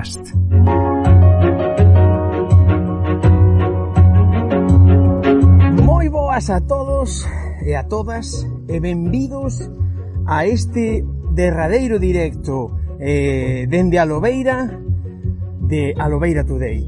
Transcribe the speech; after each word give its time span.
Podcast. 0.00 0.32
Moi 5.84 6.08
boas 6.08 6.48
a 6.48 6.60
todos 6.64 7.28
e 7.60 7.76
a 7.76 7.84
todas 7.84 8.48
e 8.68 8.80
benvidos 8.80 9.68
a 10.24 10.46
este 10.48 11.04
derradeiro 11.36 12.00
directo 12.00 12.80
eh, 12.96 13.68
dende 13.68 14.00
a 14.00 14.08
Lobeira 14.08 14.72
de 15.68 15.92
Alobeira 16.00 16.48
Today. 16.48 16.80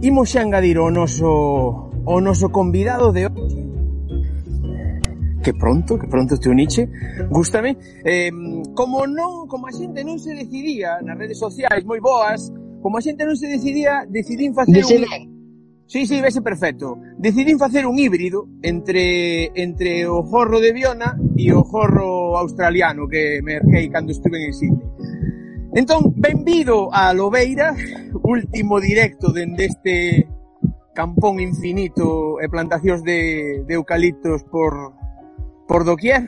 Imos 0.00 0.32
xa 0.32 0.40
engadir 0.40 0.80
o 0.80 0.88
noso 0.88 1.92
o 1.92 2.16
noso 2.24 2.48
convidado 2.48 3.12
de 3.12 3.28
hoxe 3.28 3.60
eh, 3.60 5.00
que 5.44 5.52
pronto, 5.52 6.00
que 6.00 6.08
pronto 6.08 6.40
te 6.40 6.48
uniche, 6.48 6.88
gustame, 7.28 7.76
eh, 8.08 8.32
como 8.74 9.06
non, 9.06 9.46
como 9.46 9.68
a 9.68 9.72
xente 9.72 10.04
non 10.04 10.16
se 10.16 10.32
decidía 10.32 11.00
nas 11.04 11.18
redes 11.18 11.38
sociais 11.38 11.84
moi 11.84 12.00
boas, 12.00 12.52
como 12.80 12.98
a 12.98 13.04
xente 13.04 13.24
non 13.24 13.36
se 13.36 13.46
decidía, 13.48 14.04
decidín 14.08 14.56
facer 14.56 14.82
Dese 14.82 14.98
un... 14.98 15.32
Sí, 15.92 16.06
sí, 16.06 16.22
vese 16.22 16.40
perfecto. 16.40 16.98
Decidín 17.18 17.58
facer 17.58 17.86
un 17.86 17.98
híbrido 17.98 18.48
entre 18.62 19.52
entre 19.60 20.06
o 20.06 20.22
jorro 20.22 20.58
de 20.58 20.72
Viona 20.72 21.20
e 21.36 21.52
o 21.52 21.62
jorro 21.68 22.38
australiano 22.38 23.04
que 23.04 23.44
me 23.44 23.60
merquei 23.60 23.92
cando 23.92 24.12
estuve 24.12 24.40
en 24.40 24.54
Sydney. 24.56 24.88
Entón, 25.74 26.14
benvido 26.16 26.88
a 26.92 27.12
Lobeira, 27.12 27.76
último 28.24 28.80
directo 28.80 29.32
dende 29.32 29.66
este 29.68 30.28
campón 30.94 31.40
infinito 31.40 32.40
e 32.40 32.48
plantacións 32.48 33.04
de, 33.04 33.64
de 33.68 33.74
eucaliptos 33.76 34.44
por 34.48 34.96
por 35.68 35.84
doquier. 35.84 36.24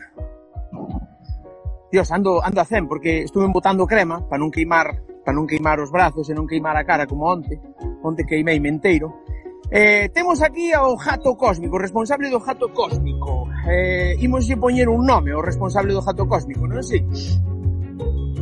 Dios, 1.94 2.10
ando, 2.10 2.42
ando 2.42 2.60
a 2.60 2.64
100 2.64 2.88
porque 2.88 3.22
estuve 3.22 3.46
botando 3.46 3.86
crema 3.86 4.18
para 4.26 4.42
non 4.42 4.50
queimar 4.50 4.98
para 5.22 5.30
non 5.30 5.46
queimar 5.46 5.78
os 5.78 5.94
brazos 5.94 6.26
e 6.26 6.34
non 6.34 6.42
queimar 6.42 6.74
a 6.74 6.82
cara 6.82 7.06
como 7.06 7.30
onte, 7.30 7.54
onte 8.02 8.26
queimei 8.26 8.58
menteiro. 8.58 9.22
Eh, 9.70 10.10
temos 10.10 10.42
aquí 10.42 10.74
ao 10.74 10.98
Jato 10.98 11.38
Cósmico, 11.38 11.78
responsable 11.78 12.34
do 12.34 12.42
Jato 12.42 12.66
Cósmico. 12.74 13.46
Eh, 13.70 14.18
imos 14.26 14.42
lle 14.42 14.58
poñer 14.58 14.90
un 14.90 15.06
nome 15.06 15.30
ao 15.30 15.38
responsable 15.38 15.94
do 15.94 16.02
Jato 16.02 16.26
Cósmico, 16.26 16.66
non 16.66 16.82
sei? 16.82 17.06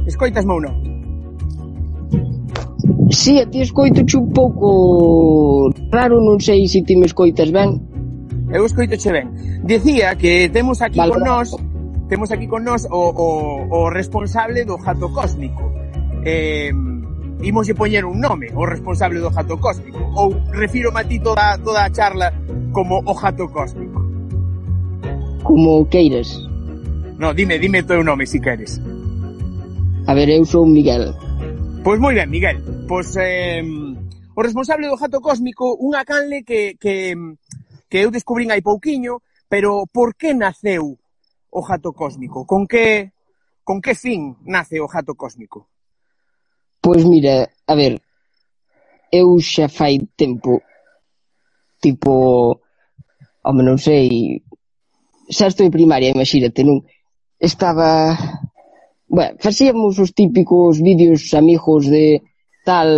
Escoitas 0.09 0.49
meu 0.49 0.57
non? 0.57 0.73
Si, 3.13 3.37
sí, 3.37 3.45
a 3.45 3.45
ti 3.45 3.61
escoito 3.61 4.01
un 4.17 4.33
pouco 4.33 5.69
raro, 5.93 6.25
non 6.25 6.41
sei 6.41 6.65
se 6.65 6.81
ti 6.81 6.97
me 6.97 7.05
escoitas 7.05 7.53
ben. 7.53 7.77
Eu 8.49 8.65
escoito 8.65 8.97
che 8.97 9.13
ben. 9.13 9.29
Decía 9.61 10.17
que 10.17 10.49
temos 10.49 10.81
aquí 10.81 10.97
vale, 10.97 11.13
con 11.13 11.29
nós 11.29 11.53
temos 12.09 12.31
aquí 12.33 12.47
con 12.47 12.65
nós 12.65 12.87
o, 12.91 13.03
o, 13.11 13.29
o 13.71 13.91
responsable 13.91 14.65
do 14.65 14.77
jato 14.79 15.13
cósmico. 15.13 15.73
Eh, 16.25 16.71
imoslle 17.43 17.75
poñer 17.75 18.05
un 18.05 18.21
nome, 18.21 18.49
o 18.55 18.65
responsable 18.67 19.19
do 19.19 19.31
jato 19.31 19.59
cósmico, 19.59 19.99
ou 20.15 20.35
refiro 20.53 20.95
a 20.95 21.03
ti 21.05 21.19
toda, 21.19 21.59
toda 21.59 21.85
a 21.85 21.91
charla 21.91 22.33
como 22.73 23.03
o 23.05 23.15
jato 23.15 23.49
cósmico. 23.49 24.01
Como 25.43 25.89
queiras. 25.89 26.31
No, 27.19 27.35
dime, 27.35 27.59
dime 27.59 27.81
o 27.81 27.87
teu 27.87 28.03
nome, 28.03 28.27
si 28.27 28.41
queres. 28.41 28.81
A 30.07 30.15
ver, 30.15 30.29
eu 30.31 30.45
sou 30.45 30.67
Miguel. 30.67 31.15
Pois 31.83 31.99
moi 31.99 32.15
ben, 32.15 32.31
Miguel. 32.31 32.63
Pois, 32.87 33.17
eh, 33.19 33.63
o 34.35 34.41
responsable 34.43 34.87
do 34.87 34.97
jato 34.97 35.21
cósmico, 35.21 35.75
unha 35.83 36.07
canle 36.07 36.47
que, 36.47 36.79
que, 36.79 37.15
que 37.91 37.99
eu 38.01 38.11
descubrín 38.15 38.55
hai 38.55 38.63
pouquiño, 38.63 39.19
pero 39.51 39.85
por 39.91 40.15
que 40.15 40.33
naceu 40.33 41.02
o 41.53 41.61
jato 41.61 41.93
cósmico? 41.93 42.49
Con 42.49 42.67
que 42.67 43.13
con 43.63 43.79
que 43.85 43.95
fin 43.95 44.37
nace 44.45 44.81
o 44.81 44.89
jato 44.89 45.15
cósmico? 45.15 45.69
Pois 46.81 47.05
mira, 47.05 47.47
a 47.69 47.75
ver, 47.77 48.03
eu 49.13 49.39
xa 49.39 49.69
fai 49.69 50.01
tempo 50.17 50.65
tipo 51.79 52.59
home, 53.45 53.63
non 53.63 53.79
sei 53.79 54.41
xa 55.31 55.47
estou 55.47 55.69
de 55.69 55.77
primaria, 55.77 56.11
imagínate, 56.11 56.65
non? 56.65 56.83
Estaba 57.39 58.17
bueno, 59.07 59.37
facíamos 59.39 59.99
os 60.01 60.11
típicos 60.17 60.81
vídeos 60.81 61.35
amigos 61.37 61.87
de 61.87 62.25
tal 62.65 62.89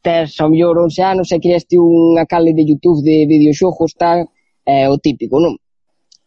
tes 0.00 0.40
ao 0.40 0.48
mellor 0.48 0.78
11 0.78 1.02
anos 1.02 1.28
e 1.32 1.40
creaste 1.40 1.76
unha 1.80 2.24
cale 2.24 2.56
de 2.56 2.64
Youtube 2.64 3.00
de 3.04 3.28
videoxogos 3.28 3.92
tal, 3.96 4.28
é 4.64 4.88
o 4.88 4.96
típico, 5.00 5.40
non? 5.40 5.56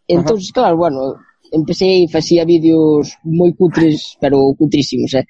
Entón, 0.08 0.40
claro, 0.54 0.78
bueno, 0.78 1.20
empecé 1.52 2.04
e 2.04 2.08
facía 2.08 2.48
vídeos 2.48 3.20
moi 3.24 3.52
cutres, 3.60 4.16
pero 4.22 4.56
cutrísimos, 4.56 5.12
eh? 5.20 5.28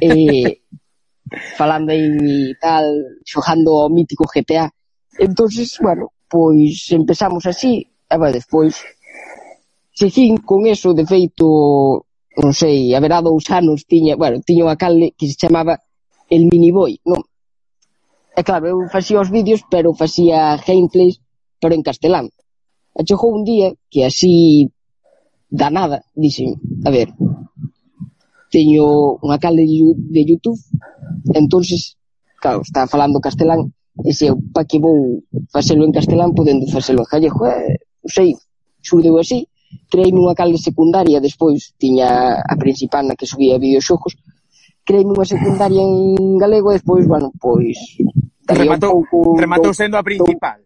eh 0.00 0.60
falando 1.58 1.90
aí 1.90 2.54
tal, 2.60 2.86
xogando 3.24 3.70
ao 3.82 3.90
mítico 3.90 4.24
GTA. 4.28 4.70
entonces 5.18 5.78
bueno, 5.80 6.12
pois 6.28 6.92
empezamos 6.92 7.46
así, 7.46 7.88
e 7.88 8.16
vai 8.20 8.32
despois 8.32 8.76
seguín 9.96 10.36
con 10.44 10.68
eso, 10.68 10.92
de 10.92 11.08
feito, 11.08 12.04
non 12.36 12.52
sei, 12.52 12.92
haberá 12.92 13.24
dous 13.24 13.48
anos 13.48 13.88
tiña, 13.88 14.14
bueno, 14.20 14.44
tiña 14.44 14.68
unha 14.68 14.76
canle 14.76 15.16
que 15.16 15.24
se 15.24 15.40
chamaba 15.40 15.80
el 16.28 16.44
miniboy, 16.52 17.00
non? 17.08 17.24
E 18.36 18.44
claro, 18.44 18.68
eu 18.68 18.78
facía 18.92 19.24
os 19.24 19.32
vídeos, 19.32 19.64
pero 19.72 19.96
facía 19.96 20.60
gameplays, 20.60 21.24
pero 21.56 21.72
en 21.72 21.80
castelán. 21.80 22.28
E 22.96 23.04
chegou 23.04 23.36
un 23.36 23.44
día 23.44 23.76
que 23.92 24.08
así 24.08 24.72
da 25.52 25.68
nada 25.68 26.00
dixen, 26.16 26.56
a 26.88 26.90
ver, 26.90 27.12
teño 28.48 29.20
unha 29.20 29.36
canle 29.36 29.68
de, 29.68 29.92
de 29.94 30.22
YouTube, 30.24 30.58
entonces, 31.36 32.00
claro, 32.40 32.64
está 32.64 32.88
falando 32.88 33.20
castelán, 33.20 33.68
e 34.00 34.12
se 34.16 34.32
eu 34.32 34.40
pa 34.52 34.64
que 34.64 34.80
vou 34.80 35.20
facelo 35.52 35.84
en 35.84 35.92
castelán 35.92 36.32
podendo 36.32 36.64
facelo 36.72 37.04
en 37.04 37.10
gallego, 37.12 37.44
eh, 37.46 37.76
sei, 38.08 38.32
surdeu 38.80 39.20
así, 39.20 39.44
creíme 39.92 40.16
unha 40.16 40.32
cal 40.32 40.52
secundaria, 40.56 41.20
despois 41.20 41.76
tiña 41.76 42.40
a 42.40 42.54
principal 42.56 43.04
na 43.04 43.18
que 43.18 43.28
subía 43.28 43.60
videoxogos, 43.60 44.16
creíme 44.88 45.12
unha 45.12 45.28
secundaria 45.28 45.84
en 45.84 46.40
galego, 46.40 46.72
e 46.72 46.80
despois, 46.80 47.04
bueno, 47.04 47.28
pois... 47.36 47.76
Rematou, 48.46 49.02
un 49.02 49.08
pouco, 49.10 49.36
rematou 49.36 49.74
sendo 49.74 49.98
a 49.98 50.06
principal. 50.06 50.65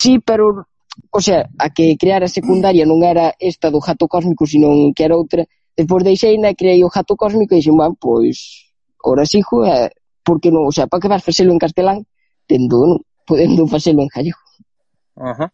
Sí, 0.00 0.18
pero 0.18 0.66
o 1.10 1.20
sea, 1.20 1.48
a 1.58 1.70
que 1.70 1.96
crear 1.96 2.22
a 2.22 2.28
secundaria 2.28 2.86
non 2.86 3.02
era 3.02 3.34
esta 3.38 3.70
do 3.70 3.78
jato 3.78 4.10
cósmico, 4.10 4.46
sino 4.46 4.70
que 4.94 5.06
era 5.06 5.14
outra. 5.18 5.46
Despois 5.74 6.02
deixei 6.02 6.38
na 6.38 6.54
creei 6.54 6.82
o 6.82 6.90
jato 6.90 7.14
cósmico 7.14 7.54
e 7.54 7.62
dixen, 7.62 7.78
bueno, 7.78 7.94
pois, 7.98 8.70
ora 9.02 9.26
sigo, 9.26 9.62
eh, 9.66 9.90
porque 10.26 10.50
non, 10.50 10.66
o 10.66 10.72
sea, 10.74 10.86
para 10.86 11.02
que 11.02 11.10
vas 11.10 11.22
facelo 11.22 11.54
en 11.54 11.62
castelán, 11.62 12.06
tendo, 12.46 12.78
non, 12.86 12.98
podendo 13.26 13.66
facelo 13.70 14.02
en 14.02 14.10
gallego. 14.10 14.42
Ajá. 15.14 15.50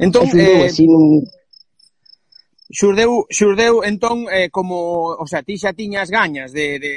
Entón, 0.00 0.28
Asundou, 0.28 0.56
eh, 0.60 0.68
así, 0.68 0.84
non... 0.88 1.24
xurdeu, 2.68 3.24
xurdeu, 3.28 3.84
entón, 3.84 4.28
eh, 4.32 4.48
como, 4.48 5.16
o 5.16 5.26
sea, 5.28 5.44
ti 5.44 5.56
xa 5.56 5.72
tiñas 5.72 6.08
gañas 6.08 6.52
de, 6.52 6.80
de, 6.80 6.94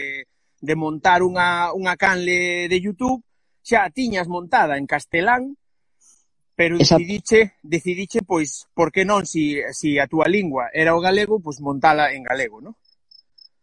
de 0.59 0.73
montar 0.75 1.23
unha, 1.23 1.75
unha 1.75 1.95
canle 1.99 2.67
de 2.71 2.77
YouTube, 2.79 3.23
xa 3.63 3.87
tiñas 3.91 4.27
montada 4.31 4.79
en 4.79 4.87
castelán, 4.87 5.59
pero 6.56 6.78
Esa... 6.78 6.97
decidiche, 6.97 7.53
decidiche 7.64 8.22
pois, 8.22 8.69
por 8.74 8.91
que 8.94 9.06
non, 9.06 9.25
si, 9.25 9.58
si 9.74 9.97
a 9.97 10.06
túa 10.06 10.30
lingua 10.30 10.69
era 10.74 10.94
o 10.94 11.02
galego, 11.02 11.41
pois 11.41 11.58
montala 11.59 12.14
en 12.14 12.22
galego, 12.22 12.62
non? 12.62 12.78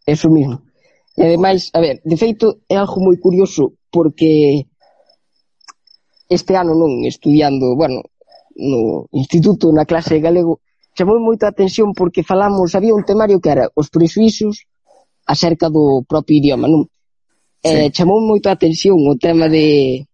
Eso 0.07 0.27
mismo. 0.27 0.67
E 1.15 1.27
ademais, 1.27 1.71
a 1.75 1.79
ver, 1.79 2.03
de 2.03 2.17
feito 2.19 2.67
é 2.67 2.75
algo 2.75 2.99
moi 2.99 3.15
curioso 3.23 3.79
porque 3.95 4.67
este 6.27 6.55
ano 6.59 6.75
non 6.75 7.07
estudiando, 7.07 7.79
bueno, 7.79 8.03
no 8.59 9.07
instituto, 9.15 9.71
na 9.71 9.87
clase 9.87 10.19
de 10.19 10.25
galego, 10.27 10.59
chamou 10.99 11.19
moito 11.23 11.47
a 11.47 11.53
atención 11.55 11.95
porque 11.95 12.27
falamos, 12.27 12.75
había 12.75 12.95
un 12.95 13.07
temario 13.07 13.39
que 13.39 13.51
era 13.55 13.71
os 13.75 13.91
prejuicios 13.91 14.67
acerca 15.27 15.71
do 15.71 16.03
propio 16.03 16.39
idioma, 16.43 16.67
non? 16.67 16.91
Sí. 17.63 17.71
Eh, 17.71 17.89
chamou 17.95 18.19
moito 18.19 18.51
a 18.51 18.57
atención 18.59 18.99
o 19.07 19.15
tema 19.15 19.47
de 19.47 20.07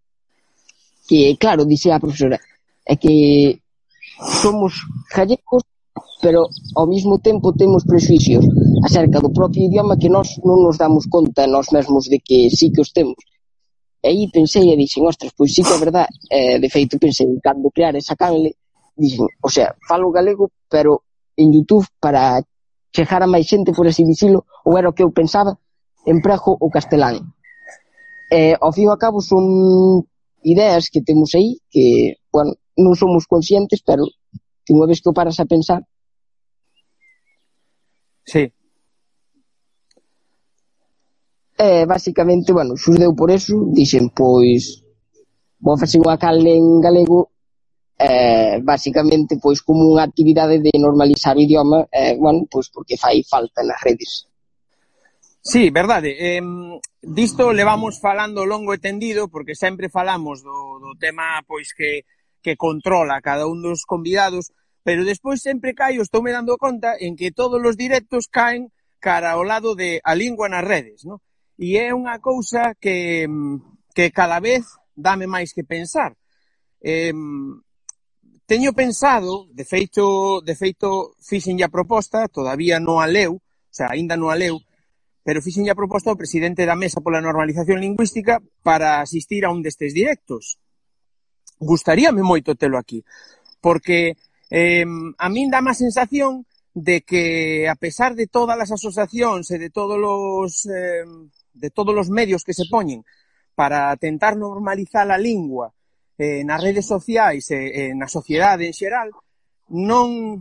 que, 1.06 1.38
claro, 1.38 1.64
dixe 1.64 1.88
a 1.94 2.02
profesora, 2.02 2.36
é 2.86 2.94
que 2.96 3.60
somos 4.42 4.72
gallegos 5.14 5.62
pero 6.20 6.48
ao 6.74 6.86
mesmo 6.86 7.18
tempo 7.18 7.52
temos 7.52 7.84
prejuicios 7.84 8.44
acerca 8.84 9.20
do 9.20 9.32
propio 9.32 9.66
idioma 9.68 9.98
que 9.98 10.08
nós 10.08 10.40
non 10.44 10.64
nos 10.64 10.80
damos 10.80 11.04
conta 11.06 11.46
nós 11.46 11.68
mesmos 11.72 12.08
de 12.08 12.18
que 12.20 12.48
sí 12.48 12.72
que 12.72 12.80
os 12.80 12.92
temos. 12.92 13.20
E 14.02 14.08
aí 14.08 14.22
pensei 14.32 14.70
e 14.72 14.76
dixen, 14.76 15.04
ostras, 15.04 15.32
pois 15.36 15.52
sí 15.52 15.62
que 15.62 15.72
é 15.72 15.78
verdad, 15.78 16.08
eh, 16.30 16.58
de 16.58 16.68
feito 16.70 16.98
pensei, 16.98 17.26
cando 17.42 17.70
crear 17.70 17.94
esa 17.96 18.16
canle, 18.16 18.56
dixen, 18.96 19.26
o 19.42 19.50
sea, 19.50 19.74
falo 19.88 20.10
galego, 20.10 20.50
pero 20.70 21.02
en 21.36 21.52
Youtube 21.52 21.86
para 22.00 22.40
chegar 22.94 23.22
a 23.22 23.28
máis 23.28 23.44
xente, 23.44 23.76
por 23.76 23.86
así 23.86 24.04
dicilo, 24.04 24.48
ou 24.64 24.78
era 24.78 24.88
o 24.88 24.96
que 24.96 25.04
eu 25.04 25.12
pensaba, 25.12 25.58
emprego 26.06 26.56
o 26.56 26.68
castelán. 26.70 27.34
Eh, 28.32 28.56
ao 28.58 28.72
fin 28.72 28.88
e 28.88 28.90
ao 28.90 28.98
cabo 28.98 29.20
son 29.20 30.02
ideas 30.42 30.88
que 30.88 31.02
temos 31.02 31.34
aí 31.34 31.60
que, 31.68 32.16
bueno, 32.32 32.56
non 32.76 32.94
somos 32.94 33.24
conscientes, 33.24 33.80
pero 33.80 34.04
que 34.64 34.74
unha 34.74 34.88
vez 34.88 35.00
que 35.00 35.10
o 35.10 35.16
paras 35.16 35.40
a 35.40 35.48
pensar... 35.48 35.80
Sí. 38.26 38.50
Eh, 41.56 41.84
basicamente, 41.86 42.52
bueno, 42.52 42.76
xurdeu 42.76 43.16
por 43.16 43.30
eso, 43.32 43.64
dixen, 43.72 44.12
pois, 44.12 44.84
vou 45.56 45.78
facer 45.80 46.02
unha 46.02 46.20
calde 46.20 46.52
en 46.52 46.82
galego, 46.84 47.32
eh, 47.96 48.60
basicamente, 48.60 49.40
pois, 49.40 49.64
como 49.64 49.88
unha 49.88 50.04
actividade 50.04 50.60
de 50.60 50.72
normalizar 50.76 51.38
o 51.38 51.40
idioma, 51.40 51.88
eh, 51.88 52.12
bueno, 52.20 52.44
pois, 52.50 52.68
porque 52.68 53.00
fai 53.00 53.24
falta 53.24 53.64
nas 53.64 53.80
redes. 53.80 54.28
Sí, 55.46 55.70
verdade. 55.70 56.10
Eh, 56.18 56.42
disto 57.00 57.54
levamos 57.54 58.02
falando 58.02 58.44
longo 58.44 58.74
e 58.74 58.82
tendido, 58.82 59.30
porque 59.30 59.54
sempre 59.54 59.88
falamos 59.88 60.42
do, 60.42 60.82
do 60.82 60.92
tema 60.98 61.38
pois 61.46 61.70
que 61.70 62.02
que 62.46 62.54
controla 62.54 63.20
cada 63.20 63.50
un 63.50 63.58
dos 63.58 63.82
convidados, 63.82 64.54
pero 64.86 65.02
despois 65.02 65.42
sempre 65.42 65.74
caio, 65.74 65.98
estou 65.98 66.22
me 66.22 66.30
dando 66.30 66.54
conta, 66.54 66.94
en 66.94 67.18
que 67.18 67.34
todos 67.34 67.58
os 67.58 67.74
directos 67.74 68.30
caen 68.30 68.70
cara 69.02 69.34
ao 69.34 69.42
lado 69.42 69.74
de 69.74 69.98
a 70.06 70.14
lingua 70.14 70.46
nas 70.46 70.62
redes, 70.62 71.02
non? 71.02 71.18
E 71.58 71.74
é 71.74 71.90
unha 71.90 72.22
cousa 72.22 72.78
que, 72.78 73.26
mm, 73.26 73.90
que 73.90 74.14
cada 74.14 74.38
vez 74.38 74.62
dame 74.94 75.26
máis 75.26 75.50
que 75.50 75.66
pensar. 75.66 76.14
Eh, 76.78 77.10
teño 78.46 78.70
pensado, 78.78 79.50
de 79.50 79.66
feito, 79.66 80.38
de 80.46 80.54
feito 80.54 81.18
fixen 81.18 81.58
a 81.66 81.68
proposta, 81.68 82.30
todavía 82.30 82.78
non 82.78 83.02
a 83.02 83.10
leu, 83.10 83.42
o 83.42 83.74
sea, 83.74 83.90
aínda 83.90 84.14
non 84.14 84.30
a 84.30 84.38
leu, 84.38 84.62
pero 85.26 85.42
fixen 85.42 85.66
a 85.66 85.74
proposta 85.74 86.14
ao 86.14 86.20
presidente 86.22 86.62
da 86.62 86.78
Mesa 86.78 87.02
pola 87.02 87.18
Normalización 87.18 87.82
Lingüística 87.82 88.38
para 88.62 89.02
asistir 89.02 89.42
a 89.42 89.50
un 89.50 89.66
destes 89.66 89.90
directos 89.90 90.62
gustaríame 91.58 92.22
moito 92.22 92.54
telo 92.54 92.78
aquí, 92.78 93.04
porque 93.60 94.16
eh, 94.50 94.86
a 95.18 95.26
min 95.28 95.50
dá 95.50 95.60
má 95.60 95.74
sensación 95.74 96.44
de 96.76 97.00
que 97.00 97.66
a 97.68 97.74
pesar 97.74 98.14
de 98.14 98.28
todas 98.28 98.60
as 98.60 98.70
asociacións 98.76 99.48
e 99.48 99.56
de 99.56 99.70
todos 99.72 99.96
os 99.96 100.68
eh, 100.68 101.08
de 101.56 101.68
todos 101.72 101.96
os 101.96 102.08
medios 102.12 102.44
que 102.44 102.52
se 102.52 102.68
poñen 102.68 103.00
para 103.56 103.96
tentar 103.96 104.36
normalizar 104.36 105.08
a 105.08 105.16
lingua 105.16 105.72
eh, 106.20 106.44
nas 106.44 106.60
redes 106.60 106.84
sociais 106.84 107.48
e 107.48 107.90
eh, 107.90 107.92
na 107.96 108.08
sociedade 108.08 108.68
en 108.68 108.76
xeral, 108.76 109.08
non 109.72 110.40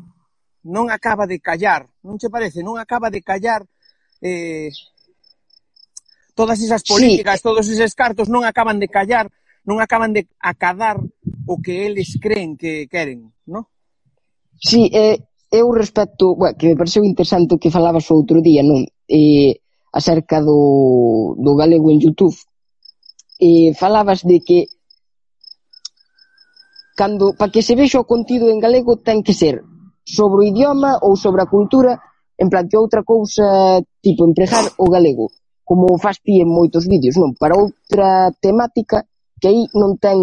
non 0.66 0.90
acaba 0.90 1.24
de 1.30 1.40
callar, 1.40 1.88
non 2.04 2.18
che 2.20 2.28
parece, 2.28 2.66
non 2.66 2.76
acaba 2.76 3.08
de 3.08 3.22
callar 3.22 3.64
eh, 4.20 4.72
todas 6.34 6.60
esas 6.60 6.84
políticas, 6.84 7.40
sí. 7.40 7.44
todos 7.48 7.66
eses 7.70 7.96
cartos 7.96 8.28
non 8.28 8.44
acaban 8.44 8.76
de 8.82 8.92
callar 8.92 9.32
non 9.66 9.82
acaban 9.82 10.14
de 10.14 10.30
acadar 10.40 11.02
o 11.46 11.58
que 11.62 11.90
eles 11.90 12.18
creen 12.22 12.56
que 12.56 12.86
queren, 12.86 13.34
non? 13.50 13.66
Sí, 14.62 14.88
eh, 14.94 15.20
eu 15.52 15.74
respecto, 15.74 16.38
bueno, 16.38 16.56
que 16.58 16.70
me 16.70 16.78
pareceu 16.78 17.04
interesante 17.04 17.58
o 17.58 17.62
que 17.62 17.74
falabas 17.74 18.08
o 18.10 18.18
outro 18.18 18.40
día, 18.40 18.62
non? 18.62 18.86
Eh, 19.10 19.62
acerca 19.92 20.40
do, 20.42 21.36
do 21.42 21.52
galego 21.56 21.90
en 21.90 22.00
Youtube. 22.00 22.36
Eh, 23.42 23.74
falabas 23.76 24.24
de 24.24 24.40
que 24.40 24.60
cando 26.96 27.36
para 27.36 27.52
que 27.52 27.62
se 27.62 27.76
vexa 27.76 28.00
o 28.00 28.08
contido 28.08 28.48
en 28.48 28.64
galego 28.64 28.96
ten 29.04 29.20
que 29.20 29.36
ser 29.36 29.60
sobre 30.06 30.46
o 30.46 30.48
idioma 30.48 31.02
ou 31.04 31.18
sobre 31.18 31.44
a 31.44 31.52
cultura, 31.52 32.00
en 32.38 32.48
plan 32.48 32.70
que 32.70 32.78
outra 32.80 33.04
cousa, 33.04 33.82
tipo, 34.00 34.24
empregar 34.24 34.64
o 34.78 34.88
galego, 34.88 35.28
como 35.66 35.98
faz 35.98 36.22
ti 36.22 36.40
en 36.40 36.48
moitos 36.48 36.88
vídeos, 36.88 37.18
non? 37.18 37.34
Para 37.36 37.58
outra 37.58 38.32
temática 38.40 39.04
blockchain 39.46 39.68
non 39.74 39.98
ten 39.98 40.18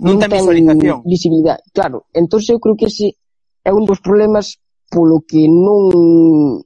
non, 0.00 0.18
non 0.18 0.18
ten, 0.18 0.40
visualización. 0.40 1.02
visibilidade, 1.04 1.62
claro. 1.72 2.06
Entón 2.12 2.40
eu 2.48 2.58
creo 2.58 2.76
que 2.76 2.86
ese 2.86 3.16
é 3.62 3.70
un 3.72 3.84
dos 3.84 4.00
problemas 4.00 4.58
polo 4.90 5.22
que 5.22 5.46
non 5.48 6.60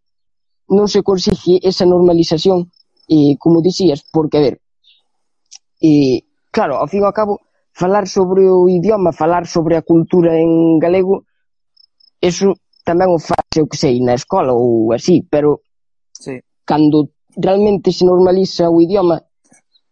non 0.68 0.86
se 0.88 1.02
consigue 1.02 1.60
esa 1.64 1.84
normalización 1.84 2.70
eh, 3.08 3.36
como 3.40 3.64
dicías, 3.64 4.04
porque, 4.12 4.36
a 4.36 4.44
ver, 4.44 4.60
eh, 5.80 6.28
claro, 6.52 6.76
ao 6.76 6.88
fin 6.88 7.02
e 7.02 7.08
ao 7.08 7.16
cabo, 7.16 7.40
falar 7.72 8.04
sobre 8.04 8.44
o 8.44 8.68
idioma, 8.68 9.16
falar 9.16 9.48
sobre 9.48 9.80
a 9.80 9.82
cultura 9.82 10.36
en 10.36 10.76
galego, 10.76 11.24
eso 12.20 12.52
tamén 12.84 13.08
o 13.12 13.20
faz, 13.20 13.48
eu 13.56 13.64
que 13.64 13.80
sei, 13.80 14.00
na 14.04 14.12
escola 14.12 14.52
ou 14.52 14.92
así, 14.92 15.24
pero 15.24 15.64
sí. 16.12 16.36
cando 16.68 17.16
realmente 17.36 17.92
se 17.92 18.04
normaliza 18.04 18.68
o 18.68 18.80
idioma, 18.80 19.27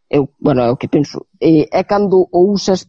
eu, 0.08 0.30
bueno, 0.38 0.62
é 0.62 0.70
o 0.70 0.76
que 0.76 0.88
penso, 0.88 1.26
eh, 1.40 1.66
é 1.70 1.82
cando 1.84 2.28
o 2.30 2.52
usas 2.52 2.86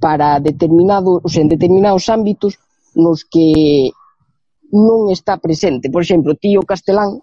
para 0.00 0.40
determinado, 0.40 1.20
o 1.22 1.28
sea, 1.28 1.42
en 1.42 1.48
determinados 1.48 2.08
ámbitos 2.08 2.58
nos 2.94 3.24
que 3.24 3.92
non 4.72 5.12
está 5.12 5.38
presente. 5.38 5.92
Por 5.92 6.02
exemplo, 6.02 6.34
ti 6.34 6.56
o 6.56 6.66
castelán, 6.66 7.22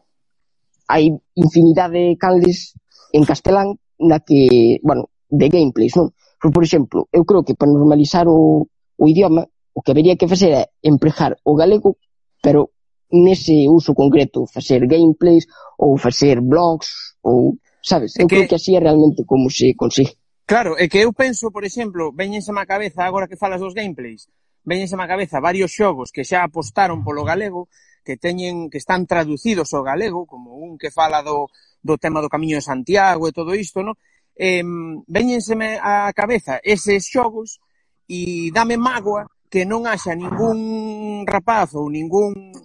hai 0.88 1.12
infinidade 1.36 2.14
de 2.14 2.18
canles 2.20 2.78
en 3.12 3.24
castelán 3.26 3.76
na 4.00 4.22
que, 4.22 4.80
bueno, 4.84 5.10
de 5.28 5.48
gameplays, 5.50 5.96
non? 5.98 6.14
Pero, 6.40 6.52
por 6.54 6.64
exemplo, 6.64 7.00
eu 7.12 7.26
creo 7.26 7.44
que 7.44 7.58
para 7.58 7.72
normalizar 7.72 8.26
o, 8.28 8.66
o 8.70 9.04
idioma, 9.08 9.46
o 9.74 9.82
que 9.82 9.92
habería 9.92 10.18
que 10.18 10.30
facer 10.30 10.52
é 10.54 10.64
empregar 10.84 11.38
o 11.44 11.56
galego, 11.56 11.98
pero 12.42 12.72
nese 13.12 13.68
uso 13.68 13.94
concreto, 13.94 14.48
facer 14.48 14.88
gameplays 14.88 15.46
ou 15.78 15.98
facer 16.00 16.40
blogs 16.40 17.20
ou 17.22 17.60
sabes? 17.82 18.14
Eu 18.18 18.28
que... 18.28 18.36
creo 18.36 18.48
que 18.48 18.56
así 18.56 18.76
é 18.76 18.80
realmente 18.80 19.26
como 19.26 19.50
se 19.50 19.74
consigue. 19.76 20.16
Claro, 20.46 20.76
é 20.78 20.88
que 20.88 21.00
eu 21.00 21.14
penso, 21.14 21.52
por 21.52 21.64
exemplo, 21.64 22.12
veñense 22.12 22.52
má 22.52 22.66
cabeza 22.66 23.04
agora 23.04 23.28
que 23.28 23.40
falas 23.40 23.62
dos 23.62 23.74
gameplays, 23.74 24.28
veñense 24.64 24.96
má 25.00 25.08
cabeza 25.08 25.40
varios 25.40 25.72
xogos 25.72 26.12
que 26.12 26.28
xa 26.28 26.44
apostaron 26.44 27.04
polo 27.04 27.24
galego, 27.24 27.70
que 28.04 28.18
teñen 28.18 28.70
que 28.70 28.78
están 28.78 29.08
traducidos 29.08 29.72
ao 29.74 29.86
galego, 29.86 30.26
como 30.26 30.58
un 30.58 30.78
que 30.78 30.92
fala 30.92 31.22
do, 31.22 31.48
do 31.82 31.96
tema 31.98 32.20
do 32.20 32.30
Camiño 32.30 32.58
de 32.58 32.68
Santiago 32.68 33.30
e 33.30 33.32
todo 33.32 33.56
isto, 33.56 33.82
no? 33.82 33.96
Eh, 34.36 34.66
veñenseme 35.08 35.78
á 35.80 36.10
cabeza 36.12 36.60
eses 36.64 37.06
xogos 37.08 37.62
e 38.10 38.50
dame 38.52 38.76
mágoa 38.76 39.30
que 39.52 39.68
non 39.68 39.86
haxa 39.88 40.16
ningún 40.16 41.24
rapaz 41.28 41.76
ou 41.76 41.88
ningún 41.92 42.56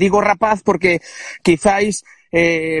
digo 0.00 0.20
rapaz 0.20 0.64
porque 0.64 1.00
quizáis 1.44 2.02
eh, 2.32 2.80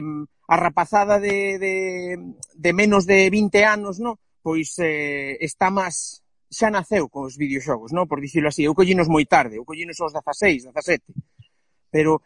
a 0.50 0.56
rapazada 0.56 1.20
de, 1.20 1.58
de, 1.62 2.34
de 2.54 2.72
menos 2.72 3.06
de 3.06 3.30
20 3.30 3.64
anos, 3.64 4.00
no? 4.00 4.18
pois 4.42 4.74
eh, 4.82 5.38
está 5.38 5.70
máis 5.70 6.26
xa 6.50 6.74
naceu 6.74 7.06
cos 7.06 7.38
videoxogos, 7.38 7.94
no? 7.94 8.10
por 8.10 8.18
dicirlo 8.18 8.50
así. 8.50 8.66
Eu 8.66 8.74
collinos 8.74 9.06
moi 9.06 9.22
tarde, 9.30 9.62
eu 9.62 9.64
collinos 9.64 10.02
aos 10.02 10.10
16, 10.10 10.74
17. 10.74 11.06
Pero 11.94 12.18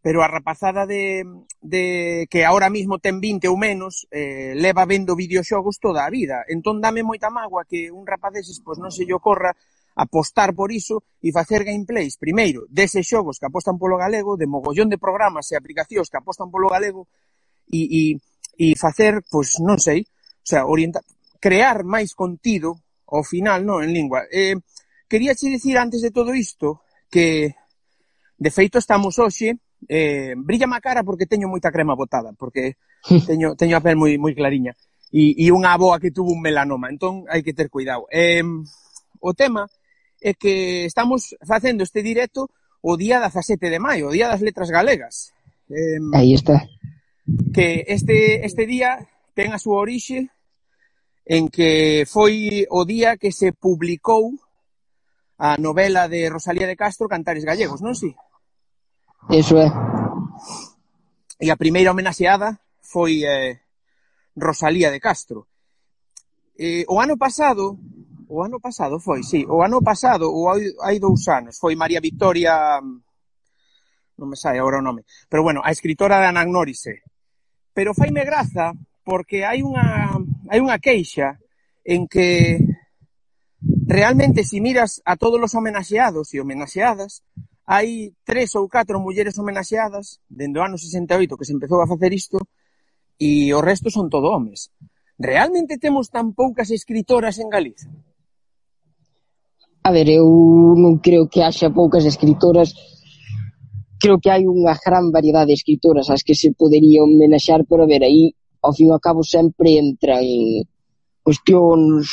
pero 0.00 0.20
a 0.20 0.28
rapazada 0.28 0.84
de, 0.84 1.24
de 1.60 2.28
que 2.28 2.44
ahora 2.44 2.68
mismo 2.68 3.00
ten 3.00 3.16
20 3.20 3.48
ou 3.48 3.56
menos 3.56 4.04
eh, 4.12 4.52
leva 4.56 4.84
vendo 4.84 5.16
videoxogos 5.16 5.80
toda 5.80 6.04
a 6.04 6.12
vida. 6.12 6.44
Entón 6.52 6.84
dame 6.84 7.00
moita 7.00 7.32
mágoa 7.32 7.64
que 7.64 7.88
un 7.88 8.04
rapaz 8.04 8.36
deses 8.36 8.60
pois 8.60 8.76
non 8.76 8.92
se 8.92 9.08
lle 9.08 9.16
ocorra 9.16 9.56
apostar 9.96 10.52
por 10.52 10.68
iso 10.68 11.00
e 11.24 11.32
facer 11.32 11.64
gameplays 11.64 12.20
primeiro 12.20 12.68
deses 12.68 13.08
xogos 13.08 13.40
que 13.40 13.48
apostan 13.48 13.80
polo 13.80 13.96
galego, 13.96 14.36
de 14.36 14.48
mogollón 14.48 14.92
de 14.92 15.00
programas 15.00 15.48
e 15.52 15.56
aplicacións 15.56 16.12
que 16.12 16.20
apostan 16.20 16.52
polo 16.52 16.68
galego 16.68 17.08
e, 17.70 17.80
e, 17.88 18.02
e 18.58 18.66
facer, 18.76 19.22
pois, 19.30 19.62
non 19.62 19.78
sei, 19.78 20.02
o 20.02 20.46
sea, 20.46 20.66
orientar, 20.66 21.06
crear 21.38 21.86
máis 21.86 22.12
contido 22.12 22.82
ao 23.06 23.22
final, 23.22 23.62
non, 23.62 23.86
en 23.86 23.94
lingua. 23.94 24.26
Eh, 24.28 24.58
quería 25.08 25.34
che 25.34 25.48
dicir 25.48 25.78
antes 25.78 26.02
de 26.02 26.10
todo 26.10 26.34
isto 26.34 26.82
que 27.10 27.54
de 28.38 28.50
feito 28.50 28.78
estamos 28.78 29.18
hoxe 29.18 29.58
eh, 29.88 30.34
brilla 30.36 30.68
má 30.68 30.78
cara 30.80 31.02
porque 31.02 31.26
teño 31.26 31.48
moita 31.48 31.72
crema 31.72 31.96
botada, 31.96 32.34
porque 32.36 32.76
teño, 33.28 33.56
teño 33.56 33.78
a 33.78 33.84
pel 33.84 33.96
moi, 33.96 34.14
moi 34.20 34.36
clariña 34.36 34.76
e, 35.10 35.34
e 35.34 35.50
unha 35.50 35.74
aboa 35.74 35.98
que 35.98 36.14
tuvo 36.14 36.30
un 36.30 36.40
melanoma, 36.40 36.88
entón 36.88 37.26
hai 37.26 37.42
que 37.42 37.56
ter 37.56 37.66
cuidado. 37.66 38.06
Eh, 38.14 38.46
o 39.20 39.30
tema 39.34 39.66
é 40.22 40.32
que 40.38 40.86
estamos 40.86 41.34
facendo 41.42 41.82
este 41.82 42.04
directo 42.04 42.48
o 42.80 42.96
día 42.96 43.18
da 43.18 43.28
17 43.28 43.68
de 43.68 43.82
maio, 43.82 44.08
o 44.08 44.14
día 44.14 44.30
das 44.30 44.40
letras 44.40 44.70
galegas. 44.70 45.34
Eh, 45.68 45.98
Aí 46.14 46.32
está 46.32 46.62
que 47.52 47.84
este, 47.88 48.44
este 48.46 48.66
día 48.66 49.06
ten 49.34 49.52
a 49.52 49.62
súa 49.62 49.80
orixe 49.80 50.30
en 51.26 51.46
que 51.48 52.04
foi 52.08 52.66
o 52.70 52.82
día 52.84 53.16
que 53.16 53.30
se 53.30 53.52
publicou 53.54 54.34
a 55.40 55.56
novela 55.56 56.08
de 56.08 56.28
Rosalía 56.28 56.66
de 56.66 56.76
Castro 56.76 57.08
Cantares 57.08 57.46
Gallegos, 57.46 57.80
non 57.80 57.96
si? 57.96 58.12
Iso 59.32 59.56
é. 59.56 59.68
E 61.40 61.48
a 61.48 61.56
primeira 61.56 61.92
homenaxeada 61.94 62.60
foi 62.84 63.24
eh, 63.24 63.62
Rosalía 64.36 64.90
de 64.92 65.00
Castro. 65.00 65.48
Eh, 66.58 66.84
o 66.92 67.00
ano 67.00 67.16
pasado, 67.16 67.78
o 68.28 68.44
ano 68.44 68.60
pasado 68.60 69.00
foi, 69.00 69.24
si, 69.24 69.40
sí, 69.40 69.48
o 69.48 69.64
ano 69.64 69.80
pasado, 69.80 70.28
ou 70.28 70.52
hai, 70.52 70.60
hai 70.84 70.96
dous 71.00 71.24
anos, 71.32 71.56
foi 71.56 71.72
María 71.72 72.04
Victoria, 72.04 72.76
non 74.20 74.28
me 74.28 74.36
sai 74.36 74.60
agora 74.60 74.78
o 74.78 74.84
nome, 74.84 75.08
pero 75.24 75.40
bueno, 75.40 75.64
a 75.64 75.72
escritora 75.72 76.20
de 76.20 76.28
Anagnórise, 76.28 77.00
pero 77.74 77.94
faime 77.94 78.24
graza 78.24 78.74
porque 79.04 79.44
hai 79.44 79.62
unha 79.62 80.18
hai 80.50 80.60
unha 80.60 80.78
queixa 80.78 81.38
en 81.84 82.06
que 82.06 82.58
realmente 83.86 84.44
si 84.44 84.60
miras 84.60 85.02
a 85.04 85.16
todos 85.16 85.40
os 85.40 85.54
homenaxeados 85.54 86.32
e 86.34 86.40
homenaxeadas, 86.40 87.22
hai 87.66 88.14
tres 88.24 88.54
ou 88.58 88.66
catro 88.66 88.98
mulleres 88.98 89.38
homenaxeadas 89.38 90.18
dende 90.26 90.58
o 90.58 90.64
ano 90.64 90.78
68 90.78 91.38
que 91.38 91.46
se 91.46 91.54
empezou 91.54 91.82
a 91.82 91.90
facer 91.90 92.10
isto 92.12 92.38
e 93.20 93.52
o 93.52 93.60
resto 93.60 93.90
son 93.90 94.08
todo 94.08 94.32
homes. 94.32 94.72
Realmente 95.20 95.76
temos 95.76 96.08
tan 96.08 96.32
poucas 96.32 96.72
escritoras 96.72 97.36
en 97.38 97.52
Galiza? 97.52 97.92
A 99.84 99.90
ver, 99.92 100.08
eu 100.08 100.24
non 100.76 101.00
creo 101.00 101.28
que 101.28 101.44
haxa 101.44 101.68
poucas 101.68 102.08
escritoras 102.08 102.72
creo 104.00 104.16
que 104.18 104.32
hai 104.32 104.48
unha 104.48 104.74
gran 104.80 105.12
variedade 105.12 105.52
de 105.52 105.58
escritoras 105.60 106.08
as 106.08 106.24
que 106.24 106.34
se 106.34 106.56
podería 106.56 107.04
homenaxar, 107.04 107.68
pero 107.68 107.84
a 107.84 107.90
ver, 107.90 108.02
aí 108.02 108.32
ao 108.64 108.72
fin 108.72 108.88
e 108.88 108.92
ao 108.96 109.04
cabo 109.04 109.20
sempre 109.20 109.76
entran 109.76 110.24
cuestións 111.22 112.08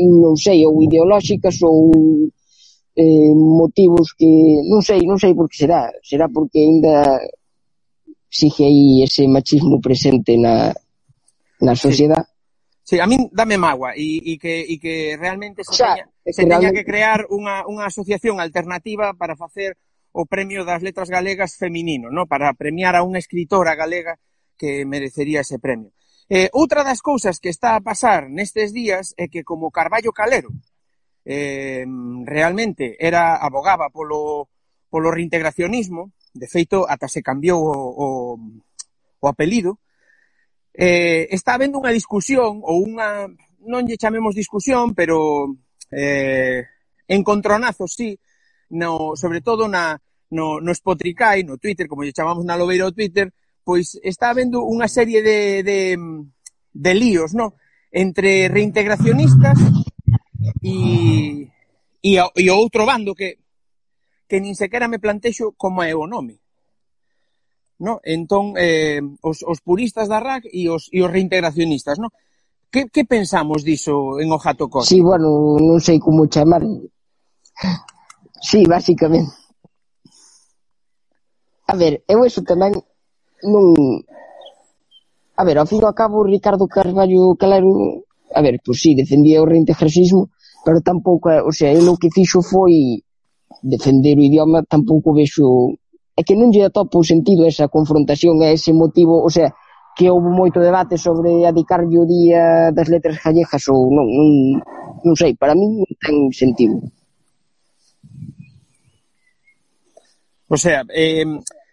non 0.00 0.34
sei, 0.40 0.64
ou 0.64 0.80
ideolóxicas 0.80 1.60
ou 1.60 1.92
eh, 2.96 3.34
motivos 3.36 4.16
que 4.16 4.30
non 4.64 4.80
sei, 4.80 5.04
non 5.04 5.20
sei 5.20 5.36
por 5.36 5.46
que 5.52 5.60
será, 5.60 5.92
será 6.00 6.26
porque 6.32 6.64
aínda 6.64 7.20
sigue 8.30 8.64
aí 8.64 9.02
ese 9.04 9.28
machismo 9.28 9.80
presente 9.80 10.38
na, 10.38 10.72
na 11.60 11.74
sociedade. 11.76 12.30
Sí. 12.86 12.96
sí, 12.96 13.02
a 13.02 13.06
min 13.06 13.28
dame 13.34 13.58
magua 13.58 13.92
e, 13.98 14.22
e, 14.24 14.38
que, 14.38 14.64
e 14.64 14.80
que 14.80 15.18
realmente 15.20 15.66
se, 15.66 15.70
o 15.70 15.76
sea, 15.76 15.94
teña, 15.98 16.08
se 16.24 16.42
realmente... 16.46 16.54
teña 16.56 16.70
que 16.72 16.84
crear 16.88 17.20
unha, 17.28 17.66
unha 17.66 17.84
asociación 17.84 18.40
alternativa 18.40 19.12
para 19.12 19.36
facer 19.36 19.76
o 20.12 20.26
Premio 20.26 20.64
das 20.64 20.82
Letras 20.82 21.08
Galegas 21.08 21.56
Feminino, 21.56 22.10
no? 22.10 22.26
para 22.26 22.52
premiar 22.54 22.98
a 22.98 23.06
unha 23.06 23.22
escritora 23.22 23.78
galega 23.78 24.18
que 24.58 24.84
merecería 24.84 25.46
ese 25.46 25.58
premio. 25.58 25.94
Eh, 26.30 26.50
outra 26.54 26.86
das 26.86 27.02
cousas 27.02 27.42
que 27.42 27.50
está 27.50 27.74
a 27.74 27.82
pasar 27.82 28.30
nestes 28.30 28.70
días 28.70 29.14
é 29.18 29.26
que 29.26 29.42
como 29.42 29.74
Carballo 29.74 30.14
Calero 30.14 30.54
eh, 31.26 31.86
realmente 32.26 32.94
era 32.98 33.34
abogaba 33.38 33.90
polo, 33.90 34.50
polo 34.90 35.10
reintegracionismo, 35.10 36.12
de 36.34 36.46
feito, 36.46 36.86
ata 36.86 37.10
se 37.10 37.22
cambiou 37.22 37.58
o, 37.66 37.74
o, 37.74 38.08
o 39.18 39.26
apelido, 39.26 39.78
eh, 40.74 41.26
está 41.30 41.54
habendo 41.54 41.82
unha 41.82 41.90
discusión 41.90 42.62
ou 42.62 42.86
unha, 42.86 43.26
non 43.66 43.86
lle 43.86 43.98
chamemos 43.98 44.38
discusión, 44.38 44.94
pero 44.94 45.50
eh, 45.90 46.62
encontronazos, 47.10 47.90
sí, 47.94 48.14
no, 48.70 49.14
sobre 49.14 49.40
todo 49.40 49.68
na, 49.68 50.00
no, 50.30 50.60
no 50.60 50.74
Spotify, 50.74 51.42
no 51.44 51.58
Twitter, 51.58 51.86
como 51.86 52.02
lle 52.02 52.14
chamamos 52.14 52.44
na 52.46 52.56
Lobeira 52.56 52.86
o 52.86 52.94
Twitter, 52.94 53.34
pois 53.66 53.98
está 54.02 54.30
habendo 54.30 54.64
unha 54.64 54.88
serie 54.88 55.20
de, 55.22 55.62
de, 55.62 55.78
de 56.72 56.92
líos, 56.94 57.34
no? 57.34 57.58
entre 57.90 58.46
reintegracionistas 58.48 59.58
e, 60.62 61.50
e, 62.02 62.10
e 62.14 62.44
o 62.50 62.54
outro 62.54 62.86
bando 62.86 63.18
que, 63.18 63.42
que 64.30 64.38
nin 64.38 64.54
sequera 64.54 64.86
me 64.86 65.02
plantexo 65.02 65.58
como 65.58 65.82
é 65.82 65.90
o 65.90 66.06
nome. 66.06 66.38
No? 67.82 67.98
Entón, 68.04 68.54
eh, 68.54 69.02
os, 69.24 69.42
os 69.42 69.58
puristas 69.64 70.06
da 70.06 70.22
RAC 70.22 70.46
e 70.46 70.70
os, 70.70 70.86
e 70.92 71.02
os 71.02 71.10
reintegracionistas, 71.10 71.98
no? 71.98 72.12
Que, 72.70 72.86
que 72.86 73.02
pensamos 73.02 73.66
diso 73.66 74.22
en 74.22 74.30
o 74.30 74.38
Jato 74.38 74.70
Costa? 74.70 74.86
Sí, 74.86 75.02
bueno, 75.02 75.58
non 75.58 75.82
sei 75.82 75.98
como 75.98 76.30
chamar. 76.30 76.62
Sí, 78.40 78.64
basicamente. 78.64 79.32
A 81.66 81.76
ver, 81.76 82.02
eu 82.08 82.24
eso 82.28 82.40
tamén 82.42 82.72
non... 83.52 83.64
A 85.40 85.42
ver, 85.46 85.56
ao 85.58 85.68
fin 85.70 85.80
e 85.80 85.86
ao 85.86 85.98
cabo, 86.00 86.24
Ricardo 86.24 86.66
Carvalho 86.66 87.36
Calero, 87.40 87.72
a 88.34 88.40
ver, 88.44 88.60
pois 88.64 88.78
si, 88.82 88.92
sí, 88.92 88.98
defendía 89.00 89.40
o 89.40 89.48
reintegrasismo, 89.52 90.22
pero 90.64 90.84
tampouco, 90.88 91.28
o 91.30 91.52
sea, 91.52 91.70
eu 91.72 91.84
o 91.92 92.00
que 92.00 92.12
fixo 92.16 92.40
foi 92.42 93.00
defender 93.62 94.16
o 94.18 94.26
idioma, 94.28 94.64
tampouco 94.64 95.14
vexo... 95.14 95.46
É 96.18 96.22
que 96.26 96.36
non 96.36 96.52
lle 96.52 96.68
atopo 96.68 97.00
o 97.00 97.08
sentido 97.12 97.48
esa 97.48 97.72
confrontación, 97.72 98.42
a 98.44 98.52
ese 98.52 98.72
motivo, 98.76 99.24
o 99.24 99.30
sea, 99.32 99.48
que 99.96 100.10
houve 100.12 100.28
moito 100.28 100.60
debate 100.60 100.96
sobre 100.96 101.46
adicarlle 101.50 101.96
o 101.96 102.04
día 102.04 102.72
das 102.76 102.88
letras 102.92 103.16
gallegas 103.24 103.64
ou 103.72 103.88
non, 103.88 104.04
non, 104.04 104.28
non 105.06 105.14
sei, 105.16 105.32
para 105.40 105.56
mí 105.56 105.64
non 105.64 105.88
ten 106.02 106.16
sentido. 106.34 106.76
O 110.50 110.58
sea, 110.58 110.82
eh, 110.90 111.24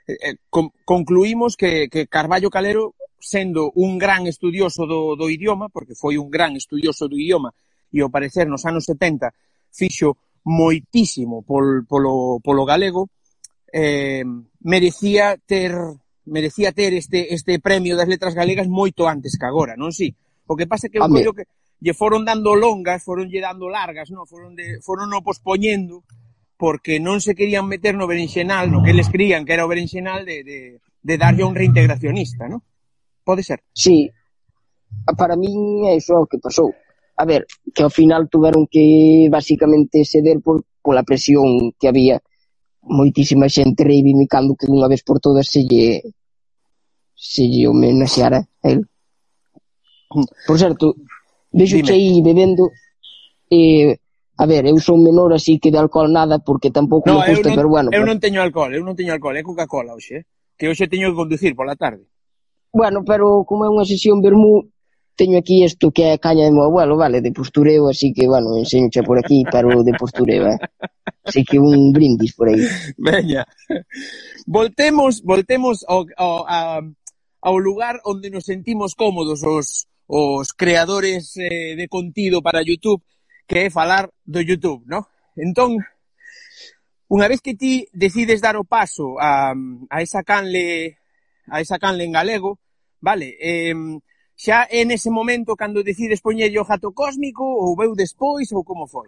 eh, 0.05 0.35
con, 0.49 0.69
concluímos 0.85 1.57
que, 1.57 1.89
que 1.89 2.05
Carballo 2.05 2.53
Calero, 2.53 2.93
sendo 3.19 3.71
un 3.73 3.97
gran 3.97 4.27
estudioso 4.29 4.85
do, 4.85 5.17
do 5.17 5.33
idioma, 5.33 5.67
porque 5.73 5.97
foi 5.97 6.21
un 6.21 6.29
gran 6.29 6.53
estudioso 6.53 7.09
do 7.09 7.17
idioma, 7.17 7.49
e 7.89 8.05
ao 8.05 8.13
parecer 8.13 8.45
nos 8.45 8.69
anos 8.69 8.85
70 8.85 9.33
fixo 9.73 10.21
moitísimo 10.45 11.41
pol, 11.41 11.89
polo, 11.89 12.37
polo 12.37 12.63
galego, 12.69 13.09
eh, 13.73 14.21
merecía 14.61 15.41
ter 15.41 15.73
merecía 16.27 16.71
ter 16.71 16.93
este, 16.93 17.33
este 17.33 17.57
premio 17.57 17.97
das 17.97 18.05
letras 18.05 18.35
galegas 18.37 18.67
moito 18.69 19.09
antes 19.09 19.39
que 19.41 19.47
agora, 19.47 19.73
non 19.73 19.89
si? 19.89 20.13
O 20.45 20.53
que 20.53 20.69
pasa 20.69 20.85
é 20.85 20.93
que 20.93 21.01
eu 21.01 21.09
collo 21.09 21.33
que 21.33 21.49
lle 21.81 21.97
foron 21.97 22.21
dando 22.21 22.53
longas, 22.53 23.01
foron 23.01 23.25
lle 23.25 23.41
dando 23.41 23.65
largas, 23.71 24.13
non? 24.13 24.29
Foron, 24.29 24.53
de, 24.53 24.77
foron 24.85 25.09
no 25.09 25.25
pospoñendo 25.25 26.05
porque 26.57 26.97
non 26.99 27.21
se 27.21 27.37
querían 27.37 27.69
meter 27.69 27.93
no 27.93 28.09
berenxenal, 28.09 28.73
no 28.73 28.81
que 28.81 28.91
eles 28.91 29.13
crían 29.13 29.45
que 29.45 29.53
era 29.53 29.63
o 29.63 29.71
berenxenal 29.71 30.25
de, 30.25 30.41
de, 30.41 30.57
de 30.81 31.15
darlle 31.15 31.45
un 31.45 31.53
reintegracionista, 31.53 32.49
non? 32.49 32.65
Pode 33.21 33.45
ser? 33.45 33.61
Sí, 33.71 34.09
para 35.13 35.37
min 35.37 35.85
é 35.85 35.93
iso 35.95 36.17
o 36.17 36.29
que 36.29 36.41
pasou. 36.41 36.73
A 37.17 37.25
ver, 37.25 37.45
que 37.73 37.85
ao 37.85 37.93
final 37.93 38.25
tuveron 38.29 38.65
que 38.65 39.29
basicamente 39.29 40.01
ceder 40.01 40.41
por, 40.41 40.65
pola 40.81 41.05
presión 41.05 41.77
que 41.77 41.87
había 41.87 42.17
moitísima 42.81 43.51
xente 43.51 43.83
reivindicando 43.83 44.57
que 44.57 44.71
unha 44.71 44.89
vez 44.89 45.03
por 45.03 45.19
todas 45.21 45.45
se 45.45 45.61
lle 45.67 46.01
se 47.13 47.43
lle 47.45 47.67
homenaxeara 47.67 48.41
a 48.41 48.67
él. 48.71 48.87
Por 50.47 50.57
certo, 50.57 50.95
vexo 51.51 51.91
aí 51.91 52.23
bebendo 52.23 52.71
eh, 53.51 53.99
A 54.37 54.45
ver, 54.45 54.69
eu 54.69 54.77
son 54.77 55.01
menor 55.01 55.33
así 55.33 55.57
que 55.57 55.73
de 55.73 55.81
alcohol 55.81 56.13
nada 56.13 56.37
porque 56.37 56.69
tampouco 56.69 57.09
no, 57.09 57.25
me 57.25 57.33
gusta, 57.33 57.49
non, 57.49 57.57
pero 57.57 57.67
bueno. 57.69 57.89
Eu 57.89 58.05
pero... 58.05 58.09
non 58.13 58.21
teño 58.21 58.39
alcohol, 58.45 58.71
eu 58.73 58.85
non 58.85 58.93
teño 58.93 59.17
alcohol, 59.17 59.33
é 59.33 59.41
Coca-Cola 59.41 59.97
hoxe, 59.97 60.21
eh? 60.21 60.23
que 60.57 60.69
hoxe 60.69 60.85
teño 60.85 61.09
que 61.09 61.17
conducir 61.17 61.57
pola 61.57 61.73
tarde. 61.73 62.05
Bueno, 62.69 63.01
pero 63.01 63.41
como 63.49 63.65
é 63.65 63.69
unha 63.73 63.85
sesión 63.85 64.21
vermú, 64.21 64.69
teño 65.17 65.41
aquí 65.41 65.65
isto 65.65 65.89
que 65.89 66.13
é 66.13 66.13
a 66.13 66.21
caña 66.21 66.45
de 66.45 66.53
meu 66.53 66.69
abuelo, 66.69 66.93
vale, 66.93 67.25
de 67.25 67.33
postureo, 67.33 67.89
así 67.89 68.13
que, 68.13 68.29
bueno, 68.29 68.53
enseñoche 68.53 69.01
por 69.01 69.17
aquí 69.17 69.41
para 69.49 69.65
o 69.65 69.81
de 69.81 69.97
postureo, 69.97 70.53
eh? 70.53 70.59
Así 71.25 71.43
que 71.43 71.57
un 71.57 71.91
brindis 71.91 72.37
por 72.37 72.53
aí. 72.53 72.61
Veña. 72.97 73.43
Voltemos, 74.45 75.25
voltemos 75.25 75.83
ao, 75.89 76.05
ao, 76.15 76.85
ao 77.41 77.57
lugar 77.57 77.99
onde 78.05 78.29
nos 78.29 78.45
sentimos 78.45 78.93
cómodos 78.93 79.41
os, 79.43 79.89
os 80.05 80.53
creadores 80.53 81.35
eh, 81.35 81.75
de 81.75 81.87
contido 81.89 82.41
para 82.41 82.63
YouTube, 82.63 83.03
que 83.47 83.67
é 83.67 83.69
falar 83.69 84.11
do 84.25 84.41
YouTube, 84.43 84.83
no? 84.85 85.07
Entón, 85.39 85.79
unha 87.07 87.27
vez 87.31 87.39
que 87.39 87.55
ti 87.55 87.87
decides 87.95 88.43
dar 88.43 88.59
o 88.59 88.67
paso 88.67 89.15
a, 89.17 89.55
a 89.89 89.97
esa 90.03 90.21
canle 90.27 90.99
a 91.47 91.63
esa 91.63 91.79
canle 91.79 92.03
en 92.03 92.11
galego, 92.11 92.59
vale, 92.99 93.39
eh, 93.39 93.73
xa 94.35 94.67
en 94.69 94.91
ese 94.91 95.09
momento 95.09 95.55
cando 95.55 95.81
decides 95.81 96.19
poñerlle 96.19 96.59
o 96.59 96.67
jato 96.67 96.91
cósmico 96.91 97.47
ou 97.47 97.73
veu 97.79 97.95
despois 97.95 98.51
ou 98.51 98.67
como 98.67 98.85
foi? 98.85 99.07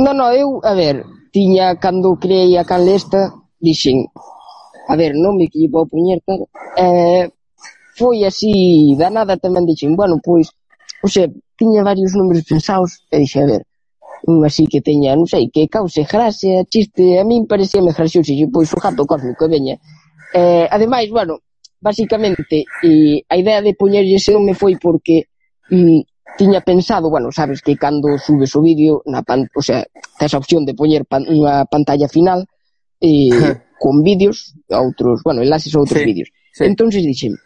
Non, 0.00 0.16
non, 0.16 0.32
eu, 0.32 0.58
a 0.64 0.72
ver, 0.72 1.04
tiña 1.30 1.76
cando 1.76 2.16
creei 2.16 2.56
a 2.56 2.64
canle 2.64 2.96
esta, 2.96 3.28
dixen, 3.60 4.08
a 4.88 4.94
ver, 4.96 5.12
non 5.12 5.36
me 5.36 5.52
que 5.52 5.68
vou 5.68 5.84
poñer, 5.84 6.24
pero, 6.24 6.48
Eh, 6.78 7.28
foi 7.98 8.24
así, 8.24 8.94
da 8.94 9.10
nada 9.10 9.34
tamén 9.34 9.66
dixen, 9.66 9.98
bueno, 9.98 10.22
pois, 10.22 10.46
o 11.02 11.08
sea, 11.10 11.26
tiña 11.58 11.82
varios 11.82 12.14
números 12.14 12.46
pensados 12.46 13.02
e 13.10 13.18
dixe, 13.18 13.42
a 13.42 13.46
ver, 13.50 13.62
un 14.30 14.46
así 14.46 14.66
que 14.70 14.80
teña, 14.80 15.18
non 15.18 15.26
sei, 15.26 15.50
que 15.50 15.66
cause 15.66 16.06
gracia, 16.06 16.62
chiste, 16.70 17.18
a 17.18 17.24
min 17.26 17.50
parecíame 17.50 17.90
gracioso, 17.90 18.30
e 18.30 18.46
pois 18.46 18.70
o 18.72 18.78
gato 18.78 19.02
cósmico, 19.04 19.46
e 19.46 19.50
veña. 19.50 19.74
Eh, 20.34 20.66
ademais, 20.70 21.10
bueno, 21.10 21.42
basicamente, 21.82 22.64
e 22.82 23.22
a 23.26 23.34
idea 23.36 23.62
de 23.62 23.74
poñerlle 23.74 24.16
ese 24.18 24.30
nome 24.34 24.54
foi 24.54 24.78
porque 24.78 25.26
mm, 25.70 26.00
tiña 26.38 26.62
pensado, 26.62 27.10
bueno, 27.10 27.30
sabes 27.34 27.62
que 27.62 27.74
cando 27.74 28.18
subes 28.18 28.54
o 28.54 28.62
vídeo, 28.62 29.02
na 29.06 29.22
pan, 29.26 29.50
o 29.54 29.62
sea, 29.62 29.82
tes 30.18 30.32
a 30.34 30.38
opción 30.38 30.62
de 30.62 30.74
poñer 30.74 31.06
pan, 31.06 31.26
unha 31.26 31.66
pantalla 31.66 32.06
final, 32.06 32.46
e, 33.02 33.30
con 33.82 34.02
vídeos, 34.02 34.54
outros, 34.70 35.22
bueno, 35.22 35.42
enlaces 35.42 35.74
a 35.74 35.82
outros 35.82 36.02
sí, 36.02 36.06
vídeos. 36.06 36.30
Sí. 36.54 36.66
Entonces 36.66 37.02
dixen, 37.06 37.38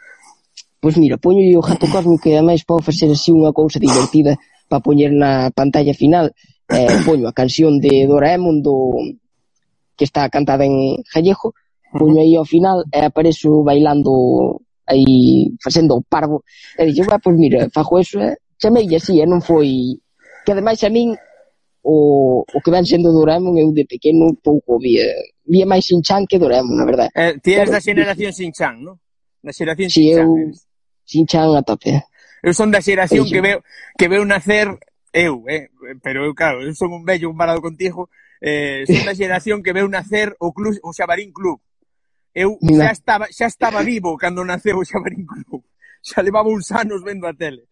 Pois 0.82 0.98
mira, 0.98 1.14
poño 1.14 1.46
o 1.58 1.62
gato 1.62 1.86
cósmico 1.86 2.26
e 2.26 2.34
ademais 2.34 2.66
para 2.66 2.82
facer 2.82 3.06
así 3.06 3.30
unha 3.30 3.54
cousa 3.54 3.78
divertida 3.78 4.34
para 4.66 4.82
poñer 4.82 5.14
na 5.14 5.54
pantalla 5.54 5.94
final. 5.94 6.34
Eh, 6.66 7.06
poño 7.06 7.30
a 7.30 7.36
canción 7.38 7.78
de 7.78 8.02
Doraemon 8.10 8.66
do 8.66 8.98
que 9.94 10.02
está 10.02 10.26
cantada 10.26 10.66
en 10.66 10.98
gallego, 11.14 11.54
poño 11.94 12.18
aí 12.18 12.34
ao 12.34 12.42
final 12.42 12.82
e 12.90 12.98
eh, 12.98 13.06
aparezo 13.06 13.62
bailando 13.62 14.58
aí 14.82 15.54
facendo 15.62 15.94
o 15.94 16.02
parvo 16.02 16.42
e 16.74 16.90
dixo, 16.90 17.06
va, 17.06 17.22
pois 17.22 17.38
mira, 17.38 17.70
fajo 17.70 18.02
eso 18.02 18.18
eh? 18.18 18.34
chamei 18.58 18.90
así, 18.90 19.20
e 19.20 19.22
eh? 19.22 19.28
non 19.30 19.38
foi 19.38 20.02
que 20.42 20.50
ademais 20.50 20.82
a 20.82 20.90
min 20.90 21.14
o, 21.86 22.42
o 22.42 22.58
que 22.58 22.74
ven 22.74 22.82
sendo 22.82 23.14
Doraemon 23.14 23.54
eu 23.54 23.70
de 23.70 23.86
pequeno 23.86 24.34
pouco 24.42 24.82
vía 24.82 25.06
vía 25.46 25.62
máis 25.62 25.86
Sinchan 25.86 26.26
que 26.26 26.42
Doraemon, 26.42 26.74
na 26.74 26.90
verdade. 26.90 27.14
Eh, 27.14 27.38
ti 27.38 27.54
eres 27.54 27.70
da 27.70 27.78
xeración 27.78 28.34
Sinchan, 28.34 28.82
non? 28.82 28.98
Da 29.46 29.54
xeración 29.54 29.86
si 29.86 30.10
Sinchan. 30.10 30.26
Eu, 30.26 30.50
eres. 30.50 30.71
Chinchan 31.04 31.54
a 31.56 31.62
tope. 31.62 32.02
Eu 32.42 32.52
son 32.54 32.70
da 32.70 32.82
xeración 32.82 33.28
que 33.30 33.40
veo 33.40 33.58
que 33.98 34.08
veo 34.08 34.24
nacer 34.24 34.66
eu, 35.12 35.44
eh, 35.46 35.68
pero 36.02 36.24
eu 36.24 36.34
claro, 36.34 36.64
eu 36.64 36.74
son 36.74 36.90
un 36.92 37.04
vello 37.04 37.28
comparado 37.28 37.60
contigo, 37.60 38.08
eh, 38.40 38.82
son 38.88 39.04
da 39.04 39.14
xeración 39.20 39.62
que 39.62 39.76
veu 39.76 39.86
nacer 39.86 40.34
o 40.40 40.52
club 40.52 40.74
o 40.82 40.90
Xabarín 40.90 41.30
Club. 41.30 41.60
Eu 42.34 42.56
Mira. 42.60 42.88
xa 42.88 42.92
estaba 42.92 43.26
xa 43.28 43.46
estaba 43.46 43.80
vivo 43.84 44.16
cando 44.16 44.44
naceu 44.44 44.80
o 44.80 44.84
Xabarín 44.84 45.26
Club. 45.26 45.62
Xa 46.02 46.18
levaba 46.18 46.50
uns 46.50 46.66
anos 46.74 47.04
vendo 47.04 47.28
a 47.28 47.34
tele. 47.34 47.68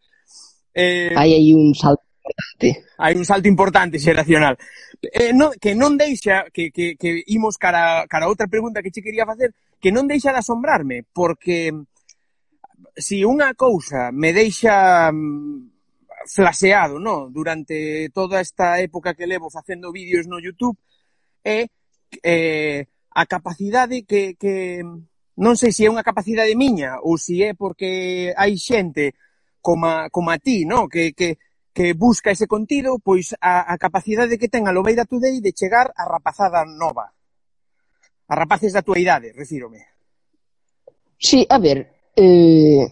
Eh, 0.70 1.10
hai 1.16 1.34
aí 1.34 1.50
un 1.50 1.74
salto 1.74 2.06
importante. 2.06 2.68
Hai 2.94 3.14
un 3.16 3.24
salto 3.26 3.48
importante 3.48 3.98
xeracional. 3.98 4.54
Eh, 5.02 5.32
no, 5.34 5.50
que 5.58 5.74
non 5.74 5.98
deixa 5.98 6.46
que, 6.54 6.70
que, 6.70 6.94
que 6.94 7.24
imos 7.26 7.58
cara, 7.58 8.06
cara 8.06 8.28
a 8.28 8.30
outra 8.30 8.46
pregunta 8.46 8.84
que 8.84 8.94
che 8.94 9.02
quería 9.02 9.26
facer, 9.26 9.50
que 9.82 9.90
non 9.90 10.06
deixa 10.06 10.30
de 10.30 10.38
asombrarme, 10.38 11.02
porque 11.10 11.74
si 13.00 13.24
unha 13.24 13.56
cousa 13.56 14.12
me 14.12 14.32
deixa 14.32 15.10
mm, 15.10 16.28
flaseado, 16.28 17.00
no, 17.00 17.28
durante 17.32 18.08
toda 18.12 18.40
esta 18.40 18.78
época 18.78 19.14
que 19.14 19.26
levo 19.26 19.50
facendo 19.50 19.92
vídeos 19.92 20.28
no 20.28 20.38
YouTube 20.38 20.76
é 21.44 21.66
eh, 22.22 22.86
a 23.10 23.26
capacidade 23.26 24.04
que, 24.04 24.36
que 24.36 24.84
non 25.40 25.56
sei 25.56 25.72
se 25.72 25.88
é 25.88 25.92
unha 25.92 26.04
capacidade 26.04 26.52
miña 26.52 27.00
ou 27.00 27.16
se 27.16 27.40
é 27.40 27.56
porque 27.56 28.30
hai 28.36 28.60
xente 28.60 29.16
como, 29.60 29.88
como 30.10 30.30
a 30.30 30.38
ti, 30.38 30.64
no? 30.64 30.88
que, 30.88 31.12
que, 31.12 31.38
que 31.72 31.92
busca 31.94 32.30
ese 32.30 32.46
contido, 32.46 32.98
pois 32.98 33.36
a, 33.40 33.72
a 33.72 33.76
capacidade 33.78 34.38
que 34.38 34.52
ten 34.52 34.68
a 34.68 34.74
Lobeira 34.74 35.08
Today 35.08 35.40
de 35.40 35.56
chegar 35.56 35.92
a 35.96 36.04
rapazada 36.04 36.64
nova. 36.64 37.12
A 38.30 38.34
rapaces 38.36 38.72
da 38.72 38.84
tua 38.84 39.00
idade, 39.00 39.32
refírome. 39.32 39.82
Sí, 41.18 41.44
a 41.48 41.58
ver, 41.58 41.99
Eh, 42.20 42.84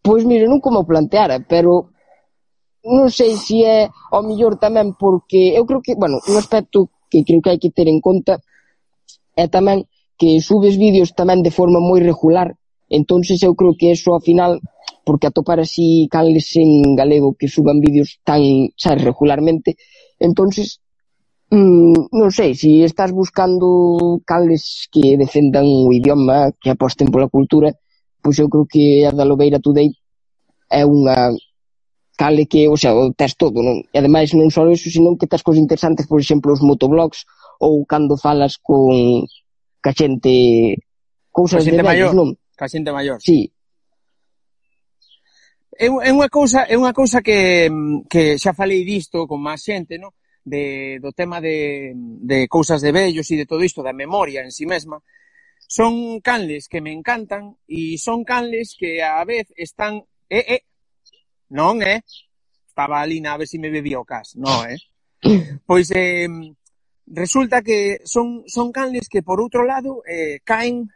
pois 0.00 0.24
mire, 0.24 0.48
non 0.48 0.64
como 0.64 0.88
planteara, 0.88 1.44
pero 1.44 1.92
non 2.86 3.12
sei 3.12 3.36
se 3.36 3.56
é 3.60 3.78
ao 4.14 4.24
mellor 4.24 4.56
tamén 4.56 4.96
porque 4.96 5.52
eu 5.58 5.68
creo 5.68 5.84
que, 5.84 5.92
bueno, 6.00 6.16
un 6.30 6.36
aspecto 6.40 6.88
que 7.10 7.26
creo 7.28 7.42
que 7.44 7.50
hai 7.52 7.60
que 7.60 7.74
ter 7.76 7.92
en 7.92 8.00
conta 8.00 8.40
é 9.36 9.44
tamén 9.52 9.84
que 10.16 10.40
subes 10.40 10.80
vídeos 10.80 11.12
tamén 11.12 11.44
de 11.44 11.52
forma 11.52 11.76
moi 11.76 12.00
regular, 12.00 12.56
entonces 12.88 13.44
eu 13.44 13.52
creo 13.58 13.76
que 13.76 13.92
eso 13.92 14.16
ao 14.16 14.24
final 14.24 14.56
porque 15.04 15.28
atopar 15.28 15.60
así 15.60 16.08
canles 16.08 16.56
en 16.56 16.96
galego 16.96 17.36
que 17.38 17.52
suban 17.52 17.84
vídeos 17.84 18.16
tan, 18.24 18.72
sabes, 18.80 19.04
regularmente, 19.04 19.76
entonces 20.16 20.80
Mm, 21.46 22.10
non 22.10 22.30
sei, 22.34 22.58
se 22.58 22.66
si 22.66 22.82
estás 22.82 23.14
buscando 23.14 24.18
cales 24.26 24.90
que 24.90 25.14
defendan 25.14 25.62
o 25.62 25.94
idioma, 25.94 26.50
que 26.58 26.74
aposten 26.74 27.06
pola 27.06 27.30
cultura, 27.30 27.70
pois 28.18 28.34
eu 28.42 28.50
creo 28.50 28.66
que 28.66 29.06
a 29.06 29.14
da 29.14 29.22
Lobeira 29.22 29.62
Today 29.62 29.94
é 30.66 30.82
unha 30.82 31.30
cale 32.18 32.50
que, 32.50 32.66
o 32.66 32.74
sea, 32.74 32.98
o 32.98 33.14
tes 33.14 33.38
todo, 33.38 33.62
non? 33.62 33.78
E 33.78 33.96
ademais 34.02 34.34
non 34.34 34.50
só 34.50 34.66
iso, 34.66 34.90
senón 34.90 35.14
que 35.14 35.30
tes 35.30 35.46
cosas 35.46 35.62
interesantes, 35.62 36.10
por 36.10 36.18
exemplo, 36.18 36.50
os 36.50 36.64
motoblogs 36.66 37.22
ou 37.62 37.86
cando 37.86 38.18
falas 38.18 38.58
con 38.58 39.22
ca 39.78 39.94
xente 39.94 40.82
cousas 41.30 41.62
ca 41.62 41.70
xente 41.70 41.78
de 41.78 41.86
vellos, 41.86 42.10
maior, 42.10 42.12
non? 42.18 42.28
Ca 42.58 42.66
xente 42.66 42.90
maior. 42.90 43.22
Sí. 43.22 43.54
É, 45.78 45.86
é 45.86 46.10
unha 46.10 46.26
cousa, 46.26 46.66
é 46.66 46.74
unha 46.74 46.90
cousa 46.90 47.22
que, 47.22 47.70
que 48.10 48.34
xa 48.34 48.50
falei 48.50 48.82
disto 48.82 49.30
con 49.30 49.38
máis 49.38 49.62
xente, 49.62 49.94
non? 49.94 50.10
de, 50.46 51.02
do 51.02 51.10
tema 51.10 51.42
de, 51.42 51.92
de 51.96 52.46
cousas 52.46 52.78
de 52.78 52.94
vellos 52.94 53.26
e 53.34 53.36
de 53.36 53.50
todo 53.50 53.66
isto, 53.66 53.82
da 53.82 53.90
memoria 53.90 54.46
en 54.46 54.54
si 54.54 54.62
sí 54.62 54.66
mesma, 54.70 55.02
son 55.66 56.22
canles 56.22 56.70
que 56.70 56.78
me 56.80 56.94
encantan 56.94 57.58
e 57.66 57.98
son 57.98 58.22
canles 58.22 58.78
que 58.78 59.02
a 59.02 59.26
vez 59.26 59.50
están... 59.58 60.06
Eh, 60.30 60.62
eh, 60.62 60.62
non, 61.50 61.82
eh? 61.82 62.06
Estaba 62.70 63.02
ali 63.02 63.18
na 63.18 63.34
a 63.34 63.38
ver 63.42 63.50
se 63.50 63.58
si 63.58 63.62
me 63.62 63.74
bebía 63.74 63.98
o 63.98 64.06
cas. 64.06 64.38
Non, 64.38 64.62
eh? 64.70 64.78
Pois 65.66 65.90
eh, 65.90 66.30
resulta 67.10 67.62
que 67.66 67.98
son, 68.06 68.46
son 68.46 68.70
canles 68.70 69.10
que, 69.10 69.26
por 69.26 69.42
outro 69.42 69.66
lado, 69.66 70.06
eh, 70.06 70.38
caen 70.46 70.86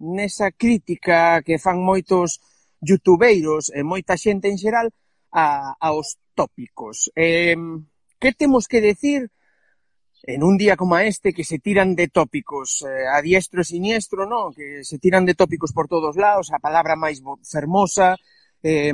nesa 0.00 0.52
crítica 0.56 1.44
que 1.44 1.60
fan 1.60 1.84
moitos 1.84 2.40
youtubeiros 2.80 3.68
e 3.72 3.84
moita 3.84 4.16
xente 4.16 4.48
en 4.48 4.56
xeral 4.56 4.88
a, 5.32 5.76
aos 5.80 6.16
tópicos. 6.32 7.12
Eh, 7.12 7.56
que 8.26 8.32
temos 8.32 8.66
que 8.66 8.80
decir 8.80 9.30
en 10.24 10.42
un 10.42 10.58
día 10.58 10.74
como 10.74 10.98
este 10.98 11.32
que 11.32 11.44
se 11.44 11.60
tiran 11.60 11.94
de 11.94 12.08
tópicos 12.08 12.82
eh, 12.82 13.06
a 13.06 13.22
diestro 13.22 13.62
e 13.62 13.70
siniestro, 13.70 14.26
no? 14.26 14.50
que 14.50 14.82
se 14.82 14.98
tiran 14.98 15.22
de 15.22 15.38
tópicos 15.38 15.70
por 15.70 15.86
todos 15.86 16.18
lados, 16.18 16.50
a 16.50 16.58
palabra 16.58 16.98
máis 16.98 17.22
fermosa, 17.46 18.18
eh, 18.66 18.90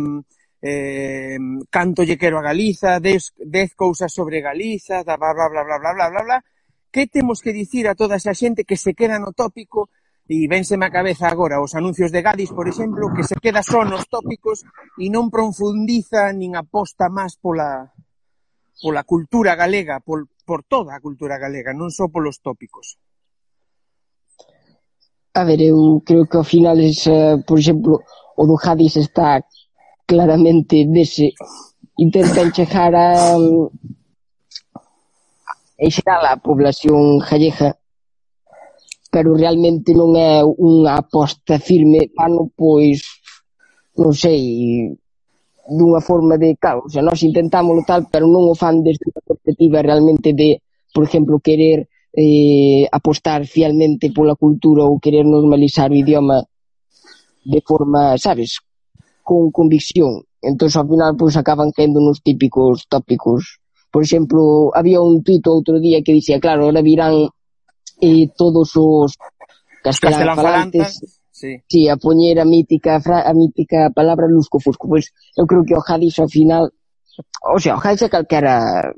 eh, 0.61 1.41
canto 1.73 2.05
lle 2.05 2.21
quero 2.21 2.37
a 2.37 2.45
Galiza, 2.45 3.01
dez, 3.01 3.33
dez 3.41 3.73
cousas 3.73 4.13
sobre 4.13 4.45
Galiza, 4.45 5.01
da 5.01 5.17
bla, 5.17 5.33
bla, 5.33 5.49
bla, 5.49 5.65
bla, 5.65 5.79
bla, 5.81 5.93
bla, 5.97 6.07
bla, 6.13 6.23
bla. 6.29 6.39
Que 6.93 7.09
temos 7.09 7.41
que 7.41 7.57
dicir 7.57 7.89
a 7.89 7.97
toda 7.97 8.21
esa 8.21 8.37
xente 8.37 8.69
que 8.69 8.77
se 8.77 8.93
queda 8.93 9.17
no 9.17 9.33
tópico 9.33 9.89
e 10.29 10.45
vénseme 10.45 10.85
a 10.85 10.93
cabeza 10.93 11.25
agora 11.25 11.65
os 11.65 11.73
anuncios 11.73 12.13
de 12.13 12.21
Gadis, 12.21 12.53
por 12.53 12.69
exemplo, 12.69 13.09
que 13.17 13.25
se 13.25 13.41
queda 13.41 13.65
só 13.65 13.81
nos 13.81 14.05
tópicos 14.13 14.61
e 15.01 15.09
non 15.09 15.33
profundiza 15.33 16.29
nin 16.37 16.53
aposta 16.53 17.09
máis 17.09 17.41
pola, 17.41 17.89
pola 18.83 19.07
cultura 19.07 19.55
galega, 19.55 20.03
por, 20.03 20.27
por 20.43 20.67
toda 20.67 20.99
a 20.99 21.01
cultura 21.01 21.39
galega, 21.39 21.71
non 21.71 21.95
só 21.95 22.11
polos 22.11 22.43
tópicos? 22.43 22.99
A 25.39 25.47
ver, 25.47 25.63
eu 25.63 26.03
creo 26.03 26.27
que 26.27 26.37
ao 26.37 26.45
final, 26.45 26.83
es, 26.83 27.07
eh, 27.07 27.39
por 27.47 27.63
exemplo, 27.63 28.03
o 28.37 28.43
do 28.45 28.59
Hadis 28.59 28.99
está 28.99 29.41
claramente 30.05 30.85
dese 30.91 31.33
intentan 31.97 32.51
chegar 32.53 32.93
a 32.95 33.39
mm, 33.39 33.71
en 35.79 35.91
xeral 35.91 36.25
a 36.27 36.37
población 36.37 37.19
gallega 37.23 37.79
pero 39.13 39.37
realmente 39.37 39.93
non 39.93 40.17
é 40.17 40.41
unha 40.41 40.97
aposta 40.97 41.61
firme 41.61 42.09
pano 42.17 42.49
pois 42.57 43.05
non 44.01 44.17
sei 44.17 44.89
dunha 45.69 46.01
forma 46.03 46.39
de, 46.39 46.57
claro, 46.59 46.83
xa 46.91 47.03
nós 47.03 47.23
intentámoslo 47.23 47.87
tal, 47.87 48.07
pero 48.11 48.27
non 48.27 48.51
o 48.51 48.55
fan 48.59 48.83
desde 48.83 49.07
unha 49.07 49.23
perspectiva 49.23 49.79
realmente 49.83 50.35
de, 50.35 50.59
por 50.91 51.07
exemplo, 51.07 51.39
querer 51.39 51.87
eh, 52.13 52.85
apostar 52.91 53.47
fielmente 53.47 54.11
pola 54.11 54.35
cultura 54.35 54.85
ou 54.85 54.99
querer 54.99 55.25
normalizar 55.25 55.95
o 55.95 55.99
idioma 55.99 56.43
de 57.47 57.61
forma, 57.63 58.19
sabes, 58.19 58.59
con 59.23 59.51
convicción. 59.55 60.27
Entón, 60.43 60.71
ao 60.75 60.87
final, 60.87 61.15
pois, 61.15 61.39
acaban 61.39 61.71
caendo 61.71 62.03
nos 62.03 62.19
típicos 62.19 62.91
tópicos. 62.91 63.63
Por 63.95 64.03
exemplo, 64.03 64.75
había 64.75 64.99
un 64.99 65.23
tuito 65.23 65.55
outro 65.55 65.79
día 65.79 66.03
que 66.03 66.17
dicía, 66.17 66.43
claro, 66.43 66.67
ahora 66.67 66.83
virán 66.83 67.31
eh, 68.03 68.27
todos 68.35 68.75
os 68.75 69.15
castelán 69.83 70.35
falantes 70.35 71.22
Sí. 71.43 71.59
sí, 71.67 71.89
a 71.89 71.97
poñer 71.97 72.39
a 72.39 72.47
mítica, 72.47 73.01
fra, 73.03 73.27
a 73.27 73.35
mítica 73.35 73.91
palabra 73.91 74.31
lusco-fusco. 74.31 74.87
Pois 74.87 75.11
eu 75.35 75.43
creo 75.51 75.67
que 75.67 75.75
o 75.75 75.83
Hadis 75.83 76.15
ao 76.23 76.31
final... 76.31 76.71
O 77.43 77.59
sea, 77.59 77.75
o 77.75 77.83
Hadis 77.83 78.07
é 78.07 78.09
calquera 78.09 78.95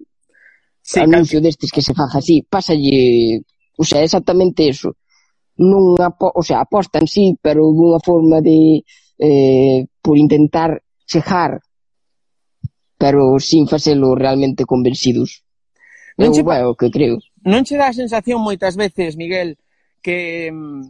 sí, 0.84 1.00
anuncio 1.00 1.40
cal... 1.40 1.48
destes 1.48 1.72
que 1.72 1.80
se 1.80 1.96
faja 1.96 2.20
así. 2.20 2.44
Pásalle... 2.44 3.40
O 3.80 3.84
sea, 3.88 4.04
exactamente 4.04 4.68
eso. 4.68 4.92
Non 5.56 5.96
apo... 6.04 6.28
O 6.36 6.44
sea, 6.44 6.60
aposta 6.60 7.00
en 7.00 7.08
sí, 7.08 7.32
pero 7.40 7.64
dunha 7.72 7.96
forma 8.04 8.44
de... 8.44 8.84
Eh, 9.16 9.88
por 10.04 10.20
intentar 10.20 10.84
chejar 11.08 11.64
pero 12.98 13.38
sin 13.38 13.68
facelo 13.68 14.14
realmente 14.14 14.64
convencidos. 14.64 15.44
Non 16.16 16.28
eu, 16.30 16.34
che... 16.36 16.42
bueno, 16.44 16.76
que 16.76 16.88
creo. 16.92 17.20
Non 17.44 17.64
che 17.64 17.76
dá 17.76 17.88
a 17.88 17.96
sensación 17.96 18.40
moitas 18.40 18.76
veces, 18.76 19.16
Miguel, 19.16 19.56
que 20.00 20.48
mm, 20.52 20.88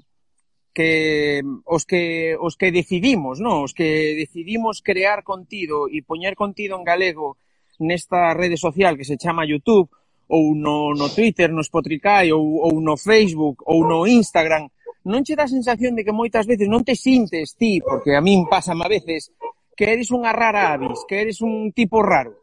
que 0.74 1.40
os 1.64 1.86
que 1.86 2.36
os 2.36 2.58
que 2.58 2.74
decidimos, 2.74 3.38
non? 3.38 3.62
Os 3.62 3.72
que 3.72 4.18
decidimos 4.18 4.82
crear 4.82 5.22
contido 5.22 5.86
e 5.86 6.02
poñer 6.02 6.34
contido 6.34 6.74
en 6.74 6.84
galego 6.84 7.38
nesta 7.78 8.34
rede 8.34 8.58
social 8.58 8.98
que 8.98 9.06
se 9.06 9.16
chama 9.16 9.46
YouTube 9.46 9.88
ou 10.28 10.54
no, 10.58 10.90
no 10.92 11.06
Twitter, 11.14 11.48
no 11.54 11.62
Spotify 11.62 12.34
ou, 12.34 12.58
ou 12.66 12.82
no 12.82 12.98
Facebook 12.98 13.62
ou 13.64 13.86
no 13.86 14.02
Instagram, 14.04 14.66
non 15.06 15.22
che 15.22 15.38
dá 15.38 15.46
sensación 15.46 15.94
de 15.94 16.02
que 16.02 16.16
moitas 16.16 16.48
veces 16.48 16.66
non 16.66 16.82
te 16.82 16.98
sintes 16.98 17.54
ti, 17.54 17.78
porque 17.78 18.18
a 18.18 18.24
min 18.24 18.50
pasa 18.50 18.74
a 18.74 18.88
veces 18.90 19.30
que 19.78 19.94
eres 19.94 20.10
unha 20.10 20.34
rara 20.34 20.74
avis, 20.74 21.06
que 21.06 21.22
eres 21.22 21.38
un 21.44 21.70
tipo 21.70 22.02
raro. 22.02 22.42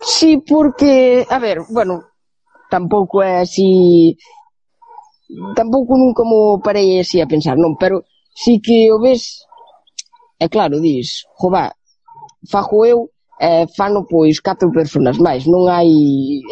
Sí, 0.00 0.38
porque, 0.38 1.24
a 1.28 1.38
ver, 1.38 1.64
bueno, 1.70 2.12
tampouco 2.68 3.22
é 3.22 3.40
así 3.40 4.16
tampouco 5.54 5.96
nunca 5.96 6.22
mo 6.24 6.60
parei 6.62 7.00
así 7.00 7.20
a 7.20 7.26
pensar, 7.26 7.58
non, 7.58 7.74
pero 7.76 8.06
sí 8.34 8.60
que 8.62 8.90
o 8.92 8.98
ves, 9.00 9.42
é 10.38 10.48
claro, 10.48 10.78
dis, 10.80 11.26
jová, 11.34 11.72
fajo 12.46 12.86
eu, 12.86 13.10
eh, 13.40 13.66
fano 13.76 14.06
pois 14.06 14.40
catro 14.40 14.70
personas 14.70 15.18
máis, 15.18 15.44
non 15.46 15.66
hai, 15.66 15.90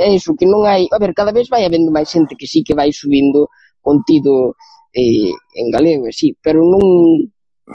é 0.00 0.12
iso, 0.12 0.34
que 0.34 0.46
non 0.46 0.66
hai, 0.66 0.90
a 0.90 0.98
ver, 0.98 1.14
cada 1.14 1.32
vez 1.32 1.46
vai 1.48 1.64
habendo 1.64 1.94
máis 1.94 2.10
xente 2.10 2.36
que 2.36 2.50
sí 2.50 2.66
que 2.66 2.74
vai 2.74 2.90
subindo 2.90 3.48
contido 3.80 4.56
eh, 4.92 5.32
en 5.54 5.66
galego, 5.70 6.10
sí, 6.10 6.34
pero 6.42 6.64
non, 6.66 6.82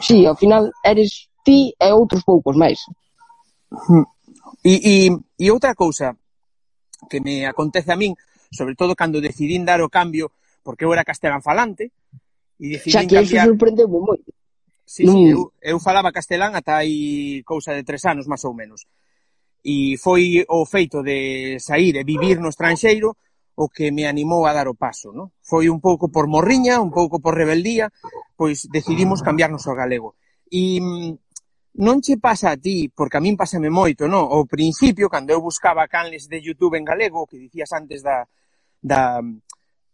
sí, 0.04 0.26
ao 0.26 0.36
final 0.36 0.70
eres 0.84 1.32
ti 1.46 1.72
e 1.80 1.90
outros 1.96 2.22
poucos 2.28 2.60
máis. 2.60 2.78
Hmm. 3.72 4.06
E, 4.66 4.74
e, 4.76 4.94
e 5.40 5.46
outra 5.52 5.74
cousa 5.74 6.18
que 7.08 7.22
me 7.24 7.48
acontece 7.48 7.92
a 7.94 7.98
min, 7.98 8.14
sobre 8.52 8.76
todo 8.76 8.98
cando 8.98 9.24
decidín 9.24 9.64
dar 9.64 9.80
o 9.80 9.90
cambio 9.90 10.34
porque 10.63 10.86
eu 10.86 10.93
era 10.93 11.08
castelán 11.08 11.41
falante, 11.41 11.91
e 12.60 12.76
decidín 12.76 12.93
Xa 12.93 13.08
que 13.08 13.15
cambiar... 13.15 13.45
eso 13.45 13.50
sorprendeu-me 13.56 14.00
moito. 14.00 14.30
Sí, 14.84 15.06
non... 15.06 15.15
sí, 15.15 15.22
mm. 15.26 15.34
eu, 15.34 15.41
eu 15.62 15.78
falaba 15.80 16.12
castelán 16.12 16.58
ata 16.58 16.82
aí 16.82 17.41
cousa 17.45 17.72
de 17.78 17.86
tres 17.86 18.04
anos, 18.10 18.28
máis 18.28 18.43
ou 18.43 18.58
menos. 18.58 18.89
E 19.63 20.00
foi 20.00 20.43
o 20.48 20.63
feito 20.65 21.04
de 21.04 21.60
sair 21.60 21.95
e 21.95 22.04
vivir 22.04 22.39
no 22.39 22.50
estranxeiro 22.50 23.15
o 23.60 23.67
que 23.67 23.91
me 23.91 24.08
animou 24.08 24.48
a 24.48 24.56
dar 24.56 24.72
o 24.72 24.80
paso, 24.80 25.12
non? 25.12 25.36
Foi 25.43 25.67
un 25.67 25.84
pouco 25.84 26.08
por 26.08 26.32
morriña, 26.32 26.80
un 26.80 26.95
pouco 26.95 27.19
por 27.19 27.36
rebeldía, 27.36 27.91
pois 28.39 28.72
decidimos 28.72 29.19
cambiarnos 29.19 29.67
ao 29.67 29.76
galego. 29.76 30.15
E 30.48 30.80
mm, 30.80 31.12
non 31.84 32.00
che 32.00 32.15
pasa 32.17 32.56
a 32.56 32.58
ti, 32.58 32.88
porque 32.88 33.19
a 33.19 33.24
min 33.24 33.36
pasame 33.36 33.67
moito, 33.67 34.08
non? 34.08 34.32
Ao 34.32 34.48
principio, 34.48 35.12
cando 35.12 35.36
eu 35.36 35.43
buscaba 35.43 35.91
canles 35.91 36.32
de 36.32 36.39
YouTube 36.39 36.80
en 36.80 36.88
galego, 36.88 37.28
que 37.28 37.36
dicías 37.36 37.76
antes 37.76 38.00
da, 38.00 38.24
da, 38.80 39.19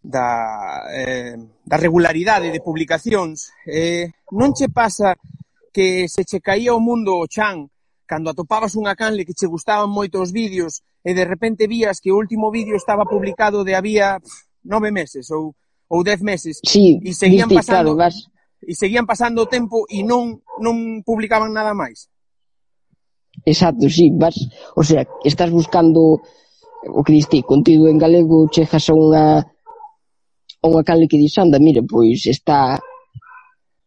da, 0.05 0.85
eh, 0.93 1.35
da 1.65 1.77
regularidade 1.77 2.53
de 2.53 2.61
publicacións, 2.61 3.49
eh, 3.65 4.13
non 4.37 4.53
che 4.53 4.69
pasa 4.69 5.17
que 5.73 6.07
se 6.07 6.23
che 6.23 6.39
caía 6.39 6.77
o 6.77 6.79
mundo 6.79 7.17
o 7.17 7.27
chan 7.27 7.67
cando 8.05 8.29
atopabas 8.29 8.77
unha 8.77 8.93
canle 8.93 9.25
que 9.25 9.33
che 9.33 9.49
gustaban 9.49 9.89
moito 9.89 10.21
os 10.21 10.29
vídeos 10.29 10.85
e 11.01 11.17
de 11.17 11.25
repente 11.25 11.65
vías 11.65 11.97
que 11.97 12.13
o 12.13 12.19
último 12.21 12.53
vídeo 12.53 12.77
estaba 12.77 13.03
publicado 13.03 13.65
de 13.65 13.73
había 13.73 14.21
nove 14.61 14.93
meses 14.93 15.33
ou, 15.33 15.57
ou 15.89 16.05
dez 16.05 16.21
meses 16.21 16.61
sí, 16.61 17.01
e 17.01 17.11
seguían 17.17 17.49
viste, 17.49 17.65
pasando 17.65 17.97
claro, 17.97 18.13
vas... 18.13 18.29
e 18.61 18.73
seguían 18.77 19.09
pasando 19.09 19.41
o 19.43 19.49
tempo 19.49 19.89
e 19.89 20.05
non 20.05 20.37
non 20.61 21.01
publicaban 21.01 21.49
nada 21.49 21.73
máis. 21.73 22.07
Exacto, 23.43 23.91
sí, 23.91 24.15
vas, 24.15 24.37
o 24.79 24.83
sea, 24.85 25.03
estás 25.27 25.51
buscando 25.51 26.23
o 26.85 27.01
que 27.03 27.13
diste, 27.13 27.43
contido 27.43 27.89
en 27.89 27.97
galego, 27.97 28.47
chegas 28.47 28.87
a 28.87 28.93
unha 28.93 29.25
unha 30.67 30.83
canle 30.83 31.07
que 31.07 31.17
dis, 31.17 31.37
anda, 31.37 31.59
mire, 31.59 31.81
pois 31.85 32.25
está 32.25 32.79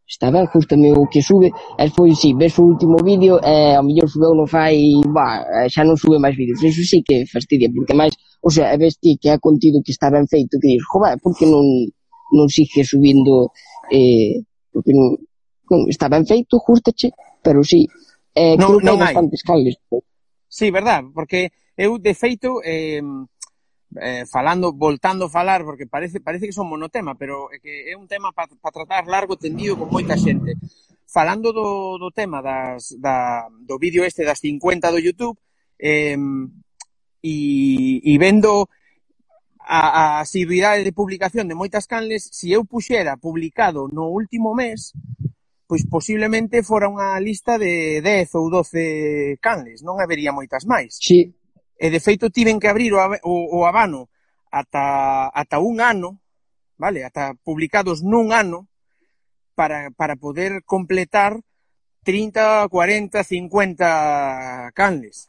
está 0.08 0.30
ben, 0.30 0.46
justo 0.46 0.74
o 0.74 1.06
que 1.06 1.20
sube, 1.20 1.52
e 1.52 1.90
foi, 1.90 2.14
si, 2.14 2.32
ves 2.32 2.58
o 2.58 2.64
último 2.64 2.96
vídeo, 3.04 3.38
e 3.44 3.76
ao 3.76 3.84
mellor 3.84 4.08
subeu 4.08 4.32
non 4.32 4.48
fai, 4.48 4.96
bah, 5.04 5.44
xa 5.68 5.84
non 5.84 6.00
sube 6.00 6.16
máis 6.16 6.32
vídeos, 6.32 6.64
iso 6.64 6.80
sí 6.80 7.04
que 7.04 7.28
fastidia, 7.28 7.68
porque 7.68 7.92
máis, 7.92 8.16
o 8.40 8.48
sea, 8.48 8.72
ves 8.80 8.96
ti 8.96 9.20
que 9.20 9.28
é 9.28 9.36
contido 9.36 9.84
que 9.84 9.92
está 9.92 10.08
ben 10.08 10.24
feito, 10.24 10.56
que 10.56 10.80
dis, 10.80 10.84
por 10.88 11.04
porque 11.20 11.44
non, 11.44 11.62
non 12.32 12.48
sigue 12.48 12.88
subindo, 12.88 13.52
eh, 13.92 14.40
porque 14.72 14.96
non, 14.96 15.12
non, 15.68 15.84
está 15.92 16.08
ben 16.08 16.24
feito, 16.24 16.56
justache, 16.56 17.12
pero 17.44 17.60
sí, 17.60 17.84
eh, 18.32 18.56
non, 18.56 18.80
creo 18.80 18.80
que 18.80 18.88
non 18.88 18.96
hai 19.04 19.12
bastantes 19.12 19.44
canles. 19.44 19.76
Sí, 20.48 20.72
verdad, 20.72 21.04
porque 21.12 21.52
eu, 21.76 22.00
de 22.00 22.16
feito, 22.16 22.64
eh, 22.64 23.04
eh, 23.96 24.24
falando, 24.30 24.72
voltando 24.72 25.26
a 25.26 25.30
falar, 25.30 25.64
porque 25.64 25.86
parece, 25.86 26.20
parece 26.20 26.46
que 26.46 26.52
son 26.52 26.68
monotema, 26.68 27.14
pero 27.16 27.48
é 27.52 27.58
que 27.58 27.88
é 27.88 27.96
un 27.96 28.08
tema 28.08 28.32
para 28.32 28.52
pa 28.60 28.70
tratar 28.70 29.08
largo, 29.08 29.40
tendido, 29.40 29.78
con 29.80 29.88
moita 29.88 30.16
xente. 30.16 30.56
Falando 31.08 31.56
do, 31.56 31.96
do 31.96 32.12
tema 32.12 32.44
das, 32.44 32.92
da, 33.00 33.48
do 33.48 33.80
vídeo 33.80 34.04
este 34.04 34.28
das 34.28 34.44
50 34.44 34.92
do 34.92 35.00
YouTube, 35.00 35.40
eh, 35.80 36.16
e, 37.22 38.00
e 38.04 38.14
vendo 38.18 38.68
a, 39.68 39.80
a 40.18 40.20
asiduidade 40.20 40.84
de 40.84 40.92
publicación 40.92 41.48
de 41.48 41.56
moitas 41.56 41.88
canles, 41.88 42.28
se 42.32 42.52
eu 42.52 42.64
puxera 42.64 43.16
publicado 43.16 43.88
no 43.88 44.08
último 44.08 44.54
mes, 44.54 44.92
pois 45.68 45.84
posiblemente 45.84 46.64
fora 46.64 46.88
unha 46.88 47.20
lista 47.20 47.60
de 47.60 48.00
10 48.00 48.40
ou 48.40 48.48
12 48.48 49.36
canles, 49.44 49.84
non 49.84 50.00
habería 50.00 50.32
moitas 50.32 50.64
máis. 50.64 50.96
Sí, 50.96 51.36
E, 51.78 51.90
de 51.94 52.00
feito, 52.02 52.34
tiven 52.34 52.58
que 52.58 52.68
abrir 52.68 52.92
o, 52.92 53.00
o, 53.22 53.34
o 53.56 53.66
abano 53.66 54.10
ata, 54.50 55.30
ata 55.32 55.58
un 55.62 55.80
ano, 55.80 56.18
vale? 56.76 57.06
ata 57.06 57.38
publicados 57.46 58.02
nun 58.02 58.34
ano, 58.34 58.66
para, 59.54 59.90
para 59.90 60.14
poder 60.14 60.62
completar 60.62 61.38
30, 62.04 62.68
40, 62.68 63.24
50 63.24 64.70
canles. 64.74 65.28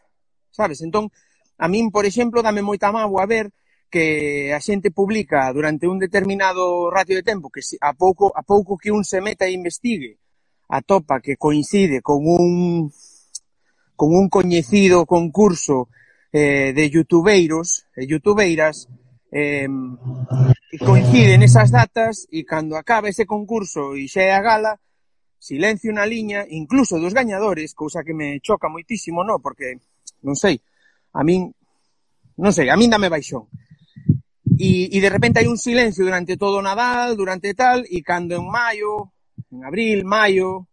Sabes? 0.51 0.81
Entón, 0.81 1.09
a 1.57 1.67
min, 1.67 1.91
por 1.91 2.05
exemplo, 2.05 2.41
dame 2.45 2.62
moita 2.62 2.93
mágoa 2.93 3.25
ver 3.25 3.51
que 3.89 4.53
a 4.53 4.62
xente 4.62 4.93
publica 4.93 5.49
durante 5.51 5.89
un 5.89 5.97
determinado 5.97 6.93
ratio 6.93 7.17
de 7.17 7.25
tempo 7.25 7.49
que 7.49 7.65
a 7.81 7.93
pouco 7.97 8.29
a 8.38 8.45
pouco 8.45 8.77
que 8.77 8.93
un 8.93 9.01
se 9.01 9.17
meta 9.17 9.49
e 9.49 9.57
investigue 9.57 10.21
atopa 10.69 11.17
que 11.19 11.41
coincide 11.41 12.05
con 12.05 12.21
un 12.21 12.93
con 13.97 14.13
un 14.13 14.29
coñecido 14.29 15.09
concurso 15.09 15.89
eh, 16.31 16.73
de 16.73 16.89
youtubeiros 16.89 17.85
e 17.95 18.05
youtubeiras 18.05 18.87
eh, 19.31 19.67
coinciden 20.85 21.41
esas 21.41 21.71
datas 21.71 22.27
e 22.29 22.45
cando 22.45 22.77
acaba 22.77 23.09
ese 23.09 23.25
concurso 23.25 23.97
e 23.97 24.05
xa 24.05 24.21
é 24.21 24.31
a 24.33 24.41
gala, 24.41 24.77
silencio 25.39 25.89
na 25.93 26.05
liña, 26.05 26.45
incluso 26.49 26.99
dos 26.99 27.13
gañadores, 27.13 27.73
cousa 27.73 28.03
que 28.03 28.13
me 28.13 28.39
choca 28.41 28.69
moitísimo, 28.69 29.23
no, 29.23 29.39
porque, 29.39 29.79
non 30.21 30.35
sei, 30.35 30.61
a 31.15 31.23
min, 31.23 31.49
non 32.37 32.51
sei, 32.53 32.69
a 32.69 32.75
min 32.77 32.91
dame 32.91 33.09
baixón. 33.09 33.49
E, 34.59 34.91
e 34.91 34.97
de 34.99 35.09
repente 35.09 35.39
hai 35.39 35.47
un 35.47 35.57
silencio 35.57 36.03
durante 36.03 36.35
todo 36.35 36.59
o 36.59 36.65
Nadal, 36.65 37.15
durante 37.15 37.55
tal, 37.55 37.87
e 37.87 38.03
cando 38.03 38.35
en 38.35 38.45
maio, 38.45 39.15
en 39.49 39.63
abril, 39.63 40.03
maio, 40.03 40.67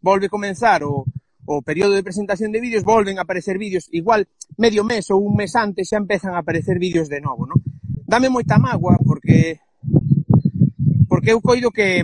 volve 0.00 0.30
a 0.30 0.32
comenzar 0.32 0.86
o, 0.86 1.04
o 1.46 1.60
período 1.60 1.92
de 1.92 2.02
presentación 2.02 2.52
de 2.52 2.60
vídeos 2.60 2.84
volven 2.84 3.18
a 3.18 3.22
aparecer 3.22 3.58
vídeos, 3.58 3.88
igual 3.92 4.28
medio 4.56 4.84
mes 4.84 5.10
ou 5.12 5.20
un 5.20 5.36
mes 5.36 5.52
antes 5.56 5.92
xa 5.92 6.00
empezan 6.00 6.32
a 6.34 6.40
aparecer 6.40 6.80
vídeos 6.80 7.08
de 7.12 7.20
novo, 7.20 7.44
non? 7.44 7.60
Dame 8.08 8.32
moita 8.32 8.56
mágoa 8.56 8.96
porque 9.04 9.60
porque 11.08 11.32
eu 11.36 11.40
coido 11.44 11.68
que 11.70 12.02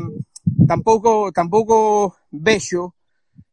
tampouco 0.68 1.32
tampouco 1.32 2.14
vexo 2.30 2.94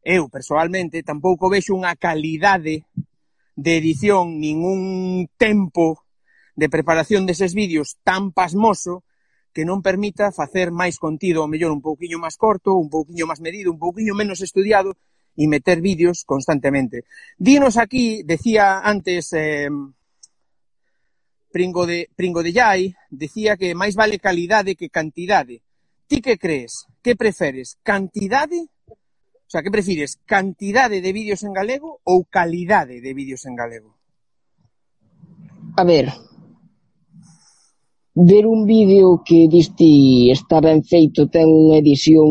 eu 0.04 0.28
persoalmente 0.28 1.02
tampouco 1.02 1.48
vexo 1.48 1.76
unha 1.76 1.96
calidade 1.96 2.88
de 3.58 3.72
edición 3.74 4.38
nin 4.38 4.62
un 4.62 5.26
tempo 5.34 6.06
de 6.54 6.70
preparación 6.70 7.26
deses 7.26 7.54
vídeos 7.54 7.98
tan 8.04 8.30
pasmoso 8.30 9.02
que 9.50 9.66
non 9.66 9.82
permita 9.82 10.30
facer 10.30 10.70
máis 10.70 11.02
contido, 11.02 11.42
ou 11.42 11.50
mellor 11.50 11.74
un 11.74 11.82
pouquiño 11.82 12.22
máis 12.22 12.38
corto, 12.38 12.78
un 12.78 12.86
pouquiño 12.86 13.26
máis 13.26 13.42
medido, 13.42 13.74
un 13.74 13.80
pouquiño 13.82 14.14
menos 14.14 14.38
estudiado, 14.38 14.94
e 15.38 15.46
meter 15.46 15.78
vídeos 15.78 16.26
constantemente. 16.26 17.06
Dinos 17.38 17.78
aquí, 17.78 18.26
decía 18.26 18.82
antes 18.82 19.30
eh, 19.38 19.70
Pringo, 21.54 21.86
de, 21.86 22.10
Pringo 22.14 22.42
de 22.42 22.52
Yai, 22.52 22.94
decía 23.08 23.56
que 23.56 23.78
máis 23.78 23.94
vale 23.94 24.18
calidade 24.18 24.74
que 24.74 24.90
cantidade. 24.90 25.62
Ti 26.10 26.18
que 26.18 26.36
crees? 26.36 26.90
Que 26.98 27.14
preferes? 27.14 27.78
Cantidade? 27.86 28.66
O 29.48 29.50
sea, 29.50 29.62
que 29.62 29.70
prefires? 29.70 30.18
Cantidade 30.26 31.00
de 31.00 31.12
vídeos 31.14 31.46
en 31.46 31.54
galego 31.54 32.02
ou 32.04 32.26
calidade 32.28 33.00
de 33.00 33.14
vídeos 33.14 33.46
en 33.46 33.54
galego? 33.56 33.96
A 35.78 35.84
ver, 35.84 36.12
ver 38.12 38.44
un 38.46 38.66
vídeo 38.66 39.22
que 39.24 39.48
diste 39.48 40.34
está 40.34 40.60
ben 40.60 40.82
feito, 40.82 41.30
ten 41.32 41.46
unha 41.46 41.78
edición 41.78 42.28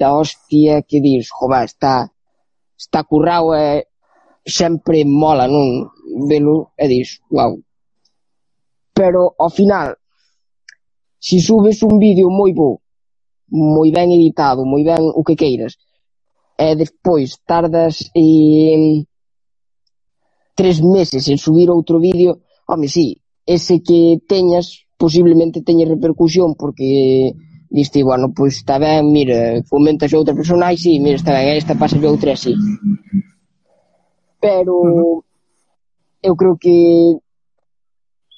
da 0.00 0.16
hostia 0.16 0.82
que 0.82 0.98
dis, 1.04 1.28
jova, 1.28 1.62
está 1.62 2.10
está 2.78 3.02
currado 3.02 3.54
e 3.54 3.88
sempre 4.46 5.04
mola, 5.04 5.46
non? 5.50 5.90
Velo 6.30 6.72
e 6.78 6.86
dis, 6.86 7.20
wow. 7.30 7.58
Pero, 8.94 9.34
ao 9.36 9.50
final, 9.50 9.98
se 11.18 11.40
subes 11.40 11.82
un 11.82 11.98
vídeo 11.98 12.30
moi 12.30 12.54
bo, 12.54 12.80
moi 13.50 13.90
ben 13.90 14.14
editado, 14.14 14.64
moi 14.64 14.86
ben 14.86 15.02
o 15.02 15.22
que 15.26 15.34
queiras, 15.34 15.76
e 16.56 16.74
despois 16.78 17.42
tardas 17.44 18.10
e, 18.14 19.04
tres 20.54 20.80
meses 20.80 21.28
en 21.28 21.38
subir 21.38 21.70
outro 21.70 21.98
vídeo, 21.98 22.42
home, 22.66 22.88
sí, 22.88 23.18
ese 23.46 23.82
que 23.82 24.22
teñas 24.26 24.86
posiblemente 24.98 25.62
teña 25.62 25.86
repercusión 25.86 26.54
porque 26.54 27.34
diste, 27.70 28.02
bueno, 28.02 28.32
pois 28.34 28.56
está 28.56 28.78
ben, 28.78 29.12
mira, 29.12 29.62
fomentas 29.64 30.12
outra 30.14 30.34
personaxe, 30.34 30.82
sí, 30.82 31.00
mira, 31.00 31.16
está 31.16 31.32
ben, 31.32 31.56
esta 31.56 31.74
pasa 31.74 31.98
outra 32.04 32.32
así. 32.32 32.54
Pero 34.40 35.24
eu 36.22 36.34
creo 36.36 36.56
que 36.56 37.18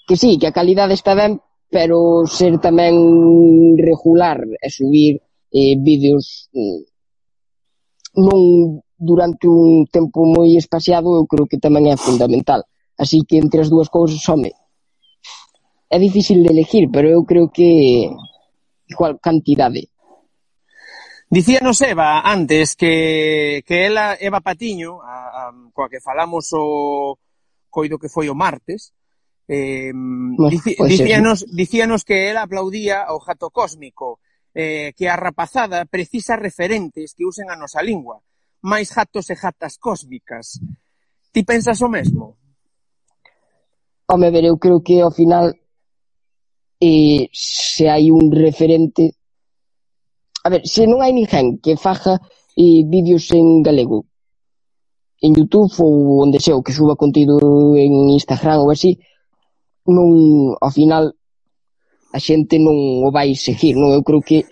que 0.07 0.17
sí, 0.17 0.39
que 0.39 0.49
a 0.49 0.53
calidade 0.53 0.95
está 0.95 1.15
ben, 1.15 1.39
pero 1.71 2.27
ser 2.27 2.59
tamén 2.59 2.95
regular 3.79 4.43
e 4.43 4.69
subir 4.69 5.23
eh, 5.55 5.79
vídeos 5.79 6.51
mm, 6.51 6.81
non 8.19 8.41
durante 8.99 9.47
un 9.47 9.87
tempo 9.87 10.27
moi 10.27 10.59
espaciado, 10.59 11.15
eu 11.15 11.25
creo 11.31 11.47
que 11.47 11.63
tamén 11.63 11.87
é 11.89 11.97
fundamental. 11.97 12.67
Así 12.99 13.23
que 13.25 13.39
entre 13.39 13.63
as 13.63 13.71
dúas 13.71 13.89
cousas, 13.89 14.21
home, 14.29 14.53
é 15.89 15.97
difícil 15.99 16.43
de 16.43 16.51
elegir, 16.51 16.91
pero 16.91 17.09
eu 17.09 17.23
creo 17.25 17.49
que 17.49 18.11
igual 18.91 19.19
cantidade. 19.23 19.89
Dicíanos 21.31 21.81
Eva 21.83 22.21
antes 22.27 22.75
que, 22.75 23.63
que 23.65 23.87
ela, 23.87 24.19
Eva 24.19 24.41
Patiño, 24.43 24.99
a, 24.99 25.47
a, 25.47 25.55
coa 25.71 25.87
que 25.87 26.03
falamos 26.03 26.51
o 26.59 27.15
coido 27.71 28.03
que 28.03 28.11
foi 28.11 28.27
o 28.27 28.35
martes, 28.35 28.91
eh, 29.47 29.95
bueno, 29.95 30.51
dici, 30.51 30.75
pois 30.75 30.91
pues 30.91 30.99
dicíanos, 30.99 31.47
dicíanos 31.47 32.03
que 32.03 32.27
ela 32.27 32.43
aplaudía 32.43 33.07
o 33.15 33.23
jato 33.23 33.55
cósmico, 33.55 34.19
eh, 34.59 34.91
que 34.99 35.07
a 35.07 35.15
rapazada 35.15 35.87
precisa 35.87 36.35
referentes 36.35 37.15
que 37.15 37.23
usen 37.23 37.47
a 37.47 37.55
nosa 37.55 37.79
lingua, 37.79 38.19
máis 38.67 38.91
jatos 38.91 39.31
e 39.31 39.39
jatas 39.39 39.79
cósmicas. 39.79 40.59
Ti 41.31 41.47
pensas 41.47 41.79
o 41.79 41.87
mesmo? 41.87 42.43
Home, 44.11 44.35
ver, 44.35 44.51
eu 44.51 44.59
creo 44.59 44.83
que 44.83 44.99
ao 44.99 45.15
final 45.15 45.55
e 46.81 47.29
se 47.33 47.93
hai 47.93 48.11
un 48.11 48.33
referente 48.33 49.13
a 50.45 50.49
ver, 50.49 50.65
se 50.65 50.89
non 50.89 51.05
hai 51.05 51.13
ninguén 51.13 51.61
que 51.61 51.77
faja 51.77 52.17
eh, 52.57 52.81
vídeos 52.89 53.29
en 53.37 53.61
galego 53.61 54.09
en 55.21 55.37
Youtube 55.37 55.69
ou 55.85 56.25
onde 56.25 56.41
sea 56.41 56.57
ou 56.57 56.65
que 56.65 56.73
suba 56.73 56.97
contido 56.97 57.37
en 57.77 57.93
Instagram 58.17 58.65
ou 58.65 58.73
así 58.73 58.97
non, 59.85 60.09
ao 60.57 60.73
final 60.73 61.13
a 62.17 62.19
xente 62.19 62.57
non 62.57 63.05
o 63.05 63.13
vai 63.13 63.37
seguir 63.37 63.77
non? 63.77 63.93
eu 63.93 64.01
creo 64.01 64.25
que 64.25 64.49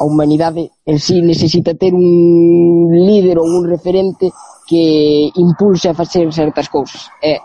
a 0.00 0.04
humanidade 0.08 0.72
en 0.88 0.96
sí 0.96 1.20
necesita 1.20 1.76
ter 1.76 1.92
un 1.92 2.88
líder 2.88 3.36
ou 3.36 3.44
un 3.44 3.68
referente 3.68 4.32
que 4.64 5.28
impulse 5.36 5.92
a 5.92 5.94
facer 5.94 6.24
certas 6.32 6.72
cousas 6.72 7.12
e 7.20 7.36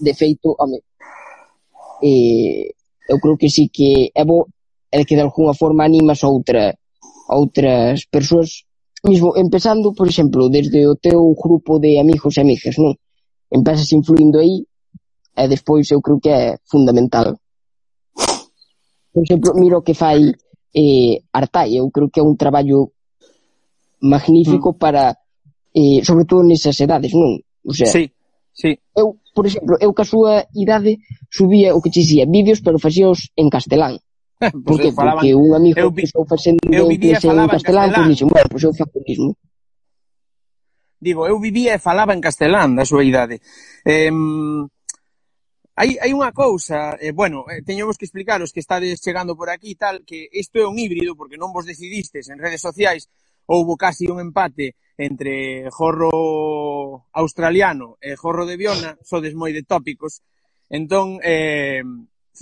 de 0.00 0.12
feito, 0.14 0.56
home 0.56 0.80
eh, 2.00 2.77
eu 3.08 3.18
creo 3.18 3.36
que 3.40 3.48
sí 3.48 3.68
que 3.72 4.12
é 4.14 4.24
bo 4.24 4.46
é 4.92 5.04
que 5.04 5.16
de 5.16 5.22
alguna 5.22 5.52
forma 5.52 5.84
animas 5.84 6.24
outra, 6.24 6.76
outras 7.28 8.04
persoas 8.08 8.68
mismo 9.04 9.36
empezando, 9.36 9.92
por 9.92 10.08
exemplo, 10.08 10.48
desde 10.48 10.86
o 10.86 10.96
teu 10.96 11.34
grupo 11.34 11.78
de 11.78 11.98
amigos 11.98 12.36
e 12.36 12.40
amigas, 12.40 12.76
non? 12.78 12.94
Empezas 13.52 13.92
influindo 13.92 14.38
aí 14.38 14.66
e 15.36 15.44
despois 15.48 15.86
eu 15.90 16.00
creo 16.02 16.18
que 16.18 16.30
é 16.30 16.58
fundamental. 16.66 17.38
Por 19.12 19.22
exemplo, 19.22 19.54
miro 19.54 19.82
que 19.82 19.94
fai 19.94 20.34
eh, 20.74 21.22
Artai, 21.32 21.78
eu 21.78 21.90
creo 21.90 22.10
que 22.10 22.20
é 22.20 22.24
un 22.26 22.36
traballo 22.36 22.92
magnífico 24.02 24.74
mm. 24.74 24.78
para 24.78 25.16
eh, 25.74 26.02
sobre 26.02 26.24
todo 26.24 26.42
nesas 26.42 26.78
edades, 26.80 27.14
non? 27.14 27.38
O 27.62 27.72
sea, 27.72 27.86
sí, 27.86 28.10
sí. 28.52 28.78
Eu 28.96 29.16
por 29.38 29.46
exemplo, 29.46 29.78
eu 29.78 29.94
ca 29.94 30.02
súa 30.02 30.50
idade 30.50 30.98
subía 31.30 31.70
o 31.70 31.78
que 31.78 31.94
che 31.94 32.02
dicía, 32.02 32.26
vídeos, 32.26 32.58
pero 32.58 32.82
facíaos 32.82 33.30
en 33.38 33.46
castelán. 33.46 33.94
Pois 34.66 34.66
por 34.66 34.78
que? 34.82 34.90
Porque 34.90 35.30
un 35.30 35.54
amigo 35.54 35.78
eu, 35.78 35.90
vi, 35.94 36.02
que 36.02 36.10
estou 36.10 36.26
facendo 36.26 36.58
eu 36.66 36.90
vivía, 36.90 37.22
en 37.22 37.46
castelán, 37.46 37.94
pois 37.94 38.08
dixo, 38.10 38.26
bueno, 38.26 38.50
pois 38.50 38.62
eu 38.66 38.74
faco 38.74 38.98
o 38.98 39.06
mismo. 39.06 39.30
Digo, 40.98 41.22
eu 41.30 41.38
vivía 41.38 41.78
e 41.78 41.78
falaba 41.78 42.18
en 42.18 42.22
castelán 42.22 42.74
da 42.74 42.82
súa 42.82 43.06
idade. 43.06 43.38
Eh, 43.86 44.10
Hai, 45.78 45.94
hai 46.02 46.10
unha 46.10 46.34
cousa, 46.34 46.98
eh, 46.98 47.14
bueno, 47.14 47.46
eh, 47.46 47.62
teñemos 47.62 47.94
que 47.94 48.02
explicaros 48.02 48.50
que 48.50 48.58
estades 48.58 48.98
chegando 48.98 49.38
por 49.38 49.46
aquí 49.46 49.70
e 49.70 49.78
tal, 49.78 50.02
que 50.02 50.26
isto 50.34 50.58
é 50.58 50.66
un 50.66 50.74
híbrido, 50.74 51.14
porque 51.14 51.38
non 51.38 51.54
vos 51.54 51.62
decidistes 51.62 52.26
en 52.34 52.42
redes 52.42 52.58
sociais, 52.58 53.06
houbo 53.46 53.78
casi 53.78 54.10
un 54.10 54.18
empate 54.18 54.74
entre 54.98 55.70
jorro 55.70 57.06
australiano 57.14 57.96
e 58.02 58.18
jorro 58.18 58.44
de 58.44 58.58
Viona, 58.58 58.98
sodes 59.06 59.32
moi 59.38 59.54
de 59.54 59.62
tópicos. 59.62 60.26
Entón, 60.66 61.22
eh, 61.22 61.86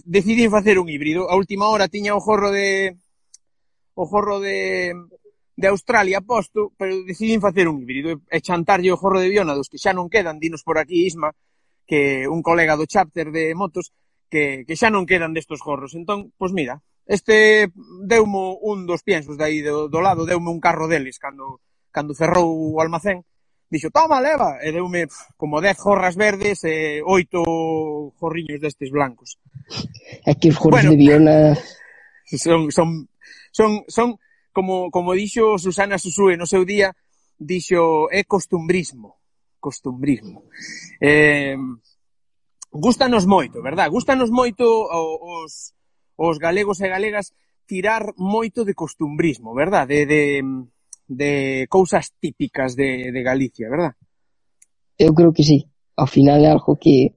decidí 0.08 0.48
facer 0.48 0.80
un 0.80 0.88
híbrido. 0.88 1.28
A 1.28 1.36
última 1.36 1.68
hora 1.68 1.92
tiña 1.92 2.16
o 2.16 2.24
jorro 2.24 2.50
de 2.50 2.96
o 3.92 4.04
jorro 4.08 4.40
de 4.40 4.96
de 5.56 5.68
Australia 5.68 6.20
posto, 6.20 6.72
pero 6.76 7.04
decidín 7.04 7.40
facer 7.40 7.68
un 7.68 7.80
híbrido 7.80 8.20
e 8.28 8.40
chantarlle 8.44 8.92
o 8.92 9.00
jorro 9.00 9.20
de 9.20 9.32
Viona 9.32 9.56
dos 9.56 9.72
que 9.72 9.80
xa 9.80 9.96
non 9.96 10.12
quedan, 10.12 10.40
dinos 10.40 10.64
por 10.64 10.76
aquí 10.76 11.08
Isma, 11.08 11.32
que 11.88 12.28
un 12.28 12.44
colega 12.44 12.76
do 12.76 12.84
chapter 12.84 13.32
de 13.32 13.56
motos 13.56 13.92
que, 14.28 14.64
que 14.68 14.76
xa 14.76 14.92
non 14.92 15.08
quedan 15.08 15.32
destos 15.32 15.64
jorros. 15.64 15.96
Entón, 15.96 16.32
pois 16.36 16.52
mira, 16.52 16.84
este 17.08 17.72
deumo 18.04 18.60
un 18.60 18.84
dos 18.84 19.00
piensos 19.00 19.40
de 19.40 19.44
aí 19.44 19.60
do, 19.64 19.88
do 19.88 20.00
lado, 20.04 20.28
deume 20.28 20.52
un 20.52 20.60
carro 20.60 20.88
deles 20.92 21.16
cando 21.16 21.64
cando 21.96 22.12
cerrou 22.12 22.76
o 22.76 22.76
almacén, 22.76 23.24
dixo, 23.72 23.88
toma, 23.88 24.20
leva, 24.20 24.60
e 24.60 24.68
deume 24.68 25.08
como 25.40 25.64
10 25.64 25.80
jorras 25.80 26.12
verdes 26.12 26.60
e 26.68 27.00
oito 27.00 27.40
jorriños 28.20 28.60
destes 28.60 28.92
blancos. 28.92 29.40
É 30.28 30.36
que 30.36 30.52
os 30.52 30.60
jorros 30.60 30.84
bueno, 30.84 30.92
de 30.92 31.00
Viona... 31.00 31.56
Son, 32.26 32.74
son, 32.74 33.08
son, 33.54 33.86
son 33.88 34.08
como, 34.52 34.90
como 34.90 35.16
dixo 35.16 35.56
Susana 35.56 35.96
Susue 35.96 36.36
no 36.36 36.44
seu 36.44 36.68
día, 36.68 36.92
dixo, 37.40 38.12
é 38.12 38.28
costumbrismo, 38.28 39.16
costumbrismo. 39.56 40.44
Eh, 41.00 41.56
gustanos 42.68 43.24
moito, 43.24 43.62
verdad? 43.62 43.88
Gustanos 43.88 44.28
moito 44.28 44.66
os, 44.66 45.72
os 46.18 46.36
galegos 46.36 46.82
e 46.82 46.90
galegas 46.90 47.32
tirar 47.64 48.12
moito 48.18 48.66
de 48.66 48.74
costumbrismo, 48.74 49.54
verdad? 49.54 49.86
De, 49.86 50.04
de, 50.04 50.42
de 51.06 51.66
cousas 51.68 52.12
típicas 52.20 52.74
de, 52.74 53.12
de 53.12 53.22
Galicia, 53.22 53.70
verdad? 53.70 53.94
Eu 54.98 55.14
creo 55.14 55.32
que 55.32 55.42
sí. 55.42 55.68
Ao 55.96 56.06
final 56.06 56.44
é 56.44 56.50
algo 56.50 56.76
que... 56.76 57.14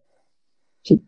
Sí. 0.82 1.02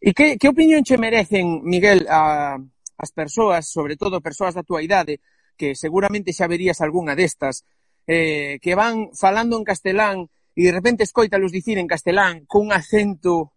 E 0.00 0.12
que, 0.12 0.38
que 0.38 0.48
opinión 0.48 0.82
che 0.82 0.98
merecen, 0.98 1.62
Miguel, 1.62 2.06
a, 2.08 2.58
as 2.96 3.10
persoas, 3.12 3.70
sobre 3.70 3.96
todo 3.96 4.24
persoas 4.24 4.54
da 4.54 4.66
tua 4.66 4.82
idade, 4.82 5.20
que 5.56 5.74
seguramente 5.74 6.34
xa 6.34 6.50
verías 6.50 6.80
algunha 6.80 7.14
destas, 7.14 7.62
eh, 8.06 8.58
que 8.60 8.74
van 8.74 9.14
falando 9.14 9.56
en 9.56 9.64
castelán 9.64 10.28
e 10.54 10.60
de 10.62 10.72
repente 10.72 11.02
escoítalos 11.02 11.50
dicir 11.50 11.78
en 11.78 11.90
castelán 11.90 12.46
cun 12.46 12.70
acento 12.70 13.54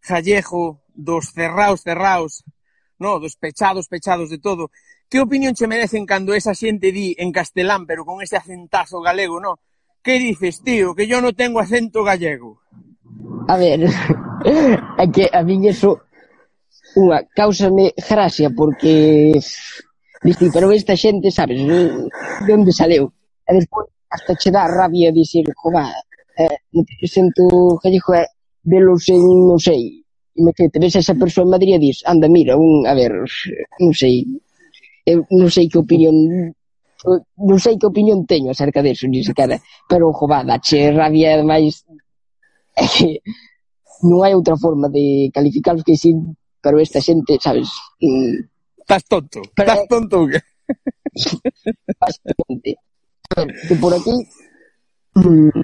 gallego 0.00 0.86
dos 0.94 1.32
cerraos, 1.34 1.82
cerraos, 1.82 2.44
no, 2.98 3.20
dos 3.20 3.36
pechados, 3.36 3.88
pechados 3.88 4.30
de 4.30 4.38
todo, 4.38 4.70
Que 5.08 5.20
opinión 5.20 5.54
che 5.54 5.70
merecen 5.70 6.04
cando 6.04 6.34
esa 6.34 6.54
xente 6.54 6.90
di 6.90 7.14
en 7.22 7.30
castelán, 7.30 7.86
pero 7.86 8.04
con 8.04 8.22
ese 8.22 8.36
acentazo 8.36 9.00
galego, 9.00 9.38
no? 9.38 9.62
Que 10.02 10.18
dices, 10.18 10.62
tío, 10.66 10.94
que 10.94 11.06
yo 11.06 11.22
non 11.22 11.34
tengo 11.38 11.62
acento 11.62 12.02
gallego? 12.02 12.58
A 13.46 13.54
ver, 13.54 13.86
é 15.02 15.06
que 15.14 15.30
a 15.30 15.46
min 15.46 15.62
eso 15.70 16.10
unha 16.98 17.22
causame 17.38 17.94
gracia 17.94 18.50
porque 18.50 19.30
dixi, 20.26 20.50
pero 20.50 20.74
esta 20.74 20.98
xente, 20.98 21.30
sabes, 21.30 21.62
de 21.62 22.50
onde 22.50 22.74
saleu? 22.74 23.06
E 23.46 23.50
despois 23.54 23.86
hasta 24.10 24.34
che 24.34 24.50
dá 24.50 24.66
rabia 24.66 25.14
dicir, 25.14 25.46
jova, 25.54 25.86
eh, 26.34 26.66
non 26.74 26.82
te 26.82 27.06
sento 27.06 27.78
gallego, 27.78 28.10
eh, 28.18 28.26
é 28.26 28.34
velos 28.66 29.06
en, 29.06 29.22
non 29.22 29.62
sei, 29.62 30.02
e 30.34 30.40
me 30.42 30.50
que 30.50 30.66
esa 30.66 31.14
persoa 31.14 31.46
en 31.46 31.54
Madrid 31.54 31.78
e 31.78 31.78
dis, 31.78 32.02
anda, 32.02 32.26
mira, 32.26 32.58
un, 32.58 32.82
a 32.90 32.94
ver, 32.98 33.14
non 33.78 33.94
sei, 33.94 34.26
eu 35.06 35.22
non 35.30 35.48
sei 35.48 35.70
que 35.70 35.78
opinión 35.78 36.14
non 37.38 37.58
sei 37.62 37.78
que 37.78 37.86
opinión 37.86 38.26
teño 38.26 38.50
acerca 38.50 38.82
deso, 38.82 39.06
ni 39.06 39.22
sequera, 39.22 39.56
pero 39.86 40.10
jo, 40.10 40.26
va, 40.26 40.42
dache 40.42 40.90
rabia 40.90 41.38
máis 41.46 41.86
é 42.82 42.84
que 42.90 43.22
non 44.02 44.26
hai 44.26 44.34
outra 44.34 44.58
forma 44.58 44.90
de 44.90 45.30
calificarlos 45.32 45.86
que 45.86 45.96
sin 45.96 46.34
pero 46.66 46.82
esta 46.82 47.00
xente, 47.00 47.38
sabes, 47.38 47.70
mm, 48.02 48.42
estás 48.82 49.04
tonto, 49.06 49.38
pero, 49.54 49.70
estás 49.70 49.86
tonto 49.86 50.26
que? 50.26 50.40
Bastante. 52.00 52.74
A 53.30 53.44
ver, 53.44 53.54
que 53.68 53.74
por 53.76 53.94
aquí 53.94 54.16
mm, 55.14 55.62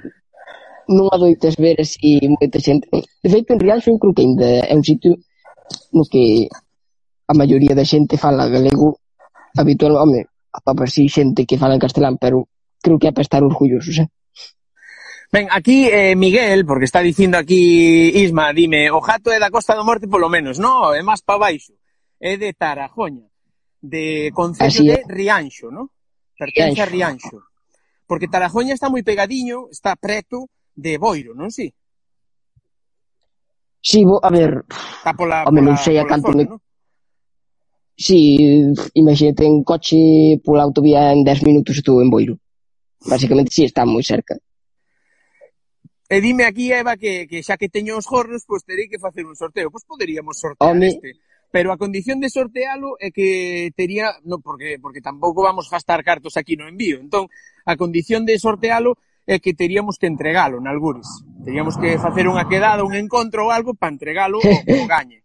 non 0.95 1.07
adoitas 1.11 1.59
ver 1.59 1.83
así 1.83 2.23
moita 2.23 2.55
xente. 2.63 2.87
De 3.19 3.27
feito, 3.27 3.51
en 3.51 3.59
Rianxo 3.59 3.91
eu 3.91 3.99
creo 3.99 4.15
que 4.15 4.23
ainda 4.23 4.47
é 4.63 4.71
un 4.71 4.83
sitio 4.87 5.19
no 5.91 6.07
que 6.07 6.47
a 7.27 7.33
maioría 7.35 7.75
da 7.75 7.83
xente 7.83 8.15
fala 8.15 8.47
galego 8.47 9.02
habitual, 9.55 9.97
home, 9.97 10.27
atopasí 10.51 11.09
xente 11.09 11.45
que 11.45 11.57
fala 11.57 11.75
en 11.75 11.81
castelán, 11.81 12.17
pero 12.17 12.49
creo 12.81 12.99
que 12.99 13.07
é 13.07 13.13
para 13.13 13.25
estar 13.25 13.43
orgullosos, 13.43 13.97
eh? 13.99 14.09
Ben, 15.33 15.47
aquí 15.49 15.89
eh, 15.89 16.15
Miguel, 16.15 16.63
porque 16.63 16.85
está 16.85 17.01
dicindo 17.01 17.37
aquí 17.37 18.13
Isma, 18.21 18.53
dime, 18.53 18.91
o 18.91 19.01
jato 19.01 19.33
é 19.33 19.41
da 19.41 19.49
Costa 19.49 19.73
do 19.73 19.81
Morte 19.81 20.05
polo 20.05 20.29
menos, 20.29 20.61
no, 20.61 20.93
é 20.93 21.01
máis 21.01 21.25
pa 21.25 21.41
baixo, 21.41 21.73
é 22.21 22.37
de 22.37 22.53
Tarajoña, 22.53 23.25
de 23.81 24.29
Concello 24.29 24.93
de 24.93 25.01
Rianxo, 25.09 25.73
no? 25.73 25.89
Pertence 26.37 26.81
a 26.81 26.85
Rianxo. 26.85 27.41
Porque 28.05 28.29
Tarajoña 28.29 28.77
está 28.77 28.93
moi 28.93 29.01
pegadiño, 29.01 29.73
está 29.73 29.97
preto 29.97 30.53
de 30.77 31.01
Boiro, 31.01 31.33
non 31.33 31.49
si? 31.49 31.73
Sí? 31.73 31.73
Si, 33.81 33.97
sí, 33.97 34.05
bo, 34.05 34.21
a 34.21 34.29
ver, 34.29 34.63
está 34.69 35.17
pola, 35.17 35.49
home, 35.49 35.65
pola, 35.65 35.73
non 35.73 35.75
sei 35.81 35.97
a 35.97 36.05
canto, 36.05 36.29
zona, 36.29 36.45
me... 36.45 36.45
no? 36.45 36.61
Si, 38.03 38.19
imagínate 38.99 39.47
en 39.47 39.63
coche 39.63 40.35
pola 40.43 40.67
autovía 40.67 41.15
en 41.15 41.23
10 41.23 41.47
minutos 41.47 41.79
estou 41.79 42.03
en 42.03 42.11
Boiro. 42.11 42.35
Básicamente, 42.99 43.55
si, 43.55 43.63
está 43.63 43.87
moi 43.87 44.03
cerca. 44.03 44.35
E 46.11 46.19
dime 46.19 46.43
aquí, 46.43 46.67
Eva, 46.75 46.99
que, 46.99 47.31
que 47.31 47.39
xa 47.39 47.55
que 47.55 47.71
teño 47.71 47.95
os 47.95 48.03
gorros, 48.03 48.43
pois 48.43 48.67
terei 48.67 48.91
que 48.91 48.99
facer 48.99 49.23
un 49.23 49.39
sorteo. 49.39 49.71
Pois 49.71 49.87
poderíamos 49.87 50.35
sortear 50.35 50.75
Home. 50.75 50.91
este. 50.91 51.15
Pero 51.47 51.71
a 51.71 51.79
condición 51.79 52.19
de 52.19 52.27
sortealo 52.27 52.99
é 52.99 53.07
que 53.15 53.71
tería... 53.71 54.19
No, 54.27 54.43
porque, 54.43 54.83
porque 54.83 54.99
tampouco 54.99 55.39
vamos 55.39 55.71
gastar 55.71 56.03
cartos 56.03 56.35
aquí 56.35 56.59
no 56.59 56.67
envío. 56.67 56.99
Entón, 56.99 57.31
a 57.63 57.79
condición 57.79 58.27
de 58.27 58.35
sortealo 58.35 58.99
é 59.23 59.39
que 59.39 59.55
teríamos 59.55 59.95
que 59.95 60.11
entregalo, 60.11 60.59
nalgures. 60.59 61.07
Teríamos 61.47 61.79
que 61.79 61.95
facer 62.03 62.27
unha 62.27 62.51
quedada, 62.51 62.83
un 62.83 62.99
encontro 62.99 63.47
ou 63.47 63.55
algo 63.55 63.71
para 63.79 63.95
entregalo 63.95 64.43
o, 64.43 64.51
o 64.51 64.83
gañe. 64.91 65.22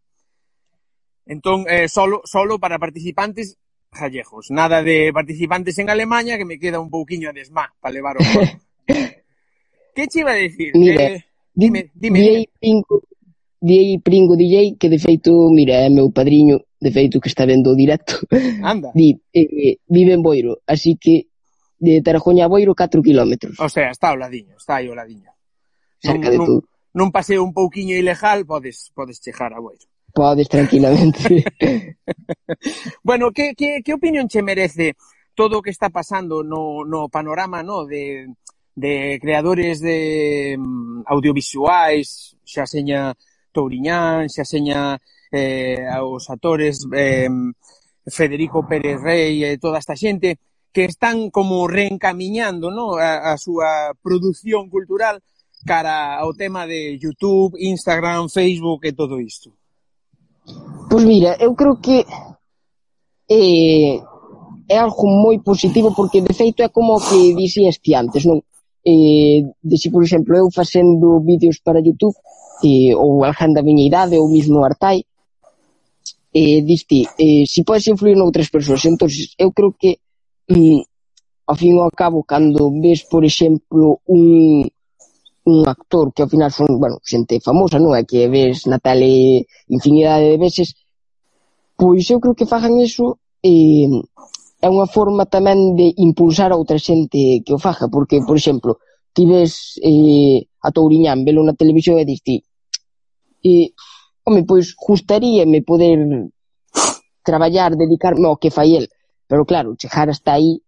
Entón, 1.28 1.66
eh, 1.68 1.88
solo, 1.88 2.22
solo 2.24 2.58
para 2.58 2.78
participantes 2.78 3.58
gallegos. 3.92 4.50
Nada 4.50 4.82
de 4.82 5.12
participantes 5.12 5.78
en 5.78 5.90
Alemanha, 5.90 6.38
que 6.38 6.44
me 6.44 6.58
queda 6.58 6.80
un 6.80 6.90
pouquiño 6.90 7.32
de 7.32 7.40
desmá 7.40 7.72
para 7.80 7.92
levar 7.92 8.16
o 8.16 8.20
Que 9.94 10.06
che 10.06 10.20
iba 10.20 10.30
a 10.30 10.34
decir? 10.34 10.72
Mira, 10.74 11.02
eh, 11.04 11.24
dime, 11.52 11.90
dime. 11.92 12.20
DJ 12.20 12.50
Pingo, 12.60 13.02
DJ 13.60 14.00
Pringo 14.00 14.36
DJ, 14.36 14.76
que 14.78 14.88
de 14.88 14.98
feito, 14.98 15.50
mira, 15.50 15.74
é 15.74 15.90
meu 15.90 16.10
padriño, 16.12 16.60
de 16.80 16.90
feito 16.92 17.20
que 17.20 17.28
está 17.28 17.44
vendo 17.44 17.72
o 17.72 17.76
directo. 17.76 18.14
Anda. 18.62 18.92
Di, 18.94 19.18
eh, 19.32 19.42
eh, 19.42 19.78
vive 19.88 20.14
en 20.14 20.22
Boiro, 20.22 20.62
así 20.66 20.96
que 20.96 21.26
de 21.78 22.00
Tarajoña 22.00 22.44
a 22.44 22.48
Boiro 22.48 22.74
4 22.74 23.02
km. 23.02 23.58
O 23.58 23.68
sea, 23.68 23.90
está 23.90 24.10
ao 24.10 24.16
ladiño, 24.16 24.56
está 24.56 24.76
aí 24.76 24.86
ao 24.86 24.94
ladiño. 24.94 25.34
Cerca 25.98 26.30
non, 26.30 26.32
de 26.32 26.38
non, 26.38 26.46
todo. 26.46 26.60
non 26.94 27.08
paseo 27.10 27.42
un 27.42 27.50
pouquiño 27.50 27.98
ilegal, 27.98 28.46
podes, 28.46 28.94
podes 28.94 29.18
chegar 29.18 29.50
a 29.50 29.58
Boiro. 29.58 29.82
Podes 30.18 30.48
tranquilamente. 30.48 31.44
bueno, 33.04 33.30
que, 33.30 33.54
que, 33.54 33.82
que 33.84 33.94
opinión 33.94 34.26
che 34.26 34.42
merece 34.42 34.96
todo 35.32 35.58
o 35.58 35.62
que 35.62 35.70
está 35.70 35.90
pasando 35.94 36.42
no, 36.42 36.82
no 36.82 37.06
panorama 37.06 37.62
no 37.62 37.86
de, 37.86 38.26
de 38.74 39.20
creadores 39.22 39.78
de 39.78 40.58
mm, 40.58 41.06
audiovisuais, 41.06 42.34
xa 42.42 42.66
seña 42.66 43.14
Touriñán, 43.54 44.26
xa 44.26 44.42
seña 44.42 44.98
eh, 45.30 45.86
aos 45.86 46.26
actores 46.34 46.82
eh, 46.90 47.30
Federico 48.10 48.66
Pérez 48.66 48.98
Rey 48.98 49.46
e 49.46 49.54
eh, 49.54 49.58
toda 49.62 49.78
esta 49.78 49.94
xente 49.94 50.42
que 50.74 50.90
están 50.90 51.30
como 51.30 51.70
reencamiñando 51.70 52.74
no? 52.74 52.98
a, 52.98 53.30
a 53.30 53.38
súa 53.38 53.94
produción 54.02 54.66
cultural 54.66 55.22
cara 55.62 56.18
ao 56.18 56.34
tema 56.34 56.66
de 56.66 56.98
YouTube, 56.98 57.54
Instagram, 57.54 58.26
Facebook 58.26 58.82
e 58.82 58.90
todo 58.90 59.22
isto. 59.22 59.57
Pois 60.90 61.04
mira, 61.04 61.36
eu 61.40 61.54
creo 61.54 61.76
que 61.76 62.04
eh, 63.28 64.00
é 64.68 64.76
algo 64.78 65.06
moi 65.06 65.36
positivo 65.40 65.92
porque 65.94 66.20
de 66.20 66.32
feito 66.32 66.62
é 66.62 66.68
como 66.68 66.96
o 66.96 67.00
que 67.00 67.34
dixías 67.34 67.76
ti 67.82 67.92
antes, 67.94 68.24
non? 68.24 68.40
Eh, 68.84 69.44
de 69.68 69.76
si, 69.76 69.88
por 69.90 70.02
exemplo, 70.02 70.32
eu 70.36 70.48
facendo 70.50 71.20
vídeos 71.20 71.60
para 71.60 71.84
Youtube 71.84 72.16
eh, 72.64 72.94
ou 72.96 73.24
alguén 73.24 73.52
da 73.52 73.66
miña 73.66 73.84
idade 73.84 74.16
ou 74.16 74.32
mismo 74.32 74.64
Artai 74.64 75.04
eh, 76.32 76.60
diste, 76.64 77.04
eh, 77.18 77.44
si 77.44 77.60
podes 77.64 77.88
influir 77.92 78.16
noutras 78.16 78.48
persoas 78.48 78.84
entonces 78.84 79.34
eu 79.36 79.52
creo 79.52 79.72
que 79.80 80.00
mm, 80.48 80.80
ao 81.48 81.56
fin 81.56 81.74
e 81.76 81.80
ao 81.80 81.90
cabo, 81.90 82.22
cando 82.24 82.70
ves, 82.80 83.04
por 83.08 83.24
exemplo, 83.24 84.00
un, 84.06 84.68
un 85.48 85.64
actor 85.64 86.12
que 86.12 86.22
ao 86.22 86.28
final 86.28 86.52
son, 86.52 86.76
bueno, 86.76 87.00
xente 87.00 87.40
famosa, 87.40 87.80
non? 87.80 87.96
É 87.96 88.04
que 88.04 88.28
ves 88.28 88.68
na 88.68 88.76
tele 88.76 89.48
infinidade 89.72 90.36
de 90.36 90.38
veces. 90.38 90.76
Pois 91.72 92.04
eu 92.12 92.20
creo 92.20 92.36
que 92.36 92.50
fagan 92.50 92.76
iso 92.76 93.16
e 93.40 93.88
é 94.60 94.68
unha 94.68 94.90
forma 94.90 95.24
tamén 95.24 95.78
de 95.78 95.94
impulsar 95.96 96.50
a 96.52 96.58
outra 96.60 96.76
xente 96.76 97.40
que 97.46 97.54
o 97.54 97.62
faja, 97.62 97.86
porque, 97.88 98.20
por 98.26 98.36
exemplo, 98.36 98.82
ti 99.14 99.24
ves 99.24 99.78
eh, 99.80 100.44
a 100.60 100.68
Touriñán, 100.74 101.24
velo 101.24 101.40
na 101.46 101.54
televisión 101.54 101.96
e 101.96 102.04
dis 102.04 102.20
ti, 102.20 102.36
e, 103.42 103.72
home, 104.26 104.42
pois, 104.42 104.74
gustaríame 104.74 105.62
poder 105.62 106.28
traballar, 107.22 107.78
dedicarme 107.78 108.26
ao 108.26 108.36
que 108.42 108.50
fai 108.50 108.74
el, 108.74 108.90
pero 109.30 109.46
claro, 109.46 109.78
chegar 109.78 110.10
hasta 110.10 110.34
aí 110.36 110.58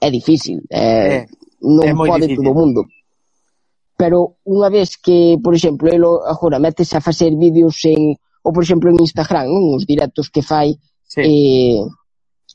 é 0.00 0.08
difícil, 0.10 0.64
eh, 0.72 1.22
é, 1.22 1.26
non 1.60 1.84
é 1.84 1.92
pode 1.92 2.26
difícil. 2.26 2.40
todo 2.40 2.50
o 2.50 2.58
mundo 2.58 2.80
pero 4.02 4.42
unha 4.42 4.66
vez 4.66 4.98
que, 4.98 5.38
por 5.38 5.54
exemplo, 5.54 5.86
ele 5.86 6.02
agora 6.26 6.58
métese 6.58 6.98
a 6.98 7.04
facer 7.06 7.30
vídeos 7.38 7.78
en, 7.86 8.18
ou 8.42 8.50
por 8.50 8.66
exemplo 8.66 8.90
en 8.90 8.98
Instagram, 8.98 9.46
non? 9.46 9.78
os 9.78 9.86
directos 9.86 10.26
que 10.26 10.42
fai, 10.42 10.74
sí. 11.06 11.22
eh, 11.22 11.78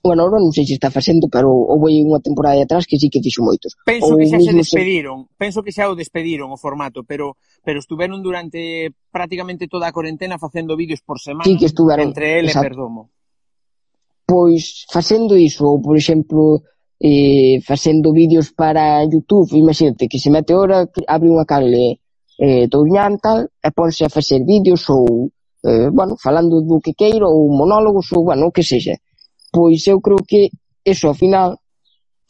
bueno, 0.03 0.27
agora 0.27 0.43
non 0.43 0.51
sei 0.51 0.67
se 0.67 0.75
está 0.75 0.91
facendo, 0.91 1.31
pero 1.31 1.47
houve 1.47 2.03
unha 2.03 2.19
temporada 2.19 2.59
de 2.59 2.67
atrás 2.67 2.83
que 2.83 2.99
sí 2.99 3.07
que 3.07 3.23
fixo 3.23 3.47
moitos. 3.47 3.79
Penso 3.87 4.11
ou 4.11 4.19
que 4.19 4.27
xa 4.27 4.43
se 4.43 4.51
despediron, 4.51 5.23
se... 5.23 5.39
penso 5.39 5.63
que 5.63 5.71
xa 5.71 5.87
o 5.87 5.95
despediron 5.95 6.51
o 6.51 6.59
formato, 6.59 7.07
pero 7.07 7.39
pero 7.63 7.79
estuveron 7.79 8.19
durante 8.19 8.91
prácticamente 9.07 9.71
toda 9.71 9.87
a 9.87 9.95
cuarentena 9.95 10.35
facendo 10.35 10.75
vídeos 10.75 10.99
por 10.99 11.15
semana 11.23 11.47
sí, 11.47 11.55
que 11.55 11.71
estuveron, 11.71 12.11
entre 12.11 12.43
ele 12.43 12.51
e 12.51 12.59
Perdomo. 12.59 13.07
Pois 14.27 14.83
facendo 14.91 15.39
iso, 15.39 15.63
ou 15.63 15.79
por 15.79 15.95
exemplo, 15.95 16.59
eh, 16.99 17.61
facendo 17.61 18.11
vídeos 18.11 18.51
para 18.51 19.03
Youtube, 19.05 19.57
imagínate 19.57 20.07
que 20.07 20.19
se 20.19 20.29
mete 20.29 20.53
hora, 20.53 20.87
que 20.87 21.01
abre 21.07 21.29
unha 21.29 21.45
canle 21.45 22.01
eh, 22.37 22.65
touñán 22.69 23.17
tal, 23.21 23.49
e 23.61 23.69
ponse 23.73 24.05
a 24.05 24.13
facer 24.13 24.45
vídeos 24.45 24.85
ou, 24.89 25.29
eh, 25.65 25.89
bueno, 25.89 26.17
falando 26.17 26.61
do 26.61 26.77
que 26.81 26.93
queiro, 26.93 27.29
ou 27.29 27.49
monólogos, 27.49 28.09
ou, 28.13 28.25
bueno, 28.25 28.49
o 28.49 28.53
que 28.53 28.63
sexa. 28.65 28.97
Pois 29.51 29.85
eu 29.87 30.01
creo 30.01 30.21
que 30.21 30.49
eso, 30.85 31.09
ao 31.09 31.17
final, 31.17 31.57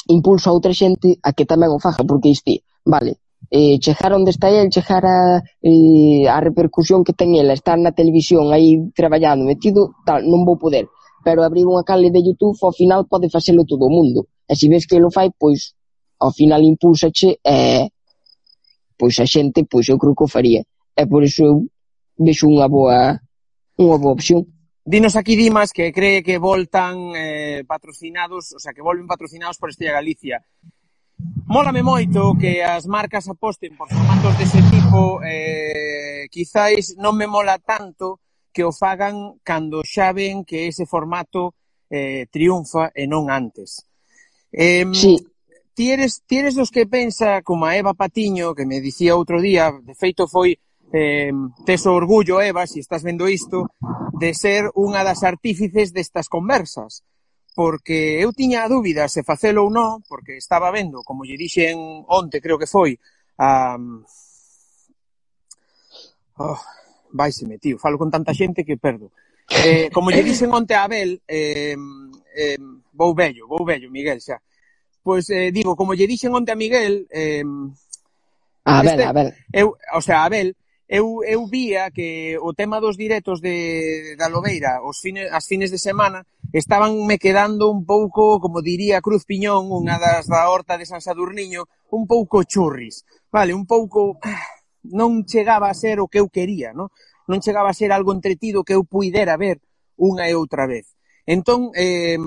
impulsa 0.08 0.50
a 0.50 0.56
outra 0.56 0.72
xente 0.72 1.20
a 1.24 1.32
que 1.36 1.48
tamén 1.48 1.72
o 1.72 1.80
faja, 1.80 2.04
porque 2.08 2.32
isti, 2.32 2.64
vale, 2.88 3.20
eh, 3.52 3.80
chegar 3.80 4.12
onde 4.14 4.32
está 4.32 4.50
el, 4.50 4.72
chegar 4.72 5.04
a, 5.06 5.44
eh, 5.64 6.28
a 6.28 6.40
repercusión 6.40 7.04
que 7.04 7.14
ten 7.14 7.36
ela, 7.36 7.56
estar 7.56 7.80
na 7.80 7.92
televisión 7.92 8.52
aí 8.52 8.92
traballando, 8.96 9.48
metido, 9.48 9.96
tal, 10.08 10.24
non 10.24 10.44
vou 10.48 10.60
poder. 10.60 10.88
Pero 11.24 11.44
abrir 11.44 11.68
unha 11.68 11.84
canle 11.84 12.12
de 12.12 12.24
Youtube 12.24 12.56
ao 12.64 12.72
final 12.72 13.04
pode 13.08 13.28
facelo 13.28 13.68
todo 13.68 13.88
o 13.88 13.92
mundo. 13.92 14.28
E 14.48 14.56
se 14.56 14.72
ves 14.72 14.88
que 14.88 15.00
lo 15.00 15.12
fai, 15.12 15.30
pois 15.36 15.76
ao 16.20 16.32
final 16.32 16.64
impulsache 16.64 17.38
e 17.44 17.84
eh, 17.84 17.86
pois 18.98 19.20
a 19.20 19.26
xente, 19.28 19.68
pois 19.70 19.86
eu 19.90 20.00
creo 20.00 20.16
que 20.16 20.26
o 20.26 20.28
faría. 20.28 20.64
E 20.96 21.04
por 21.06 21.22
iso 21.24 21.44
eu 21.46 21.56
vexo 22.18 22.50
unha 22.50 22.66
boa 22.68 23.20
unha 23.78 23.98
boa 24.02 24.16
opción. 24.18 24.42
Dinos 24.88 25.20
aquí 25.20 25.36
Dimas 25.36 25.76
que 25.76 25.92
cree 25.92 26.24
que 26.24 26.40
voltan 26.40 27.12
eh, 27.14 27.62
patrocinados, 27.68 28.56
o 28.56 28.60
sea, 28.60 28.74
que 28.74 28.82
volven 28.82 29.06
patrocinados 29.06 29.60
por 29.60 29.70
Estrella 29.70 30.00
Galicia. 30.00 30.42
Mólame 31.46 31.84
moito 31.84 32.34
que 32.40 32.64
as 32.64 32.86
marcas 32.88 33.28
aposten 33.28 33.76
por 33.76 33.90
formatos 33.90 34.34
dese 34.38 34.62
tipo, 34.70 35.20
eh, 35.26 36.30
quizáis 36.30 36.96
non 36.98 37.18
me 37.18 37.28
mola 37.28 37.58
tanto 37.60 38.22
que 38.54 38.64
o 38.64 38.72
fagan 38.72 39.38
cando 39.44 39.82
xa 39.84 40.14
ven 40.14 40.46
que 40.48 40.70
ese 40.70 40.86
formato 40.86 41.54
eh, 41.90 42.26
triunfa 42.32 42.90
e 42.94 43.06
non 43.08 43.30
antes. 43.30 43.87
Eh, 44.52 44.86
sí. 44.94 45.18
Ti 45.78 45.92
eres, 45.92 46.24
ti 46.26 46.40
eres 46.40 46.56
dos 46.56 46.72
que 46.72 46.88
pensa, 46.88 47.44
como 47.44 47.66
a 47.66 47.78
Eva 47.78 47.94
Patiño, 47.94 48.56
que 48.56 48.66
me 48.66 48.82
dicía 48.82 49.14
outro 49.14 49.38
día, 49.38 49.70
de 49.70 49.94
feito 49.94 50.26
foi 50.26 50.58
eh, 50.90 51.30
tes 51.70 51.86
o 51.86 51.94
orgullo, 51.94 52.42
Eva, 52.42 52.66
se 52.66 52.74
si 52.74 52.80
estás 52.82 53.06
vendo 53.06 53.30
isto, 53.30 53.70
de 54.18 54.34
ser 54.34 54.74
unha 54.74 55.06
das 55.06 55.22
artífices 55.22 55.94
destas 55.94 56.26
conversas. 56.26 57.06
Porque 57.54 58.18
eu 58.22 58.34
tiña 58.34 58.66
a 58.66 58.72
dúbida 58.74 59.06
se 59.06 59.22
facelo 59.22 59.66
ou 59.66 59.70
non, 59.70 60.02
porque 60.10 60.38
estaba 60.38 60.74
vendo, 60.74 61.06
como 61.06 61.26
lle 61.26 61.38
dixen 61.38 61.78
onte, 62.10 62.42
creo 62.42 62.58
que 62.58 62.70
foi, 62.70 62.98
a... 63.38 63.78
Oh, 66.38 66.62
vai 67.14 67.30
se 67.34 67.46
tío, 67.58 67.78
falo 67.78 67.98
con 68.02 68.10
tanta 68.10 68.34
xente 68.34 68.66
que 68.66 68.82
perdo. 68.82 69.14
Eh, 69.50 69.90
como 69.94 70.12
lle 70.12 70.24
dixen 70.24 70.52
onte 70.52 70.76
a 70.76 70.84
Abel, 70.84 71.24
eh, 71.28 71.76
eh, 72.36 72.60
vou 72.92 73.16
vello, 73.16 73.48
vou 73.48 73.64
vello, 73.64 73.88
Miguel, 73.90 74.20
xa. 74.20 74.44
Pois 75.00 75.30
eh, 75.32 75.56
digo, 75.56 75.76
como 75.76 75.96
lle 75.96 76.08
dixen 76.08 76.36
onte 76.36 76.52
a 76.52 76.60
Miguel, 76.60 77.08
eh, 77.08 77.48
a 78.68 78.80
Abel, 78.80 79.00
este, 79.00 79.04
Abel. 79.08 79.28
Eu, 79.56 79.78
o 79.96 80.02
sea, 80.02 80.28
Abel, 80.28 80.52
eu, 80.88 81.24
eu 81.24 81.48
vía 81.48 81.92
que 81.92 82.38
o 82.40 82.54
tema 82.54 82.80
dos 82.80 82.98
directos 82.98 83.40
de, 83.40 84.16
da 84.20 84.28
Lobeira 84.28 84.84
os 84.84 85.00
fines, 85.00 85.32
as 85.32 85.48
fines 85.48 85.72
de 85.72 85.80
semana 85.80 86.28
estaban 86.52 87.08
me 87.08 87.18
quedando 87.18 87.72
un 87.72 87.86
pouco, 87.86 88.40
como 88.40 88.62
diría 88.62 89.04
Cruz 89.04 89.24
Piñón, 89.24 89.68
unha 89.72 90.00
das 90.00 90.28
da 90.28 90.48
horta 90.48 90.76
de 90.76 90.88
San 90.88 91.00
Sadurniño, 91.04 91.68
un 91.92 92.04
pouco 92.08 92.44
churris, 92.44 93.04
vale, 93.32 93.52
un 93.56 93.68
pouco 93.68 94.20
ah, 94.24 94.44
non 94.96 95.28
chegaba 95.28 95.68
a 95.68 95.76
ser 95.76 96.00
o 96.00 96.08
que 96.08 96.20
eu 96.20 96.32
quería, 96.32 96.72
no? 96.72 96.92
non 97.28 97.44
chegaba 97.44 97.70
a 97.70 97.78
ser 97.78 97.92
algo 97.92 98.16
entretido 98.16 98.64
que 98.64 98.74
eu 98.74 98.88
puidera 98.88 99.36
ver 99.38 99.60
unha 100.00 100.26
e 100.26 100.34
outra 100.34 100.66
vez. 100.66 100.96
Entón, 101.28 101.76
eh, 101.76 102.18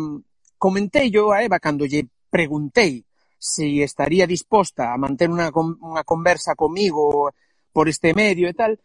comentei 0.61 1.09
yo 1.09 1.33
a 1.33 1.43
Eva 1.43 1.59
cando 1.59 1.89
lle 1.89 2.07
preguntei 2.29 3.03
se 3.41 3.83
estaría 3.83 4.29
disposta 4.29 4.93
a 4.93 5.01
manter 5.01 5.33
unha, 5.33 5.49
unha 5.57 6.05
conversa 6.05 6.53
comigo 6.53 7.33
por 7.73 7.89
este 7.89 8.13
medio 8.13 8.47
e 8.47 8.55
tal, 8.55 8.77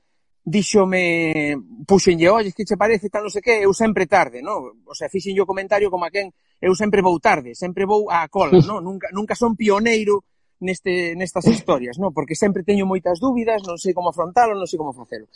díxome, 0.46 1.58
puxenlle, 1.90 2.30
oi, 2.30 2.54
que 2.54 2.64
che 2.64 2.78
parece, 2.78 3.10
tal, 3.10 3.28
non 3.28 3.34
sei 3.34 3.42
que, 3.42 3.66
eu 3.66 3.74
sempre 3.74 4.06
tarde, 4.06 4.46
no? 4.46 4.78
O 4.86 4.94
sea, 4.94 5.10
fixen 5.10 5.36
o 5.42 5.50
comentario 5.50 5.90
como 5.90 6.06
a 6.06 6.14
quen, 6.14 6.30
eu 6.62 6.72
sempre 6.78 7.02
vou 7.02 7.18
tarde, 7.20 7.58
sempre 7.58 7.84
vou 7.84 8.08
á 8.08 8.24
cola, 8.30 8.56
no? 8.64 8.80
Nunca, 8.88 9.10
nunca 9.12 9.34
son 9.36 9.58
pioneiro 9.58 10.24
neste, 10.60 11.16
nestas 11.16 11.46
historias, 11.48 12.00
non? 12.00 12.16
Porque 12.16 12.36
sempre 12.36 12.64
teño 12.64 12.88
moitas 12.88 13.20
dúbidas, 13.20 13.64
non 13.68 13.76
sei 13.76 13.92
como 13.92 14.12
afrontalo, 14.12 14.56
non 14.56 14.68
sei 14.70 14.80
como 14.80 14.96
facelo. 14.96 15.28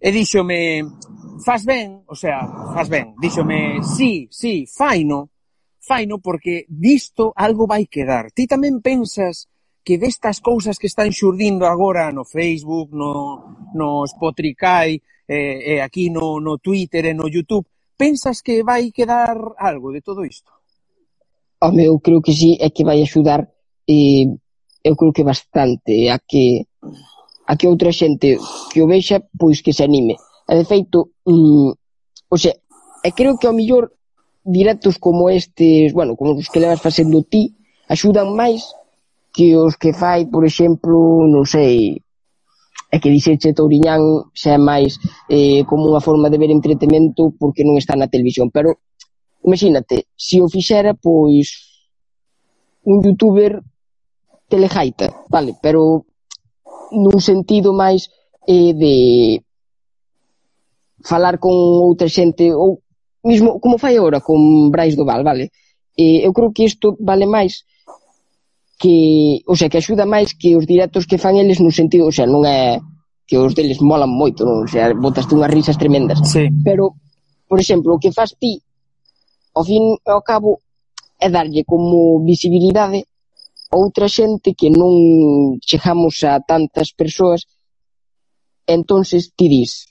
E 0.00 0.08
díxome, 0.08 0.84
faz 1.44 1.62
ben, 1.64 2.04
o 2.08 2.16
sea, 2.16 2.44
faz 2.72 2.88
ben, 2.88 3.12
díxome, 3.20 3.84
sí, 3.84 4.28
sí, 4.32 4.64
faino, 4.64 5.32
faino 5.82 6.18
porque 6.18 6.64
disto 6.68 7.32
algo 7.36 7.66
vai 7.68 7.84
quedar. 7.90 8.32
Ti 8.32 8.46
tamén 8.48 8.80
pensas 8.80 9.52
que 9.82 9.98
destas 9.98 10.40
cousas 10.40 10.78
que 10.78 10.86
están 10.86 11.10
xurdindo 11.10 11.66
agora 11.66 12.14
no 12.14 12.24
Facebook, 12.24 12.94
no, 12.94 13.68
no 13.74 14.06
Spotify, 14.06 14.94
eh, 15.26 15.76
eh, 15.76 15.80
aquí 15.82 16.10
no, 16.10 16.38
no 16.38 16.58
Twitter 16.58 17.06
e 17.06 17.14
no 17.14 17.26
YouTube, 17.26 17.66
pensas 17.98 18.42
que 18.42 18.62
vai 18.62 18.90
quedar 18.90 19.36
algo 19.58 19.92
de 19.92 20.00
todo 20.00 20.24
isto? 20.24 20.50
Home, 21.62 21.86
eu 21.86 21.98
creo 22.00 22.22
que 22.22 22.32
sí, 22.32 22.58
é 22.58 22.70
que 22.70 22.82
vai 22.82 23.02
axudar 23.02 23.46
eh, 23.86 24.26
eu 24.82 24.94
creo 24.96 25.12
que 25.12 25.24
bastante 25.24 26.10
a 26.10 26.18
que 26.18 26.66
a 27.46 27.56
que 27.56 27.68
outra 27.68 27.92
xente 27.92 28.38
que 28.70 28.82
o 28.82 28.86
vexa 28.86 29.22
pois 29.38 29.62
que 29.62 29.72
se 29.72 29.82
anime. 29.82 30.16
E 30.48 30.52
de 30.58 30.64
feito, 30.66 31.14
mm, 31.26 31.70
o 32.28 32.36
sea, 32.38 32.54
e 33.02 33.10
creo 33.14 33.38
que 33.38 33.46
ao 33.46 33.56
millor 33.56 33.94
directos 34.44 34.98
como 34.98 35.30
estes, 35.30 35.92
bueno, 35.94 36.16
como 36.18 36.34
os 36.34 36.50
que 36.50 36.62
levas 36.62 36.82
facendo 36.82 37.22
ti, 37.22 37.54
axudan 37.86 38.34
máis 38.34 38.74
que 39.32 39.56
os 39.56 39.78
que 39.78 39.94
fai, 39.94 40.26
por 40.26 40.44
exemplo, 40.44 41.24
non 41.26 41.46
sei, 41.46 42.02
é 42.92 42.96
que 43.00 43.08
dixeche 43.08 43.56
Touriñán 43.56 44.28
xa 44.36 44.58
é 44.58 44.60
máis 44.60 45.00
eh, 45.30 45.64
como 45.64 45.88
unha 45.88 46.04
forma 46.04 46.28
de 46.28 46.36
ver 46.36 46.52
entretenimento 46.52 47.32
porque 47.40 47.64
non 47.64 47.80
está 47.80 47.96
na 47.96 48.10
televisión, 48.10 48.52
pero 48.52 48.84
imagínate, 49.46 50.12
se 50.12 50.42
o 50.44 50.46
fixera, 50.52 50.92
pois 50.92 51.72
un 52.84 53.00
youtuber 53.00 53.64
telejaita, 54.52 55.08
vale, 55.32 55.56
pero 55.64 56.04
nun 56.92 57.18
sentido 57.24 57.72
máis 57.72 58.12
eh, 58.44 58.76
de 58.76 58.96
falar 61.00 61.40
con 61.40 61.56
outra 61.56 62.04
xente 62.12 62.52
ou 62.52 62.84
mismo 63.24 63.56
como 63.64 63.80
fai 63.80 63.96
agora 63.96 64.20
con 64.20 64.68
Brais 64.68 64.92
do 64.92 65.08
Val, 65.08 65.24
vale? 65.24 65.48
Eh, 65.96 66.20
eu 66.20 66.36
creo 66.36 66.52
que 66.52 66.68
isto 66.68 67.00
vale 67.00 67.24
máis 67.24 67.64
que, 68.76 69.40
o 69.46 69.54
sea, 69.56 69.70
que 69.72 69.80
axuda 69.80 70.04
máis 70.04 70.36
que 70.36 70.52
os 70.58 70.68
directos 70.68 71.08
que 71.08 71.16
fan 71.16 71.40
eles 71.40 71.62
no 71.64 71.72
sentido, 71.72 72.04
o 72.04 72.12
sea, 72.12 72.28
non 72.28 72.44
é 72.44 72.76
que 73.24 73.38
os 73.40 73.56
deles 73.56 73.80
molan 73.80 74.12
moito, 74.12 74.44
non? 74.44 74.66
O 74.66 74.68
sea, 74.68 74.92
botaste 74.92 75.32
unhas 75.32 75.54
risas 75.54 75.80
tremendas. 75.80 76.20
Sí. 76.28 76.52
Pero, 76.60 76.98
por 77.48 77.56
exemplo, 77.56 77.96
o 77.96 78.02
que 78.02 78.12
fas 78.12 78.36
ti, 78.36 78.60
ao 79.56 79.64
fin 79.64 79.96
e 79.96 80.10
ao 80.10 80.20
cabo, 80.20 80.60
é 81.16 81.30
darlle 81.30 81.62
como 81.64 82.20
visibilidade 82.26 83.06
outra 83.72 84.06
xente 84.06 84.52
que 84.52 84.68
non 84.68 85.56
chegamos 85.64 86.20
a 86.28 86.38
tantas 86.44 86.92
persoas 86.92 87.48
entonces 88.68 89.32
ti 89.32 89.48
dis 89.48 89.88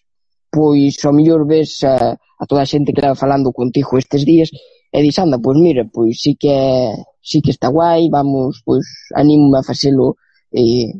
pois 0.54 1.02
ao 1.02 1.14
mellor 1.18 1.50
ves 1.50 1.82
a, 1.84 2.14
a 2.14 2.44
toda 2.46 2.62
a 2.62 2.70
xente 2.70 2.94
que 2.94 3.02
leva 3.02 3.18
falando 3.18 3.50
contigo 3.52 3.98
estes 3.98 4.22
días 4.24 4.50
e 4.92 5.00
dis 5.02 5.18
anda, 5.18 5.40
pois 5.40 5.58
mira, 5.58 5.88
pois 5.88 6.20
sí 6.20 6.36
que 6.36 6.94
sí 7.24 7.40
que 7.42 7.52
está 7.56 7.72
guai, 7.72 8.10
vamos, 8.12 8.62
pois 8.68 8.86
animo 9.16 9.56
a 9.56 9.64
facelo 9.64 10.20
eh, 10.52 10.92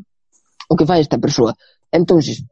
o 0.68 0.74
que 0.74 0.88
fai 0.88 1.00
esta 1.00 1.22
persoa 1.22 1.54
entonces 1.92 2.42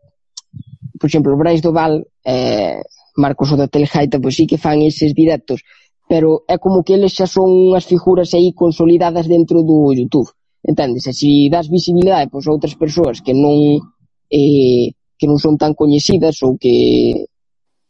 por 1.00 1.08
exemplo, 1.08 1.36
Brais 1.36 1.62
Doval 1.62 2.06
eh, 2.24 2.82
Marcos 3.16 3.50
o 3.52 3.56
da 3.56 3.68
Telejaita, 3.68 4.20
pois 4.20 4.36
sí 4.36 4.46
que 4.46 4.60
fan 4.60 4.84
eses 4.84 5.16
directos 5.16 5.64
pero 6.11 6.42
é 6.48 6.58
como 6.58 6.82
que 6.82 6.98
eles 6.98 7.14
xa 7.14 7.30
son 7.30 7.70
unhas 7.70 7.86
figuras 7.86 8.34
aí 8.34 8.50
consolidadas 8.50 9.30
dentro 9.30 9.62
do 9.62 9.94
YouTube. 9.94 10.26
Entendes? 10.58 11.06
E 11.06 11.14
se 11.14 11.30
das 11.46 11.70
visibilidade 11.70 12.26
pois, 12.26 12.50
a 12.50 12.50
outras 12.50 12.74
persoas 12.74 13.22
que 13.22 13.30
non 13.30 13.78
eh, 14.26 14.90
que 15.14 15.26
non 15.30 15.38
son 15.38 15.54
tan 15.54 15.70
coñecidas 15.70 16.42
ou 16.42 16.58
que 16.58 17.30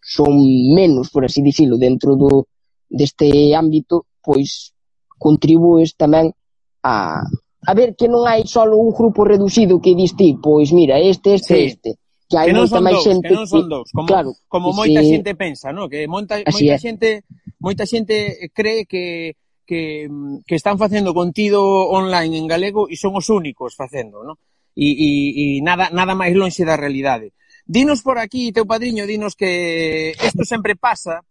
son 0.05 0.37
menos, 0.77 1.09
por 1.09 1.25
así 1.25 1.41
dicilo, 1.41 1.81
dentro 1.81 2.12
do, 2.21 2.45
deste 2.93 3.57
ámbito, 3.57 4.05
pois 4.21 4.77
contribúes 5.16 5.97
tamén 5.97 6.37
a, 6.85 7.25
a 7.25 7.73
ver 7.73 7.97
que 7.97 8.05
non 8.05 8.29
hai 8.29 8.45
só 8.45 8.68
un 8.68 8.93
grupo 8.93 9.25
reducido 9.25 9.81
que 9.81 9.97
dis 9.97 10.12
ti, 10.12 10.37
pois 10.37 10.77
mira, 10.77 11.01
este, 11.01 11.41
este, 11.41 11.57
sí. 11.57 11.64
este 11.73 11.91
que 12.31 12.39
hai 12.39 12.47
que 12.49 12.55
non 12.55 12.70
moita 12.70 12.78
máis 12.78 13.03
xente 13.03 13.26
que 13.26 13.35
non 13.35 13.51
son 13.51 13.66
dous, 13.66 13.91
como, 13.91 14.07
claro, 14.07 14.31
como 14.47 14.70
moita 14.70 15.03
se... 15.03 15.18
xente 15.18 15.35
pensa, 15.35 15.74
no? 15.74 15.91
que 15.91 16.07
moita, 16.07 16.39
moita 16.47 16.78
xente 16.78 17.26
moita 17.59 17.83
xente 17.83 18.47
cree 18.55 18.87
que 18.87 19.35
que, 19.70 20.11
que 20.47 20.57
están 20.57 20.78
facendo 20.78 21.14
contido 21.14 21.62
online 21.91 22.39
en 22.39 22.51
galego 22.51 22.91
e 22.91 22.99
son 22.99 23.14
os 23.14 23.31
únicos 23.31 23.78
facendo, 23.78 24.26
no? 24.26 24.35
E, 24.74 24.91
e, 24.91 25.11
e 25.39 25.47
nada, 25.62 25.95
nada 25.95 26.18
máis 26.18 26.35
lonxe 26.35 26.66
da 26.66 26.74
realidade. 26.74 27.31
Dinos 27.62 28.03
por 28.03 28.18
aquí, 28.18 28.51
teu 28.51 28.66
padriño, 28.66 29.07
dinos 29.07 29.39
que 29.39 30.11
isto 30.18 30.43
sempre 30.43 30.74
pasa, 30.74 31.22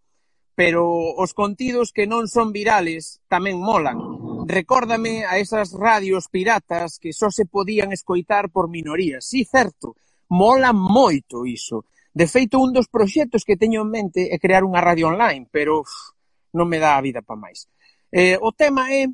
pero 0.56 0.88
os 1.20 1.36
contidos 1.36 1.92
que 1.92 2.08
non 2.08 2.32
son 2.32 2.56
virales 2.56 3.20
tamén 3.28 3.60
molan. 3.60 4.00
Recórdame 4.48 5.28
a 5.28 5.36
esas 5.36 5.76
radios 5.76 6.32
piratas 6.32 6.96
que 6.96 7.12
só 7.12 7.28
se 7.28 7.44
podían 7.44 7.92
escoitar 7.92 8.48
por 8.56 8.72
minorías. 8.72 9.28
Sí, 9.28 9.44
certo, 9.44 10.00
mola 10.30 10.72
moito 10.74 11.46
iso. 11.46 11.86
De 12.14 12.26
feito, 12.26 12.58
un 12.58 12.74
dos 12.74 12.90
proxectos 12.90 13.46
que 13.46 13.58
teño 13.58 13.86
en 13.86 13.90
mente 13.90 14.22
é 14.34 14.38
crear 14.42 14.66
unha 14.66 14.82
radio 14.82 15.14
online, 15.14 15.46
pero 15.50 15.86
uf, 15.86 16.14
non 16.54 16.66
me 16.66 16.82
dá 16.82 16.98
a 16.98 17.06
vida 17.06 17.22
pa 17.22 17.38
máis. 17.38 17.70
Eh, 18.10 18.38
o 18.42 18.50
tema 18.54 18.90
é, 18.90 19.06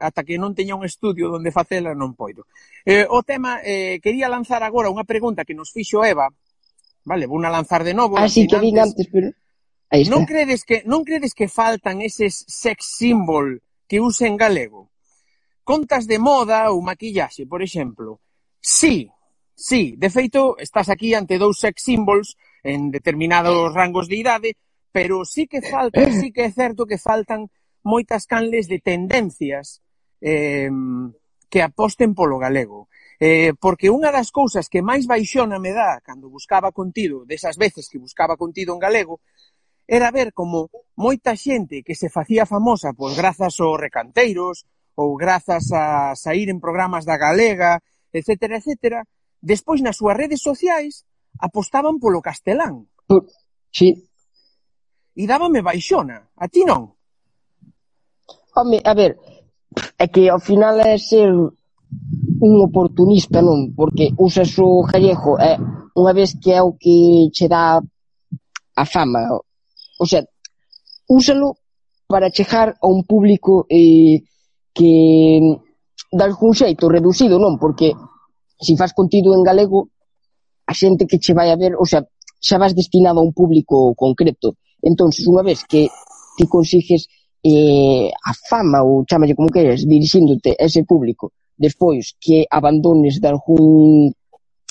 ata 0.00 0.24
que 0.24 0.40
non 0.40 0.56
teña 0.56 0.76
un 0.76 0.84
estudio 0.84 1.32
onde 1.32 1.52
facela, 1.52 1.92
non 1.92 2.16
poido. 2.16 2.48
Eh, 2.84 3.04
o 3.04 3.20
tema, 3.24 3.60
eh, 3.60 4.00
quería 4.00 4.32
lanzar 4.32 4.64
agora 4.64 4.92
unha 4.92 5.04
pregunta 5.04 5.44
que 5.44 5.56
nos 5.56 5.72
fixo 5.72 6.00
Eva, 6.04 6.28
vale, 7.04 7.28
vou 7.28 7.40
na 7.40 7.52
lanzar 7.52 7.84
de 7.84 7.92
novo. 7.92 8.16
Ah, 8.16 8.28
Así 8.28 8.48
que 8.48 8.60
vin 8.60 8.76
antes, 8.80 9.08
pero... 9.12 9.32
Aí 9.88 10.04
está. 10.04 10.12
Non 10.12 10.28
credes 10.28 10.64
que 10.68 10.84
non 10.84 11.00
credes 11.00 11.32
que 11.32 11.48
faltan 11.48 12.04
eses 12.04 12.44
sex 12.44 13.00
symbol 13.00 13.60
que 13.88 14.00
usen 14.04 14.36
galego? 14.36 14.92
Contas 15.64 16.04
de 16.04 16.20
moda 16.20 16.68
ou 16.72 16.80
maquillaxe, 16.84 17.48
por 17.48 17.60
exemplo. 17.64 18.20
Sí, 18.60 19.08
Sí, 19.60 19.96
de 19.98 20.08
feito, 20.08 20.56
estás 20.56 20.88
aquí 20.88 21.14
ante 21.18 21.34
dous 21.34 21.58
sex 21.58 21.82
symbols 21.82 22.38
en 22.62 22.94
determinados 22.94 23.74
rangos 23.74 24.06
de 24.06 24.14
idade, 24.22 24.50
pero 24.94 25.24
sí 25.26 25.50
que 25.50 25.66
falta, 25.66 25.98
sí 26.14 26.30
que 26.30 26.46
é 26.46 26.52
certo 26.54 26.86
que 26.86 26.94
faltan 26.94 27.50
moitas 27.82 28.30
canles 28.30 28.70
de 28.70 28.78
tendencias 28.78 29.82
eh, 30.22 30.70
que 31.50 31.58
aposten 31.58 32.14
polo 32.14 32.38
galego. 32.38 32.86
Eh, 33.18 33.50
porque 33.58 33.90
unha 33.90 34.14
das 34.14 34.30
cousas 34.30 34.70
que 34.70 34.78
máis 34.78 35.10
baixona 35.10 35.58
me 35.58 35.74
dá 35.74 35.98
cando 36.06 36.30
buscaba 36.30 36.70
contido, 36.70 37.26
desas 37.26 37.58
veces 37.58 37.90
que 37.90 37.98
buscaba 37.98 38.38
contido 38.38 38.78
en 38.78 38.78
galego, 38.78 39.18
era 39.90 40.14
ver 40.14 40.30
como 40.30 40.70
moita 40.94 41.34
xente 41.34 41.82
que 41.82 41.98
se 41.98 42.06
facía 42.06 42.46
famosa 42.46 42.94
pois 42.94 43.18
grazas 43.18 43.58
aos 43.58 43.74
recanteiros 43.74 44.70
ou 44.94 45.18
grazas 45.18 45.66
a 45.74 46.14
sair 46.14 46.46
en 46.46 46.62
programas 46.62 47.02
da 47.02 47.18
galega, 47.18 47.82
etcétera, 48.14 48.62
etcétera, 48.62 49.02
Despois, 49.40 49.80
nas 49.80 49.96
súas 49.96 50.16
redes 50.16 50.42
sociais, 50.42 51.06
apostaban 51.38 51.98
polo 51.98 52.20
castelán. 52.20 52.90
Sí. 53.70 53.94
E 55.14 55.24
dábame 55.26 55.62
baixona. 55.62 56.30
A 56.36 56.46
ti 56.46 56.62
non? 56.66 56.94
Home, 58.54 58.78
a 58.82 58.94
ver, 58.94 59.18
é 59.98 60.06
que 60.08 60.28
ao 60.28 60.40
final 60.42 60.80
é 60.82 60.98
ser 60.98 61.30
un 61.30 62.54
oportunista, 62.62 63.42
non? 63.42 63.74
Porque 63.74 64.10
usas 64.18 64.50
o 64.58 64.82
gallego, 64.82 65.38
é 65.38 65.58
unha 65.94 66.12
vez 66.14 66.38
que 66.38 66.54
é 66.54 66.62
o 66.62 66.74
que 66.74 67.30
che 67.34 67.46
dá 67.46 67.78
a 67.78 68.84
fama. 68.86 69.22
O 69.98 70.06
sea, 70.06 70.22
úsalo 71.06 71.58
para 72.06 72.30
chegar 72.30 72.78
a 72.80 72.86
un 72.86 73.02
público 73.04 73.66
eh, 73.68 74.22
que 74.72 74.92
de 76.10 76.22
algún 76.24 76.54
xeito 76.54 76.88
reducido, 76.88 77.38
non? 77.38 77.58
Porque 77.58 77.92
se 78.60 78.76
faz 78.76 78.92
contido 78.92 79.34
en 79.34 79.42
galego, 79.42 79.88
a 80.66 80.74
xente 80.74 81.06
que 81.06 81.18
che 81.18 81.32
vai 81.32 81.50
a 81.50 81.56
ver, 81.56 81.72
o 81.78 81.86
sea, 81.86 82.02
xa 82.40 82.58
vas 82.58 82.74
destinado 82.74 83.20
a 83.20 83.26
un 83.26 83.32
público 83.32 83.94
concreto. 83.94 84.54
entonces 84.82 85.26
unha 85.26 85.42
vez 85.42 85.66
que 85.66 85.90
ti 86.38 86.44
consigues 86.46 87.10
eh, 87.42 88.10
a 88.10 88.32
fama, 88.34 88.82
ou 88.82 89.02
chamalle 89.06 89.34
como 89.34 89.50
queres, 89.50 89.86
dirixíndote 89.86 90.54
a 90.54 90.66
ese 90.66 90.86
público, 90.86 91.34
despois 91.58 92.14
que 92.20 92.46
abandones 92.50 93.18
de 93.18 93.28
algún 93.28 94.14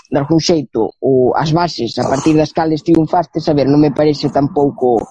de 0.10 0.18
algún 0.18 0.40
xeito 0.40 0.96
ou 1.04 1.36
as 1.36 1.52
bases 1.52 2.00
a 2.00 2.08
partir 2.08 2.32
das 2.40 2.56
cales 2.56 2.84
triunfaste, 2.84 3.44
saber, 3.44 3.68
non 3.68 3.84
me 3.84 3.92
parece 3.92 4.32
tampouco 4.32 5.04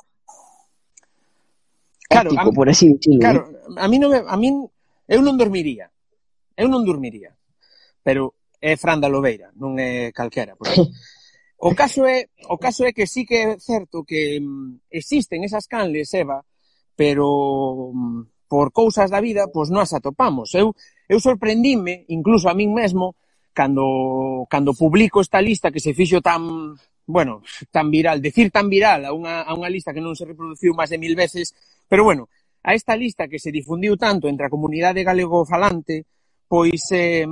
claro, 2.09 2.33
ético, 2.33 2.49
a, 2.49 2.57
por 2.57 2.66
así 2.72 2.89
dicirlo. 2.97 3.20
Claro, 3.20 3.41
eh? 3.53 3.77
a 3.77 3.87
mí 3.89 3.97
non 4.01 4.09
me, 4.09 4.24
a 4.24 4.37
mí 4.41 4.49
eu 5.07 5.20
non 5.20 5.37
dormiría. 5.37 5.93
Eu 6.57 6.72
non 6.72 6.89
dormiría. 6.89 7.37
Pero 8.01 8.33
é 8.66 8.74
Fran 8.74 8.98
da 8.98 9.06
Lobeira, 9.06 9.54
non 9.54 9.78
é 9.78 10.10
calquera. 10.10 10.58
Por 10.58 10.66
o 11.58 11.70
caso 11.72 12.02
é, 12.02 12.26
o 12.50 12.58
caso 12.58 12.82
é 12.82 12.90
que 12.90 13.06
sí 13.06 13.22
que 13.22 13.38
é 13.38 13.48
certo 13.62 14.02
que 14.02 14.42
mm, 14.42 14.90
existen 14.90 15.46
esas 15.46 15.70
canles, 15.70 16.10
Eva, 16.12 16.42
pero 16.98 17.94
mm, 17.94 18.50
por 18.50 18.74
cousas 18.74 19.06
da 19.10 19.22
vida, 19.22 19.46
pois 19.54 19.70
non 19.70 19.86
as 19.86 19.94
atopamos. 19.94 20.50
Eu, 20.58 20.74
eu 21.06 21.22
sorprendíme, 21.22 22.04
incluso 22.10 22.50
a 22.50 22.58
min 22.58 22.74
mesmo, 22.74 23.14
cando, 23.54 24.44
cando 24.50 24.74
publico 24.74 25.22
esta 25.22 25.38
lista 25.38 25.70
que 25.70 25.80
se 25.80 25.94
fixo 25.94 26.18
tan, 26.18 26.74
bueno, 27.06 27.46
tan 27.70 27.86
viral, 27.88 28.18
decir 28.18 28.50
tan 28.50 28.66
viral 28.66 29.06
a 29.06 29.14
unha, 29.14 29.46
a 29.46 29.54
unha 29.54 29.70
lista 29.70 29.94
que 29.94 30.02
non 30.02 30.18
se 30.18 30.26
reproduciu 30.26 30.74
máis 30.74 30.90
de 30.90 30.98
mil 30.98 31.14
veces, 31.14 31.54
pero 31.86 32.02
bueno, 32.02 32.26
a 32.66 32.74
esta 32.74 32.98
lista 32.98 33.30
que 33.30 33.38
se 33.38 33.54
difundiu 33.54 33.94
tanto 33.94 34.26
entre 34.26 34.50
a 34.50 34.52
comunidade 34.52 35.06
galego 35.06 35.46
falante, 35.46 36.04
pois 36.50 36.82
eh, 36.90 37.26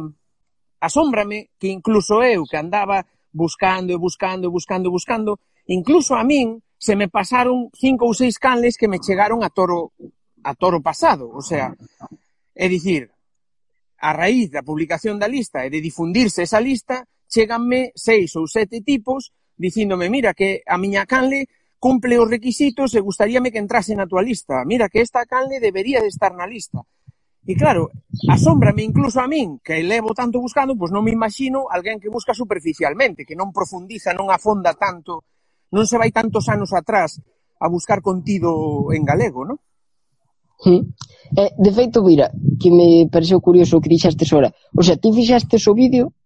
asómbrame 0.84 1.48
que 1.56 1.68
incluso 1.72 2.20
eu 2.20 2.44
que 2.44 2.60
andaba 2.60 3.08
buscando 3.32 3.90
e 3.92 3.98
buscando 3.98 4.46
e 4.46 4.52
buscando 4.52 4.86
e 4.88 4.92
buscando, 4.92 5.30
incluso 5.66 6.12
a 6.14 6.22
min 6.22 6.60
se 6.76 6.92
me 6.94 7.08
pasaron 7.08 7.72
cinco 7.72 8.04
ou 8.04 8.14
seis 8.14 8.36
canles 8.36 8.76
que 8.76 8.90
me 8.92 9.00
chegaron 9.00 9.40
a 9.40 9.48
toro 9.48 9.96
a 10.44 10.52
toro 10.52 10.84
pasado, 10.84 11.32
o 11.32 11.40
sea, 11.40 11.72
é 12.52 12.68
dicir, 12.68 13.08
a 14.04 14.12
raíz 14.12 14.52
da 14.52 14.60
publicación 14.60 15.16
da 15.16 15.24
lista 15.24 15.64
e 15.64 15.72
de 15.72 15.80
difundirse 15.80 16.44
esa 16.44 16.60
lista, 16.60 17.08
cheganme 17.24 17.96
seis 17.96 18.36
ou 18.36 18.44
sete 18.44 18.84
tipos 18.84 19.32
dicíndome, 19.56 20.12
mira, 20.12 20.36
que 20.36 20.60
a 20.66 20.76
miña 20.76 21.08
canle 21.08 21.48
cumple 21.80 22.20
os 22.20 22.28
requisitos 22.28 22.92
e 22.92 23.00
gustaríame 23.00 23.52
que 23.52 23.60
entrase 23.60 23.96
na 23.96 24.08
tua 24.08 24.20
lista. 24.20 24.64
Mira, 24.64 24.88
que 24.88 25.00
esta 25.00 25.24
canle 25.24 25.60
debería 25.60 26.00
de 26.00 26.08
estar 26.08 26.32
na 26.36 26.46
lista. 26.46 26.84
E 27.44 27.52
claro, 27.60 27.92
asómbrame 28.32 28.80
incluso 28.80 29.20
a 29.20 29.28
min, 29.28 29.60
que 29.60 29.84
levo 29.84 30.16
tanto 30.16 30.40
buscando, 30.40 30.72
pois 30.80 30.88
non 30.88 31.04
me 31.04 31.12
imagino 31.12 31.68
alguén 31.68 32.00
que 32.00 32.08
busca 32.08 32.32
superficialmente, 32.32 33.28
que 33.28 33.36
non 33.36 33.52
profundiza, 33.52 34.16
non 34.16 34.32
afonda 34.32 34.72
tanto, 34.72 35.28
non 35.68 35.84
se 35.84 36.00
vai 36.00 36.08
tantos 36.08 36.48
anos 36.48 36.72
atrás 36.72 37.20
a 37.60 37.68
buscar 37.68 38.00
contido 38.00 38.88
en 38.96 39.04
galego, 39.04 39.44
non? 39.44 39.60
Mm. 40.64 40.82
Eh, 41.36 41.52
de 41.52 41.70
feito, 41.76 42.00
mira, 42.00 42.32
que 42.56 42.72
me 42.72 43.12
pareceu 43.12 43.44
curioso 43.44 43.76
o 43.76 43.82
que 43.84 43.92
dixastes 43.92 44.32
ora. 44.32 44.48
O 44.72 44.80
sea, 44.80 44.96
ti 44.96 45.12
fixastes 45.12 45.68
o 45.68 45.76
vídeo 45.76 46.16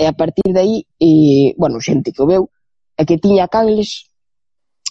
e 0.00 0.08
a 0.08 0.14
partir 0.16 0.48
de 0.48 0.60
aí, 0.64 0.76
e, 0.96 1.52
bueno, 1.60 1.76
xente 1.82 2.14
que 2.14 2.22
o 2.22 2.30
veu, 2.30 2.48
é 2.96 3.04
que 3.04 3.20
tiña 3.20 3.52
canles 3.52 4.08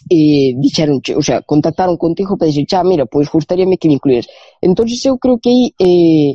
e 0.05 0.53
dixeron, 0.61 1.01
o 1.01 1.23
sea, 1.25 1.41
contactaron 1.41 1.97
contigo 1.97 2.37
para 2.37 2.47
dixer, 2.47 2.69
xa, 2.69 2.85
mira, 2.85 3.09
pois 3.09 3.27
gustaríame 3.27 3.81
que 3.81 3.89
me 3.89 3.97
incluyes. 3.97 4.29
entonces 4.61 5.01
eu 5.05 5.17
creo 5.17 5.41
que 5.41 5.49
aí 5.49 5.63
eh, 5.81 6.33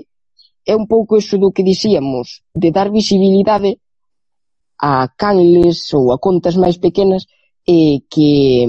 é 0.66 0.74
un 0.74 0.86
pouco 0.86 1.16
eso 1.16 1.38
do 1.38 1.54
que 1.54 1.62
dixíamos, 1.62 2.42
de 2.54 2.70
dar 2.70 2.90
visibilidade 2.90 3.78
a 4.78 5.08
canles 5.14 5.94
ou 5.94 6.10
a 6.10 6.18
contas 6.18 6.58
máis 6.58 6.76
pequenas 6.78 7.26
eh, 7.66 8.02
que 8.10 8.66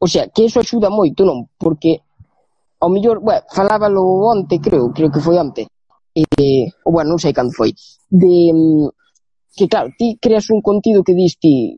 o 0.00 0.06
sea, 0.08 0.28
que 0.28 0.46
eso 0.46 0.60
axuda 0.60 0.88
moito, 0.88 1.28
non? 1.28 1.52
Porque 1.60 2.00
ao 2.80 2.88
mellor, 2.88 3.20
bueno, 3.20 3.44
falábalo 3.52 4.00
onte, 4.24 4.56
creo, 4.56 4.88
creo 4.96 5.12
que 5.12 5.20
foi 5.20 5.36
onte. 5.36 5.68
Eh, 6.16 6.72
ou 6.88 6.96
bueno, 6.96 7.12
non 7.12 7.20
sei 7.20 7.36
cando 7.36 7.52
foi. 7.52 7.76
De 8.08 8.48
mm, 8.48 8.88
que 9.52 9.68
claro, 9.68 9.92
ti 9.98 10.16
creas 10.16 10.48
un 10.48 10.64
contido 10.64 11.04
que 11.04 11.12
dis 11.12 11.36
ti 11.36 11.76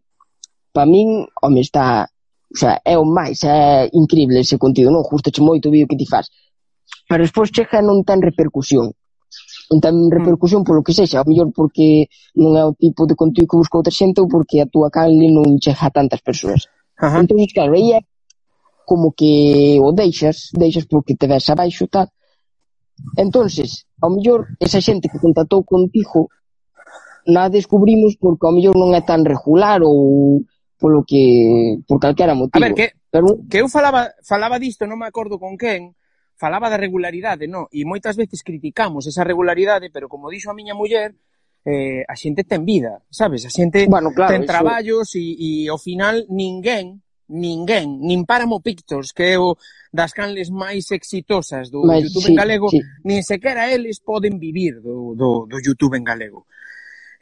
para 0.72 0.86
min, 0.86 1.26
home, 1.40 1.60
está... 1.60 2.08
O 2.52 2.58
sea, 2.58 2.80
é 2.84 2.98
o 2.98 3.04
máis, 3.04 3.44
é 3.44 3.88
increíble 3.92 4.40
ese 4.40 4.60
contido, 4.60 4.92
non? 4.92 5.04
Justo 5.08 5.32
moito 5.40 5.68
o 5.68 5.72
vídeo 5.72 5.88
que 5.88 5.96
ti 5.96 6.04
faz. 6.04 6.28
Pero 7.08 7.24
despois 7.24 7.48
chega 7.48 7.80
e 7.80 7.86
non 7.86 8.04
ten 8.04 8.20
repercusión. 8.20 8.92
Non 9.72 9.78
ten 9.80 9.96
mm. 9.96 10.12
repercusión 10.12 10.60
polo 10.60 10.84
que 10.84 10.92
sexa, 10.92 11.24
ao 11.24 11.28
mellor 11.28 11.48
porque 11.56 12.12
non 12.36 12.52
é 12.60 12.64
o 12.68 12.76
tipo 12.76 13.08
de 13.08 13.16
contido 13.16 13.48
que 13.48 13.56
busca 13.56 13.80
outra 13.80 13.88
xente 13.88 14.20
ou 14.20 14.28
porque 14.28 14.60
a 14.60 14.68
túa 14.68 14.92
canle 14.92 15.32
non 15.32 15.56
chega 15.56 15.88
a 15.88 15.94
tantas 15.96 16.20
persoas. 16.20 16.68
Ajá. 17.00 17.24
Entón, 17.24 17.40
claro, 17.48 17.72
aí 17.72 17.96
é 17.96 18.00
como 18.84 19.16
que 19.16 19.80
o 19.80 19.96
deixas, 19.96 20.52
deixas 20.52 20.84
porque 20.84 21.16
te 21.16 21.24
ves 21.24 21.48
abaixo, 21.48 21.88
tal. 21.88 22.12
entonces 23.16 23.86
ao 24.00 24.10
mellor, 24.10 24.46
esa 24.60 24.80
xente 24.80 25.08
que 25.08 25.18
contactou 25.18 25.64
contigo 25.64 26.28
na 27.26 27.48
descubrimos 27.48 28.16
porque 28.18 28.46
ao 28.46 28.52
mellor 28.52 28.74
non 28.74 28.90
é 28.92 29.00
tan 29.00 29.22
regular 29.22 29.80
ou 29.86 30.42
polo 30.82 31.06
que 31.06 31.78
por 31.86 32.02
calquera 32.02 32.34
motivo. 32.34 32.58
A 32.58 32.66
ver, 32.66 32.74
que, 32.74 32.98
Pero... 33.06 33.38
que 33.46 33.62
eu 33.62 33.70
falaba, 33.70 34.10
falaba 34.26 34.58
disto, 34.58 34.82
non 34.90 34.98
me 34.98 35.06
acordo 35.06 35.38
con 35.38 35.54
quen, 35.54 35.94
falaba 36.34 36.66
da 36.66 36.80
regularidade, 36.80 37.46
non? 37.46 37.70
E 37.70 37.86
moitas 37.86 38.18
veces 38.18 38.42
criticamos 38.42 39.06
esa 39.06 39.22
regularidade, 39.22 39.94
pero 39.94 40.10
como 40.10 40.26
dixo 40.26 40.50
a 40.50 40.58
miña 40.58 40.74
muller, 40.74 41.14
eh, 41.62 42.02
a 42.02 42.18
xente 42.18 42.42
ten 42.42 42.66
vida, 42.66 42.98
sabes? 43.14 43.46
A 43.46 43.50
xente 43.54 43.86
bueno, 43.86 44.10
claro, 44.10 44.34
ten 44.34 44.42
traballos 44.42 45.14
e, 45.14 45.38
e 45.38 45.50
ao 45.70 45.78
final 45.78 46.26
ninguén, 46.34 46.98
ninguén, 47.30 48.02
nin 48.02 48.26
Páramo 48.26 48.58
Pictos, 48.58 49.14
que 49.14 49.34
é 49.34 49.36
o 49.38 49.54
das 49.94 50.10
canles 50.10 50.50
máis 50.50 50.90
exitosas 50.90 51.70
do 51.70 51.86
Mas, 51.86 52.10
YouTube 52.10 52.26
sí, 52.26 52.32
en 52.34 52.38
galego, 52.42 52.66
sí. 52.74 52.82
nin 53.06 53.22
sequera 53.22 53.70
eles 53.70 54.02
poden 54.02 54.42
vivir 54.42 54.82
do, 54.82 55.14
do, 55.14 55.46
do 55.46 55.56
YouTube 55.62 55.94
en 55.94 56.02
galego. 56.02 56.50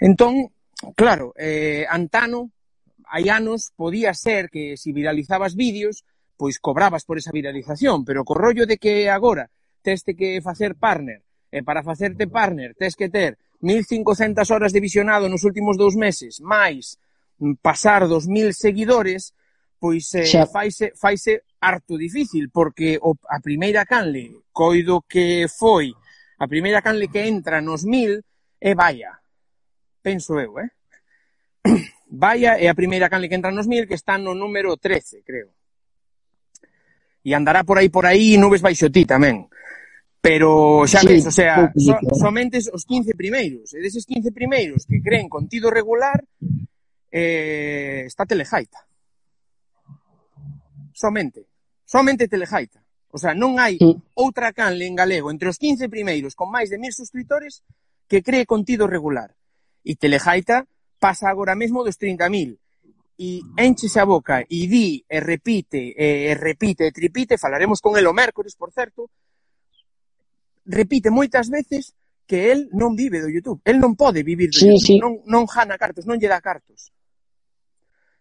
Entón, 0.00 0.48
claro, 0.96 1.36
eh, 1.36 1.84
Antano 1.84 2.56
hai 3.10 3.26
anos 3.28 3.74
podía 3.74 4.14
ser 4.14 4.48
que 4.48 4.78
se 4.78 4.90
si 4.90 4.96
viralizabas 4.96 5.58
vídeos, 5.58 6.06
pois 6.38 6.62
cobrabas 6.62 7.04
por 7.04 7.18
esa 7.18 7.34
viralización, 7.34 8.06
pero 8.06 8.24
co 8.24 8.38
rollo 8.38 8.64
de 8.64 8.78
que 8.78 9.10
agora 9.10 9.50
teste 9.82 10.14
que 10.14 10.40
facer 10.40 10.78
partner, 10.78 11.26
e 11.50 11.66
para 11.66 11.82
facerte 11.82 12.30
partner 12.30 12.78
tes 12.78 12.94
que 12.94 13.10
ter 13.10 13.36
1.500 13.60 14.48
horas 14.54 14.72
de 14.72 14.80
visionado 14.80 15.28
nos 15.28 15.44
últimos 15.44 15.76
dous 15.76 15.98
meses, 15.98 16.40
máis 16.40 16.96
pasar 17.60 18.06
dos 18.06 18.24
seguidores, 18.54 19.34
pois 19.80 20.06
eh, 20.14 20.24
Xa. 20.24 20.46
faise, 20.46 20.92
faise 20.94 21.44
harto 21.60 21.96
difícil, 21.96 22.48
porque 22.48 22.96
o, 23.00 23.16
a 23.28 23.40
primeira 23.40 23.84
canle, 23.84 24.44
coido 24.52 25.02
que 25.04 25.48
foi, 25.48 25.92
a 26.38 26.46
primeira 26.46 26.80
canle 26.80 27.08
que 27.08 27.26
entra 27.26 27.60
nos 27.60 27.84
1.000, 27.84 28.22
e 28.60 28.70
vaya, 28.76 29.18
penso 30.00 30.38
eu, 30.38 30.56
eh? 30.60 30.70
Vaya, 32.10 32.58
é 32.58 32.66
a 32.66 32.74
primeira 32.74 33.06
canle 33.06 33.30
que 33.30 33.38
entra 33.38 33.54
nos 33.54 33.70
mil, 33.70 33.86
que 33.86 33.94
está 33.94 34.18
no 34.18 34.34
número 34.34 34.74
13, 34.74 35.22
creo. 35.22 35.54
E 37.22 37.30
andará 37.38 37.62
por 37.62 37.78
aí, 37.78 37.86
por 37.86 38.02
aí, 38.02 38.34
nubes 38.34 38.58
baixo 38.58 38.90
ti 38.90 39.06
tamén. 39.06 39.46
Pero 40.18 40.82
xa 40.90 41.00
sí, 41.00 41.06
ves, 41.06 41.30
o 41.30 41.32
sea, 41.32 41.70
so, 41.72 41.94
somente 42.18 42.58
os 42.58 42.82
15 42.82 43.14
primeiros, 43.14 43.72
e 43.72 43.78
deses 43.78 44.02
15 44.04 44.34
primeiros 44.34 44.84
que 44.84 44.98
creen 44.98 45.30
contido 45.30 45.70
regular, 45.70 46.18
eh, 47.14 48.02
está 48.04 48.26
Telejaita. 48.26 48.82
Somente. 50.92 51.46
Somente 51.86 52.26
Telejaita. 52.26 52.82
O 53.14 53.18
sea, 53.18 53.38
non 53.38 53.62
hai 53.62 53.78
sí. 53.78 53.86
outra 54.18 54.50
canle 54.50 54.86
en 54.86 54.98
galego 54.98 55.30
entre 55.30 55.46
os 55.46 55.58
15 55.62 55.86
primeiros 55.86 56.34
con 56.34 56.50
máis 56.50 56.70
de 56.70 56.78
mil 56.78 56.90
suscriptores 56.90 57.62
que 58.10 58.22
cree 58.22 58.50
contido 58.50 58.90
regular. 58.90 59.34
E 59.86 59.94
Telejaita 59.94 60.66
pasa 61.00 61.32
agora 61.32 61.56
mesmo 61.56 61.82
dos 61.82 61.96
30.000 61.96 62.60
e 63.20 63.40
enchese 63.56 64.00
a 64.00 64.04
boca 64.04 64.40
e 64.44 64.68
di 64.68 65.04
e 65.08 65.20
repite 65.20 65.92
e 65.92 66.32
repite 66.36 66.86
e 66.86 66.92
tripite, 66.92 67.36
falaremos 67.36 67.80
con 67.80 67.96
el 67.96 68.06
o 68.06 68.12
mércores, 68.12 68.56
por 68.56 68.72
certo, 68.72 69.10
repite 70.64 71.10
moitas 71.10 71.48
veces 71.48 71.96
que 72.24 72.52
el 72.52 72.72
non 72.72 72.96
vive 72.96 73.20
do 73.20 73.28
YouTube, 73.28 73.60
el 73.64 73.76
non 73.76 73.92
pode 73.92 74.24
vivir 74.24 74.48
do 74.48 74.56
sí, 74.56 74.72
YouTube, 74.72 74.86
sí. 74.86 74.96
non 74.96 75.20
non 75.28 75.44
jana 75.44 75.76
cartos, 75.76 76.08
non 76.08 76.16
lle 76.16 76.32
dá 76.32 76.40
cartos. 76.40 76.92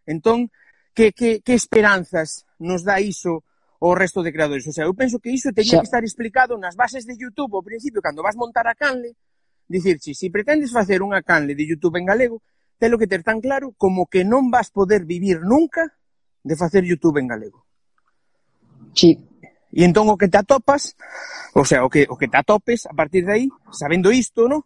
Entón, 0.04 0.52
que 0.92 1.16
que 1.16 1.40
que 1.46 1.56
esperanzas 1.56 2.44
nos 2.60 2.84
dá 2.84 3.00
iso 3.00 3.48
o 3.80 3.96
resto 3.96 4.20
de 4.20 4.36
creadores? 4.36 4.68
O 4.68 4.76
sea, 4.76 4.84
eu 4.84 4.92
penso 4.92 5.24
que 5.24 5.32
iso 5.32 5.56
teña 5.56 5.80
que 5.80 5.88
estar 5.88 6.04
explicado 6.04 6.60
nas 6.60 6.76
bases 6.76 7.08
de 7.08 7.16
YouTube 7.16 7.56
ao 7.56 7.64
principio 7.64 8.04
cando 8.04 8.20
vas 8.20 8.36
montar 8.36 8.68
a 8.68 8.76
canle, 8.76 9.16
dicirche, 9.64 10.12
se 10.12 10.28
si 10.28 10.34
pretendes 10.34 10.76
facer 10.76 11.00
unha 11.00 11.24
canle 11.24 11.56
de 11.56 11.64
YouTube 11.64 11.96
en 11.96 12.10
galego, 12.10 12.44
telo 12.80 12.98
que 12.98 13.12
ter 13.12 13.22
tan 13.22 13.44
claro 13.44 13.76
como 13.78 14.08
que 14.08 14.24
non 14.24 14.48
vas 14.50 14.72
poder 14.72 15.04
vivir 15.06 15.44
nunca 15.44 16.00
de 16.42 16.56
facer 16.56 16.88
YouTube 16.88 17.20
en 17.20 17.28
galego. 17.28 17.68
Sí. 18.96 19.20
E 19.70 19.86
entón 19.86 20.10
o 20.10 20.18
que 20.18 20.32
te 20.32 20.42
atopas, 20.42 20.98
o 21.54 21.62
sea, 21.62 21.86
o 21.86 21.92
que, 21.94 22.10
o 22.10 22.18
que 22.18 22.26
te 22.26 22.40
atopes 22.42 22.90
a 22.90 22.96
partir 22.98 23.22
de 23.28 23.34
aí, 23.36 23.46
sabendo 23.70 24.10
isto, 24.10 24.50
no? 24.50 24.66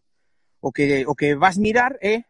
o, 0.63 0.71
que, 0.71 1.05
o 1.05 1.13
que 1.13 1.35
vas 1.35 1.57
mirar 1.59 1.99
é 2.01 2.23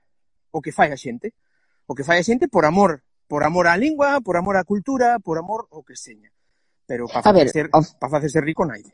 o 0.52 0.60
que 0.60 0.74
fai 0.74 0.90
a 0.92 0.98
xente. 0.98 1.38
O 1.86 1.94
que 1.94 2.04
fai 2.04 2.18
a 2.18 2.26
xente 2.26 2.50
por 2.50 2.66
amor, 2.66 3.06
por 3.30 3.46
amor 3.46 3.70
á 3.70 3.78
lingua, 3.78 4.26
por 4.26 4.36
amor 4.42 4.58
á 4.58 4.66
cultura, 4.66 5.22
por 5.22 5.38
amor 5.38 5.70
o 5.70 5.86
que 5.86 5.94
seña. 5.94 6.34
Pero 6.90 7.06
para 7.06 7.22
facer, 7.22 7.70
of... 7.70 7.86
para 8.02 8.10
facerse 8.10 8.42
rico 8.42 8.66
naide. 8.66 8.90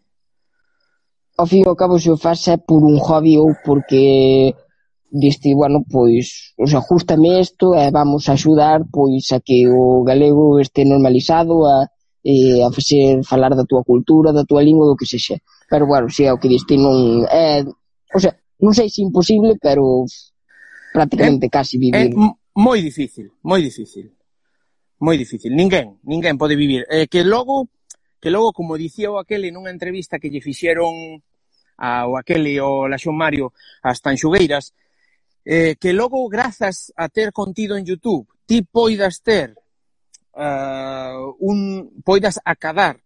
Ao 1.39 1.47
fin 1.47 1.63
e 1.63 1.69
ao 1.71 1.79
cabo, 1.79 1.95
se 1.95 2.11
o 2.11 2.19
faz 2.19 2.51
é 2.51 2.59
por 2.59 2.83
un 2.83 2.99
hobby 2.99 3.39
ou 3.39 3.55
porque 3.63 4.51
diste, 5.11 5.53
bueno, 5.55 5.83
pois, 5.89 6.53
o 6.57 6.67
sea, 6.67 6.79
ajustame 6.79 7.39
isto 7.39 7.73
e 7.73 7.89
vamos 7.91 8.29
a 8.29 8.33
axudar, 8.33 8.85
pois, 8.91 9.31
a 9.31 9.39
que 9.39 9.67
o 9.67 10.03
galego 10.03 10.59
este 10.59 10.85
normalizado 10.85 11.65
a, 11.65 11.89
e 12.23 12.61
a 12.61 12.69
facer 12.71 13.23
falar 13.23 13.55
da 13.55 13.65
tua 13.65 13.83
cultura, 13.83 14.31
da 14.31 14.45
tua 14.45 14.61
lingua, 14.61 14.87
do 14.87 14.95
que 14.95 15.05
sexa. 15.05 15.37
Pero, 15.69 15.87
bueno, 15.87 16.09
se 16.09 16.25
é 16.25 16.33
o 16.33 16.39
que 16.39 16.49
diste 16.49 16.77
non 16.77 17.25
é... 17.29 17.65
O 18.13 18.19
sea, 18.19 18.33
non 18.59 18.73
sei 18.73 18.89
se 18.89 19.01
imposible, 19.01 19.55
pero 19.61 20.05
prácticamente 20.93 21.47
é, 21.47 21.49
casi 21.49 21.77
vivir. 21.77 21.95
É 21.95 22.39
moi 22.59 22.81
difícil, 22.81 23.31
moi 23.43 23.61
difícil. 23.61 24.11
Moi 24.99 25.15
difícil. 25.15 25.55
Ninguén, 25.55 25.95
ninguén 26.03 26.35
pode 26.35 26.59
vivir. 26.59 26.83
Eh, 26.91 27.07
que 27.07 27.23
logo, 27.23 27.71
que 28.19 28.27
logo, 28.29 28.51
como 28.51 28.75
dicía 28.75 29.07
o 29.07 29.15
aquele 29.15 29.47
nunha 29.47 29.71
entrevista 29.71 30.19
que 30.19 30.27
lle 30.27 30.43
fixeron 30.43 31.23
ao 31.79 32.19
aquele 32.19 32.59
o 32.59 32.91
Laxón 32.91 33.15
Mario 33.15 33.55
as 33.79 34.03
tanxugueiras, 34.03 34.75
eh, 35.49 35.77
que 35.81 35.93
logo 35.93 36.29
grazas 36.29 36.93
a 36.95 37.09
ter 37.09 37.33
contido 37.33 37.73
en 37.73 37.83
YouTube 37.83 38.29
ti 38.45 38.61
poidas 38.61 39.25
ter 39.25 39.57
uh, 40.37 41.33
un 41.41 41.89
poidas 42.05 42.37
acadar 42.45 43.01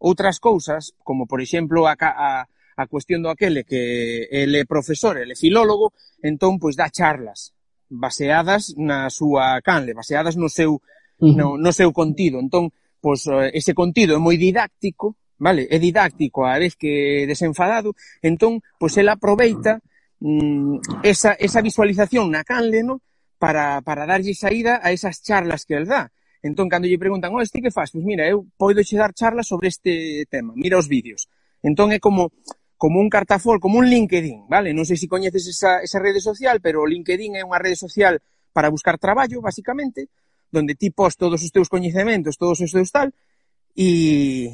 outras 0.00 0.40
cousas, 0.40 0.96
como 1.04 1.28
por 1.28 1.44
exemplo 1.44 1.84
a, 1.84 1.92
a, 2.00 2.48
a 2.48 2.84
cuestión 2.88 3.20
do 3.20 3.28
aquele 3.28 3.68
que 3.68 4.28
ele 4.32 4.60
é 4.60 4.64
profesor, 4.64 5.20
ele 5.20 5.36
é 5.36 5.36
filólogo, 5.36 5.92
entón 6.24 6.56
pois 6.56 6.72
dá 6.72 6.88
charlas 6.88 7.52
baseadas 7.92 8.72
na 8.80 9.12
súa 9.12 9.60
canle, 9.60 9.92
baseadas 9.92 10.40
no 10.40 10.48
seu 10.48 10.80
no, 11.20 11.60
no 11.60 11.72
seu 11.72 11.92
contido. 11.92 12.40
Entón, 12.40 12.72
pois 12.96 13.28
eh, 13.28 13.52
ese 13.52 13.76
contido 13.76 14.16
é 14.16 14.20
moi 14.20 14.40
didáctico, 14.40 15.20
vale? 15.36 15.68
É 15.68 15.76
didáctico, 15.76 16.48
a 16.48 16.56
vez 16.56 16.80
que 16.80 17.28
desenfadado, 17.28 17.92
entón 18.24 18.64
pois 18.80 18.96
ela 18.96 19.20
aproveita 19.20 19.84
mm, 20.24 21.04
esa, 21.04 21.36
esa 21.36 21.60
visualización 21.60 22.32
na 22.32 22.48
canleno 22.48 23.04
para, 23.36 23.84
para 23.84 24.08
darlle 24.08 24.32
saída 24.32 24.80
a 24.80 24.88
esas 24.88 25.20
charlas 25.20 25.68
que 25.68 25.76
el 25.76 25.84
dá. 25.84 26.08
Entón, 26.40 26.68
cando 26.68 26.88
lle 26.88 27.00
preguntan, 27.00 27.32
oh, 27.32 27.44
este 27.44 27.60
que 27.60 27.72
faz? 27.72 27.92
Pois 27.92 28.04
mira, 28.04 28.24
eu 28.24 28.48
podo 28.56 28.80
che 28.80 28.96
dar 28.96 29.12
charlas 29.12 29.48
sobre 29.48 29.68
este 29.68 30.24
tema, 30.32 30.56
mira 30.56 30.80
os 30.80 30.88
vídeos. 30.88 31.28
Entón 31.60 31.92
é 31.92 32.00
como 32.00 32.32
como 32.76 33.00
un 33.00 33.08
cartafol, 33.08 33.60
como 33.60 33.78
un 33.78 33.86
LinkedIn, 33.88 34.44
vale? 34.50 34.76
Non 34.76 34.84
sei 34.84 35.00
se 35.00 35.08
coñeces 35.08 35.46
esa, 35.48 35.80
esa 35.80 36.02
rede 36.02 36.20
social, 36.20 36.60
pero 36.60 36.84
o 36.84 36.88
LinkedIn 36.88 37.40
é 37.40 37.42
unha 37.44 37.60
rede 37.60 37.80
social 37.80 38.20
para 38.52 38.68
buscar 38.68 39.00
traballo, 39.00 39.40
basicamente, 39.40 40.12
donde 40.52 40.76
ti 40.76 40.92
pos 40.92 41.16
todos 41.16 41.40
os 41.40 41.48
teus 41.48 41.72
coñecementos, 41.72 42.36
todos 42.36 42.60
os 42.60 42.68
teus 42.68 42.92
tal, 42.92 43.08
e, 43.72 44.52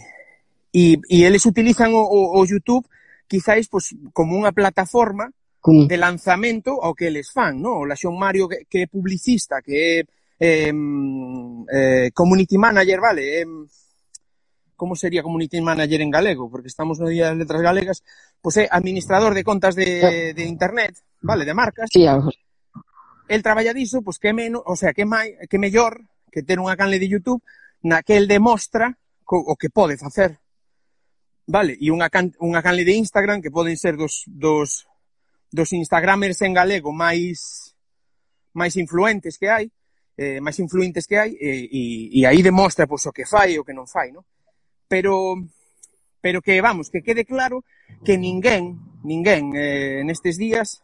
e, 0.70 1.00
e 1.10 1.16
eles 1.26 1.42
utilizan 1.42 1.90
o, 1.90 2.06
o, 2.06 2.38
o 2.38 2.40
YouTube 2.46 2.86
quizáis 3.26 3.66
pois, 3.66 3.90
como 4.14 4.38
unha 4.38 4.54
plataforma 4.54 5.34
cun... 5.61 5.86
de 5.86 5.96
lanzamento 5.96 6.80
ao 6.80 6.96
que 6.96 7.12
eles 7.12 7.30
fan, 7.30 7.61
non? 7.61 7.84
O 7.84 7.88
Laxón 7.88 8.16
Mario 8.16 8.48
que, 8.48 8.64
que 8.66 8.84
é 8.84 8.86
publicista, 8.88 9.61
que 9.61 9.76
é 9.76 9.94
eh, 10.40 10.72
eh, 10.72 12.08
community 12.16 12.56
manager, 12.56 12.98
vale, 12.98 13.44
eh, 13.44 13.46
como 14.74 14.96
sería 14.96 15.22
community 15.22 15.61
manager 15.61 16.00
en 16.00 16.11
galego, 16.11 16.50
porque 16.50 16.72
estamos 16.72 16.98
no 16.98 17.12
Día 17.12 17.28
das 17.28 17.36
Letras 17.36 17.61
Galegas, 17.61 18.00
pois 18.40 18.56
pues 18.56 18.64
é 18.64 18.68
administrador 18.72 19.36
de 19.36 19.44
contas 19.44 19.76
de, 19.76 20.32
de 20.32 20.44
internet, 20.48 20.96
vale, 21.20 21.44
de 21.44 21.52
marcas. 21.52 21.92
Sí, 21.92 22.08
algo. 22.08 22.32
El 23.28 23.44
traballa 23.44 23.76
diso, 23.76 24.00
pois 24.00 24.16
pues, 24.16 24.18
que 24.18 24.32
menos, 24.32 24.64
o 24.64 24.74
sea, 24.74 24.96
que 24.96 25.04
mai, 25.04 25.36
que 25.46 25.61
mellor 25.61 26.00
que 26.32 26.42
ter 26.42 26.56
unha 26.56 26.74
canle 26.80 26.96
de 26.96 27.12
YouTube 27.12 27.44
na 27.84 28.00
que 28.00 28.16
el 28.16 28.24
demostra 28.24 28.96
o 29.28 29.54
que 29.54 29.68
pode 29.68 30.00
facer. 30.00 30.40
Vale, 31.46 31.76
e 31.78 31.92
unha, 31.92 32.08
can, 32.08 32.32
unha 32.40 32.64
canle 32.64 32.82
de 32.82 32.96
Instagram 32.96 33.44
que 33.44 33.52
poden 33.52 33.76
ser 33.76 34.00
dos, 34.00 34.24
dos 34.26 34.89
dos 35.51 35.72
instagramers 35.74 36.40
en 36.42 36.55
galego 36.55 36.94
máis 36.94 37.74
máis 38.55 38.74
influentes 38.78 39.38
que 39.38 39.48
hai, 39.51 39.70
eh, 40.18 40.40
máis 40.42 40.59
influentes 40.59 41.07
que 41.07 41.16
hai, 41.18 41.30
e, 41.34 41.51
e, 41.70 41.82
e 42.18 42.26
aí 42.26 42.42
demostra 42.42 42.86
pois, 42.86 43.07
o 43.07 43.12
que 43.12 43.26
fai 43.26 43.55
e 43.55 43.59
o 43.59 43.66
que 43.66 43.74
non 43.74 43.86
fai, 43.86 44.11
non? 44.11 44.26
Pero, 44.90 45.38
pero 46.18 46.42
que, 46.42 46.59
vamos, 46.59 46.90
que 46.90 47.03
quede 47.03 47.24
claro 47.24 47.62
que 48.03 48.18
ninguén, 48.18 48.78
ninguén 49.07 49.55
eh, 49.55 50.03
nestes 50.03 50.38
días 50.38 50.82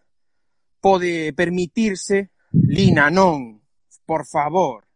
pode 0.79 1.35
permitirse, 1.35 2.31
Lina, 2.55 3.11
non, 3.11 3.59
por 4.07 4.23
favor, 4.25 4.87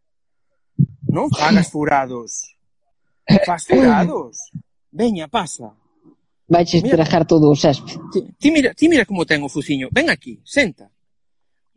non 1.10 1.26
fagas 1.28 1.68
furados, 1.68 2.54
fas 3.42 3.66
furados, 3.66 4.54
veña, 4.94 5.26
pasa, 5.26 5.74
Vais 6.50 6.66
estragar 6.66 7.24
todo 7.30 7.46
o 7.46 7.54
césped. 7.54 7.94
Ti, 8.10 8.18
ti, 8.34 8.50
mira, 8.50 8.74
ti 8.74 8.90
mira 8.90 9.06
como 9.06 9.22
ten 9.22 9.38
o 9.46 9.48
fuciño. 9.48 9.86
Ven 9.94 10.10
aquí, 10.10 10.42
senta. 10.42 10.90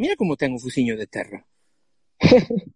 Mira 0.01 0.17
como 0.17 0.33
ten 0.33 0.57
o 0.57 0.57
fuciño 0.57 0.97
de 0.97 1.05
terra. 1.05 1.45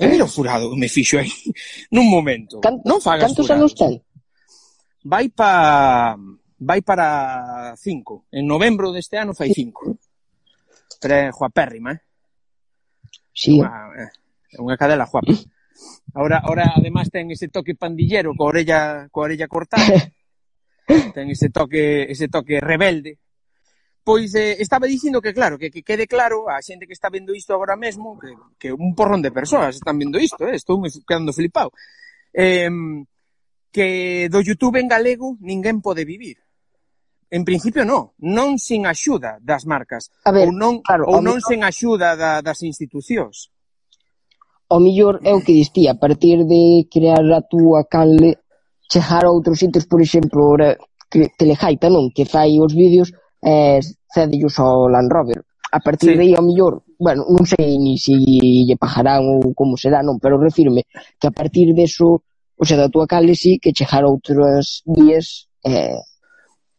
e 0.00 0.04
mira 0.04 0.24
o 0.24 0.28
furado 0.28 0.68
que 0.68 0.76
me 0.76 0.88
fixo 0.92 1.16
aí 1.16 1.32
nun 1.96 2.12
momento. 2.12 2.60
Can, 2.60 2.84
non 2.84 3.00
fagas 3.00 3.32
Cantos 3.32 3.48
anos 3.48 3.72
ten? 3.72 4.04
Vai 5.08 5.32
pa 5.32 6.12
vai 6.60 6.84
para 6.84 7.72
cinco. 7.80 8.28
En 8.28 8.44
novembro 8.44 8.92
deste 8.92 9.16
ano 9.16 9.32
fai 9.32 9.48
cinco. 9.56 9.96
Pero 11.00 11.14
é 11.16 11.32
juapérrima, 11.32 11.96
eh? 11.96 12.00
Sí. 13.32 13.56
Unha, 13.56 13.72
eh, 13.96 14.12
é 14.52 14.58
unha 14.60 14.76
cadela 14.76 15.08
guapa. 15.08 15.32
Ahora, 16.12 16.44
ahora 16.44 16.76
además 16.76 17.08
ten 17.08 17.32
ese 17.32 17.48
toque 17.48 17.72
pandillero 17.72 18.36
coa 18.36 18.52
orella, 18.52 19.08
coa 19.08 19.32
orella 19.32 19.48
cortada 19.48 20.12
ten 20.86 21.30
ese 21.30 21.50
toque, 21.50 22.06
ese 22.10 22.28
toque 22.28 22.60
rebelde. 22.60 23.18
Pois 24.02 24.34
eh, 24.34 24.56
estaba 24.58 24.86
dicindo 24.86 25.20
que 25.20 25.34
claro, 25.34 25.58
que, 25.58 25.70
que 25.70 25.82
quede 25.82 26.06
claro 26.06 26.48
a 26.48 26.62
xente 26.64 26.86
que 26.86 26.96
está 26.96 27.10
vendo 27.10 27.34
isto 27.34 27.52
agora 27.52 27.76
mesmo, 27.76 28.18
que, 28.18 28.32
que 28.58 28.72
un 28.72 28.94
porrón 28.94 29.20
de 29.20 29.30
persoas 29.30 29.76
están 29.76 29.98
vendo 29.98 30.18
isto, 30.18 30.48
eh, 30.48 30.56
estou 30.56 30.80
me 30.80 30.88
quedando 31.04 31.36
flipado. 31.36 31.70
Eh, 32.32 32.70
que 33.70 34.28
do 34.30 34.42
YouTube 34.42 34.82
en 34.82 34.88
galego 34.90 35.38
ninguén 35.40 35.78
pode 35.80 36.04
vivir. 36.04 36.42
En 37.30 37.46
principio 37.46 37.86
non, 37.86 38.10
non 38.18 38.58
sin 38.58 38.90
axuda 38.90 39.38
das 39.38 39.62
marcas, 39.62 40.10
a 40.26 40.34
ver, 40.34 40.50
ou 40.50 40.50
non, 40.50 40.82
claro, 40.82 41.06
ou 41.06 41.22
non 41.22 41.38
sen 41.38 41.62
axuda 41.62 42.18
da, 42.18 42.42
das 42.42 42.66
institucións. 42.66 43.54
O 44.66 44.82
millor 44.82 45.22
é 45.22 45.30
o 45.30 45.42
que 45.42 45.54
distía, 45.54 45.94
a 45.94 45.98
partir 45.98 46.42
de 46.42 46.90
crear 46.90 47.22
a 47.30 47.46
túa 47.46 47.86
canle 47.86 48.42
chegar 48.90 49.22
a 49.24 49.30
outros 49.30 49.62
sitios, 49.62 49.86
por 49.86 50.02
exemplo, 50.02 50.42
ora, 50.50 50.74
que, 51.06 51.30
Telejaita, 51.38 51.86
non? 51.86 52.10
Que 52.10 52.26
fai 52.26 52.58
os 52.58 52.74
vídeos 52.74 53.14
e 53.38 53.78
eh, 53.78 53.80
cédellos 54.10 54.58
ao 54.58 54.90
Land 54.90 55.10
Rover. 55.14 55.40
A 55.70 55.78
partir 55.78 56.12
sí. 56.12 56.16
de 56.18 56.22
aí, 56.26 56.34
ao 56.34 56.42
mellor, 56.42 56.82
bueno, 56.98 57.22
non 57.30 57.46
sei 57.46 57.78
ni 57.78 57.94
se 57.94 58.18
si 58.18 58.66
lle 58.66 58.74
pagarán 58.74 59.22
ou 59.22 59.54
como 59.54 59.78
será, 59.78 60.02
non, 60.02 60.18
pero 60.18 60.34
refirme 60.42 60.90
que 60.90 61.30
a 61.30 61.34
partir 61.34 61.70
deso, 61.78 62.26
o 62.58 62.64
sea, 62.66 62.74
da 62.74 62.90
tua 62.90 63.06
sí, 63.38 63.62
que 63.62 63.70
chegar 63.70 64.02
a 64.02 64.10
outras 64.10 64.82
vías 64.82 65.46
eh, 65.62 66.02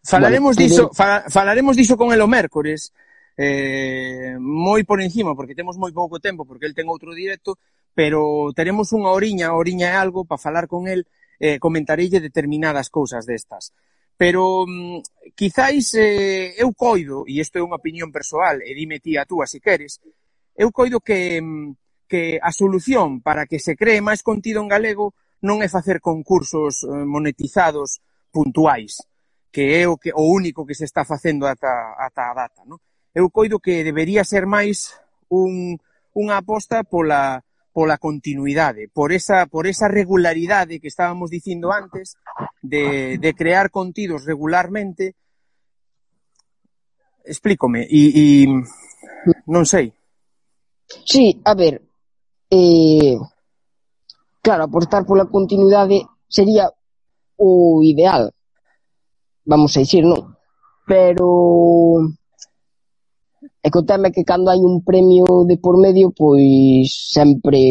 Falaremos 0.03 0.55
vale, 0.55 0.67
diso, 0.67 0.89
fala, 0.93 1.23
falaremos 1.29 1.77
diso 1.77 1.95
con 1.95 2.11
el 2.11 2.21
o 2.21 2.27
mércores, 2.27 2.91
eh, 3.37 4.33
moi 4.39 4.81
por 4.83 4.99
encima, 4.99 5.37
porque 5.37 5.53
temos 5.53 5.77
moi 5.77 5.93
pouco 5.93 6.17
tempo, 6.17 6.41
porque 6.43 6.65
el 6.65 6.73
ten 6.73 6.89
outro 6.89 7.13
directo, 7.13 7.61
pero 7.93 8.49
teremos 8.57 8.89
unha 8.97 9.13
oriña, 9.13 9.53
oriña 9.53 9.93
é 9.93 9.95
algo, 9.95 10.25
para 10.25 10.41
falar 10.41 10.65
con 10.65 10.89
el, 10.89 11.05
eh, 11.41 11.57
comentareille 11.57 12.21
determinadas 12.21 12.93
cousas 12.93 13.25
destas. 13.25 13.73
Pero 14.13 14.69
mm, 14.69 15.33
quizáis 15.33 15.97
eh, 15.97 16.53
eu 16.61 16.69
coido, 16.77 17.25
e 17.25 17.41
isto 17.41 17.57
é 17.57 17.65
unha 17.65 17.81
opinión 17.81 18.13
persoal, 18.13 18.61
e 18.61 18.77
dime 18.77 19.01
ti 19.01 19.17
a 19.17 19.25
túa 19.25 19.49
se 19.49 19.57
queres, 19.57 19.97
eu 20.53 20.69
coido 20.69 21.01
que, 21.01 21.41
mm, 21.41 22.05
que 22.05 22.37
a 22.37 22.53
solución 22.53 23.25
para 23.25 23.49
que 23.49 23.57
se 23.57 23.73
cree 23.73 24.05
máis 24.05 24.21
contido 24.21 24.61
en 24.61 24.69
galego 24.69 25.17
non 25.41 25.65
é 25.65 25.67
facer 25.67 25.97
concursos 25.97 26.85
eh, 26.85 27.01
monetizados 27.01 28.05
puntuais, 28.29 29.01
que 29.49 29.81
é 29.81 29.89
o, 29.89 29.97
que, 29.97 30.13
o 30.13 30.29
único 30.29 30.61
que 30.69 30.77
se 30.77 30.85
está 30.85 31.01
facendo 31.01 31.49
ata, 31.49 31.97
ata 31.97 32.29
a 32.29 32.33
data. 32.37 32.61
Non? 32.69 32.77
Eu 33.17 33.33
coido 33.33 33.57
que 33.57 33.81
debería 33.81 34.21
ser 34.21 34.45
máis 34.45 34.93
un, 35.33 35.81
unha 36.13 36.37
aposta 36.37 36.85
pola, 36.85 37.41
pola 37.71 37.97
continuidade, 37.97 38.87
por 38.91 39.11
esa, 39.11 39.47
por 39.47 39.65
esa 39.65 39.87
regularidade 39.87 40.79
que 40.79 40.87
estábamos 40.87 41.29
dicindo 41.31 41.71
antes 41.71 42.15
de, 42.61 43.17
de 43.17 43.33
crear 43.33 43.71
contidos 43.71 44.25
regularmente. 44.25 45.15
Explícome, 47.23 47.87
e, 47.89 48.01
e 48.11 48.47
non 49.47 49.63
sei. 49.63 49.93
Sí, 51.05 51.39
a 51.45 51.53
ver, 51.55 51.79
eh, 52.51 53.15
claro, 54.41 54.67
apostar 54.67 55.05
pola 55.05 55.29
continuidade 55.31 56.03
sería 56.27 56.67
o 57.37 57.81
ideal, 57.83 58.33
vamos 59.45 59.77
a 59.77 59.81
dicir, 59.81 60.03
non? 60.03 60.35
Pero 60.85 62.03
E 63.61 63.69
que 63.69 63.79
o 63.79 63.85
tema 63.85 64.09
é 64.09 64.15
que 64.15 64.25
cando 64.25 64.49
hai 64.49 64.57
un 64.57 64.81
premio 64.81 65.45
de 65.45 65.61
por 65.61 65.77
medio, 65.77 66.09
pois 66.11 66.89
sempre 67.13 67.61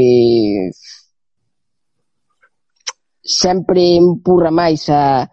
sempre 3.20 3.99
empurra 3.99 4.51
máis 4.51 4.86
a 4.88 5.26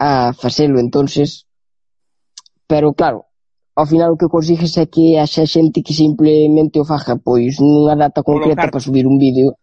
a 0.00 0.32
facelo, 0.32 0.80
entonces 0.80 1.46
pero 2.66 2.94
claro, 2.94 3.26
ao 3.76 3.86
final 3.86 4.14
o 4.14 4.20
que 4.20 4.32
consigues 4.32 4.76
é 4.78 4.86
que 4.86 5.20
haxa 5.20 5.44
xente 5.46 5.84
que 5.84 5.92
simplemente 5.92 6.80
o 6.80 6.88
faja 6.88 7.20
pois 7.20 7.60
nunha 7.60 7.94
data 7.94 8.22
concreta 8.22 8.70
para 8.70 8.80
subir 8.80 9.06
un 9.06 9.18
vídeo. 9.18 9.58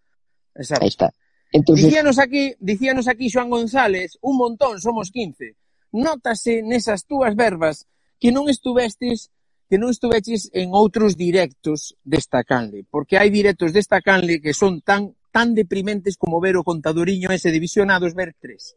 Exacto. 0.55 0.83
Aí 0.83 0.89
está. 0.89 1.07
Entonces... 1.51 1.85
Dicíanos 1.85 2.19
aquí, 2.19 2.55
dicíanos 2.59 3.07
aquí 3.07 3.29
Xoan 3.29 3.49
González, 3.49 4.17
un 4.21 4.37
montón, 4.37 4.79
somos 4.79 5.11
15. 5.11 5.55
Nótase 5.91 6.63
nesas 6.63 7.03
túas 7.03 7.35
verbas 7.35 7.87
que 8.19 8.31
non 8.31 8.47
estuvestes 8.47 9.31
que 9.71 9.79
non 9.79 9.87
estuveches 9.87 10.51
en 10.51 10.75
outros 10.75 11.15
directos 11.15 11.95
desta 12.03 12.43
canle, 12.43 12.83
porque 12.83 13.15
hai 13.15 13.31
directos 13.31 13.71
desta 13.71 14.03
canle 14.03 14.43
que 14.43 14.51
son 14.51 14.83
tan 14.83 15.15
tan 15.31 15.55
deprimentes 15.55 16.19
como 16.19 16.43
ver 16.43 16.59
o 16.59 16.67
contadoriño 16.67 17.31
ese 17.31 17.55
divisionados 17.55 18.11
ver 18.11 18.35
tres. 18.35 18.75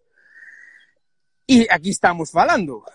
E 1.50 1.66
aquí 1.66 1.90
estamos 1.90 2.30
falando. 2.30 2.86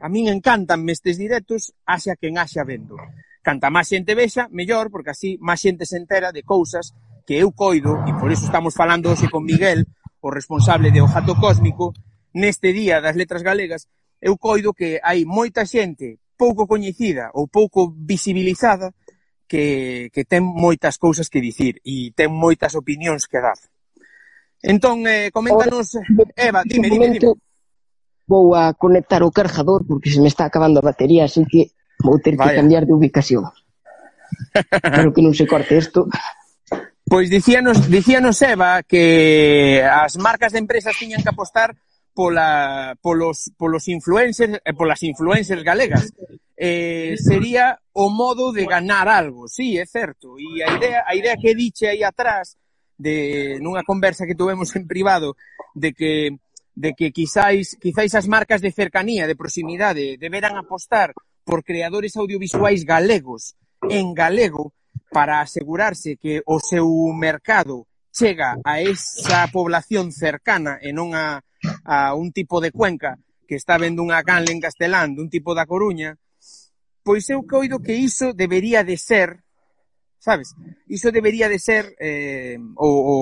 A 0.00 0.08
min 0.08 0.32
encantan 0.32 0.88
estes 0.88 1.20
directos, 1.20 1.76
haxa 1.84 2.16
quen 2.16 2.40
haxa 2.40 2.64
vendo. 2.64 2.96
Canta 3.44 3.68
máis 3.68 3.92
xente 3.92 4.16
vexa, 4.16 4.48
mellor, 4.48 4.88
porque 4.88 5.12
así 5.12 5.36
máis 5.36 5.60
xente 5.60 5.84
se 5.84 6.00
entera 6.00 6.32
de 6.32 6.48
cousas 6.48 6.96
que 7.28 7.36
eu 7.36 7.52
coido, 7.52 8.00
e 8.08 8.16
por 8.16 8.32
iso 8.32 8.48
estamos 8.48 8.72
falando 8.72 9.12
hoxe 9.12 9.28
con 9.28 9.44
Miguel, 9.44 9.84
o 10.24 10.32
responsable 10.32 10.88
de 10.88 11.04
O 11.04 11.12
Jato 11.12 11.36
Cósmico, 11.36 11.92
neste 12.32 12.72
día 12.72 13.04
das 13.04 13.20
letras 13.20 13.44
galegas, 13.44 13.84
eu 14.16 14.40
coido 14.40 14.72
que 14.72 14.96
hai 15.04 15.28
moita 15.28 15.68
xente 15.68 16.23
pouco 16.36 16.66
coñecida 16.66 17.30
ou 17.34 17.46
pouco 17.46 17.94
visibilizada 17.94 18.92
que, 19.46 20.10
que 20.12 20.24
ten 20.24 20.42
moitas 20.42 20.98
cousas 20.98 21.30
que 21.30 21.40
dicir 21.40 21.80
e 21.84 22.10
ten 22.16 22.32
moitas 22.32 22.74
opinións 22.74 23.30
que 23.30 23.38
dar. 23.38 23.58
Entón, 24.64 25.04
eh, 25.06 25.28
coméntanos, 25.30 25.94
Eva, 26.36 26.64
dime, 26.64 26.88
dime, 26.88 27.10
dime. 27.12 27.36
Vou 28.24 28.56
a 28.56 28.72
conectar 28.72 29.20
o 29.20 29.30
cargador 29.30 29.84
porque 29.84 30.08
se 30.08 30.20
me 30.20 30.32
está 30.32 30.48
acabando 30.48 30.80
a 30.80 30.88
batería, 30.88 31.28
así 31.28 31.44
que 31.44 31.76
vou 32.00 32.16
ter 32.18 32.36
Vaya. 32.36 32.56
que 32.56 32.56
cambiar 32.64 32.88
de 32.88 32.96
ubicación. 32.96 33.44
Espero 34.54 35.12
que 35.12 35.20
non 35.20 35.36
se 35.36 35.44
corte 35.44 35.76
isto. 35.76 36.08
Pois 37.04 37.28
dicíanos, 37.28 37.84
dicíanos 37.84 38.40
Eva 38.40 38.80
que 38.80 39.84
as 39.84 40.16
marcas 40.16 40.56
de 40.56 40.64
empresas 40.64 40.96
tiñan 40.96 41.20
que 41.20 41.28
apostar 41.28 41.76
pola, 42.14 42.96
polos, 43.02 43.50
polos 43.58 43.88
influencers 43.88 44.54
eh, 44.54 44.62
e 44.64 44.72
polas 44.72 45.02
influencers 45.02 45.62
galegas. 45.62 46.14
Eh, 46.56 47.18
sería 47.18 47.76
o 47.92 48.08
modo 48.08 48.52
de 48.52 48.64
ganar 48.64 49.08
algo, 49.08 49.48
sí, 49.48 49.76
é 49.76 49.84
certo. 49.84 50.38
E 50.38 50.62
a 50.62 50.70
idea, 50.78 51.02
a 51.04 51.12
idea 51.18 51.36
que 51.36 51.54
diche 51.54 51.90
aí 51.90 52.06
atrás, 52.06 52.56
de 52.96 53.58
nunha 53.58 53.82
conversa 53.82 54.24
que 54.24 54.38
tuvemos 54.38 54.70
en 54.78 54.86
privado, 54.86 55.34
de 55.74 55.92
que 55.92 56.38
de 56.74 56.94
que 56.94 57.12
quizáis, 57.12 57.78
quizáis 57.78 58.14
as 58.14 58.26
marcas 58.26 58.60
de 58.60 58.74
cercanía, 58.74 59.26
de 59.26 59.38
proximidade, 59.38 60.18
deberan 60.18 60.58
apostar 60.58 61.14
por 61.44 61.62
creadores 61.62 62.16
audiovisuais 62.16 62.82
galegos 62.82 63.54
en 63.90 64.14
galego 64.14 64.74
para 65.10 65.40
asegurarse 65.40 66.16
que 66.16 66.42
o 66.46 66.58
seu 66.58 66.86
mercado 67.14 67.86
chega 68.10 68.58
a 68.64 68.80
esa 68.80 69.46
población 69.50 70.10
cercana 70.10 70.78
e 70.82 70.90
non 70.94 71.14
a, 71.14 71.42
a 71.84 72.14
un 72.14 72.32
tipo 72.32 72.60
de 72.60 72.72
Cuenca 72.72 73.18
que 73.46 73.56
está 73.56 73.76
vendo 73.76 74.00
unha 74.00 74.24
canle 74.24 74.52
en 74.52 74.60
castelán 74.60 75.12
dun 75.12 75.28
tipo 75.28 75.52
da 75.52 75.68
Coruña, 75.68 76.16
pois 77.04 77.28
eu 77.28 77.44
coido 77.44 77.84
que 77.84 77.92
iso 77.92 78.32
debería 78.32 78.82
de 78.82 78.96
ser, 78.96 79.44
sabes? 80.18 80.56
Iso 80.88 81.12
debería 81.12 81.52
de 81.52 81.60
ser 81.60 81.92
eh, 82.00 82.56
o, 82.80 82.88
o, 82.88 83.16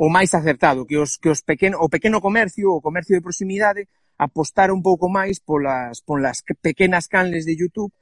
o 0.00 0.06
máis 0.08 0.32
acertado, 0.32 0.88
que 0.88 0.96
os 0.96 1.20
que 1.20 1.28
os 1.28 1.44
pequeno, 1.44 1.76
o 1.78 1.92
pequeno 1.92 2.24
comercio, 2.24 2.72
o 2.72 2.80
comercio 2.80 3.14
de 3.14 3.24
proximidade 3.24 3.86
apostar 4.16 4.72
un 4.72 4.80
pouco 4.80 5.08
máis 5.08 5.40
polas 5.40 6.00
polas 6.00 6.40
pequenas 6.60 7.08
canles 7.08 7.44
de 7.44 7.56
YouTube 7.56 7.92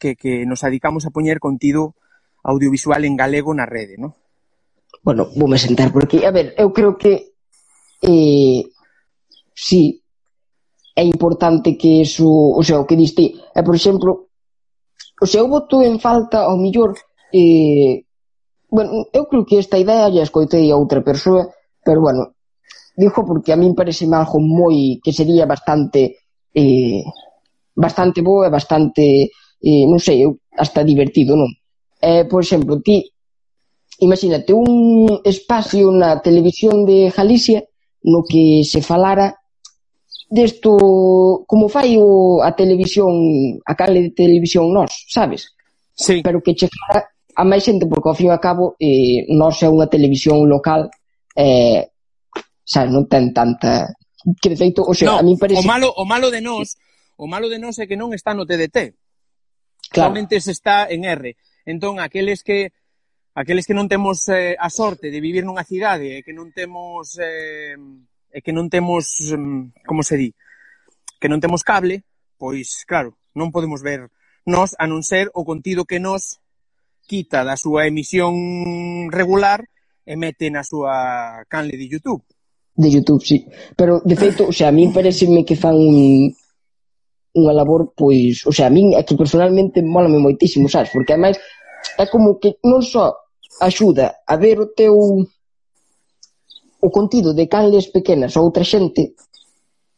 que 0.00 0.16
que 0.16 0.44
nos 0.48 0.64
adicamos 0.64 1.04
a 1.04 1.12
poñer 1.12 1.40
contido 1.40 1.96
audiovisual 2.44 3.04
en 3.04 3.16
galego 3.16 3.52
na 3.52 3.68
rede, 3.68 4.00
non? 4.00 4.16
Bueno, 5.04 5.28
voume 5.36 5.60
sentar 5.60 5.92
por 5.92 6.04
aquí. 6.04 6.24
a 6.24 6.32
ver, 6.32 6.56
eu 6.56 6.72
creo 6.72 6.96
que 6.96 7.36
eh, 8.02 8.64
sí, 9.62 10.02
é 10.96 11.04
importante 11.04 11.78
que 11.78 12.02
eso, 12.02 12.26
o 12.26 12.62
sea, 12.66 12.82
o 12.82 12.86
que 12.86 12.98
diste, 12.98 13.38
é, 13.54 13.62
por 13.62 13.78
exemplo, 13.78 14.28
o 15.22 15.26
sea, 15.26 15.40
eu 15.40 15.48
voto 15.48 15.80
en 15.80 16.02
falta 16.02 16.50
ao 16.50 16.58
millor, 16.58 16.98
eh, 17.30 18.02
bueno, 18.68 19.06
eu 19.14 19.30
creo 19.30 19.46
que 19.46 19.62
esta 19.62 19.78
idea 19.78 20.10
ya 20.10 20.26
escoitei 20.26 20.66
a 20.70 20.76
outra 20.76 21.00
persoa, 21.06 21.46
pero 21.86 22.02
bueno, 22.02 22.34
dijo 22.98 23.22
porque 23.24 23.54
a 23.54 23.56
min 23.56 23.78
parece 23.78 24.04
algo 24.10 24.42
moi, 24.42 24.98
que 24.98 25.14
sería 25.14 25.46
bastante, 25.46 26.18
eh, 26.50 27.06
bastante 27.72 28.20
bo 28.20 28.42
e 28.44 28.50
bastante, 28.50 29.30
eh, 29.62 29.84
non 29.86 30.02
sei, 30.02 30.26
hasta 30.58 30.82
divertido, 30.82 31.38
non? 31.38 31.48
Eh, 32.02 32.26
por 32.26 32.42
exemplo, 32.42 32.82
ti, 32.82 32.98
imagínate 34.02 34.50
un 34.52 35.22
espacio 35.22 35.94
na 35.94 36.18
televisión 36.18 36.82
de 36.82 37.14
Galicia 37.14 37.62
no 38.02 38.26
que 38.26 38.66
se 38.66 38.82
falara 38.82 39.41
desto 40.32 41.44
como 41.44 41.68
fai 41.68 42.00
o, 42.00 42.40
a 42.40 42.56
televisión, 42.56 43.12
a 43.68 43.76
canle 43.76 44.08
de 44.08 44.12
televisión 44.16 44.72
nós, 44.72 45.04
sabes? 45.12 45.52
Sí. 45.92 46.24
Pero 46.24 46.40
que 46.40 46.56
chegara 46.56 47.12
a 47.36 47.44
máis 47.44 47.60
xente, 47.60 47.84
porque 47.84 48.08
ao 48.08 48.16
fin 48.16 48.32
e 48.32 48.34
ao 48.34 48.40
cabo 48.40 48.72
eh, 48.80 49.28
nós 49.28 49.60
é 49.60 49.68
unha 49.68 49.92
televisión 49.92 50.48
local 50.48 50.88
eh, 51.36 51.92
sabes, 52.64 52.90
non 52.96 53.04
ten 53.04 53.36
tanta 53.36 53.92
que 54.40 54.48
de 54.48 54.56
feito, 54.56 54.80
o 54.86 54.94
sea, 54.94 55.12
no, 55.12 55.18
a 55.18 55.22
mí 55.22 55.36
parece... 55.36 55.60
O 55.60 55.66
malo, 55.66 55.92
o 55.96 56.04
malo 56.06 56.30
de 56.30 56.40
nós, 56.40 56.78
o 57.18 57.26
malo 57.26 57.50
de 57.50 57.58
nós 57.58 57.76
é 57.82 57.90
que 57.90 57.98
non 57.98 58.14
está 58.14 58.32
no 58.32 58.46
TDT. 58.46 58.94
Claro. 59.92 60.14
Solamente 60.14 60.40
se 60.40 60.54
está 60.54 60.86
en 60.88 61.04
R. 61.04 61.36
Entón, 61.66 61.98
aqueles 62.00 62.40
que 62.40 62.72
aqueles 63.34 63.66
que 63.66 63.74
non 63.74 63.90
temos 63.90 64.28
eh, 64.30 64.54
a 64.56 64.68
sorte 64.70 65.10
de 65.10 65.20
vivir 65.20 65.42
nunha 65.44 65.66
cidade 65.66 66.20
e 66.20 66.24
que 66.24 66.32
non 66.32 66.54
temos 66.54 67.18
eh, 67.18 67.76
e 68.32 68.40
que 68.40 68.56
non 68.56 68.72
temos, 68.72 69.12
como 69.84 70.00
se 70.02 70.16
di, 70.16 70.30
que 71.20 71.28
non 71.28 71.38
temos 71.38 71.62
cable, 71.62 72.02
pois 72.40 72.82
claro, 72.88 73.14
non 73.36 73.52
podemos 73.52 73.84
ver 73.84 74.08
nós 74.48 74.74
a 74.80 74.90
non 74.90 75.06
ser 75.06 75.30
o 75.36 75.46
contido 75.46 75.86
que 75.86 76.02
nos 76.02 76.42
quita 77.06 77.44
da 77.44 77.54
súa 77.54 77.86
emisión 77.86 79.12
regular 79.12 79.68
e 80.02 80.18
mete 80.18 80.50
na 80.50 80.66
súa 80.66 81.44
canle 81.46 81.78
de 81.78 81.86
YouTube. 81.86 82.24
De 82.74 82.88
YouTube, 82.88 83.22
sí. 83.22 83.46
Pero, 83.76 84.00
de 84.02 84.16
feito, 84.16 84.48
o 84.48 84.54
sea, 84.54 84.72
a 84.72 84.74
min 84.74 84.90
pareceme 84.90 85.44
que 85.44 85.54
fan 85.54 85.76
un, 85.76 86.32
unha 87.36 87.52
labor, 87.52 87.92
pois, 87.94 88.42
o 88.48 88.52
sea, 88.52 88.66
a 88.66 88.74
min 88.74 88.96
é 88.96 89.04
que 89.04 89.14
personalmente 89.14 89.84
molame 89.84 90.18
moitísimo, 90.18 90.66
sabes? 90.66 90.90
Porque, 90.90 91.12
ademais, 91.14 91.36
é 92.00 92.08
como 92.08 92.40
que 92.40 92.56
non 92.64 92.82
só 92.82 93.12
axuda 93.60 94.24
a 94.26 94.34
ver 94.40 94.58
o 94.58 94.72
teu 94.72 94.96
o 96.82 96.88
contido 96.90 97.30
de 97.30 97.46
canles 97.46 97.86
pequenas 97.94 98.34
a 98.34 98.42
outra 98.42 98.66
xente 98.66 99.14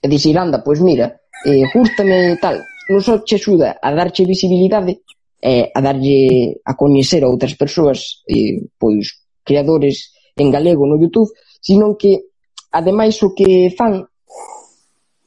e 0.05 0.07
dicir, 0.07 0.37
anda, 0.37 0.61
pois 0.61 0.85
mira, 0.85 1.17
eh, 1.49 1.65
gústame 1.73 2.37
tal, 2.37 2.61
non 2.93 3.01
só 3.01 3.25
che 3.25 3.41
xuda 3.41 3.81
a 3.81 3.89
darche 3.97 4.29
visibilidade 4.29 5.01
eh, 5.41 5.73
a 5.73 5.81
darlle 5.81 6.61
a 6.65 6.77
coñecer 6.77 7.25
a 7.25 7.33
outras 7.33 7.57
persoas 7.57 8.25
eh, 8.29 8.61
pois 8.77 9.25
creadores 9.41 10.13
en 10.37 10.53
galego 10.53 10.85
no 10.85 11.01
Youtube 11.01 11.33
sino 11.61 11.97
que 11.97 12.33
ademais 12.73 13.17
o 13.25 13.33
que 13.33 13.73
fan 13.73 14.05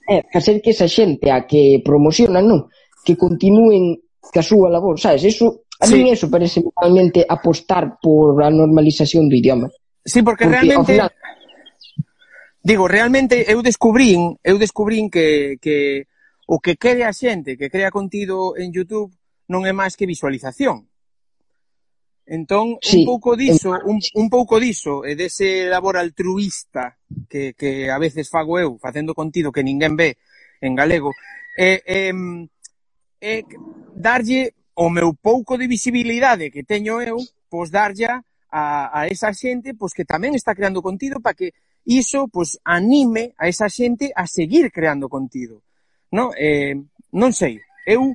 é 0.08 0.24
facer 0.30 0.62
que 0.62 0.72
esa 0.72 0.88
xente 0.88 1.34
a 1.34 1.49
que 1.49 1.82
promocionan 1.82 2.45
non 2.45 2.62
que 3.01 3.18
continúen 3.18 3.97
ca 4.30 4.43
súa 4.43 4.70
labor, 4.70 4.99
sabes? 4.99 5.24
Eso, 5.24 5.64
a 5.80 5.88
sí. 5.88 5.95
min 5.95 6.12
eso 6.12 6.28
parece 6.30 6.60
realmente 6.76 7.24
apostar 7.24 7.97
por 8.01 8.36
a 8.43 8.49
normalización 8.51 9.32
do 9.32 9.36
idioma. 9.36 9.72
Sí, 10.03 10.22
porque, 10.22 10.45
porque 10.45 10.68
realmente... 10.68 10.76
Ao 10.76 10.86
final, 10.86 11.12
digo, 12.68 12.88
realmente 12.88 13.49
eu 13.49 13.63
descubrín, 13.63 14.36
eu 14.43 14.59
descubrín 14.59 15.09
que, 15.09 15.55
que 15.63 16.07
o 16.47 16.59
que 16.59 16.76
quere 16.76 17.07
a 17.07 17.15
xente 17.15 17.55
que 17.55 17.72
crea 17.72 17.95
contido 17.95 18.59
en 18.59 18.76
YouTube 18.76 19.15
non 19.47 19.63
é 19.63 19.72
máis 19.72 19.95
que 19.95 20.03
visualización. 20.03 20.84
Entón, 22.28 22.76
sí, 22.84 22.99
un 22.99 23.07
pouco 23.07 23.39
diso, 23.39 23.72
un, 23.88 24.03
un 24.03 24.28
pouco 24.28 24.59
diso, 24.59 25.07
e 25.07 25.15
dese 25.15 25.72
labor 25.72 25.95
altruista 25.95 26.99
que, 27.32 27.55
que 27.55 27.88
a 27.88 27.95
veces 27.95 28.28
fago 28.28 28.59
eu, 28.59 28.76
facendo 28.84 29.15
contido 29.15 29.55
que 29.55 29.63
ninguén 29.63 29.95
ve 29.95 30.20
en 30.59 30.76
galego, 30.76 31.15
é, 31.55 31.80
é, 31.88 32.11
é 33.24 33.47
darlle 33.95 34.59
o 34.76 34.91
meu 34.91 35.15
pouco 35.15 35.55
de 35.55 35.72
visibilidade 35.72 36.51
que 36.51 36.68
teño 36.68 36.99
eu, 36.99 37.15
pois 37.47 37.72
darlle 37.72 38.11
a, 38.51 38.91
a 38.91 39.07
esa 39.07 39.32
xente 39.32 39.72
pois 39.72 39.95
que 39.95 40.03
tamén 40.03 40.36
está 40.36 40.51
creando 40.51 40.84
contido 40.84 41.24
para 41.24 41.32
que 41.32 41.55
iso 41.88 42.27
pois, 42.27 42.59
anime 42.67 43.31
a 43.39 43.47
esa 43.47 43.71
xente 43.71 44.11
a 44.11 44.27
seguir 44.27 44.71
creando 44.71 45.07
contido. 45.07 45.63
No? 46.11 46.35
Eh, 46.35 46.75
non 47.15 47.31
sei, 47.31 47.63
eu 47.88 48.11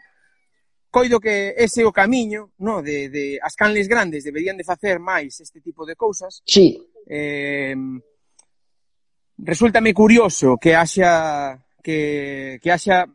coido 0.92 1.16
que 1.16 1.56
ese 1.56 1.80
é 1.80 1.88
o 1.88 1.92
camiño, 1.92 2.52
no, 2.60 2.84
de, 2.84 3.08
de 3.08 3.40
as 3.40 3.56
canles 3.56 3.88
grandes 3.88 4.28
deberían 4.28 4.60
de 4.60 4.68
facer 4.68 5.00
máis 5.00 5.40
este 5.40 5.64
tipo 5.64 5.88
de 5.88 5.96
cousas. 5.96 6.44
Sí. 6.44 6.76
Eh, 7.08 7.72
resultame 9.40 9.96
curioso 9.96 10.60
que 10.60 10.76
haxa 10.76 11.56
que, 11.82 12.60
que 12.60 12.70
haxa 12.70 13.08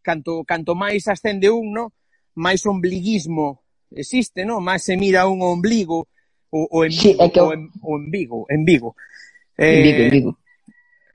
canto, 0.00 0.46
canto 0.46 0.78
máis 0.78 1.10
ascende 1.10 1.50
un, 1.50 1.74
no, 1.74 1.92
máis 2.38 2.62
ombliguismo 2.64 3.66
existe, 3.90 4.46
no, 4.46 4.62
máis 4.62 4.86
se 4.86 4.94
mira 4.96 5.26
un 5.26 5.42
ombligo 5.42 6.06
o, 6.54 6.70
o 6.70 6.84
en 6.86 6.94
sí, 6.94 7.18
é 7.18 7.28
que... 7.30 7.42
o, 7.42 7.50
en, 7.50 7.66
o 7.82 7.98
en 7.98 8.10
Vigo, 8.14 8.46
en 8.48 8.62
Vigo. 8.64 8.94
Eh, 9.58 9.76
en 9.76 9.82
Vigo, 9.82 10.02
en 10.04 10.10
Vigo. 10.10 10.38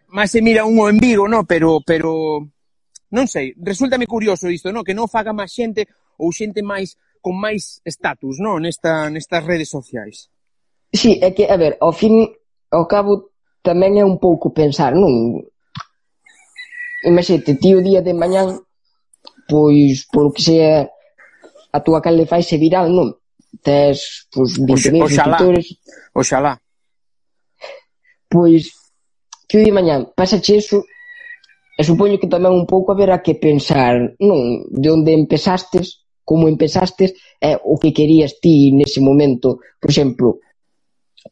Mas 0.09 0.31
se 0.31 0.41
mira 0.41 0.65
un 0.65 0.79
en 0.89 0.97
Vigo, 0.97 1.27
no? 1.27 1.45
pero, 1.45 1.81
pero 1.85 2.47
non 3.09 3.25
sei, 3.25 3.53
resultame 3.61 4.05
curioso 4.05 4.49
isto, 4.49 4.71
no? 4.71 4.83
que 4.83 4.93
non 4.97 5.09
faga 5.09 5.33
máis 5.33 5.53
xente 5.53 5.89
ou 6.17 6.29
xente 6.33 6.61
máis 6.61 6.97
con 7.21 7.35
máis 7.35 7.83
status 7.85 8.39
no? 8.39 8.57
Nesta, 8.57 9.09
nestas 9.11 9.43
redes 9.43 9.69
sociais. 9.69 10.31
Sí, 10.89 11.19
é 11.21 11.31
que, 11.31 11.45
a 11.45 11.57
ver, 11.57 11.77
ao 11.81 11.93
fin, 11.93 12.25
ao 12.73 12.85
cabo, 12.89 13.29
tamén 13.61 14.01
é 14.01 14.05
un 14.05 14.17
pouco 14.17 14.49
pensar, 14.49 14.97
non? 14.97 15.45
Imagínate, 17.05 17.59
ti 17.61 17.77
o 17.77 17.83
día 17.83 18.01
de 18.01 18.17
mañán, 18.17 18.65
pois, 19.45 20.09
polo 20.09 20.33
que 20.33 20.41
sea, 20.41 20.89
a 21.69 21.79
túa 21.85 22.01
canle 22.01 22.25
faise 22.25 22.57
viral, 22.57 22.89
non? 22.89 23.13
Tes, 23.61 24.25
pois, 24.33 24.57
20.000 24.57 25.05
Ox, 25.05 25.13
suscriptores. 25.13 25.67
Oxalá 26.13 26.57
pois 28.29 28.71
que 29.49 29.57
de 29.59 29.71
mañá 29.73 30.05
pasache 30.15 30.61
eso 30.61 30.85
e 31.79 31.81
supoño 31.83 32.21
que 32.21 32.29
tamén 32.29 32.53
un 32.53 32.69
pouco 32.69 32.93
haberá 32.93 33.19
que 33.25 33.35
pensar 33.35 34.15
non 34.21 34.69
de 34.69 34.87
onde 34.93 35.11
empezastes 35.11 36.05
como 36.23 36.45
empezastes 36.45 37.17
é 37.41 37.57
o 37.57 37.75
que 37.81 37.91
querías 37.91 38.37
ti 38.37 38.69
nese 38.71 39.01
momento 39.01 39.59
por 39.81 39.89
exemplo 39.89 40.27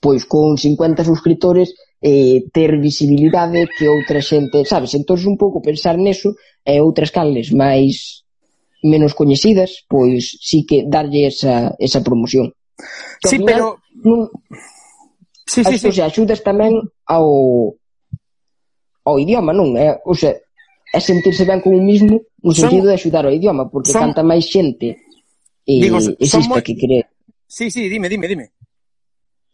pois 0.01 0.25
con 0.25 0.57
50 0.57 1.05
suscriptores 1.05 1.77
eh, 2.01 2.45
ter 2.53 2.77
visibilidade 2.77 3.69
que 3.77 3.89
outra 3.89 4.21
xente, 4.21 4.65
sabes? 4.65 4.93
Entón 4.93 5.17
un 5.25 5.37
pouco 5.37 5.65
pensar 5.65 5.97
neso 5.97 6.37
e 6.61 6.77
eh, 6.77 6.81
outras 6.81 7.09
canles 7.09 7.49
máis 7.49 8.25
menos 8.85 9.17
coñecidas, 9.17 9.85
pois 9.89 10.37
sí 10.37 10.61
que 10.61 10.85
darlle 10.85 11.27
esa, 11.27 11.73
esa 11.81 12.05
promoción. 12.05 12.53
Que 13.21 13.29
sí, 13.29 13.37
final, 13.41 13.49
pero... 13.49 13.65
Non, 14.05 14.29
Sí, 15.47 15.63
sí, 15.63 15.79
sí. 15.79 15.87
O 15.87 15.95
sea, 15.95 16.11
axudas 16.11 16.43
tamén 16.43 16.75
ao, 17.07 17.79
ao 19.07 19.15
idioma, 19.15 19.55
non? 19.55 19.73
É, 19.79 19.95
ou 20.03 20.13
sea, 20.13 20.35
é 20.91 20.99
sentirse 20.99 21.47
ben 21.47 21.63
con 21.63 21.71
un 21.71 21.87
mismo 21.87 22.27
no 22.43 22.51
son, 22.51 22.67
sentido 22.67 22.91
de 22.91 22.95
axudar 22.99 23.23
ao 23.23 23.31
idioma, 23.31 23.71
porque 23.71 23.95
son, 23.95 24.11
canta 24.11 24.27
máis 24.27 24.43
xente 24.43 24.99
e 25.63 25.73
digo, 25.79 25.99
existe 26.19 26.51
moi... 26.51 26.63
que 26.63 26.75
cree. 26.75 27.07
Sí, 27.47 27.71
sí, 27.71 27.87
dime, 27.87 28.11
dime, 28.11 28.27
dime. 28.27 28.51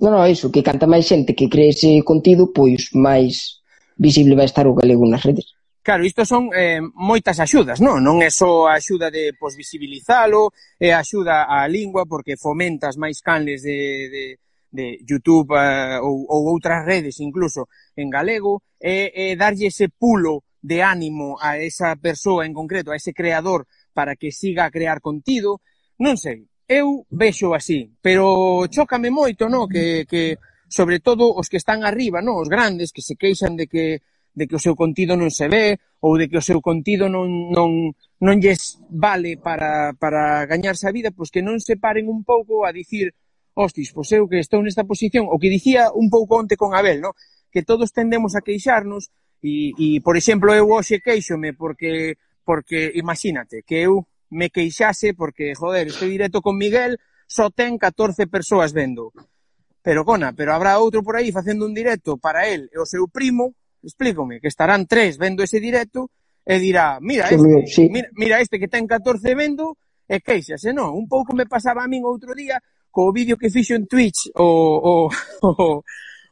Non, 0.02 0.18
non, 0.18 0.26
iso, 0.26 0.50
que 0.50 0.66
canta 0.66 0.90
máis 0.90 1.06
xente 1.06 1.38
que 1.38 1.46
cree 1.46 1.70
ese 1.70 2.02
contido, 2.02 2.50
pois 2.50 2.90
máis 2.98 3.62
visible 3.98 4.34
vai 4.34 4.50
estar 4.50 4.66
o 4.66 4.74
galego 4.74 5.06
nas 5.06 5.22
redes. 5.22 5.54
Claro, 5.84 6.08
isto 6.08 6.24
son 6.24 6.50
eh, 6.56 6.80
moitas 6.96 7.38
axudas, 7.44 7.78
non? 7.84 8.02
Non 8.02 8.24
é 8.24 8.32
só 8.34 8.66
a 8.72 8.80
axuda 8.80 9.12
de 9.12 9.36
pois, 9.38 9.54
visibilizalo, 9.54 10.50
é 10.80 10.96
a 10.96 11.04
axuda 11.04 11.46
á 11.46 11.68
lingua 11.70 12.08
porque 12.10 12.40
fomentas 12.40 12.98
máis 12.98 13.20
canles 13.20 13.62
de, 13.62 14.10
de, 14.10 14.24
de 14.74 14.98
YouTube 15.06 15.54
eh, 15.54 16.02
ou, 16.02 16.26
ou 16.26 16.50
outras 16.50 16.82
redes 16.82 17.22
incluso 17.22 17.70
en 17.94 18.10
galego, 18.10 18.66
é, 18.82 19.32
é 19.32 19.38
darlle 19.38 19.70
ese 19.70 19.88
pulo 19.94 20.42
de 20.58 20.82
ánimo 20.82 21.38
a 21.38 21.62
esa 21.62 21.94
persoa 21.96 22.50
en 22.50 22.58
concreto, 22.58 22.90
a 22.90 22.98
ese 22.98 23.14
creador, 23.14 23.70
para 23.94 24.18
que 24.18 24.34
siga 24.34 24.66
a 24.66 24.74
crear 24.74 24.98
contido, 25.00 25.62
non 26.02 26.18
sei, 26.18 26.50
eu 26.66 27.06
vexo 27.14 27.54
así, 27.54 27.94
pero 28.02 28.66
chócame 28.74 29.14
moito, 29.14 29.46
no, 29.46 29.70
que, 29.70 30.10
que 30.10 30.42
sobre 30.66 30.98
todo 30.98 31.30
os 31.30 31.46
que 31.46 31.62
están 31.62 31.86
arriba, 31.86 32.26
no, 32.26 32.42
os 32.42 32.50
grandes 32.50 32.90
que 32.90 33.06
se 33.06 33.14
queixan 33.14 33.54
de 33.54 33.70
que 33.70 34.02
de 34.34 34.48
que 34.48 34.58
o 34.58 34.64
seu 34.64 34.74
contido 34.74 35.14
non 35.14 35.30
se 35.30 35.46
ve 35.46 35.78
ou 36.02 36.18
de 36.18 36.26
que 36.26 36.42
o 36.42 36.44
seu 36.44 36.58
contido 36.58 37.06
non, 37.06 37.30
non, 37.54 37.94
non 37.94 38.36
lles 38.42 38.82
vale 38.90 39.38
para, 39.38 39.94
para 39.94 40.50
gañarse 40.50 40.90
a 40.90 40.96
vida, 40.96 41.14
pois 41.14 41.30
que 41.30 41.46
non 41.46 41.62
se 41.62 41.78
paren 41.78 42.10
un 42.10 42.26
pouco 42.26 42.66
a 42.66 42.74
dicir 42.74 43.14
hostis, 43.54 43.94
pois 43.94 44.10
eu 44.12 44.28
que 44.28 44.42
estou 44.42 44.62
nesta 44.62 44.84
posición, 44.84 45.30
o 45.30 45.38
que 45.38 45.50
dicía 45.50 45.94
un 45.94 46.10
pouco 46.10 46.42
onte 46.42 46.58
con 46.58 46.74
Abel, 46.74 47.02
no? 47.02 47.14
que 47.54 47.62
todos 47.62 47.94
tendemos 47.94 48.36
a 48.36 48.42
queixarnos, 48.42 49.14
e, 49.44 49.72
e 49.78 50.02
por 50.02 50.18
exemplo, 50.18 50.56
eu 50.58 50.66
hoxe 50.74 51.00
queixome 51.00 51.54
porque, 51.54 52.18
porque 52.42 52.90
imagínate, 52.98 53.62
que 53.62 53.86
eu 53.86 54.10
me 54.34 54.50
queixase 54.50 55.14
porque, 55.14 55.54
joder, 55.54 55.94
este 55.94 56.10
directo 56.10 56.42
con 56.42 56.58
Miguel 56.58 56.98
só 57.30 57.54
ten 57.54 57.78
14 57.78 58.26
persoas 58.26 58.74
vendo. 58.74 59.14
Pero, 59.84 60.06
cona, 60.06 60.34
pero 60.34 60.56
habrá 60.56 60.80
outro 60.80 61.04
por 61.04 61.20
aí 61.20 61.30
facendo 61.30 61.68
un 61.68 61.76
directo 61.76 62.18
para 62.18 62.50
el 62.50 62.72
e 62.74 62.78
o 62.82 62.90
seu 62.90 63.06
primo, 63.06 63.54
explícome, 63.84 64.42
que 64.42 64.50
estarán 64.50 64.88
tres 64.90 65.22
vendo 65.22 65.44
ese 65.44 65.62
directo, 65.62 66.10
e 66.42 66.58
dirá, 66.58 66.98
mira 67.04 67.30
este, 67.30 67.68
sí. 67.68 67.84
mira, 67.92 68.10
mira 68.18 68.42
este 68.42 68.58
que 68.58 68.72
ten 68.72 68.88
14 68.88 69.36
vendo, 69.36 69.78
e 70.10 70.20
queixase, 70.24 70.74
non? 70.74 70.96
Un 70.96 71.06
pouco 71.06 71.36
me 71.36 71.46
pasaba 71.46 71.84
a 71.84 71.92
min 71.92 72.02
outro 72.08 72.34
día 72.34 72.58
co 72.94 73.10
vídeo 73.10 73.42
que 73.42 73.50
fixo 73.50 73.74
en 73.74 73.90
Twitch 73.90 74.30
o, 74.38 74.46
o, 74.46 74.94
o, 75.50 75.82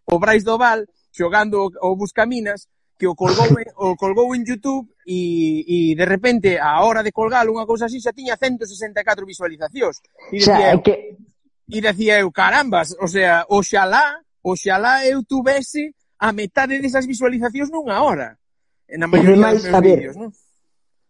o 0.06 0.16
Brais 0.22 0.46
Doval 0.46 0.86
xogando 1.12 1.68
o 1.82 1.96
Buscaminas, 1.98 2.70
que 2.98 3.08
o 3.08 3.16
colgou 3.16 3.50
en, 3.58 3.68
o 3.82 3.98
colgou 3.98 4.36
en 4.38 4.46
YouTube 4.46 4.88
e, 5.06 5.66
e 5.66 5.78
de 5.98 6.06
repente 6.06 6.62
a 6.62 6.86
hora 6.86 7.02
de 7.02 7.10
colgar 7.12 7.50
unha 7.50 7.66
cousa 7.66 7.90
así 7.90 7.98
xa 7.98 8.14
tiña 8.14 8.38
164 8.38 9.26
visualizacións. 9.26 10.06
E 10.30 10.38
decía, 10.38 10.46
o 10.46 10.62
sea, 10.62 10.70
eu, 10.78 10.80
que... 10.86 11.18
e 11.66 11.80
decía 11.82 12.22
eu, 12.22 12.30
carambas, 12.30 12.94
o 13.02 13.10
sea, 13.10 13.44
oxalá, 13.50 14.22
oxalá 14.46 15.02
eu 15.10 15.26
tuvese 15.26 15.98
a 16.22 16.30
metade 16.30 16.78
desas 16.78 17.10
visualizacións 17.10 17.74
nunha 17.74 18.06
hora. 18.06 18.38
Na 18.86 19.10
maioría 19.10 19.58
dos 19.58 19.66
meus 19.66 19.82
vídeos, 19.82 20.16
non? 20.16 20.30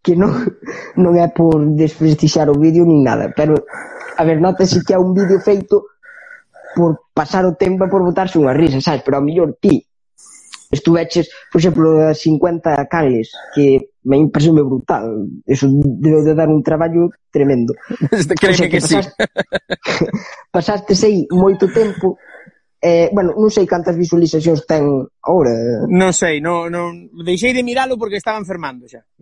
Que 0.01 0.15
non, 0.15 0.31
non 0.95 1.13
é 1.19 1.27
por 1.29 1.59
desprestixar 1.75 2.47
o 2.47 2.55
vídeo 2.55 2.87
nin 2.87 3.03
nada, 3.03 3.29
pero 3.35 3.67
a 4.17 4.23
ver, 4.23 4.41
notase 4.41 4.83
que 4.83 4.93
é 4.93 4.99
un 4.99 5.13
vídeo 5.13 5.39
feito 5.39 5.91
por 6.75 7.11
pasar 7.13 7.45
o 7.45 7.55
tempo 7.55 7.83
e 7.83 7.91
por 7.91 8.03
botarse 8.03 8.39
unha 8.39 8.55
risa, 8.55 8.79
sabes? 8.79 9.03
Pero 9.03 9.19
a 9.19 9.25
mellor 9.25 9.55
ti 9.59 9.83
estuveches, 10.71 11.27
por 11.51 11.59
exemplo, 11.59 12.07
a 12.07 12.15
50 12.15 12.87
cales, 12.87 13.35
que 13.53 13.91
me 14.07 14.17
impresione 14.17 14.63
brutal. 14.63 15.27
Eso 15.45 15.67
debe 15.67 16.23
de 16.23 16.33
dar 16.33 16.47
un 16.47 16.63
traballo 16.63 17.11
tremendo. 17.29 17.75
Creo 18.39 18.51
o 18.51 18.55
sea, 18.55 18.69
que, 18.69 18.79
que 18.79 18.81
pasaste, 18.87 19.11
sí. 19.83 20.05
pasaste 20.51 20.95
sei 20.95 21.27
moito 21.31 21.67
tempo 21.67 22.17
Eh, 22.81 23.13
bueno, 23.13 23.37
non 23.37 23.53
sei 23.53 23.69
cantas 23.69 23.93
visualizacións 23.93 24.65
ten 24.65 24.81
agora. 25.21 25.53
Non 25.85 26.17
sei, 26.17 26.41
non, 26.41 26.65
non... 26.73 27.13
deixei 27.21 27.53
de 27.53 27.61
miralo 27.61 27.93
porque 27.93 28.17
estaba 28.17 28.41
enfermando 28.41 28.89
xa. 28.89 29.05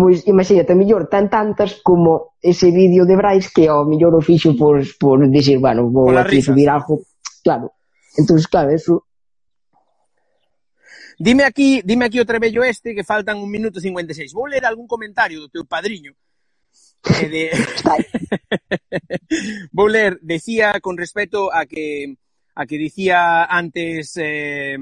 pois 0.00 0.26
imagínate, 0.26 0.74
mellor 0.74 1.12
tan 1.12 1.28
tantas 1.28 1.84
como 1.84 2.32
ese 2.40 2.72
vídeo 2.72 3.04
de 3.04 3.20
Brais 3.20 3.52
que 3.52 3.68
ao 3.68 3.84
mellor 3.84 4.16
o 4.16 4.24
fixo 4.24 4.56
por, 4.56 4.80
por 4.96 5.20
dicir, 5.28 5.60
bueno, 5.60 5.92
vou 5.92 6.08
aquí 6.16 6.40
subir 6.40 6.72
algo, 6.72 7.04
claro. 7.44 7.76
Entón, 8.16 8.40
claro, 8.48 8.72
eso... 8.72 9.04
Dime 11.20 11.44
aquí, 11.44 11.84
dime 11.84 12.08
aquí 12.08 12.16
o 12.16 12.24
trebello 12.24 12.64
este 12.64 12.96
que 12.96 13.04
faltan 13.04 13.36
un 13.36 13.52
minuto 13.52 13.76
56. 13.76 14.32
Vou 14.32 14.48
ler 14.48 14.64
algún 14.64 14.88
comentario 14.88 15.36
do 15.36 15.52
teu 15.52 15.68
padriño. 15.68 16.16
Eh, 17.20 17.28
de... 17.28 17.44
Vou 19.76 19.92
ler, 19.92 20.16
decía 20.24 20.80
con 20.80 20.96
respecto 20.96 21.52
a 21.52 21.68
que 21.68 22.16
a 22.56 22.64
que 22.64 22.80
dicía 22.80 23.44
antes 23.44 24.16
eh, 24.16 24.80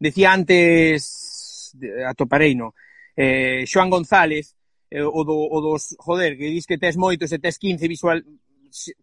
decía 0.00 0.32
antes 0.32 1.76
atoparei, 2.08 2.56
Topareino 2.56 2.72
eh, 3.16 3.64
Xoan 3.66 3.90
González, 3.90 4.54
eh, 4.90 5.02
o, 5.02 5.24
do, 5.24 5.36
o 5.36 5.58
dos, 5.60 5.94
joder, 5.98 6.36
que 6.36 6.50
dis 6.50 6.66
que 6.66 6.78
tes 6.78 6.96
moitos 6.96 7.30
e 7.32 7.38
tes 7.38 7.58
15 7.58 7.86
visual, 7.86 8.18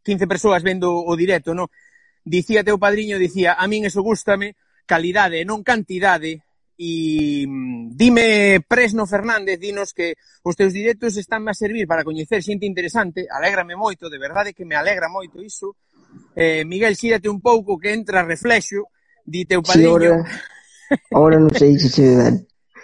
15 0.04 0.28
persoas 0.28 0.64
vendo 0.64 0.92
o 0.92 1.14
directo, 1.16 1.54
no? 1.54 1.72
Dicía 2.24 2.64
teu 2.64 2.76
padriño, 2.76 3.16
dicía, 3.16 3.56
a 3.56 3.68
min 3.72 3.88
eso 3.88 4.04
gustame, 4.04 4.60
calidade 4.84 5.40
e 5.40 5.48
non 5.48 5.64
cantidade, 5.64 6.44
e 6.78 7.48
mm, 7.48 7.96
dime 7.96 8.62
Presno 8.68 9.08
Fernández, 9.08 9.58
dinos 9.60 9.94
que 9.94 10.16
os 10.44 10.56
teus 10.56 10.72
directos 10.72 11.18
están 11.18 11.48
a 11.50 11.58
servir 11.58 11.88
para 11.88 12.04
coñecer 12.04 12.44
xente 12.44 12.70
interesante, 12.70 13.26
alégrame 13.32 13.76
moito, 13.76 14.12
de 14.12 14.20
verdade 14.20 14.54
que 14.54 14.68
me 14.68 14.76
alegra 14.76 15.10
moito 15.10 15.42
iso. 15.42 15.76
Eh, 16.36 16.64
Miguel, 16.66 16.96
xírate 16.96 17.28
un 17.28 17.42
pouco 17.42 17.80
que 17.80 17.92
entra 17.92 18.22
reflexo, 18.24 18.94
di 19.26 19.44
teu 19.44 19.64
padriño. 19.66 19.98
Sí, 19.98 20.08
ahora, 20.08 20.12
ahora 21.12 21.38
non 21.42 21.52
sei 21.52 21.76
se 21.82 21.90
se 21.90 22.06
dan. 22.16 22.36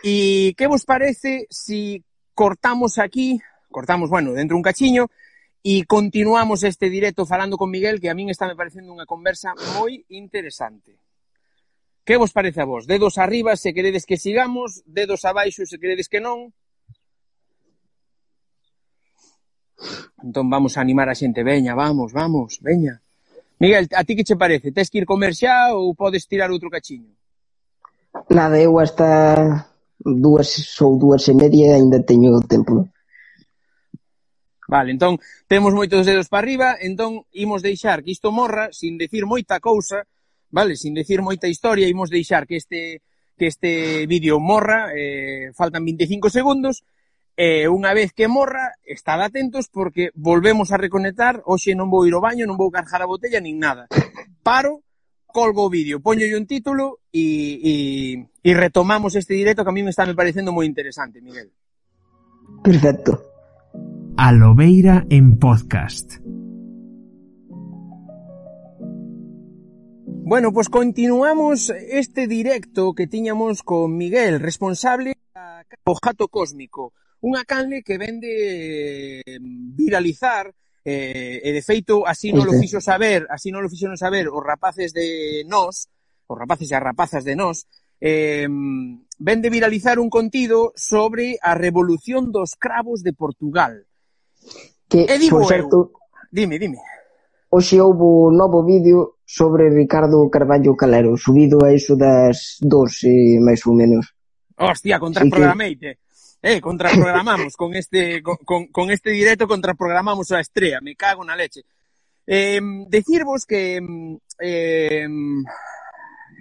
E 0.03 0.51
que 0.59 0.67
vos 0.67 0.83
parece 0.83 1.47
si 1.47 2.03
cortamos 2.35 2.99
aquí, 2.99 3.39
cortamos, 3.71 4.11
bueno, 4.11 4.35
dentro 4.35 4.59
un 4.59 4.63
cachiño, 4.67 5.07
e 5.63 5.87
continuamos 5.87 6.67
este 6.67 6.91
directo 6.91 7.23
falando 7.23 7.55
con 7.55 7.71
Miguel, 7.71 8.03
que 8.03 8.11
a 8.11 8.17
min 8.17 8.27
está 8.27 8.43
me 8.43 8.59
parecendo 8.59 8.91
unha 8.91 9.07
conversa 9.07 9.55
moi 9.79 9.95
interesante. 10.11 10.99
Que 12.03 12.19
vos 12.19 12.35
parece 12.35 12.59
a 12.59 12.67
vos? 12.67 12.83
Dedos 12.83 13.15
arriba 13.15 13.55
se 13.55 13.71
queredes 13.71 14.03
que 14.03 14.19
sigamos, 14.19 14.83
dedos 14.83 15.23
abaixo 15.23 15.63
se 15.63 15.79
queredes 15.79 16.11
que 16.11 16.19
non. 16.19 16.51
Entón 20.19 20.51
vamos 20.51 20.75
a 20.75 20.83
animar 20.83 21.07
a 21.07 21.15
xente, 21.15 21.47
veña, 21.47 21.79
vamos, 21.79 22.11
vamos, 22.11 22.59
veña. 22.59 22.99
Miguel, 23.55 23.87
a 23.95 24.03
ti 24.03 24.19
que 24.19 24.27
che 24.27 24.35
parece? 24.35 24.75
Tes 24.75 24.91
que 24.91 24.99
ir 24.99 25.07
comer 25.07 25.31
xa 25.31 25.71
ou 25.71 25.95
podes 25.95 26.27
tirar 26.27 26.51
outro 26.51 26.67
cachiño? 26.67 27.15
Nada, 28.27 28.59
eu 28.59 28.75
hasta 28.83 29.71
dúas 30.05 30.51
ou 30.83 30.99
dúas 30.99 31.25
e 31.27 31.33
media 31.33 31.71
e 31.71 31.73
aínda 31.79 32.03
teño 32.03 32.37
tempo. 32.43 32.91
Vale, 34.67 34.91
entón, 34.91 35.19
temos 35.47 35.73
moitos 35.73 36.05
dedos 36.07 36.29
para 36.29 36.43
arriba, 36.43 36.75
entón, 36.79 37.27
imos 37.31 37.61
deixar 37.61 38.03
que 38.03 38.11
isto 38.11 38.31
morra, 38.31 38.71
sin 38.71 38.97
decir 38.97 39.25
moita 39.25 39.59
cousa, 39.59 40.07
vale, 40.49 40.75
sin 40.75 40.93
decir 40.93 41.21
moita 41.21 41.47
historia, 41.47 41.87
imos 41.87 42.09
deixar 42.09 42.47
que 42.47 42.57
este, 42.57 43.03
que 43.37 43.47
este 43.47 44.07
vídeo 44.07 44.39
morra, 44.39 44.89
eh, 44.95 45.51
faltan 45.53 45.83
25 45.83 46.29
segundos, 46.29 46.87
e 47.35 47.65
eh, 47.65 47.67
unha 47.67 47.91
vez 47.97 48.13
que 48.13 48.29
morra, 48.29 48.77
estad 48.85 49.17
atentos 49.19 49.65
porque 49.67 50.13
volvemos 50.13 50.69
a 50.69 50.77
reconectar, 50.77 51.41
hoxe 51.49 51.73
non 51.73 51.89
vou 51.89 52.05
ir 52.05 52.13
ao 52.13 52.21
baño, 52.21 52.45
non 52.45 52.57
vou 52.57 52.69
cargar 52.69 53.01
a 53.01 53.09
botella 53.09 53.41
nin 53.41 53.57
nada. 53.57 53.89
Paro, 54.45 54.85
colgo 55.33 55.65
o 55.65 55.73
vídeo, 55.73 55.97
poño 55.99 56.29
un 56.37 56.45
título 56.45 57.01
e 57.09 58.29
retomamos 58.53 59.17
este 59.17 59.33
directo 59.33 59.65
que 59.65 59.73
a 59.73 59.73
mí 59.73 59.81
me 59.81 59.89
está 59.89 60.05
me 60.05 60.13
parecendo 60.13 60.53
moi 60.53 60.69
interesante, 60.69 61.25
Miguel. 61.25 61.49
Perfecto. 62.61 63.17
A 64.13 64.29
Lobeira 64.29 65.09
en 65.09 65.41
podcast. 65.41 66.21
Bueno, 70.23 70.53
pues 70.53 70.69
continuamos 70.69 71.73
este 71.73 72.29
directo 72.29 72.93
que 72.93 73.09
tiñamos 73.09 73.65
con 73.65 73.97
Miguel, 73.97 74.39
responsable 74.39 75.17
do 75.83 75.93
Jato 75.97 76.29
Cósmico, 76.29 76.93
unha 77.19 77.41
canle 77.43 77.81
que 77.81 77.97
vende 77.97 79.25
viralizar 79.75 80.53
Eh, 80.83 81.39
e 81.39 81.49
de 81.55 81.63
feito, 81.63 82.03
así 82.03 82.35
non 82.35 82.43
lo 82.43 82.59
fixo 82.59 82.83
saber, 82.83 83.23
así 83.31 83.55
non 83.55 83.63
lo 83.63 83.71
fixeron 83.71 83.95
saber 83.95 84.27
os 84.27 84.43
rapaces 84.43 84.91
de 84.91 85.47
nós, 85.47 85.87
os 86.27 86.35
rapaces 86.35 86.67
e 86.67 86.75
as 86.75 86.83
rapazas 86.83 87.23
de 87.23 87.39
nós, 87.39 87.63
eh, 88.03 88.51
ven 88.51 89.39
de 89.39 89.49
viralizar 89.49 89.95
un 89.95 90.11
contido 90.11 90.75
sobre 90.75 91.39
a 91.39 91.55
revolución 91.55 92.35
dos 92.35 92.59
cravos 92.59 92.99
de 92.99 93.15
Portugal. 93.15 93.87
Que, 94.91 95.07
e 95.07 95.15
digo 95.15 95.39
por 95.39 95.47
certo, 95.47 95.77
eu, 95.87 96.27
dime, 96.27 96.59
dime. 96.59 96.83
Hoxe 97.47 97.79
houve 97.79 98.03
un 98.27 98.35
novo 98.35 98.65
vídeo 98.67 99.23
sobre 99.23 99.71
Ricardo 99.71 100.27
Carballo 100.27 100.75
Calero, 100.75 101.15
subido 101.15 101.63
a 101.63 101.71
iso 101.71 101.95
das 101.95 102.59
12, 102.59 103.39
máis 103.39 103.63
ou 103.63 103.71
menos. 103.71 104.11
Hostia, 104.59 104.99
contraprogrameite. 104.99 106.03
Eh, 106.45 106.59
contraprogramamos 106.59 107.55
con 107.55 107.73
este 107.73 108.21
con, 108.21 108.35
con, 108.43 108.67
con 108.67 108.91
este 108.91 109.11
directo 109.11 109.47
contraprogramamos 109.47 110.29
a 110.33 110.41
estrella, 110.41 110.81
me 110.81 110.93
cago 110.93 111.23
na 111.23 111.37
leche. 111.37 111.63
Eh, 112.27 112.59
decirvos 112.89 113.45
que 113.47 113.79
eh, 114.39 115.07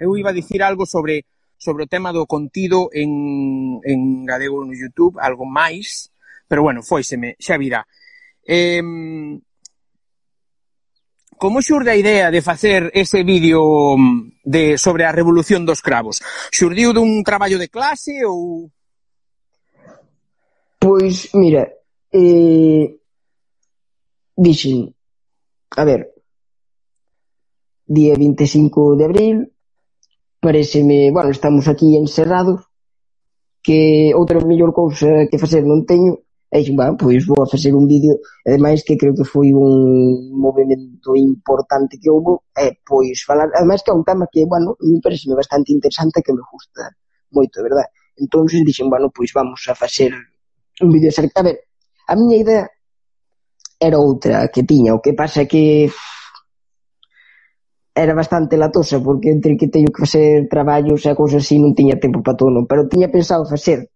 eu 0.00 0.16
iba 0.18 0.30
a 0.30 0.34
dicir 0.34 0.61
algo 0.61 0.86
sobre 0.86 1.22
sobre 1.55 1.84
o 1.84 1.86
tema 1.86 2.11
do 2.11 2.26
contido 2.26 2.90
en, 2.90 3.78
en 3.86 4.26
galego 4.26 4.66
no 4.66 4.74
YouTube, 4.74 5.22
algo 5.22 5.46
máis, 5.46 6.11
pero 6.50 6.66
bueno, 6.66 6.82
foiseme, 6.82 7.38
xa 7.38 7.55
virá. 7.55 7.86
Eh, 8.42 8.82
como 11.38 11.62
xurde 11.62 11.94
a 11.94 12.00
idea 12.03 12.34
de 12.34 12.42
facer 12.42 12.90
ese 12.90 13.22
vídeo 13.22 13.94
de 14.42 14.74
sobre 14.82 15.07
a 15.07 15.14
revolución 15.14 15.62
dos 15.62 15.78
cravos? 15.78 16.18
Xurdiu 16.50 16.90
dun 16.90 17.22
traballo 17.22 17.55
de 17.55 17.70
clase 17.70 18.26
ou 18.26 18.66
Pois, 20.83 21.30
mira, 21.43 21.62
eh, 22.11 22.99
dixen, 24.47 24.78
a 25.80 25.85
ver, 25.89 26.01
día 27.87 28.14
25 28.18 28.97
de 28.97 29.05
abril, 29.05 29.37
pareceme, 30.41 31.12
bueno, 31.12 31.30
estamos 31.30 31.68
aquí 31.68 31.97
encerrados, 31.97 32.66
que 33.62 34.11
outra 34.20 34.43
mellor 34.43 34.74
cousa 34.74 35.30
que 35.30 35.39
facer 35.39 35.62
non 35.62 35.87
teño, 35.87 36.18
e 36.51 36.57
dixen, 36.59 36.74
bueno, 36.74 36.99
pois 36.99 37.22
vou 37.30 37.47
a 37.47 37.51
facer 37.55 37.72
un 37.78 37.87
vídeo, 37.87 38.18
ademais 38.43 38.83
que 38.83 38.99
creo 38.99 39.14
que 39.14 39.22
foi 39.22 39.55
un 39.55 40.35
movimento 40.35 41.14
importante 41.14 41.95
que 42.03 42.11
houve, 42.11 42.43
e 42.59 42.83
pois 42.83 43.22
falar, 43.22 43.55
ademais 43.55 43.87
que 43.87 43.95
é 43.95 43.95
un 43.95 44.03
tema 44.03 44.26
que, 44.26 44.43
bueno, 44.51 44.74
me 44.83 44.99
parece 44.99 45.30
bastante 45.30 45.70
interesante 45.70 46.26
que 46.26 46.35
me 46.35 46.43
gusta 46.43 46.91
moito, 47.30 47.62
verdad? 47.62 47.87
Entón, 48.18 48.51
dixen, 48.51 48.91
bueno, 48.91 49.14
pois 49.14 49.30
vamos 49.30 49.62
a 49.70 49.78
facer 49.78 50.11
un 50.81 50.91
vídeo 50.91 51.12
ser... 51.12 51.29
A 51.35 51.43
ver, 51.43 51.61
a 52.09 52.16
miña 52.16 52.37
idea 52.37 52.64
era 53.79 53.99
outra 53.99 54.49
que 54.49 54.62
tiña, 54.62 54.95
o 54.95 55.03
que 55.03 55.12
pasa 55.12 55.43
é 55.43 55.51
que 55.51 55.91
era 57.95 58.14
bastante 58.14 58.57
latosa, 58.57 59.03
porque 59.03 59.29
entre 59.29 59.57
que 59.57 59.68
teño 59.68 59.93
que 59.93 60.07
facer 60.07 60.49
traballos 60.49 61.05
e 61.05 61.12
cousas 61.18 61.45
así 61.45 61.61
non 61.61 61.77
tiña 61.77 62.01
tempo 62.01 62.25
para 62.25 62.39
todo, 62.39 62.51
non. 62.55 62.64
pero 62.64 62.89
tiña 62.89 63.12
pensado 63.12 63.45
facer 63.45 63.91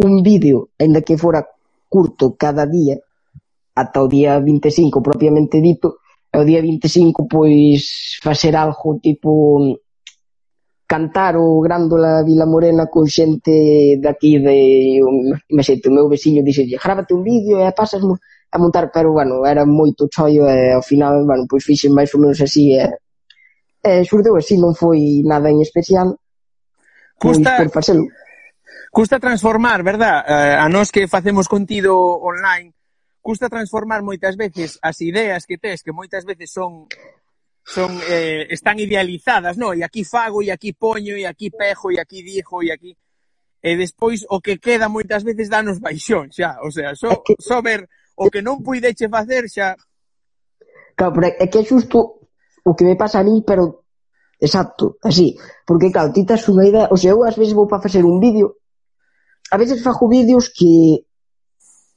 un 0.00 0.22
vídeo, 0.22 0.72
ainda 0.80 1.04
que 1.04 1.20
fora 1.20 1.44
curto 1.88 2.36
cada 2.38 2.64
día, 2.64 2.96
ata 3.74 4.00
o 4.00 4.08
día 4.08 4.40
25 4.40 5.04
propiamente 5.04 5.60
dito, 5.60 6.00
e 6.32 6.36
o 6.40 6.44
día 6.44 6.64
25 6.64 7.28
pois 7.28 8.16
facer 8.22 8.56
algo 8.56 8.96
tipo 9.02 9.60
cantar 10.86 11.36
o 11.36 11.60
Grándola 11.60 12.22
Vilamorena 12.22 12.86
con 12.86 13.10
xente 13.10 13.98
daqui 13.98 14.38
de, 14.38 15.02
me 15.50 15.62
xente, 15.62 15.90
o 15.90 15.92
meu 15.92 16.06
veciño 16.08 16.46
dixelle, 16.46 16.78
grábate 16.78 17.12
un 17.12 17.26
vídeo 17.26 17.58
e 17.58 17.74
pasas 17.74 18.02
a 18.02 18.58
montar, 18.58 18.90
pero 18.94 19.10
bueno, 19.10 19.42
era 19.44 19.66
moito 19.66 20.06
chollo 20.06 20.46
e 20.46 20.72
ao 20.72 20.82
final, 20.82 21.26
bueno, 21.26 21.44
pois 21.50 21.66
fixen 21.66 21.90
máis 21.90 22.14
ou 22.14 22.22
menos 22.22 22.38
así 22.38 22.78
e, 22.78 22.86
e 23.82 24.06
xurdeu 24.06 24.38
así, 24.38 24.54
non 24.54 24.78
foi 24.78 25.26
nada 25.26 25.50
en 25.50 25.58
especial 25.58 26.14
pois 27.18 27.42
Custa, 27.42 27.58
por 27.58 27.82
facelo. 27.82 28.06
Custa 28.94 29.18
transformar, 29.18 29.82
verdad? 29.82 30.22
Eh, 30.22 30.54
a 30.54 30.70
nós 30.70 30.94
que 30.94 31.10
facemos 31.10 31.50
contido 31.50 31.98
online, 32.22 32.72
custa 33.26 33.50
transformar 33.50 34.06
moitas 34.06 34.38
veces 34.38 34.78
as 34.78 35.02
ideas 35.02 35.50
que 35.50 35.58
tes, 35.58 35.82
que 35.82 35.90
moitas 35.90 36.22
veces 36.22 36.54
son 36.54 36.86
son 37.66 37.98
eh, 38.08 38.46
están 38.50 38.78
idealizadas, 38.78 39.58
no, 39.58 39.74
e 39.74 39.82
aquí 39.82 40.06
fago, 40.06 40.38
e 40.40 40.54
aquí 40.54 40.72
poño, 40.72 41.18
e 41.18 41.26
aquí 41.26 41.50
pejo 41.50 41.90
e 41.90 41.98
aquí 41.98 42.22
dixo, 42.22 42.62
e 42.62 42.70
aquí... 42.70 42.94
E 43.58 43.74
despois 43.74 44.22
o 44.30 44.38
que 44.38 44.62
queda 44.62 44.86
moitas 44.86 45.26
veces 45.26 45.50
danos 45.50 45.82
baixón 45.82 46.30
xa, 46.30 46.62
o 46.62 46.70
sea, 46.70 46.94
só, 46.94 47.10
so, 47.10 47.34
só 47.42 47.58
so 47.58 47.66
ver 47.66 47.90
o 48.14 48.30
que 48.30 48.38
non 48.38 48.62
puideche 48.62 49.10
facer 49.10 49.50
xa... 49.50 49.74
Claro, 50.94 51.12
pero 51.18 51.26
é 51.42 51.46
que 51.50 51.58
é 51.58 51.64
xusto 51.66 52.22
o 52.62 52.72
que 52.78 52.86
me 52.86 52.94
pasa 52.94 53.18
a 53.18 53.26
mí, 53.26 53.42
pero 53.42 53.82
exacto, 54.38 55.02
así, 55.02 55.34
porque 55.66 55.90
claro, 55.90 56.14
ti 56.14 56.22
tes 56.22 56.46
unha 56.46 56.70
idea, 56.70 56.86
o 56.86 56.94
sea, 56.94 57.18
eu 57.18 57.26
ás 57.26 57.34
veces 57.34 57.58
vou 57.58 57.66
para 57.66 57.82
facer 57.82 58.06
un 58.06 58.22
vídeo, 58.22 58.62
a 59.50 59.58
veces 59.58 59.82
fago 59.82 60.06
vídeos 60.06 60.54
que 60.54 61.02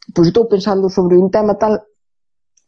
pois 0.09 0.25
pues, 0.25 0.27
estou 0.33 0.49
pensando 0.49 0.89
sobre 0.89 1.13
un 1.13 1.29
tema 1.29 1.53
tal 1.53 1.85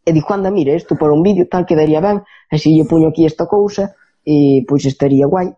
e 0.05 0.11
di 0.11 0.21
anda, 0.27 0.49
mira, 0.49 0.73
isto 0.73 0.95
para 0.95 1.13
un 1.13 1.21
vídeo 1.21 1.47
tal 1.47 1.65
quedaría 1.65 2.01
ben, 2.01 2.23
así 2.49 2.73
lle 2.73 2.85
puño 2.85 3.09
aquí 3.09 3.25
esta 3.25 3.45
cousa 3.45 3.95
e 4.25 4.65
pois 4.67 4.85
estaría 4.85 5.27
guai. 5.27 5.53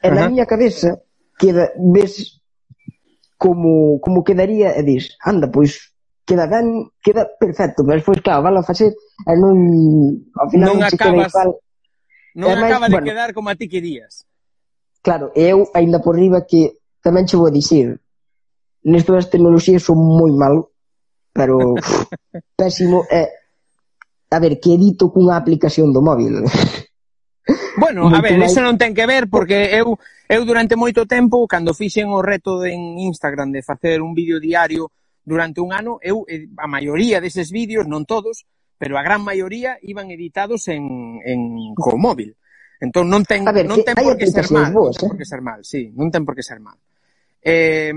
E 0.00 0.08
uh 0.08 0.10
-huh. 0.10 0.14
na 0.14 0.28
miña 0.28 0.46
cabeza 0.46 1.00
queda, 1.40 1.72
ves 1.76 2.40
como, 3.40 4.00
como 4.04 4.24
quedaría 4.24 4.76
e 4.76 4.82
dis, 4.84 5.16
anda, 5.24 5.48
pois 5.48 5.96
queda 6.28 6.46
ben, 6.46 6.92
queda 7.02 7.24
perfecto, 7.24 7.84
pero 7.84 8.04
pois 8.04 8.20
claro, 8.20 8.44
vale 8.44 8.60
a 8.60 8.68
facer 8.68 8.92
e 8.92 9.32
non, 9.34 9.56
ao 10.36 10.48
final 10.52 10.68
non, 10.68 10.84
non 10.84 10.86
acabas, 10.86 11.32
igual. 11.32 11.50
non 12.36 12.48
acaba 12.52 12.86
máis, 12.86 12.92
de 12.92 12.94
bueno, 12.94 13.08
quedar 13.08 13.30
como 13.32 13.48
a 13.48 13.56
ti 13.56 13.66
querías. 13.66 14.28
Claro, 15.00 15.32
e 15.32 15.48
eu 15.48 15.66
aínda 15.72 16.04
por 16.04 16.14
riba 16.14 16.44
que 16.44 16.76
tamén 17.00 17.24
che 17.24 17.40
vou 17.40 17.48
a 17.48 17.56
dicir, 17.56 17.98
nestas 18.84 19.32
tecnologías 19.32 19.82
son 19.82 19.96
moi 19.96 20.30
malo, 20.36 20.69
pero 21.40 21.72
pésimo 22.60 23.08
é 23.08 23.24
eh, 23.24 23.28
a 24.30 24.38
ver, 24.38 24.60
que 24.60 24.76
edito 24.76 25.08
cunha 25.08 25.40
aplicación 25.40 25.90
do 25.90 26.04
móvil. 26.04 26.44
Bueno, 27.80 28.12
a 28.12 28.20
ver, 28.20 28.38
eso 28.44 28.60
non 28.60 28.76
ten 28.76 28.92
que 28.92 29.08
ver 29.08 29.26
porque 29.26 29.72
eu 29.72 29.96
eu 30.28 30.44
durante 30.44 30.76
moito 30.76 31.08
tempo 31.08 31.48
cando 31.48 31.72
fixen 31.72 32.12
o 32.12 32.20
reto 32.20 32.62
en 32.68 33.00
Instagram 33.00 33.50
de 33.50 33.64
facer 33.64 34.04
un 34.04 34.12
vídeo 34.12 34.38
diario 34.38 34.92
durante 35.24 35.64
un 35.64 35.72
ano, 35.72 35.96
eu 36.04 36.28
eh, 36.28 36.46
a 36.60 36.68
maioría 36.68 37.18
deses 37.24 37.48
vídeos, 37.48 37.88
non 37.88 38.04
todos, 38.04 38.44
pero 38.76 39.00
a 39.00 39.02
gran 39.02 39.24
maioría 39.24 39.80
iban 39.80 40.12
editados 40.12 40.68
en 40.68 41.18
en 41.24 41.72
co 41.74 41.96
móvil. 41.96 42.36
Entón 42.78 43.08
non 43.08 43.24
ten 43.24 43.42
ver, 43.48 43.64
non 43.64 43.80
ten 43.80 43.96
por 43.96 44.14
que 44.14 44.28
ser 44.28 44.46
mal, 44.52 44.70
boas, 44.70 45.00
eh? 45.00 45.08
por 45.08 45.16
que 45.16 45.26
ser 45.26 45.40
mal, 45.40 45.64
sí, 45.64 45.90
non 45.96 46.12
ten 46.12 46.22
por 46.22 46.36
que 46.36 46.44
ser 46.44 46.60
mal. 46.62 46.78
Eh, 47.40 47.90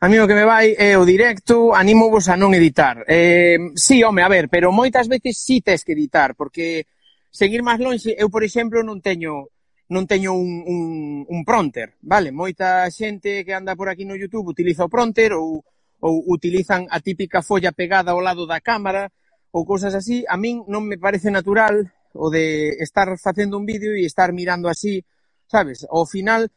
A 0.00 0.08
mí 0.08 0.16
o 0.18 0.28
que 0.30 0.38
me 0.38 0.46
vai 0.46 0.78
é 0.78 0.94
o 0.94 1.02
directo, 1.02 1.74
anímovos 1.74 2.30
a 2.30 2.38
non 2.38 2.54
editar. 2.54 3.02
Eh, 3.10 3.58
sí, 3.74 4.06
home, 4.06 4.22
a 4.22 4.30
ver, 4.30 4.46
pero 4.46 4.70
moitas 4.70 5.10
veces 5.10 5.42
sí 5.42 5.58
tes 5.58 5.82
que 5.82 5.98
editar, 5.98 6.38
porque 6.38 6.86
seguir 7.34 7.66
máis 7.66 7.82
longe, 7.82 8.14
eu, 8.14 8.30
por 8.30 8.46
exemplo, 8.46 8.86
non 8.86 9.02
teño 9.02 9.50
non 9.90 10.06
teño 10.06 10.38
un, 10.38 10.62
un, 10.68 10.82
un 11.26 11.40
pronter, 11.42 11.98
vale? 12.04 12.30
Moita 12.30 12.86
xente 12.94 13.42
que 13.42 13.56
anda 13.56 13.74
por 13.74 13.90
aquí 13.90 14.04
no 14.06 14.14
YouTube 14.14 14.54
utiliza 14.54 14.86
o 14.86 14.92
pronter 14.92 15.34
ou, 15.34 15.66
ou 15.98 16.14
utilizan 16.30 16.86
a 16.94 17.02
típica 17.02 17.42
folla 17.42 17.74
pegada 17.74 18.14
ao 18.14 18.22
lado 18.22 18.46
da 18.46 18.62
cámara 18.62 19.10
ou 19.50 19.66
cousas 19.66 19.98
así. 19.98 20.22
A 20.30 20.38
min 20.38 20.62
non 20.70 20.86
me 20.86 21.00
parece 21.00 21.32
natural 21.34 21.90
o 22.14 22.30
de 22.30 22.78
estar 22.78 23.10
facendo 23.18 23.58
un 23.58 23.66
vídeo 23.66 23.98
e 23.98 24.06
estar 24.06 24.30
mirando 24.30 24.70
así, 24.70 25.02
sabes? 25.50 25.82
Ao 25.90 26.06
final, 26.06 26.52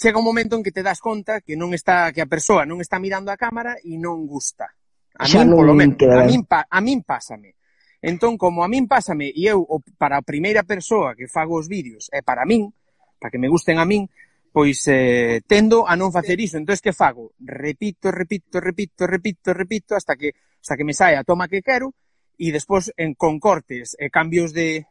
chega 0.00 0.18
un 0.18 0.24
momento 0.24 0.56
en 0.56 0.62
que 0.62 0.72
te 0.72 0.82
das 0.82 0.98
conta 0.98 1.44
que 1.44 1.60
non 1.60 1.76
está 1.76 2.08
que 2.16 2.24
a 2.24 2.30
persoa 2.30 2.64
non 2.64 2.80
está 2.80 2.96
mirando 2.96 3.28
a 3.28 3.36
cámara 3.36 3.76
e 3.84 4.00
non 4.00 4.24
gusta. 4.24 4.72
A 5.20 5.28
Xa 5.28 5.44
min, 5.44 5.52
polo 5.52 5.76
menos, 5.76 6.00
a 6.00 6.24
min, 6.24 6.48
pa, 6.48 6.64
a 6.64 6.80
min 6.80 7.04
pásame. 7.04 7.60
Entón, 8.00 8.40
como 8.40 8.64
a 8.64 8.68
min 8.72 8.88
pásame 8.88 9.28
e 9.28 9.44
eu 9.44 9.68
para 10.00 10.16
a 10.16 10.24
primeira 10.24 10.64
persoa 10.64 11.12
que 11.12 11.28
fago 11.28 11.60
os 11.60 11.68
vídeos 11.68 12.08
é 12.16 12.24
para 12.24 12.48
min, 12.48 12.72
para 13.20 13.28
que 13.28 13.36
me 13.36 13.52
gusten 13.52 13.76
a 13.76 13.84
min, 13.84 14.08
pois 14.48 14.80
eh, 14.88 15.44
tendo 15.44 15.84
a 15.84 15.92
non 16.00 16.08
facer 16.08 16.40
iso. 16.40 16.56
Entón, 16.56 16.80
que 16.80 16.96
fago? 16.96 17.36
Repito, 17.36 18.08
repito, 18.08 18.56
repito, 18.56 19.04
repito, 19.04 19.52
repito, 19.52 19.92
hasta 20.00 20.16
que, 20.16 20.32
hasta 20.32 20.80
que 20.80 20.86
me 20.88 20.96
sae 20.96 21.20
a 21.20 21.28
toma 21.28 21.44
que 21.44 21.60
quero, 21.60 21.92
e 22.40 22.48
despois 22.48 22.88
en, 22.96 23.12
con 23.20 23.36
cortes 23.36 24.00
e 24.00 24.08
cambios 24.08 24.56
de 24.56 24.88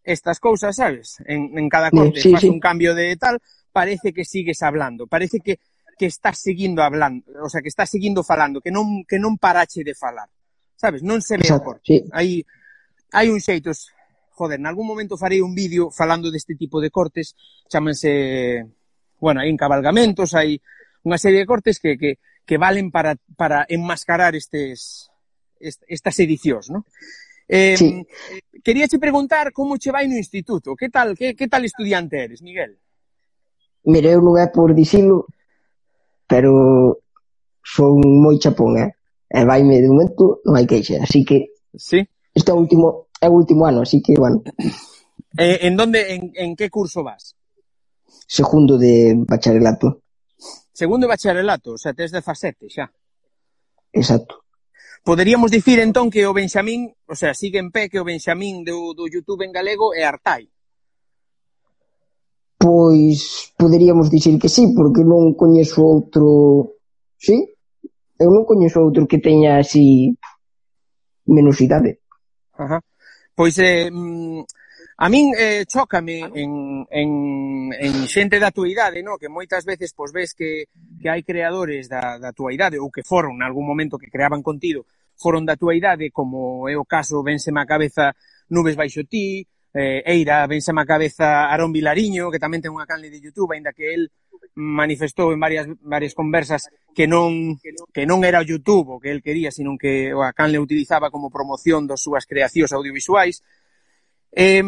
estas 0.00 0.40
cousas, 0.40 0.72
sabes? 0.72 1.20
En, 1.28 1.52
en 1.52 1.68
cada 1.68 1.92
corte 1.92 2.16
sí, 2.16 2.30
sí, 2.30 2.32
faz 2.32 2.40
sí. 2.40 2.48
un 2.48 2.60
cambio 2.64 2.96
de 2.96 3.12
tal, 3.20 3.36
parece 3.76 4.14
que 4.14 4.24
sigues 4.24 4.62
hablando, 4.62 5.06
parece 5.06 5.40
que, 5.40 5.60
que 5.98 6.06
estás 6.06 6.38
seguindo 6.38 6.82
hablando, 6.82 7.28
o 7.44 7.50
sea, 7.50 7.60
que 7.60 7.68
estás 7.68 7.90
seguindo 7.90 8.24
falando, 8.24 8.62
que 8.64 8.72
non, 8.72 9.04
que 9.04 9.20
non 9.20 9.36
parache 9.36 9.84
de 9.84 9.92
falar, 9.92 10.32
sabes? 10.80 11.04
Non 11.04 11.20
se 11.20 11.36
ve 11.36 11.44
Exacto, 11.44 11.76
sí. 11.84 12.00
Hai, 12.08 12.40
hai 13.12 13.28
un 13.28 13.36
xeitos, 13.36 13.92
joder, 14.32 14.56
nalgún 14.64 14.88
momento 14.88 15.20
farei 15.20 15.44
un 15.44 15.52
vídeo 15.52 15.92
falando 15.92 16.32
deste 16.32 16.56
tipo 16.56 16.80
de 16.80 16.88
cortes, 16.88 17.36
chámanse, 17.68 18.64
bueno, 19.20 19.44
hai 19.44 19.52
encabalgamentos, 19.52 20.32
hai 20.32 20.56
unha 21.04 21.20
serie 21.20 21.44
de 21.44 21.48
cortes 21.52 21.76
que, 21.76 22.00
que, 22.00 22.16
que 22.48 22.56
valen 22.56 22.88
para, 22.88 23.20
para 23.36 23.68
enmascarar 23.68 24.32
estes, 24.32 25.12
est, 25.60 25.84
estas 25.84 26.16
edicións, 26.24 26.72
non? 26.72 26.80
Eh, 27.44 27.76
sí. 27.76 28.00
Quería 28.64 28.88
che 28.88 28.96
preguntar 28.96 29.52
como 29.52 29.76
che 29.76 29.92
vai 29.92 30.08
no 30.08 30.16
instituto, 30.16 30.72
que 30.72 30.88
tal, 30.88 31.12
que, 31.12 31.36
que 31.36 31.44
tal 31.44 31.68
estudiante 31.68 32.24
eres, 32.24 32.40
Miguel? 32.40 32.80
Mira, 33.86 34.10
eu 34.10 34.20
non 34.20 34.34
é 34.34 34.50
por 34.50 34.74
dicilo, 34.74 35.30
pero 36.26 36.98
son 37.62 38.02
moi 38.02 38.34
chapón, 38.42 38.74
eh? 38.82 38.98
E 39.30 39.46
vaime 39.46 39.78
de 39.78 39.90
momento, 39.90 40.42
non 40.42 40.58
hai 40.58 40.66
queixa. 40.66 40.98
Así 41.02 41.22
que... 41.22 41.54
Sí. 41.74 42.02
Este 42.34 42.50
é 42.50 42.54
o 42.54 42.58
último, 42.58 43.08
é 43.22 43.30
o 43.30 43.34
último 43.38 43.62
ano, 43.64 43.86
así 43.86 44.02
que, 44.02 44.18
bueno. 44.18 44.42
Eh, 45.38 45.68
en 45.68 45.76
donde, 45.76 46.14
en, 46.14 46.32
en 46.34 46.56
que 46.56 46.70
curso 46.70 47.06
vas? 47.06 47.36
Segundo 48.26 48.78
de 48.78 49.14
bacharelato. 49.16 50.02
Segundo 50.72 51.06
de 51.06 51.14
bacharelato, 51.14 51.72
o 51.72 51.78
sea, 51.78 51.94
tes 51.94 52.10
17 52.10 52.68
xa. 52.68 52.90
Exacto. 53.92 54.44
Poderíamos 55.06 55.50
dicir 55.50 55.78
entón 55.78 56.10
que 56.10 56.26
o 56.26 56.34
Benxamín, 56.34 56.90
o 57.06 57.14
sea, 57.14 57.32
sigue 57.34 57.62
en 57.62 57.70
pé 57.70 57.88
que 57.88 58.00
o 58.00 58.04
Benxamín 58.04 58.66
do, 58.66 58.92
do 58.92 59.06
YouTube 59.06 59.46
en 59.46 59.54
galego 59.54 59.94
é 59.94 60.02
Artai. 60.02 60.50
Pois 62.66 63.54
poderíamos 63.56 64.10
dicir 64.10 64.40
que 64.42 64.50
sí, 64.50 64.74
porque 64.74 65.06
non 65.06 65.38
coñezo 65.38 65.86
outro... 65.86 66.74
Sí? 67.14 67.54
Eu 68.18 68.34
non 68.34 68.42
coñezo 68.42 68.82
outro 68.82 69.06
que 69.06 69.22
teña 69.22 69.62
así 69.62 70.18
menos 71.30 71.62
idade. 71.62 72.02
Ajá. 72.58 72.82
Pois 73.38 73.54
eh, 73.62 73.86
mm, 73.86 74.42
a 74.98 75.06
min 75.06 75.30
eh, 75.38 75.62
chócame 75.62 76.26
en, 76.26 76.82
en, 76.90 77.10
en 77.70 77.94
xente 78.10 78.42
da 78.42 78.50
tua 78.50 78.66
idade, 78.66 78.98
no? 78.98 79.14
que 79.14 79.30
moitas 79.30 79.62
veces 79.62 79.94
pois 79.94 80.10
ves 80.10 80.34
que, 80.34 80.66
que 80.98 81.06
hai 81.06 81.22
creadores 81.22 81.86
da, 81.86 82.18
da 82.18 82.34
tua 82.34 82.50
idade 82.50 82.82
ou 82.82 82.90
que 82.90 83.06
foron 83.06 83.38
nalgún 83.38 83.62
momento 83.62 83.94
que 83.94 84.10
creaban 84.10 84.42
contido 84.42 84.90
foron 85.14 85.46
da 85.46 85.54
tua 85.54 85.78
idade, 85.78 86.10
como 86.10 86.66
é 86.66 86.74
o 86.74 86.82
caso 86.82 87.22
vense 87.22 87.54
má 87.54 87.62
cabeza 87.62 88.10
Nubes 88.50 88.74
baixo 88.74 89.06
ti, 89.06 89.46
eh, 89.76 90.02
Eira, 90.06 90.46
Benzema 90.48 90.88
Cabeza, 90.88 91.52
Arón 91.52 91.70
Vilariño, 91.70 92.32
que 92.32 92.40
tamén 92.40 92.64
ten 92.64 92.72
unha 92.72 92.88
canle 92.88 93.12
de 93.12 93.20
YouTube, 93.20 93.52
aínda 93.52 93.76
que 93.76 93.92
el 93.92 94.08
manifestou 94.56 95.36
en 95.36 95.40
varias 95.40 95.68
varias 95.84 96.16
conversas 96.16 96.72
que 96.96 97.04
non 97.04 97.60
que 97.92 98.08
non 98.08 98.24
era 98.24 98.40
o 98.40 98.48
YouTube 98.48 98.96
o 98.96 99.00
que 99.00 99.12
el 99.12 99.20
quería, 99.20 99.52
sino 99.52 99.76
que 99.76 100.16
o 100.16 100.24
a 100.24 100.32
canle 100.32 100.56
utilizaba 100.56 101.12
como 101.12 101.28
promoción 101.28 101.84
das 101.84 102.00
súas 102.00 102.24
creacións 102.24 102.72
audiovisuais. 102.72 103.44
Eh, 104.32 104.64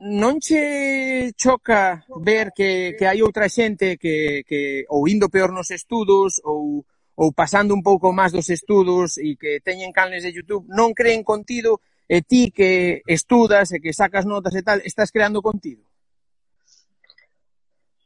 non 0.00 0.40
che 0.40 1.32
choca 1.36 2.08
ver 2.24 2.56
que, 2.56 2.96
que 2.96 3.04
hai 3.04 3.20
outra 3.20 3.52
xente 3.52 4.00
que, 4.00 4.40
que 4.48 4.88
ou 4.88 5.04
indo 5.04 5.28
peor 5.28 5.52
nos 5.52 5.68
estudos 5.68 6.40
ou, 6.40 6.88
ou 7.20 7.28
pasando 7.36 7.76
un 7.76 7.84
pouco 7.84 8.08
máis 8.16 8.32
dos 8.32 8.48
estudos 8.48 9.20
e 9.20 9.36
que 9.36 9.60
teñen 9.60 9.92
canles 9.92 10.24
de 10.24 10.32
YouTube 10.32 10.64
non 10.72 10.96
creen 10.96 11.20
contido 11.20 11.84
e 12.10 12.18
ti 12.26 12.50
que 12.50 13.06
estudas 13.06 13.70
e 13.70 13.78
que 13.78 13.94
sacas 13.94 14.26
notas 14.26 14.50
e 14.58 14.66
tal, 14.66 14.82
estás 14.82 15.14
creando 15.14 15.38
contido? 15.38 15.86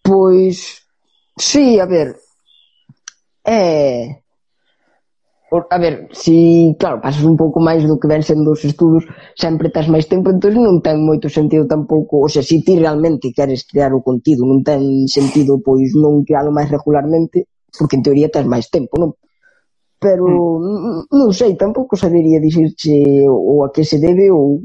Pois, 0.05 0.85
sí, 1.41 1.81
a 1.81 1.87
ver, 1.89 2.13
é... 3.45 4.21
A 5.71 5.79
ver, 5.79 6.09
si, 6.11 6.75
claro, 6.81 7.01
pasas 7.01 7.23
un 7.23 7.39
pouco 7.39 7.63
máis 7.63 7.87
do 7.87 7.97
que 7.97 8.11
ven 8.11 8.27
sendo 8.27 8.53
os 8.53 8.67
estudos, 8.67 9.07
sempre 9.39 9.71
tens 9.71 9.87
máis 9.87 10.11
tempo, 10.11 10.35
entón 10.35 10.59
non 10.59 10.83
ten 10.83 10.99
moito 11.01 11.31
sentido 11.31 11.65
tampouco, 11.71 12.21
ou 12.21 12.29
sea, 12.29 12.43
se 12.43 12.59
ti 12.61 12.75
realmente 12.75 13.31
queres 13.31 13.63
crear 13.63 13.95
o 13.95 14.03
contido, 14.03 14.43
non 14.45 14.67
ten 14.67 15.07
sentido, 15.07 15.63
pois, 15.63 15.95
non 15.95 16.27
crealo 16.27 16.51
máis 16.51 16.69
regularmente, 16.69 17.47
porque 17.71 17.97
en 17.97 18.05
teoría 18.05 18.29
tens 18.35 18.51
máis 18.51 18.67
tempo, 18.67 18.99
non? 18.99 19.15
pero 20.05 20.61
mm. 20.61 21.17
non 21.17 21.33
sei, 21.33 21.57
tampouco 21.57 21.97
sabería 21.97 22.37
dicirche 22.37 23.25
ou 23.25 23.65
a 23.65 23.73
que 23.73 23.89
se 23.89 23.97
debe 23.97 24.29
ou 24.29 24.61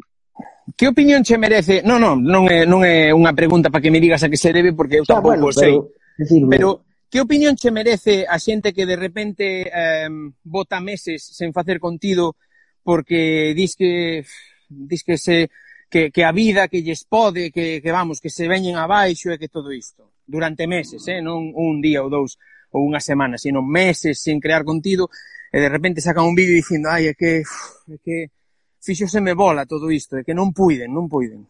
Que 0.76 0.88
opinión 0.88 1.24
che 1.24 1.38
merece? 1.38 1.82
Non, 1.82 1.98
non, 1.98 2.22
non 2.22 2.46
é, 2.46 2.62
non 2.68 2.86
é 2.86 3.10
unha 3.10 3.34
pregunta 3.34 3.74
para 3.74 3.82
que 3.82 3.90
me 3.90 4.04
digas 4.04 4.22
a 4.22 4.30
que 4.30 4.38
se 4.38 4.54
debe 4.54 4.76
porque 4.76 5.02
eu 5.02 5.06
ah, 5.08 5.18
tampouco 5.18 5.50
bueno, 5.50 5.56
sei. 5.56 5.80
Pero, 5.80 5.96
decirme... 6.20 6.52
pero 6.60 6.70
que 7.10 7.24
opinión 7.24 7.56
che 7.58 7.72
merece 7.72 8.28
a 8.28 8.38
xente 8.38 8.76
que 8.76 8.86
de 8.86 9.00
repente 9.00 9.66
eh, 9.66 10.12
bota 10.44 10.78
meses 10.84 11.24
sen 11.24 11.56
facer 11.56 11.82
contido 11.82 12.38
porque 12.84 13.56
dis 13.56 13.74
que 13.74 14.22
dis 14.70 15.02
que 15.02 15.18
se 15.18 15.50
que, 15.90 16.12
que 16.12 16.24
a 16.24 16.32
vida 16.32 16.70
que 16.70 16.84
lles 16.86 17.02
pode, 17.04 17.50
que, 17.50 17.82
que 17.82 17.92
vamos, 17.92 18.22
que 18.22 18.30
se 18.30 18.46
veñen 18.46 18.78
abaixo 18.78 19.34
e 19.34 19.42
que 19.42 19.50
todo 19.50 19.74
isto, 19.74 20.14
durante 20.22 20.70
meses, 20.70 21.02
eh, 21.10 21.18
non 21.18 21.50
un 21.58 21.82
día 21.82 22.06
ou 22.06 22.14
dous 22.14 22.38
ou 22.72 22.86
unha 22.86 23.01
semana, 23.01 23.38
sino 23.38 23.65
meses 23.65 24.22
sen 24.22 24.38
crear 24.38 24.63
contido, 24.63 25.09
e 25.49 25.57
de 25.57 25.70
repente 25.70 26.01
sacan 26.01 26.30
un 26.30 26.38
vídeo 26.38 26.53
dicindo, 26.53 26.89
ai, 26.89 27.09
é 27.09 27.13
que, 27.17 27.41
é 27.41 27.97
que 28.01 28.30
fixoseme 28.80 29.34
bola 29.34 29.65
todo 29.65 29.89
isto, 29.89 30.17
é 30.17 30.24
que 30.24 30.38
non 30.38 30.53
puiden, 30.53 30.93
non 30.93 31.09
puiden. 31.09 31.49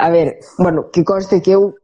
A 0.00 0.08
ver, 0.08 0.40
bueno, 0.56 0.88
que 0.88 1.04
conste 1.04 1.42
que 1.42 1.52
eu 1.52 1.76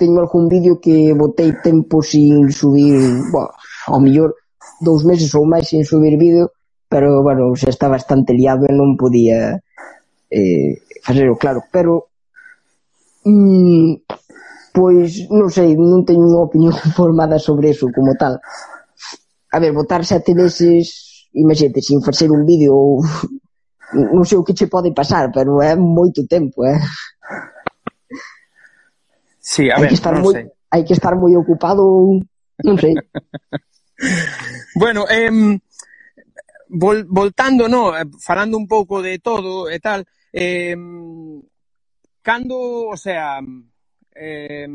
teño 0.00 0.18
algún 0.18 0.48
vídeo 0.48 0.80
que 0.80 1.12
botei 1.12 1.52
tempo 1.62 2.02
sin 2.02 2.50
subir, 2.50 2.98
bueno, 3.30 3.52
ao 3.86 4.00
mellor 4.00 4.34
dous 4.80 5.04
meses 5.04 5.30
ou 5.36 5.46
máis 5.46 5.70
sin 5.70 5.84
subir 5.86 6.18
vídeo, 6.18 6.50
pero, 6.88 7.22
bueno, 7.22 7.54
xa 7.54 7.70
está 7.70 7.86
bastante 7.86 8.34
liado 8.34 8.66
e 8.66 8.72
non 8.72 8.98
podía 8.98 9.62
eh, 10.32 10.80
facelo 11.04 11.36
claro, 11.36 11.62
pero 11.70 12.08
mm, 13.24 14.21
Pois, 14.72 15.28
non 15.28 15.52
sei, 15.52 15.76
non 15.76 16.00
teño 16.08 16.24
unha 16.32 16.48
opinión 16.48 16.72
formada 16.98 17.36
sobre 17.36 17.76
eso 17.76 17.92
como 17.92 18.16
tal. 18.16 18.40
A 19.52 19.56
ver, 19.60 19.76
votar 19.76 20.00
sete 20.08 20.32
meses, 20.32 21.28
imagínate, 21.36 21.84
sin 21.84 22.00
facer 22.00 22.32
un 22.32 22.48
vídeo, 22.48 22.72
ou... 22.72 23.04
non 24.16 24.24
sei 24.24 24.40
o 24.40 24.44
que 24.44 24.56
che 24.56 24.72
pode 24.72 24.96
pasar, 24.96 25.28
pero 25.28 25.60
é 25.60 25.76
moito 25.76 26.24
tempo, 26.24 26.64
eh? 26.64 26.80
Sí, 29.36 29.68
a 29.68 29.76
ver, 29.76 29.84
hai 29.84 29.92
que 29.92 29.98
estar 30.00 30.14
non 30.16 30.24
moi, 30.24 30.32
sei. 30.32 30.46
Hai 30.72 30.82
que 30.88 30.96
estar 30.96 31.14
moi 31.20 31.32
ocupado, 31.36 31.84
non 32.64 32.76
sei. 32.80 32.96
bueno, 34.80 35.04
eh, 35.04 35.28
vol, 36.72 37.04
voltando, 37.04 37.68
no, 37.68 37.92
eh, 37.92 38.08
falando 38.24 38.56
un 38.56 38.64
pouco 38.64 39.04
de 39.04 39.20
todo 39.20 39.68
e 39.68 39.76
tal, 39.76 40.08
eh, 40.32 40.72
cando, 42.24 42.88
o 42.88 42.96
sea, 42.96 43.44
eh, 44.14 44.68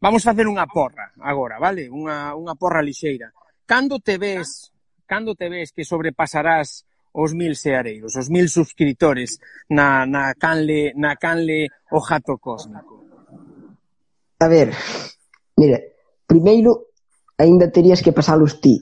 vamos 0.00 0.22
facer 0.24 0.46
unha 0.48 0.66
porra 0.66 1.12
agora, 1.20 1.60
vale? 1.60 1.88
Unha, 1.88 2.34
unha 2.34 2.54
porra 2.56 2.84
lixeira. 2.84 3.32
Cando 3.68 4.00
te 4.00 4.18
ves, 4.18 4.72
cando 5.06 5.34
te 5.34 5.48
ves 5.48 5.72
que 5.72 5.84
sobrepasarás 5.84 6.84
os 7.12 7.34
mil 7.34 7.56
seareiros, 7.56 8.14
os 8.14 8.30
mil 8.30 8.48
suscriptores 8.48 9.38
na, 9.68 10.06
na, 10.06 10.34
canle, 10.34 10.94
na 10.94 11.16
canle 11.16 11.68
o 11.90 12.00
jato 12.00 12.38
cósmico? 12.38 13.02
A 14.40 14.46
ver, 14.48 14.72
mira, 15.56 15.78
primeiro 16.26 16.94
aínda 17.36 17.70
terías 17.70 18.02
que 18.02 18.12
pasalos 18.12 18.60
ti. 18.60 18.78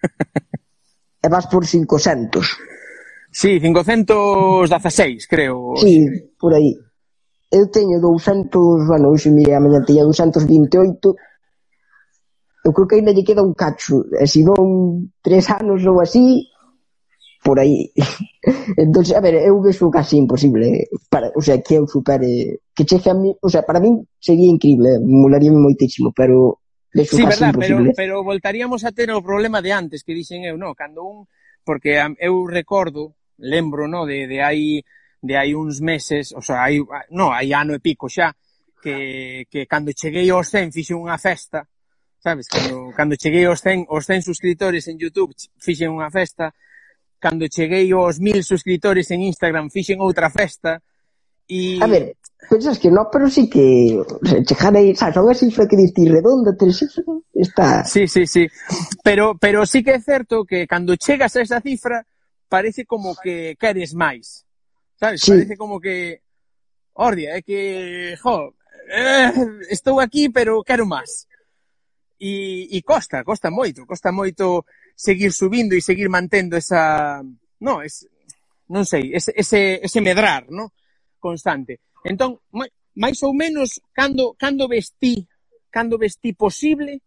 e 1.22 1.28
vas 1.28 1.46
por 1.46 1.66
500. 1.66 1.90
Sí, 3.30 3.60
516, 3.60 5.26
creo. 5.28 5.76
Sí, 5.76 6.06
por 6.38 6.54
aí. 6.54 6.74
Eu 7.50 7.66
teño 7.66 7.98
douscentos, 7.98 8.86
bueno, 8.86 9.10
hoxe 9.10 9.30
mire, 9.34 9.58
a 9.58 9.60
mañá 9.60 9.82
teña 9.82 10.06
228, 10.06 11.16
eu 12.62 12.70
creo 12.72 12.86
que 12.86 12.96
ainda 12.96 13.10
lle 13.10 13.26
queda 13.26 13.42
un 13.42 13.58
cacho, 13.58 14.06
e 14.14 14.26
se 14.30 14.46
non 14.46 15.10
tres 15.18 15.50
anos 15.50 15.82
ou 15.82 15.98
así, 15.98 16.46
por 17.42 17.58
aí. 17.58 17.90
entón, 18.76 19.02
a 19.16 19.20
ver, 19.20 19.34
eu 19.42 19.60
vexo 19.60 19.90
casi 19.90 20.16
imposible, 20.16 20.68
eh, 20.68 20.88
para, 21.08 21.32
o 21.34 21.40
sea, 21.40 21.60
que 21.60 21.74
eu 21.74 21.86
supere, 21.88 22.60
que 22.74 22.84
chegue 22.84 23.10
a 23.10 23.14
mí, 23.14 23.34
o 23.40 23.48
sea, 23.48 23.62
para 23.62 23.80
min 23.80 24.04
sería 24.20 24.46
increíble, 24.46 25.00
molaría 25.00 25.50
moitísimo, 25.50 26.12
pero 26.12 26.60
vexo 26.92 27.16
sí, 27.16 27.24
casi 27.24 27.40
verdad, 27.40 27.54
imposible. 27.54 27.92
Pero, 27.96 28.20
pero 28.20 28.24
voltaríamos 28.24 28.84
a 28.84 28.92
ter 28.92 29.10
o 29.10 29.24
problema 29.24 29.62
de 29.64 29.72
antes, 29.72 30.04
que 30.04 30.14
dixen 30.14 30.44
eu, 30.44 30.60
no, 30.60 30.76
cando 30.76 31.02
un, 31.02 31.26
porque 31.64 31.96
eu 32.20 32.46
recordo, 32.46 33.16
lembro, 33.40 33.88
no, 33.88 34.04
de, 34.04 34.28
de 34.28 34.38
hai 34.44 34.84
de 35.20 35.36
hai 35.36 35.54
uns 35.54 35.80
meses, 35.80 36.32
o 36.32 36.40
sea, 36.40 36.64
hai, 36.64 36.80
no, 37.12 37.32
hai 37.32 37.52
ano 37.52 37.76
e 37.76 37.80
pico 37.80 38.08
xa, 38.08 38.32
que, 38.80 39.46
que 39.52 39.68
cando 39.68 39.92
cheguei 39.92 40.28
aos 40.32 40.48
100 40.48 40.72
fixe 40.72 40.96
unha 40.96 41.20
festa, 41.20 41.68
sabes? 42.18 42.48
Cando, 42.48 42.90
cando 42.96 43.20
cheguei 43.20 43.44
aos 43.44 43.60
100, 43.60 43.86
aos 43.92 44.08
100 44.08 44.24
suscriptores 44.24 44.88
en 44.88 44.96
YouTube 44.96 45.36
fixen 45.60 45.92
unha 45.92 46.08
festa, 46.08 46.52
cando 47.20 47.44
cheguei 47.48 47.92
aos 47.92 48.16
1000 48.16 48.40
suscriptores 48.42 49.12
en 49.12 49.28
Instagram 49.28 49.68
fixen 49.68 50.00
outra 50.00 50.32
festa, 50.32 50.80
E... 51.50 51.82
A 51.82 51.86
ver, 51.86 52.16
pensas 52.48 52.78
que 52.78 52.90
no, 52.90 53.10
pero 53.10 53.28
sí 53.28 53.50
que 53.50 54.00
se 54.22 54.44
chegar 54.44 54.76
aí, 54.76 54.94
xa, 54.94 55.10
non 55.10 55.26
é 55.26 55.34
cifra 55.34 55.66
que 55.66 55.74
diste 55.74 56.06
redonda, 56.06 56.54
tres 56.54 56.78
cifras, 56.78 57.26
está... 57.34 57.82
Sí, 57.82 58.06
sí, 58.06 58.22
sí, 58.22 58.46
pero, 59.02 59.34
pero 59.34 59.66
sí 59.66 59.82
que 59.82 59.98
é 59.98 60.00
certo 60.00 60.46
que 60.46 60.70
cando 60.70 60.94
chegas 60.94 61.34
a 61.34 61.42
esa 61.42 61.58
cifra 61.58 62.06
parece 62.46 62.86
como 62.86 63.18
que 63.18 63.58
queres 63.58 63.98
máis. 63.98 64.46
Sabes? 65.00 65.20
Sí. 65.22 65.32
Parece 65.32 65.56
como 65.56 65.80
que, 65.80 66.20
ordia, 66.92 67.36
é 67.36 67.42
que, 67.42 68.14
jo, 68.20 68.52
eh, 68.92 69.32
estou 69.70 69.98
aquí, 69.98 70.28
pero 70.28 70.62
quero 70.62 70.84
máis. 70.84 71.26
E, 72.20 72.68
e 72.76 72.82
costa, 72.84 73.24
costa 73.24 73.48
moito, 73.48 73.88
costa 73.88 74.12
moito 74.12 74.68
seguir 74.92 75.32
subindo 75.32 75.72
e 75.72 75.80
seguir 75.80 76.12
mantendo 76.12 76.60
esa, 76.60 77.24
no, 77.64 77.80
es, 77.80 78.04
non 78.68 78.84
sei, 78.84 79.16
ese, 79.16 79.32
ese, 79.32 79.80
ese 79.80 80.04
medrar, 80.04 80.52
no? 80.52 80.76
constante. 81.20 81.80
Entón, 82.02 82.40
máis 82.96 83.20
ou 83.22 83.36
menos, 83.36 83.78
cando, 83.92 84.34
cando 84.34 84.66
vestí, 84.66 85.28
cando 85.68 86.00
vestí 86.00 86.32
posible 86.32 87.04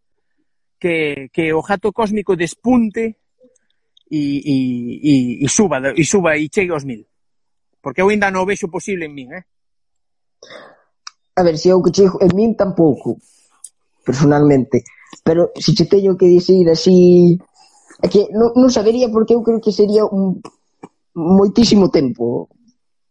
que, 0.79 1.27
que 1.33 1.51
o 1.51 1.61
jato 1.65 1.91
cósmico 1.91 2.37
despunte 2.37 3.17
e, 4.07 4.21
e, 4.39 4.57
e, 5.01 5.13
e 5.43 5.47
suba, 5.49 5.81
e 5.97 6.05
suba 6.05 6.37
e 6.37 6.47
chegue 6.47 6.71
aos 6.71 6.85
mil. 6.85 7.03
Porque 7.83 7.99
eu 7.99 8.07
ainda 8.07 8.31
non 8.31 8.47
o 8.47 8.49
vexo 8.49 8.71
posible 8.71 9.11
en 9.11 9.13
min, 9.13 9.29
eh? 9.35 9.43
A 11.35 11.43
ver, 11.43 11.59
se 11.59 11.67
eu 11.67 11.83
que 11.83 11.91
chego 11.91 12.15
en 12.23 12.31
min 12.31 12.55
tampouco, 12.55 13.19
personalmente. 14.07 14.87
Pero 15.19 15.51
se 15.59 15.75
che 15.75 15.83
teño 15.91 16.15
que 16.15 16.31
dicir 16.31 16.63
así... 16.71 17.35
É 17.99 18.07
que 18.07 18.31
non, 18.31 18.55
non 18.55 18.71
sabería 18.71 19.11
porque 19.11 19.35
eu 19.35 19.43
creo 19.43 19.59
que 19.59 19.75
sería 19.75 20.07
un 20.07 20.39
moitísimo 21.11 21.91
tempo. 21.91 22.47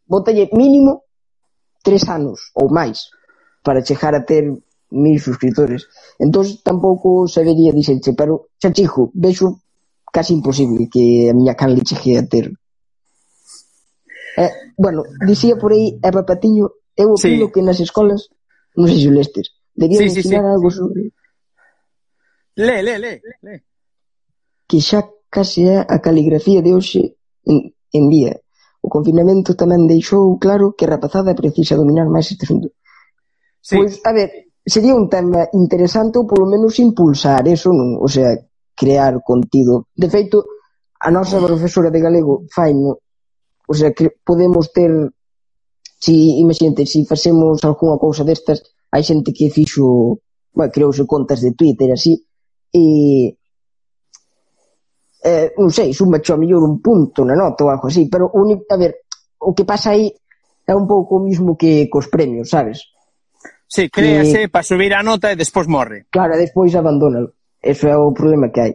Botalle 0.09 0.49
mínimo 0.57 1.05
tres 1.85 2.09
anos 2.09 2.49
ou 2.57 2.73
máis 2.73 3.13
para 3.61 3.85
chegar 3.85 4.17
a 4.17 4.25
ter 4.25 4.49
mil 4.89 5.19
suscriptores. 5.21 5.85
Entón, 6.17 6.49
tampouco 6.65 7.29
sabería 7.29 7.77
dixerche, 7.77 8.17
pero 8.17 8.49
xa 8.57 8.73
chijo, 8.73 9.13
vexo 9.13 9.61
casi 10.09 10.33
imposible 10.33 10.89
que 10.89 11.29
a 11.29 11.37
miña 11.37 11.57
canle 11.57 11.85
chegue 11.85 12.17
a 12.17 12.25
ter 12.25 12.53
Eh, 14.37 14.51
bueno, 14.77 15.05
dicía 15.27 15.57
por 15.57 15.73
aí 15.73 15.99
Eva 16.03 16.25
Patiño, 16.25 16.71
eu 16.97 17.13
opino 17.13 17.47
sí. 17.47 17.53
que 17.53 17.61
nas 17.61 17.81
escolas, 17.81 18.33
non 18.77 18.89
sei 18.89 18.99
se 19.01 19.09
o 19.09 19.15
lestes, 19.15 19.47
debían 19.77 20.09
sí, 20.09 20.21
ensinar 20.21 20.45
sí, 20.45 20.49
sí. 20.49 20.53
algo 20.57 20.69
sobre... 20.71 21.01
Le, 22.57 22.83
le, 22.83 22.95
le, 22.99 23.13
le. 23.41 23.55
Que 24.69 24.81
xa 24.81 25.09
case 25.33 25.65
é 25.65 25.77
a 25.81 25.97
caligrafía 26.05 26.61
de 26.61 26.73
hoxe 26.77 27.17
en, 27.49 27.73
en 27.93 28.05
día. 28.09 28.37
O 28.85 28.89
confinamento 28.93 29.57
tamén 29.57 29.89
deixou 29.89 30.37
claro 30.37 30.77
que 30.77 30.85
a 30.85 30.93
rapazada 30.93 31.37
precisa 31.37 31.79
dominar 31.79 32.09
máis 32.13 32.29
este 32.29 32.45
asunto. 32.45 32.77
Sí. 33.61 33.81
Pois, 33.81 34.01
a 34.05 34.13
ver, 34.13 34.53
sería 34.61 34.93
un 34.93 35.09
tema 35.09 35.49
interesante 35.57 36.21
ou 36.21 36.29
polo 36.29 36.45
menos 36.45 36.77
impulsar 36.81 37.47
eso, 37.49 37.73
non? 37.73 37.97
O 37.97 38.09
sea, 38.09 38.37
crear 38.77 39.21
contido. 39.25 39.89
De 39.97 40.13
feito, 40.13 40.45
a 41.01 41.09
nosa 41.09 41.41
profesora 41.41 41.89
de 41.89 42.01
galego 42.03 42.45
fai 42.53 42.75
no, 42.77 43.01
O 43.73 43.75
sea 43.75 43.97
que 43.97 44.13
podemos 44.21 44.69
ter 44.69 44.93
si, 45.97 46.41
imagínate, 46.45 46.85
si 46.85 47.07
facemos 47.07 47.65
algunha 47.65 47.97
cousa 47.97 48.21
destas, 48.21 48.61
hai 48.93 49.01
xente 49.01 49.33
que 49.33 49.49
fixo, 49.49 50.21
bueno, 50.53 50.69
creouse 50.69 51.09
contas 51.09 51.41
de 51.41 51.57
Twitter 51.57 51.89
así, 51.89 52.21
e 52.69 53.33
eh, 55.25 55.57
non 55.57 55.73
sei, 55.73 55.97
suma 55.97 56.21
a 56.21 56.37
mellor 56.37 56.69
un 56.69 56.85
punto 56.85 57.25
na 57.25 57.33
nota 57.33 57.65
ou 57.65 57.73
algo 57.73 57.89
así, 57.89 58.13
pero 58.13 58.29
un, 58.37 58.61
a 58.61 58.77
ver, 58.77 59.09
o 59.41 59.57
que 59.57 59.65
pasa 59.65 59.97
aí 59.97 60.13
é 60.69 60.77
un 60.77 60.85
pouco 60.85 61.17
o 61.17 61.25
mismo 61.25 61.57
que 61.57 61.89
cos 61.89 62.13
premios, 62.13 62.53
sabes? 62.53 62.93
Sí, 63.65 63.89
créase 63.89 64.37
eh, 64.37 64.45
que... 64.45 64.53
para 64.53 64.69
subir 64.69 64.93
a 64.93 65.01
nota 65.01 65.33
e 65.33 65.41
despois 65.41 65.65
morre. 65.65 66.05
Claro, 66.13 66.37
despois 66.37 66.77
abandónalo. 66.77 67.33
Eso 67.57 67.89
é 67.89 67.97
o 67.97 68.13
problema 68.13 68.53
que 68.53 68.61
hai. 68.61 68.73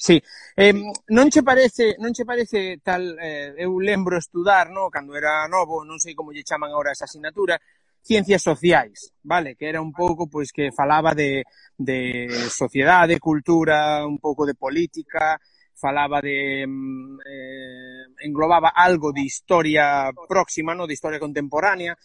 Sí, 0.00 0.22
eh, 0.54 0.72
non 1.06 1.28
che 1.28 1.42
parece, 1.42 1.96
non 1.98 2.12
che 2.12 2.24
parece 2.24 2.78
tal, 2.84 3.18
eh, 3.18 3.52
eu 3.56 3.80
lembro 3.80 4.16
estudar, 4.16 4.70
no, 4.70 4.88
cando 4.88 5.16
era 5.16 5.44
novo, 5.46 5.82
non 5.82 5.98
sei 5.98 6.14
como 6.14 6.30
lle 6.30 6.44
chaman 6.44 6.70
agora 6.70 6.92
esa 6.92 7.02
asignatura, 7.02 7.58
ciencias 8.00 8.42
sociais, 8.42 9.12
vale, 9.22 9.56
que 9.56 9.66
era 9.66 9.80
un 9.80 9.90
pouco 9.90 10.28
pois 10.28 10.52
que 10.52 10.70
falaba 10.70 11.14
de 11.14 11.42
de 11.76 12.28
sociedade, 12.48 13.18
cultura, 13.18 14.06
un 14.06 14.18
pouco 14.18 14.46
de 14.46 14.54
política, 14.54 15.36
falaba 15.74 16.20
de 16.20 16.64
mm, 16.64 17.18
eh, 17.26 18.24
englobaba 18.24 18.68
algo 18.68 19.10
de 19.10 19.22
historia 19.22 20.12
próxima, 20.28 20.76
no, 20.76 20.86
de 20.86 20.94
historia 20.94 21.18
contemporánea. 21.18 21.98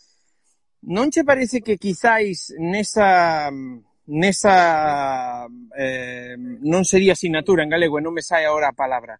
Non 0.89 1.09
che 1.13 1.23
parece 1.23 1.61
que 1.61 1.77
quizáis 1.77 2.53
nesa 2.57 3.51
mm, 3.51 3.92
nesa 4.07 5.47
eh, 5.77 6.35
non 6.37 6.83
sería 6.83 7.15
asignatura 7.15 7.63
en 7.63 7.71
galego 7.71 7.99
e 7.99 8.03
non 8.03 8.11
me 8.11 8.23
sai 8.23 8.43
agora 8.43 8.71
a 8.71 8.75
palabra. 8.75 9.15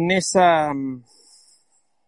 Nesa 0.00 0.72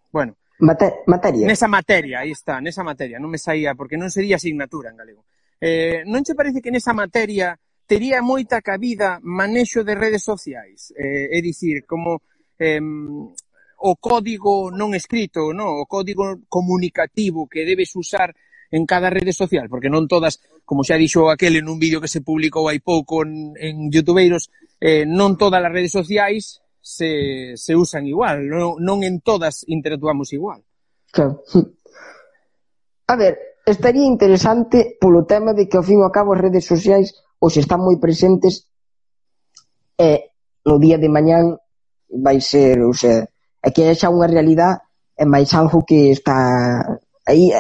bueno 0.09 0.37
Mate, 0.59 1.05
materia. 1.07 1.45
nesa 1.47 1.69
materia, 1.69 2.21
aí 2.21 2.31
está, 2.31 2.61
nesa 2.63 2.87
materia 2.87 3.19
non 3.19 3.29
me 3.29 3.43
saía 3.43 3.75
porque 3.77 3.99
non 4.01 4.09
sería 4.09 4.41
asignatura 4.41 4.89
en 4.89 4.97
galego. 4.97 5.23
Eh, 5.61 6.07
non 6.09 6.25
che 6.25 6.33
parece 6.33 6.65
que 6.65 6.73
nesa 6.73 6.97
materia 6.97 7.59
tería 7.85 8.25
moita 8.25 8.65
cabida 8.65 9.21
manexo 9.21 9.85
de 9.85 9.95
redes 9.99 10.25
sociais? 10.25 10.95
Eh, 10.97 11.29
é 11.29 11.39
dicir, 11.45 11.85
como 11.85 12.25
eh, 12.57 12.81
o 12.81 13.93
código 14.01 14.73
non 14.73 14.97
escrito, 14.97 15.53
no, 15.53 15.77
o 15.77 15.85
código 15.85 16.41
comunicativo 16.49 17.45
que 17.45 17.69
debes 17.69 17.93
usar 18.01 18.33
en 18.75 18.87
cada 18.87 19.09
rede 19.09 19.33
social, 19.33 19.71
porque 19.71 19.87
non 19.87 20.11
todas, 20.11 20.43
como 20.67 20.83
xa 20.83 20.99
dixo 20.99 21.31
aquel 21.31 21.63
en 21.63 21.71
un 21.71 21.79
vídeo 21.79 22.03
que 22.03 22.11
se 22.11 22.27
publicou 22.27 22.67
hai 22.67 22.83
pouco 22.83 23.23
en, 23.23 23.55
en 23.55 23.87
youtubeiros, 23.95 24.51
eh, 24.83 25.07
non 25.07 25.39
todas 25.39 25.63
as 25.63 25.71
redes 25.71 25.95
sociais 25.95 26.59
se, 26.83 27.55
se 27.55 27.73
usan 27.79 28.11
igual, 28.11 28.51
non, 28.51 28.83
non 28.83 29.07
en 29.07 29.23
todas 29.23 29.63
interactuamos 29.71 30.35
igual. 30.35 30.67
Claro. 31.15 31.47
A 33.07 33.15
ver, 33.15 33.63
estaría 33.63 34.11
interesante 34.11 34.99
polo 34.99 35.23
tema 35.23 35.55
de 35.55 35.71
que 35.71 35.79
ao 35.79 35.87
fin 35.87 36.03
e 36.03 36.05
ao 36.05 36.11
cabo 36.11 36.35
as 36.35 36.43
redes 36.43 36.67
sociais 36.67 37.15
hoxe 37.39 37.63
están 37.63 37.79
moi 37.79 37.95
presentes 38.03 38.67
e 39.95 40.03
eh, 40.03 40.21
no 40.67 40.83
día 40.83 40.99
de 40.99 41.07
mañán 41.07 41.63
vai 42.11 42.43
ser, 42.43 42.83
ou 42.83 42.91
sea, 42.91 43.23
é 43.63 43.71
que 43.71 43.87
é 43.87 43.95
xa 43.95 44.11
unha 44.11 44.27
realidade 44.27 44.83
é 45.15 45.23
máis 45.23 45.55
algo 45.55 45.87
que 45.87 46.11
está 46.11 46.35
aí, 47.23 47.55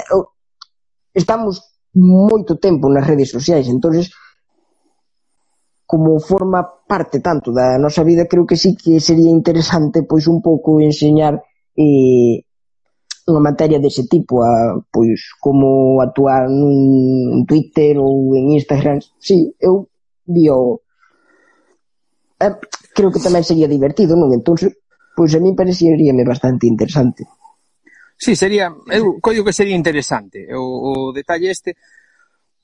estamos 1.14 1.62
moito 1.94 2.58
tempo 2.58 2.90
nas 2.90 3.06
redes 3.06 3.30
sociais, 3.30 3.70
entonces 3.70 4.10
como 5.86 6.18
forma 6.18 6.66
parte 6.88 7.20
tanto 7.22 7.54
da 7.54 7.78
nosa 7.78 8.02
vida, 8.02 8.26
creo 8.26 8.44
que 8.44 8.58
sí 8.58 8.74
que 8.74 8.98
sería 8.98 9.30
interesante 9.30 10.02
pois 10.02 10.26
un 10.26 10.42
pouco 10.42 10.82
enseñar 10.82 11.38
eh, 11.78 12.42
unha 13.24 13.40
materia 13.40 13.80
dese 13.80 14.04
tipo, 14.04 14.44
a, 14.44 14.76
pois 14.92 15.32
como 15.40 16.00
actuar 16.04 16.50
nun 16.52 17.48
Twitter 17.48 17.96
ou 17.96 18.36
en 18.36 18.52
Instagram. 18.52 19.00
Sí, 19.16 19.56
eu 19.56 19.88
vi 20.28 20.50
eh, 22.44 22.56
creo 22.92 23.10
que 23.12 23.24
tamén 23.24 23.46
sería 23.46 23.68
divertido, 23.68 24.12
non? 24.12 24.28
Entón, 24.36 24.60
pois 25.16 25.32
a 25.32 25.40
mí 25.40 25.56
pareceríame 25.56 26.24
bastante 26.26 26.68
interesante. 26.68 27.24
Sí, 28.24 28.36
sería, 28.36 28.72
eu 28.88 29.20
coido 29.20 29.44
que 29.44 29.52
sería 29.52 29.76
interesante 29.76 30.48
o, 30.56 30.64
o 30.64 31.12
detalle 31.12 31.52
este, 31.52 31.76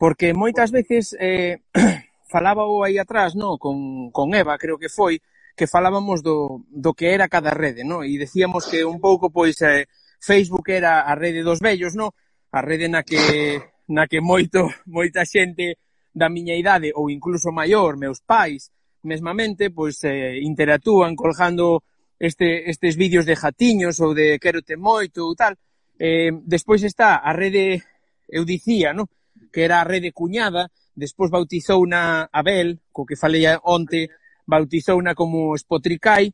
porque 0.00 0.32
moitas 0.32 0.72
veces 0.72 1.12
eh, 1.20 1.60
falaba 2.32 2.64
o 2.64 2.80
aí 2.80 2.96
atrás, 2.96 3.36
no, 3.36 3.60
con, 3.60 4.08
con 4.08 4.32
Eva, 4.32 4.56
creo 4.56 4.80
que 4.80 4.88
foi, 4.88 5.20
que 5.52 5.68
falábamos 5.68 6.24
do, 6.24 6.64
do 6.72 6.96
que 6.96 7.12
era 7.12 7.28
cada 7.28 7.52
rede, 7.52 7.84
no? 7.84 8.00
e 8.00 8.16
decíamos 8.16 8.72
que 8.72 8.88
un 8.88 9.04
pouco, 9.04 9.28
pois, 9.28 9.60
eh, 9.60 9.84
Facebook 10.16 10.64
era 10.72 11.04
a 11.04 11.12
rede 11.12 11.44
dos 11.44 11.60
vellos, 11.60 11.92
no? 11.92 12.16
a 12.56 12.64
rede 12.64 12.88
na 12.88 13.04
que, 13.04 13.60
na 13.92 14.08
que 14.08 14.24
moito, 14.24 14.64
moita 14.88 15.28
xente 15.28 15.76
da 16.08 16.32
miña 16.32 16.56
idade, 16.56 16.88
ou 16.96 17.12
incluso 17.12 17.52
maior, 17.52 18.00
meus 18.00 18.24
pais, 18.24 18.72
mesmamente, 19.04 19.68
pois, 19.68 20.00
eh, 20.08 20.40
interactúan 20.40 21.12
colgando 21.12 21.84
este, 22.20 22.68
estes 22.68 22.96
vídeos 22.96 23.24
de 23.24 23.34
jatiños 23.34 23.98
ou 23.98 24.12
de 24.12 24.36
quero 24.36 24.60
te 24.60 24.76
moito 24.76 25.24
ou 25.24 25.32
tal. 25.34 25.56
Eh, 25.96 26.30
despois 26.44 26.84
está 26.84 27.16
a 27.16 27.32
rede, 27.32 27.80
eu 28.28 28.44
dicía, 28.44 28.92
no? 28.92 29.08
que 29.50 29.64
era 29.64 29.80
a 29.80 29.88
rede 29.88 30.12
cuñada, 30.12 30.70
despois 30.94 31.32
bautizou 31.32 31.82
na 31.88 32.28
Abel, 32.30 32.78
co 32.92 33.08
que 33.08 33.16
falei 33.16 33.48
onte, 33.64 34.12
bautizou 34.46 35.00
na 35.00 35.16
como 35.16 35.56
Spotricai, 35.56 36.28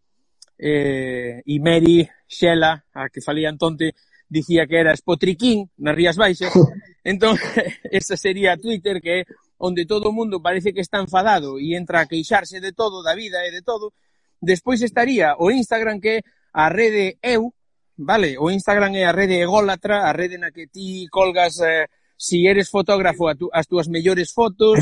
eh, 0.58 1.40
e 1.46 1.54
Mary 1.60 2.02
Xela, 2.26 2.84
a 2.92 3.08
que 3.08 3.22
falei 3.22 3.46
antonte, 3.46 3.94
dicía 4.28 4.66
que 4.66 4.76
era 4.76 4.96
Spotriquín, 4.96 5.70
nas 5.78 5.94
Rías 5.94 6.18
Baixas. 6.18 6.50
Entón, 7.06 7.38
esa 7.86 8.16
sería 8.18 8.58
Twitter, 8.58 9.00
que 9.00 9.22
é 9.22 9.24
onde 9.58 9.86
todo 9.86 10.10
o 10.10 10.12
mundo 10.12 10.42
parece 10.42 10.74
que 10.74 10.82
está 10.82 10.98
enfadado 11.00 11.56
e 11.62 11.78
entra 11.78 12.02
a 12.02 12.08
queixarse 12.10 12.60
de 12.60 12.72
todo, 12.72 13.02
da 13.02 13.14
vida 13.14 13.40
e 13.46 13.50
de 13.54 13.62
todo, 13.62 13.94
Despois 14.40 14.82
estaría 14.82 15.34
o 15.38 15.50
Instagram 15.50 16.00
que 16.00 16.20
é 16.20 16.24
a 16.52 16.68
rede 16.68 17.18
EU, 17.22 17.52
vale? 17.96 18.36
O 18.38 18.50
Instagram 18.50 18.94
é 18.96 19.04
a 19.04 19.12
rede 19.12 19.40
ególatra, 19.40 20.08
a 20.08 20.12
rede 20.12 20.38
na 20.38 20.52
que 20.52 20.66
ti 20.68 21.08
colgas 21.10 21.60
eh, 21.60 21.88
si 22.16 22.46
eres 22.46 22.70
fotógrafo 22.70 23.28
a 23.28 23.34
tu, 23.34 23.50
as 23.52 23.68
túas 23.68 23.88
mellores 23.88 24.32
fotos, 24.32 24.80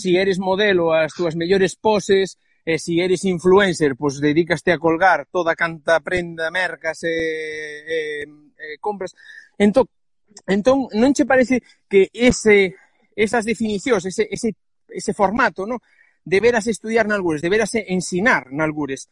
si 0.00 0.16
eres 0.16 0.38
modelo 0.38 0.92
as 0.92 1.12
túas 1.12 1.36
mellores 1.36 1.76
poses, 1.76 2.36
e 2.64 2.78
si 2.78 3.00
eres 3.00 3.24
influencer, 3.24 3.96
pois 3.96 4.20
dedícaste 4.20 4.72
a 4.72 4.78
colgar 4.78 5.26
toda 5.32 5.56
canta 5.56 6.00
prenda 6.00 6.50
mercas 6.50 7.02
e, 7.04 7.08
e, 7.08 7.98
e 8.24 8.78
compras. 8.78 9.16
Entón, 9.56 9.88
entón, 10.46 10.86
non 10.92 11.16
che 11.16 11.24
parece 11.24 11.64
que 11.88 12.12
ese, 12.12 12.76
esas 13.16 13.44
definicións, 13.48 14.04
ese, 14.04 14.28
ese, 14.28 14.54
ese 14.88 15.12
formato, 15.16 15.64
no? 15.64 15.80
deberas 16.24 16.66
estudiar 16.66 17.06
nalgures, 17.06 17.42
deberas 17.42 17.74
ensinar 17.74 18.52
nalgures. 18.52 19.08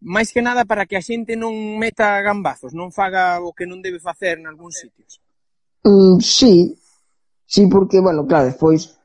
Mais 0.00 0.32
que 0.32 0.40
nada 0.40 0.64
para 0.64 0.86
que 0.86 0.96
a 0.96 1.04
xente 1.04 1.36
non 1.36 1.52
meta 1.76 2.16
gambazos, 2.24 2.72
non 2.72 2.88
faga 2.88 3.36
o 3.44 3.52
que 3.52 3.68
non 3.68 3.84
debe 3.84 4.00
facer 4.00 4.40
en 4.40 4.48
algúns 4.48 4.80
sitios. 4.80 5.20
Mm, 5.84 6.20
sí, 6.24 6.72
sí, 7.44 7.68
porque, 7.68 8.00
bueno, 8.00 8.24
claro, 8.24 8.48
despois 8.48 8.96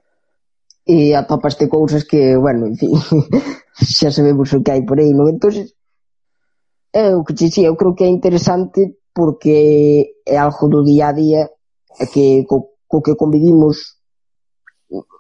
eh, 0.88 1.12
e 1.12 1.16
atopaste 1.16 1.68
cousas 1.68 2.08
que, 2.08 2.38
bueno, 2.40 2.68
en 2.68 2.80
fin, 2.80 2.96
xa 3.76 4.08
sabemos 4.08 4.54
o 4.56 4.64
que 4.64 4.72
hai 4.72 4.88
por 4.88 5.00
aí, 5.00 5.12
non? 5.12 5.28
entonces 5.28 5.76
é 6.96 7.12
o 7.12 7.28
que 7.28 7.36
te 7.36 7.52
eu 7.60 7.76
creo 7.76 7.92
que 7.92 8.08
é 8.08 8.12
interesante 8.12 9.04
porque 9.12 10.16
é 10.24 10.40
algo 10.40 10.72
do 10.72 10.80
día 10.80 11.12
a 11.12 11.14
día 11.14 11.52
que 12.14 12.48
co, 12.48 12.80
co 12.88 13.04
que 13.04 13.20
convivimos 13.20 14.00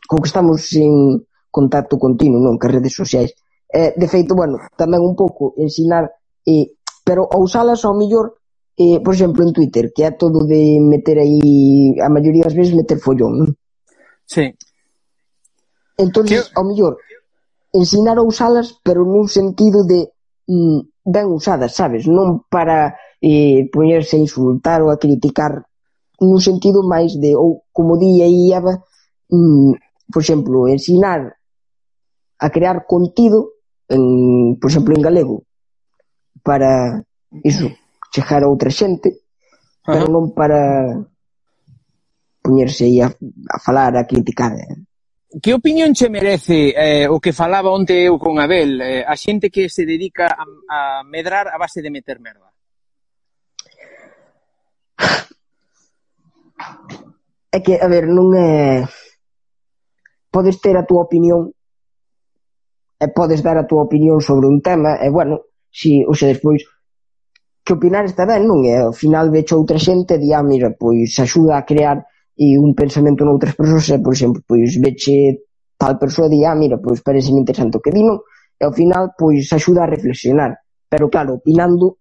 co 0.08 0.16
que 0.24 0.30
estamos 0.32 0.72
en 0.80 1.20
contacto 1.56 1.96
continuo, 1.96 2.44
non? 2.44 2.60
Que 2.60 2.68
redes 2.68 2.92
sociais. 2.92 3.32
Eh, 3.72 3.96
de 3.96 4.08
feito, 4.12 4.36
bueno, 4.36 4.60
tamén 4.76 5.00
un 5.00 5.16
pouco 5.16 5.56
ensinar, 5.56 6.12
eh, 6.44 6.76
pero 7.08 7.32
a 7.32 7.40
usalas 7.40 7.88
ao 7.88 7.96
millor, 7.96 8.36
eh, 8.76 9.00
por 9.00 9.16
exemplo, 9.16 9.48
en 9.48 9.56
Twitter, 9.56 9.96
que 9.96 10.04
é 10.04 10.12
todo 10.12 10.44
de 10.44 10.84
meter 10.84 11.24
aí, 11.24 11.96
a 12.04 12.12
maioría 12.12 12.44
das 12.44 12.58
veces 12.60 12.76
meter 12.76 13.00
follón, 13.00 13.32
non? 13.40 13.50
Sí. 14.28 14.52
Entón, 15.96 16.28
que... 16.28 16.44
ao 16.44 16.68
mellor, 16.68 17.00
ensinar 17.72 18.20
a 18.20 18.28
usalas, 18.28 18.76
pero 18.84 19.08
nun 19.08 19.32
sentido 19.32 19.88
de 19.88 20.12
mm, 20.52 21.08
ben 21.08 21.28
usadas, 21.32 21.72
sabes? 21.72 22.04
Non 22.04 22.44
para 22.52 23.00
eh, 23.24 23.72
poñerse 23.72 24.20
a 24.20 24.24
insultar 24.24 24.84
ou 24.84 24.92
a 24.92 25.00
criticar 25.00 25.64
nun 26.20 26.40
sentido 26.40 26.84
máis 26.84 27.16
de, 27.20 27.36
ou 27.36 27.68
como 27.76 28.00
di 28.00 28.24
aí 28.24 28.52
Eva, 28.56 28.80
mm, 29.32 29.72
por 30.12 30.22
exemplo, 30.24 30.68
ensinar 30.68 31.36
a 32.40 32.50
crear 32.50 32.86
contido, 32.88 33.54
en, 33.88 34.58
por 34.60 34.70
exemplo, 34.70 34.96
en 34.96 35.02
galego, 35.02 35.44
para 36.44 37.04
iso, 37.44 37.72
chegar 38.12 38.44
a 38.44 38.52
outra 38.52 38.70
xente, 38.70 39.26
pero 39.86 40.08
non 40.08 40.34
para 40.34 40.94
poñerse 42.42 42.86
aí 42.86 43.02
a, 43.02 43.10
a 43.10 43.58
falar, 43.60 43.98
a 43.98 44.06
criticar. 44.06 44.54
Eh. 44.54 44.86
Que 45.42 45.54
opinión 45.54 45.94
che 45.94 46.10
merece 46.10 46.72
eh, 46.72 47.08
o 47.10 47.20
que 47.20 47.34
falaba 47.34 47.74
onte 47.74 48.06
eu 48.06 48.16
con 48.22 48.40
Abel, 48.40 48.80
eh, 48.80 49.04
a 49.04 49.16
xente 49.18 49.50
que 49.50 49.68
se 49.68 49.84
dedica 49.84 50.32
a, 50.32 50.46
a 50.70 50.80
medrar 51.04 51.50
a 51.50 51.58
base 51.58 51.82
de 51.82 51.92
meter 51.92 52.20
merda? 52.20 52.52
É 57.56 57.64
que, 57.64 57.80
a 57.80 57.88
ver, 57.88 58.08
non 58.12 58.36
é... 58.36 58.84
Podes 60.28 60.60
ter 60.60 60.76
a 60.76 60.84
túa 60.84 61.08
opinión, 61.08 61.55
e 63.00 63.06
podes 63.12 63.44
dar 63.44 63.58
a 63.58 63.68
túa 63.68 63.86
opinión 63.88 64.22
sobre 64.22 64.48
un 64.48 64.62
tema 64.64 64.98
e 65.02 65.12
bueno, 65.12 65.52
si, 65.72 66.04
ou 66.08 66.16
se 66.16 66.32
despois 66.32 66.64
que 67.66 67.74
opinar 67.74 68.06
está 68.06 68.24
ben, 68.30 68.46
non 68.46 68.62
é? 68.64 68.86
Ao 68.86 68.94
final 68.94 69.34
vecho 69.34 69.58
outra 69.58 69.82
xente 69.82 70.16
e 70.16 70.22
di, 70.22 70.30
ah, 70.32 70.46
mira, 70.46 70.72
pois 70.78 71.12
axuda 71.20 71.58
a 71.58 71.66
crear 71.66 72.06
e 72.38 72.56
un 72.60 72.78
pensamento 72.78 73.26
noutras 73.26 73.58
persoas 73.58 73.90
e, 73.90 73.98
por 74.00 74.14
exemplo, 74.14 74.40
pois 74.46 74.78
veche 74.78 75.50
tal 75.76 75.98
persoa 75.98 76.30
di, 76.30 76.46
ah, 76.46 76.56
mira, 76.56 76.78
pois 76.78 77.02
parece 77.02 77.34
interesante 77.34 77.78
o 77.78 77.84
que 77.84 77.92
dino 77.92 78.24
e 78.56 78.64
ao 78.64 78.72
final, 78.72 79.18
pois 79.18 79.52
axuda 79.52 79.84
a 79.84 79.92
reflexionar 79.92 80.66
pero 80.96 81.10
claro, 81.10 81.36
opinando 81.36 81.98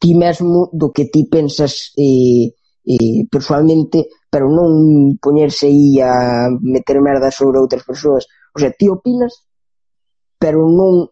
ti 0.00 0.14
mesmo 0.14 0.70
do 0.72 0.90
que 0.90 1.06
ti 1.12 1.28
pensas 1.28 1.92
eh, 1.96 2.48
eh, 2.84 3.26
personalmente 3.30 4.08
pero 4.30 4.48
non 4.48 5.16
poñerse 5.20 5.68
aí 5.68 6.00
a 6.00 6.48
meter 6.60 7.00
merda 7.04 7.28
sobre 7.28 7.60
outras 7.60 7.84
persoas 7.84 8.24
o 8.52 8.58
sea, 8.58 8.72
ti 8.72 8.88
opinas 8.88 9.44
pero 10.44 10.68
non 10.68 11.08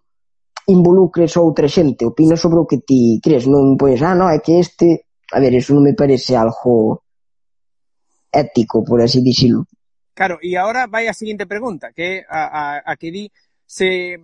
involucres 0.68 1.40
outra 1.40 1.64
xente, 1.64 2.04
opina 2.04 2.36
sobre 2.36 2.60
o 2.60 2.68
que 2.68 2.84
ti 2.84 3.16
crees, 3.24 3.48
non 3.48 3.80
pois, 3.80 4.04
ah, 4.04 4.12
no, 4.12 4.28
é 4.28 4.44
que 4.44 4.60
este, 4.60 5.08
a 5.32 5.40
ver, 5.40 5.56
eso 5.56 5.72
non 5.72 5.80
me 5.80 5.96
parece 5.96 6.36
algo 6.36 7.00
ético, 8.28 8.84
por 8.84 9.00
así 9.00 9.24
dicirlo. 9.24 9.64
Claro, 10.12 10.36
e 10.44 10.52
agora 10.60 10.84
vai 10.84 11.08
a 11.08 11.16
seguinte 11.16 11.48
pregunta, 11.48 11.96
que 11.96 12.20
a, 12.28 12.44
a, 12.52 12.64
a 12.84 12.92
que 13.00 13.08
di 13.08 13.24
se 13.64 14.20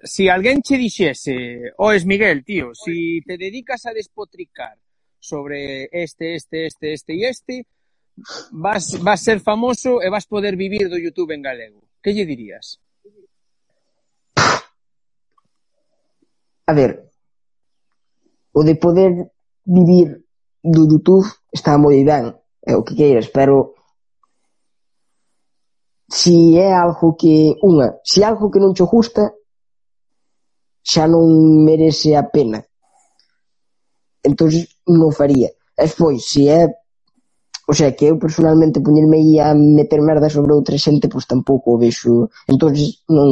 si 0.00 0.32
alguén 0.32 0.64
che 0.64 0.80
dixese, 0.80 1.76
oes 1.76 2.08
Miguel, 2.08 2.40
tío, 2.48 2.72
si 2.72 3.20
te 3.28 3.36
dedicas 3.36 3.84
a 3.84 3.92
despotricar 3.92 4.80
sobre 5.20 5.92
este, 5.92 6.40
este, 6.40 6.72
este, 6.72 6.96
este 6.96 7.12
e 7.12 7.28
este, 7.28 7.68
vas, 8.48 8.96
vas 9.04 9.20
ser 9.20 9.44
famoso 9.44 10.00
e 10.00 10.08
vas 10.08 10.24
poder 10.24 10.56
vivir 10.56 10.88
do 10.88 10.96
YouTube 10.96 11.36
en 11.36 11.44
galego. 11.44 11.84
Que 12.00 12.16
lle 12.16 12.24
dirías? 12.24 12.80
A 16.70 16.72
ver, 16.78 16.90
o 18.52 18.60
de 18.68 18.74
poder 18.84 19.10
vivir 19.64 20.08
do 20.74 20.82
Youtube 20.90 21.26
está 21.56 21.72
moi 21.78 21.98
ben, 22.10 22.24
é 22.70 22.72
o 22.76 22.84
que 22.86 22.98
queiras, 23.00 23.28
pero 23.36 23.54
si 26.18 26.36
é 26.60 26.68
algo 26.84 27.16
que, 27.20 27.56
unha, 27.70 27.88
si 28.04 28.20
algo 28.20 28.50
que 28.52 28.60
non 28.60 28.76
che 28.76 28.84
gusta, 28.84 29.24
xa 30.90 31.04
non 31.08 31.24
merece 31.68 32.10
a 32.20 32.24
pena. 32.34 32.60
Entón, 34.28 34.48
non 35.00 35.16
faría. 35.20 35.48
E 35.78 35.82
despois, 35.88 36.20
se 36.30 36.42
é 36.52 36.62
O 37.68 37.74
sea, 37.76 37.92
que 37.92 38.08
eu 38.08 38.16
personalmente 38.16 38.80
poñerme 38.80 39.20
aí 39.20 39.32
a 39.36 39.52
meter 39.52 40.00
merda 40.00 40.32
sobre 40.32 40.56
outra 40.56 40.80
xente, 40.80 41.12
pois 41.12 41.28
tampouco 41.28 41.76
o 41.76 41.80
vexo. 41.84 42.32
Entón, 42.48 42.72
non, 43.12 43.28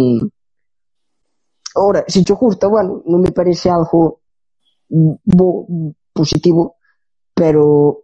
Ora, 1.77 2.05
se 2.07 2.25
che 2.25 2.35
gusta, 2.35 2.69
bueno, 2.69 3.03
non 3.07 3.21
me 3.21 3.33
parece 3.33 3.69
algo 3.69 4.21
bo, 4.89 5.67
positivo, 6.13 6.77
pero 7.33 8.03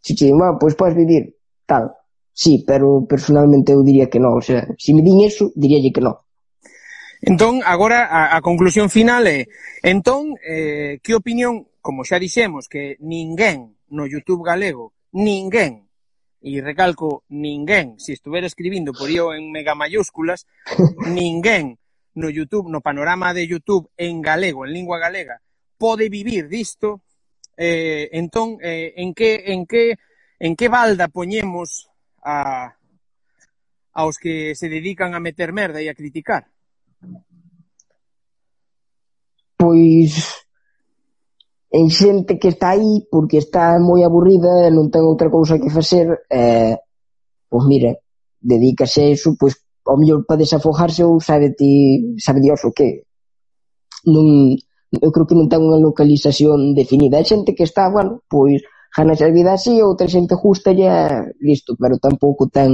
se 0.00 0.14
che, 0.14 0.32
ah, 0.32 0.56
pois 0.58 0.74
podes 0.74 0.94
vivir 0.94 1.36
tal. 1.64 1.92
Sí, 2.32 2.62
pero 2.66 3.04
personalmente 3.08 3.72
eu 3.72 3.82
diría 3.82 4.06
que 4.08 4.20
non, 4.20 4.38
o 4.38 4.42
sea, 4.42 4.62
se 4.78 4.94
me 4.94 5.02
din 5.02 5.26
eso, 5.26 5.50
diríalle 5.58 5.90
que 5.90 6.04
non. 6.04 6.22
Entón, 7.18 7.66
agora 7.66 8.06
a, 8.06 8.36
a 8.36 8.38
conclusión 8.40 8.86
final 8.94 9.26
é, 9.26 9.50
entón, 9.82 10.38
eh, 10.46 11.02
que 11.02 11.18
opinión, 11.18 11.66
como 11.82 12.06
xa 12.06 12.22
dixemos, 12.22 12.70
que 12.70 12.94
ninguén 13.02 13.74
no 13.90 14.06
YouTube 14.06 14.46
galego, 14.46 14.94
ninguén 15.10 15.90
e 16.38 16.62
recalco 16.62 17.26
ninguén, 17.26 17.98
se 17.98 18.14
estuver 18.14 18.46
escribindo 18.46 18.94
por 18.94 19.10
io 19.10 19.34
en 19.34 19.50
mega 19.50 19.74
mayúsculas, 19.74 20.46
ninguén 21.10 21.74
no 22.18 22.28
YouTube, 22.28 22.68
no 22.68 22.80
panorama 22.82 23.32
de 23.32 23.46
YouTube 23.46 23.88
en 23.96 24.20
galego, 24.20 24.66
en 24.66 24.72
lingua 24.72 24.98
galega, 24.98 25.40
pode 25.78 26.08
vivir 26.08 26.48
disto, 26.48 27.00
eh, 27.56 28.10
entón, 28.12 28.58
eh, 28.62 28.94
en 28.96 29.14
que, 29.14 29.54
en 29.54 29.66
que, 29.66 29.96
en 30.38 30.56
que 30.56 30.68
balda 30.68 31.08
poñemos 31.08 31.88
a, 32.22 32.76
aos 33.98 34.18
que 34.18 34.54
se 34.54 34.68
dedican 34.68 35.14
a 35.14 35.20
meter 35.20 35.52
merda 35.52 35.82
e 35.82 35.90
a 35.90 35.98
criticar? 35.98 36.46
Pois 39.58 40.46
en 41.70 41.90
xente 41.90 42.38
que 42.38 42.54
está 42.54 42.78
aí 42.78 43.04
porque 43.10 43.42
está 43.42 43.76
moi 43.82 44.00
aburrida 44.06 44.64
e 44.64 44.70
non 44.70 44.88
ten 44.88 45.04
outra 45.04 45.28
cousa 45.28 45.60
que 45.60 45.68
facer 45.68 46.06
eh, 46.30 46.78
pois 47.50 47.64
mira, 47.66 47.92
dedícase 48.38 49.02
a 49.04 49.10
iso 49.12 49.36
pois 49.36 49.58
ao 49.88 49.96
mellor 49.96 50.28
para 50.28 50.44
desafogarse 50.44 51.00
ou 51.02 51.16
sabe 51.18 51.56
ti, 51.56 52.14
sabe 52.20 52.44
dios 52.44 52.60
o 52.68 52.70
que 52.76 53.08
non, 54.04 54.54
eu 54.92 55.10
creo 55.10 55.26
que 55.26 55.36
non 55.36 55.48
ten 55.48 55.64
unha 55.64 55.80
localización 55.80 56.76
definida. 56.76 57.18
Hai 57.18 57.26
xente 57.26 57.56
que 57.56 57.64
está, 57.64 57.88
bueno, 57.88 58.20
pois 58.28 58.60
ganas 58.92 59.20
a 59.24 59.32
vida 59.32 59.56
así, 59.56 59.80
outra 59.80 60.08
xente 60.08 60.36
justa 60.36 60.70
e 60.76 60.86
listo, 61.40 61.74
pero 61.80 61.96
tampouco 61.96 62.46
ten 62.52 62.70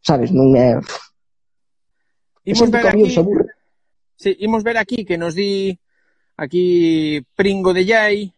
sabes, 0.00 0.30
non 0.30 0.54
é 0.54 0.78
Imos 2.48 2.70
ver 2.70 2.86
aquí 2.86 3.10
seguro. 3.10 3.44
Sí, 4.16 4.36
imos 4.40 4.64
ver 4.64 4.78
aquí 4.78 5.04
que 5.04 5.18
nos 5.18 5.34
di 5.34 5.78
aquí 6.36 7.20
Pringo 7.36 7.74
de 7.74 7.84
Yai 7.84 8.32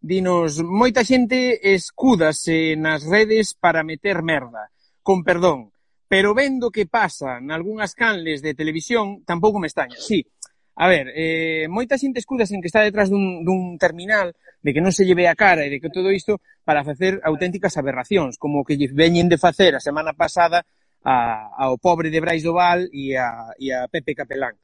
dinos 0.00 0.64
moita 0.64 1.04
xente 1.04 1.60
escúdase 1.76 2.74
nas 2.80 3.04
redes 3.04 3.52
para 3.52 3.84
meter 3.84 4.24
merda. 4.24 4.72
Con 5.04 5.20
perdón, 5.20 5.69
pero 6.10 6.34
vendo 6.34 6.74
que 6.74 6.90
pasa 6.90 7.38
nalgúnas 7.38 7.94
canles 7.94 8.42
de 8.42 8.58
televisión, 8.58 9.22
tampouco 9.22 9.62
me 9.62 9.70
estaña. 9.70 9.94
Sí, 9.94 10.26
a 10.74 10.90
ver, 10.90 11.14
eh, 11.14 11.70
moita 11.70 11.94
xente 11.94 12.18
escudas 12.18 12.50
en 12.50 12.58
que 12.58 12.66
está 12.66 12.82
detrás 12.82 13.14
dun, 13.14 13.46
dun 13.46 13.78
terminal, 13.78 14.34
de 14.58 14.74
que 14.74 14.82
non 14.82 14.90
se 14.90 15.06
lle 15.06 15.14
ve 15.14 15.30
a 15.30 15.38
cara 15.38 15.62
e 15.62 15.70
de 15.70 15.78
que 15.78 15.86
todo 15.86 16.10
isto 16.10 16.42
para 16.66 16.82
facer 16.82 17.22
auténticas 17.22 17.78
aberracións, 17.78 18.42
como 18.42 18.66
que 18.66 18.74
lle 18.74 18.90
veñen 18.90 19.30
de 19.30 19.38
facer 19.38 19.78
a 19.78 19.84
semana 19.84 20.10
pasada 20.10 20.66
a, 21.06 21.46
ao 21.54 21.78
pobre 21.78 22.10
de 22.10 22.18
Brais 22.18 22.42
Doval 22.42 22.90
e 22.90 23.14
a, 23.14 23.54
e 23.54 23.70
a 23.70 23.86
Pepe 23.86 24.18
Capelán. 24.18 24.58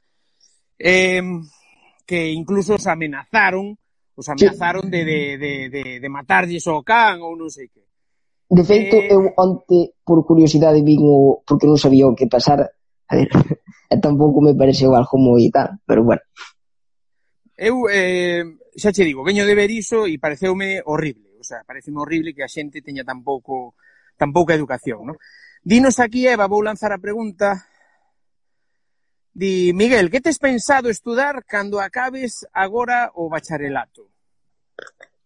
Eh, 0.75 1.23
que 2.03 2.27
incluso 2.27 2.75
os 2.75 2.91
amenazaron, 2.91 3.79
os 4.19 4.27
amenazaron 4.27 4.91
de, 4.91 5.07
de, 5.07 5.19
de, 5.39 5.53
de, 5.71 5.83
de 6.03 6.09
matarlles 6.11 6.67
ao 6.67 6.83
can 6.83 7.23
ou 7.23 7.39
non 7.39 7.47
sei 7.47 7.71
que. 7.71 7.86
De 8.47 8.63
feito, 8.63 8.95
eu 8.95 9.35
onte, 9.35 9.99
por 10.07 10.23
curiosidade, 10.23 10.79
vin 10.79 11.03
o... 11.03 11.43
porque 11.43 11.67
non 11.67 11.75
sabía 11.75 12.07
o 12.07 12.15
que 12.15 12.31
pasara. 12.31 12.71
A 13.11 13.13
ver, 13.19 13.27
e 13.91 13.95
tampouco 13.99 14.39
me 14.39 14.55
pareceu 14.55 14.95
algo 14.95 15.19
moi 15.19 15.47
tal, 15.51 15.79
pero 15.83 16.03
bueno. 16.07 16.23
Eu, 17.59 17.91
eh, 17.91 18.43
xa 18.75 18.95
che 18.95 19.03
digo, 19.03 19.23
veño 19.23 19.43
de 19.43 19.55
ver 19.55 19.71
iso 19.71 20.07
e 20.07 20.15
pareceume 20.15 20.79
horrible. 20.85 21.35
O 21.39 21.43
sea, 21.43 21.67
pareceme 21.67 21.99
horrible 21.99 22.31
que 22.31 22.43
a 22.43 22.51
xente 22.51 22.79
teña 22.79 23.03
tan 23.03 23.19
pouco, 23.19 23.75
tan 24.15 24.31
pouca 24.31 24.55
educación, 24.55 25.03
non? 25.03 25.17
Dinos 25.59 25.99
aquí, 25.99 26.23
Eva, 26.23 26.47
vou 26.47 26.63
lanzar 26.63 26.95
a 26.95 27.03
pregunta. 27.03 27.67
Di, 29.35 29.75
Miguel, 29.75 30.07
que 30.07 30.23
tes 30.23 30.39
pensado 30.39 30.87
estudar 30.87 31.43
cando 31.43 31.83
acabes 31.83 32.47
agora 32.55 33.11
o 33.11 33.27
bacharelato? 33.27 34.07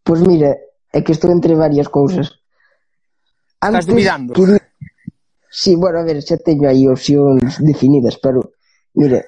Pois 0.01 0.19
pues 0.19 0.27
mira, 0.27 0.57
é 0.89 0.99
que 1.05 1.13
estou 1.13 1.29
entre 1.29 1.53
varias 1.53 1.87
cousas. 1.87 2.40
Antes, 3.61 3.81
Estás 3.81 3.85
dubidando. 3.87 4.33
Que... 4.33 4.59
Sí, 5.49 5.75
bueno, 5.75 5.99
a 5.99 6.03
ver, 6.03 6.23
xa 6.23 6.39
teño 6.41 6.65
aí 6.65 6.87
opcións 6.87 7.59
definidas, 7.59 8.17
pero, 8.17 8.55
mire, 8.95 9.27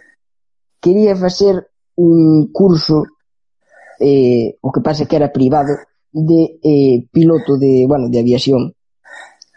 quería 0.79 1.13
facer 1.19 1.67
un 1.99 2.49
curso 2.49 3.03
eh, 3.99 4.57
o 4.63 4.71
que 4.71 4.81
pasa 4.81 5.05
que 5.05 5.19
era 5.19 5.35
privado 5.35 5.75
de 6.09 6.57
eh, 6.63 7.05
piloto 7.11 7.59
de, 7.59 7.85
bueno, 7.85 8.07
de 8.07 8.19
aviación. 8.23 8.73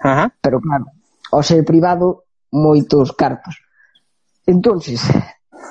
Ajá. 0.03 0.35
Pero 0.43 0.61
claro, 0.61 0.91
ao 1.33 1.47
ser 1.47 1.65
privado, 1.65 2.27
moitos 2.51 3.15
cartos. 3.15 3.63
Entonces, 4.45 5.01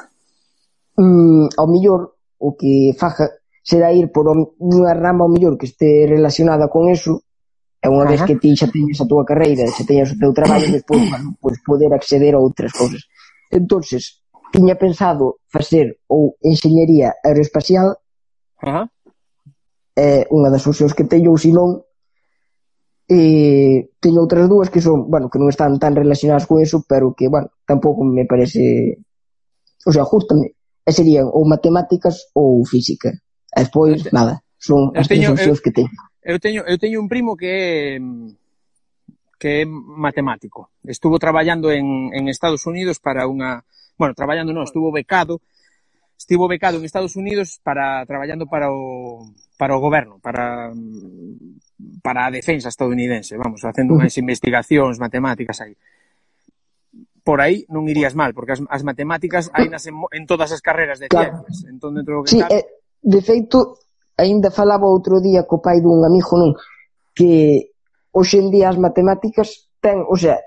mm, 0.98 1.60
ao 1.60 1.68
millor 1.68 2.16
o 2.40 2.56
que 2.56 2.96
faja 2.98 3.30
será 3.66 3.92
ir 3.92 4.14
por 4.16 4.30
unha 4.32 4.94
rama 4.96 5.26
ao 5.26 5.34
millor 5.34 5.60
que 5.60 5.68
este 5.68 6.06
relacionada 6.08 6.72
con 6.72 6.88
eso 6.88 7.25
E 7.86 7.88
unha 7.88 8.10
vez 8.10 8.22
que 8.26 8.42
ti 8.42 8.58
xa 8.58 8.66
teñes 8.66 8.98
a 8.98 9.06
túa 9.06 9.22
carreira, 9.22 9.70
xa 9.70 9.86
teñes 9.86 10.10
o 10.10 10.18
teu 10.18 10.34
traballo, 10.34 10.66
despois, 10.74 11.06
bueno, 11.06 11.38
pois 11.38 11.62
poder 11.62 11.94
acceder 11.94 12.34
a 12.34 12.42
outras 12.42 12.74
cousas. 12.74 13.06
Entonces, 13.54 14.26
tiña 14.50 14.74
pensado 14.74 15.38
facer 15.46 16.02
ou 16.10 16.34
enxeñería 16.42 17.14
aeroespacial, 17.22 18.02
Ajá. 18.58 18.90
é 19.94 20.26
unha 20.34 20.50
das 20.50 20.66
opcións 20.66 20.98
que 20.98 21.06
teño, 21.06 21.30
ou 21.30 21.38
senón, 21.38 21.86
e 23.06 23.94
teño 24.02 24.26
outras 24.26 24.50
dúas 24.50 24.74
que 24.74 24.82
son, 24.82 25.06
bueno, 25.06 25.30
que 25.30 25.38
non 25.38 25.54
están 25.54 25.78
tan 25.78 25.94
relacionadas 25.94 26.50
con 26.50 26.58
eso, 26.58 26.82
pero 26.90 27.14
que, 27.14 27.30
bueno, 27.30 27.54
tampouco 27.70 28.02
me 28.02 28.26
parece, 28.26 28.98
o 29.86 29.92
sea, 29.94 30.10
justame, 30.10 30.58
e 30.82 30.92
serían 30.94 31.30
ou 31.30 31.46
matemáticas 31.46 32.34
ou 32.34 32.66
física. 32.66 33.14
E 33.54 33.60
despois, 33.62 34.10
nada, 34.10 34.42
son 34.58 34.90
as 34.98 35.06
tres 35.06 35.30
opcións 35.30 35.62
eh, 35.62 35.64
que 35.64 35.72
teño. 35.74 35.94
Eu 36.26 36.42
teño, 36.42 36.66
eu 36.66 36.82
teño 36.82 36.98
un 36.98 37.06
primo 37.06 37.38
que 37.38 37.46
é 37.46 38.02
que 39.38 39.62
é 39.62 39.66
matemático. 39.70 40.74
Estuvo 40.82 41.22
traballando 41.22 41.70
en, 41.70 42.10
en 42.18 42.26
Estados 42.34 42.66
Unidos 42.66 42.98
para 42.98 43.30
unha... 43.30 43.62
Bueno, 43.94 44.18
traballando 44.18 44.50
non, 44.50 44.66
estuvo 44.66 44.90
becado. 44.90 45.38
Estivo 46.18 46.50
becado 46.50 46.82
en 46.82 46.88
Estados 46.90 47.14
Unidos 47.14 47.62
para 47.62 48.02
traballando 48.10 48.50
para 48.50 48.74
o, 48.74 49.30
para 49.60 49.78
o 49.78 49.84
goberno, 49.84 50.18
para, 50.18 50.74
para 52.02 52.26
a 52.26 52.34
defensa 52.34 52.74
estadounidense, 52.74 53.38
vamos, 53.38 53.62
facendo 53.62 53.94
unhas 53.94 54.18
investigacións 54.18 54.98
matemáticas 54.98 55.62
aí. 55.62 55.78
Por 57.22 57.38
aí 57.38 57.70
non 57.70 57.86
irías 57.86 58.18
mal, 58.18 58.34
porque 58.34 58.58
as, 58.58 58.66
as 58.66 58.82
matemáticas 58.82 59.54
hai 59.54 59.70
nas 59.70 59.86
en, 59.86 60.00
en 60.10 60.24
todas 60.26 60.50
as 60.50 60.64
carreras 60.64 60.98
de 60.98 61.12
claro. 61.12 61.46
ciencias. 61.46 61.70
Entón, 61.70 61.94
dentro 62.00 62.18
do 62.18 62.22
que 62.26 62.34
sí, 62.34 62.42
cabe... 62.42 62.64
eh, 62.64 62.66
de 63.06 63.20
feito, 63.22 63.85
Ainda 64.16 64.50
falaba 64.52 64.88
outro 64.88 65.20
día 65.20 65.44
co 65.44 65.60
pai 65.60 65.84
dun 65.84 66.04
amigo 66.08 66.40
non 66.40 66.56
que 67.16 67.72
hoxe 68.16 68.40
en 68.40 68.48
día 68.52 68.72
as 68.72 68.80
matemáticas 68.80 69.68
ten, 69.84 70.04
o 70.08 70.16
sea, 70.16 70.40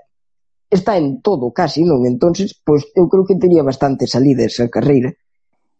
está 0.69 0.97
en 0.97 1.21
todo 1.21 1.51
casi, 1.53 1.85
non? 1.85 2.05
Entonces, 2.05 2.53
pois 2.53 2.85
eu 2.93 3.09
creo 3.09 3.25
que 3.25 3.41
tería 3.41 3.65
bastante 3.65 4.05
salida 4.05 4.45
esa 4.45 4.69
carreira. 4.69 5.09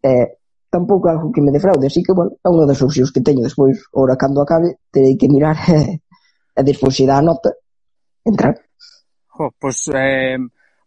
Eh, 0.02 0.38
tampouco 0.70 1.08
algo 1.08 1.32
que 1.32 1.42
me 1.42 1.50
defraude, 1.50 1.86
así 1.86 2.02
que, 2.02 2.14
bueno, 2.14 2.38
é 2.42 2.48
unha 2.48 2.66
das 2.66 2.78
opcións 2.82 3.10
que 3.10 3.22
teño 3.22 3.42
despois, 3.42 3.74
ora 3.94 4.14
cando 4.14 4.42
acabe, 4.42 4.78
terei 4.90 5.18
que 5.18 5.30
mirar 5.30 5.58
e 6.58 6.62
despois 6.62 6.94
se 6.94 7.06
dá 7.06 7.18
a 7.18 7.26
nota, 7.26 7.50
entrar. 8.22 8.54
Jo, 9.34 9.50
pois, 9.58 9.90
eh, 9.90 10.38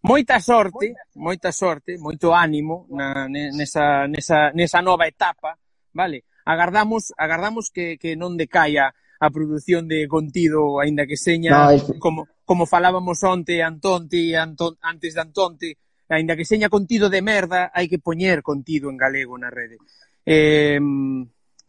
moita 0.08 0.40
sorte, 0.40 0.96
moita 1.20 1.52
sorte, 1.52 2.00
moito 2.00 2.32
ánimo 2.32 2.88
na, 2.96 3.28
nesa, 3.28 4.08
nesa, 4.08 4.56
nesa 4.56 4.80
nova 4.80 5.04
etapa, 5.08 5.56
vale? 5.92 6.32
agardamos 6.45 7.11
agardamos 7.18 7.72
que, 7.72 7.98
que 7.98 8.15
non 8.15 8.36
decaia 8.36 8.91
a 9.24 9.32
produción 9.32 9.88
de 9.88 10.03
contido, 10.07 10.84
aínda 10.84 11.07
que 11.07 11.15
seña, 11.15 11.52
no, 11.52 11.72
es... 11.72 11.84
como, 11.99 12.28
como 12.44 12.68
falábamos 12.68 13.24
onte, 13.24 13.64
Antonte, 13.64 14.36
Anton, 14.36 14.76
antes 14.84 15.15
de 15.15 15.22
Antonte, 15.22 15.78
aínda 16.10 16.36
que 16.36 16.44
seña 16.44 16.68
contido 16.68 17.07
de 17.07 17.24
merda, 17.24 17.72
hai 17.72 17.88
que 17.88 18.03
poñer 18.03 18.44
contido 18.44 18.91
en 18.91 18.99
galego 18.99 19.40
na 19.40 19.48
rede. 19.48 19.80
Eh, 20.28 20.76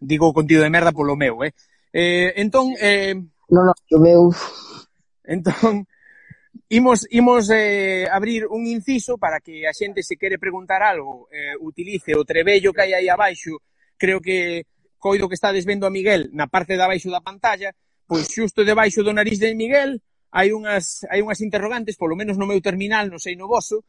digo 0.03 0.35
contido 0.35 0.67
de 0.67 0.75
merda 0.75 0.91
polo 0.91 1.15
meu, 1.15 1.47
eh? 1.47 1.55
eh 1.95 2.35
entón... 2.43 2.75
Eh, 2.75 3.15
non, 3.55 3.71
no, 3.71 3.73
o 3.73 3.99
meu... 4.03 4.35
Entón, 5.25 5.87
imos, 6.69 7.07
imos 7.15 7.49
eh, 7.55 8.11
abrir 8.11 8.51
un 8.51 8.67
inciso 8.67 9.17
para 9.17 9.39
que 9.39 9.65
a 9.65 9.73
xente 9.73 10.03
se 10.03 10.19
quere 10.19 10.43
preguntar 10.43 10.83
algo, 10.83 11.31
eh, 11.31 11.55
utilice 11.63 12.19
o 12.19 12.27
trebello 12.27 12.75
que 12.75 12.83
hai 12.83 12.93
aí 12.99 13.09
abaixo 13.09 13.63
creo 14.05 14.21
que 14.21 14.69
coido 15.01 15.29
que 15.29 15.39
estades 15.41 15.65
vendo 15.65 15.89
a 15.89 15.95
Miguel 15.97 16.29
na 16.37 16.53
parte 16.53 16.77
de 16.77 16.85
abaixo 16.85 17.09
da 17.09 17.25
pantalla, 17.25 17.73
pois 18.05 18.29
xusto 18.29 18.61
debaixo 18.61 19.01
do 19.01 19.17
nariz 19.17 19.41
de 19.41 19.57
Miguel 19.57 19.97
hai 20.29 20.53
unhas, 20.53 21.09
hai 21.09 21.25
unhas 21.25 21.41
interrogantes, 21.41 21.97
polo 21.97 22.19
menos 22.21 22.37
no 22.37 22.45
meu 22.45 22.61
terminal, 22.61 23.09
non 23.09 23.23
sei 23.23 23.39
no 23.39 23.49
vosso, 23.49 23.81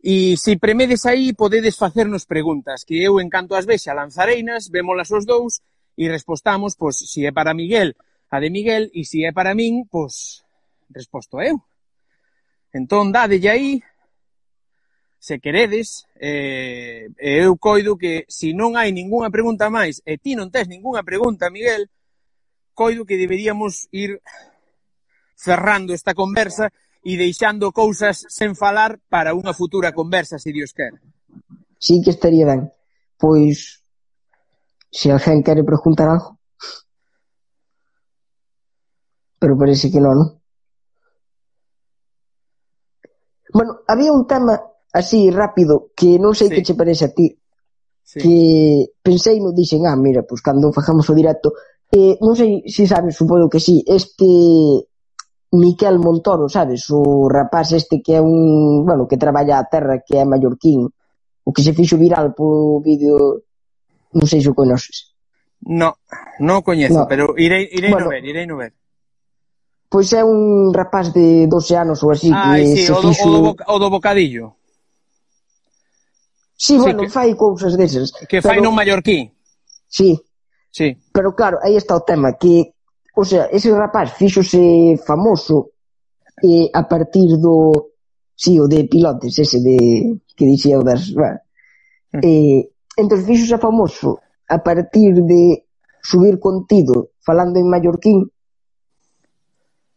e 0.00 0.34
se 0.40 0.56
premedes 0.56 1.04
aí 1.04 1.36
podedes 1.36 1.76
facernos 1.76 2.24
preguntas, 2.24 2.82
que 2.88 2.98
eu 2.98 3.20
en 3.20 3.28
canto 3.28 3.52
as 3.54 3.68
vexa 3.68 3.92
lanzareinas, 3.92 4.72
vémolas 4.72 5.12
os 5.12 5.28
dous 5.28 5.60
e 5.94 6.08
respostamos, 6.08 6.74
pois, 6.74 6.96
se 6.96 7.26
é 7.28 7.32
para 7.36 7.52
Miguel, 7.52 7.92
a 8.32 8.40
de 8.40 8.48
Miguel, 8.48 8.88
e 8.96 9.04
se 9.04 9.28
é 9.28 9.30
para 9.30 9.54
min, 9.54 9.84
pois, 9.86 10.40
resposto 10.88 11.36
eu. 11.42 11.60
Entón, 12.72 13.12
dadelle 13.12 13.52
aí, 13.52 13.70
se 15.18 15.40
queredes, 15.40 16.06
eh, 16.20 17.10
eu 17.18 17.58
coido 17.58 17.98
que 17.98 18.24
se 18.30 18.54
non 18.54 18.78
hai 18.78 18.94
ningunha 18.94 19.34
pregunta 19.34 19.66
máis, 19.66 19.98
e 20.06 20.14
ti 20.16 20.38
non 20.38 20.48
tes 20.54 20.70
ningunha 20.70 21.02
pregunta, 21.02 21.50
Miguel, 21.50 21.90
coido 22.72 23.02
que 23.02 23.18
deberíamos 23.18 23.90
ir 23.90 24.22
cerrando 25.34 25.90
esta 25.90 26.14
conversa 26.14 26.70
e 27.02 27.18
deixando 27.18 27.74
cousas 27.74 28.22
sen 28.30 28.54
falar 28.54 29.02
para 29.10 29.34
unha 29.34 29.50
futura 29.50 29.90
conversa, 29.90 30.38
se 30.38 30.54
Dios 30.54 30.70
quer. 30.70 30.94
Sí 31.78 31.98
que 32.02 32.14
estaría 32.14 32.46
ben. 32.46 32.70
Pois, 33.18 33.82
se 34.90 35.10
alguén 35.10 35.42
quere 35.42 35.66
preguntar 35.66 36.06
algo, 36.06 36.38
pero 39.42 39.58
parece 39.58 39.90
que 39.90 39.98
non, 39.98 40.14
non? 40.14 40.28
Bueno, 43.50 43.80
había 43.88 44.12
un 44.12 44.26
tema 44.26 44.67
así 44.92 45.30
rápido 45.30 45.92
que 45.96 46.18
non 46.18 46.32
sei 46.32 46.48
sí. 46.48 46.54
que 46.54 46.64
che 46.64 46.74
parece 46.74 47.08
a 47.08 47.14
ti 47.14 47.36
sí. 48.02 48.18
que 48.20 48.36
pensei 49.02 49.40
no 49.40 49.52
dixen, 49.52 49.84
ah, 49.84 49.96
mira, 49.96 50.24
pois 50.24 50.40
cando 50.40 50.72
fajamos 50.72 51.08
o 51.10 51.14
directo 51.16 51.52
eh, 51.92 52.16
non 52.20 52.36
sei 52.36 52.64
se 52.68 52.88
sabes, 52.88 53.16
supoño 53.16 53.48
que 53.48 53.60
sí 53.60 53.84
este 53.84 54.88
Miquel 55.48 55.96
Montoro, 55.96 56.44
sabes, 56.48 56.92
o 56.92 57.24
rapaz 57.24 57.72
este 57.72 58.04
que 58.04 58.16
é 58.16 58.20
un, 58.20 58.84
bueno, 58.84 59.08
que 59.08 59.16
traballa 59.16 59.56
a 59.56 59.64
terra 59.64 60.04
que 60.04 60.20
é 60.20 60.24
mallorquín, 60.28 60.92
o 61.48 61.52
que 61.52 61.64
se 61.64 61.72
fixo 61.72 61.96
viral 61.96 62.36
polo 62.36 62.84
vídeo 62.84 63.48
non 64.12 64.26
sei 64.28 64.40
se 64.44 64.52
o 64.52 64.56
conoces 64.56 65.16
No, 65.64 65.96
non 66.44 66.60
o 66.60 66.62
coñezo, 66.62 67.04
no. 67.04 67.08
pero 67.08 67.32
irei, 67.40 67.68
irei 67.72 67.88
bueno, 67.88 68.08
no 68.08 68.12
ver, 68.12 68.24
irei 68.24 68.46
no 68.46 68.60
ver 68.60 68.72
Pois 69.88 70.12
é 70.12 70.20
un 70.20 70.68
rapaz 70.76 71.16
de 71.16 71.48
12 71.48 71.72
anos 71.72 72.04
ou 72.04 72.12
así 72.12 72.28
ah, 72.28 72.52
que 72.52 72.76
sí, 72.76 72.84
se 72.84 72.92
o, 72.92 73.00
do, 73.00 73.08
fixo... 73.08 73.24
o, 73.24 73.32
do 73.32 73.56
o 73.56 73.76
do 73.80 73.88
bocadillo 73.88 74.57
Sí, 76.58 76.74
sí 76.74 76.78
bueno, 76.78 77.06
que, 77.06 77.08
fai 77.08 77.38
cousas 77.38 77.78
desas. 77.78 78.10
Que 78.26 78.42
fai 78.42 78.58
pero, 78.58 78.66
non 78.66 78.74
mallorquí. 78.74 79.30
Sí. 79.86 80.18
Sí. 80.74 80.90
Pero 81.14 81.30
claro, 81.32 81.62
aí 81.62 81.78
está 81.78 81.94
o 81.94 82.02
tema, 82.02 82.34
que, 82.34 82.74
o 83.14 83.24
sea, 83.24 83.46
ese 83.46 83.70
rapaz 83.70 84.18
fíxose 84.18 84.98
famoso 85.06 85.70
eh, 86.42 86.66
a 86.74 86.82
partir 86.82 87.38
do, 87.38 87.94
sí, 88.34 88.58
o 88.58 88.66
de 88.66 88.84
pilotes, 88.90 89.38
ese 89.38 89.62
de, 89.62 90.18
que 90.34 90.44
dixía 90.44 90.78
o 90.78 90.82
das, 90.82 91.14
bueno, 91.14 91.38
mm. 92.12 92.20
eh, 92.26 92.60
entón 92.98 93.22
fixose 93.22 93.58
famoso 93.58 94.18
a 94.50 94.58
partir 94.58 95.14
de 95.22 95.66
subir 96.02 96.38
contido 96.42 97.14
falando 97.22 97.62
en 97.62 97.70
mallorquín, 97.70 98.26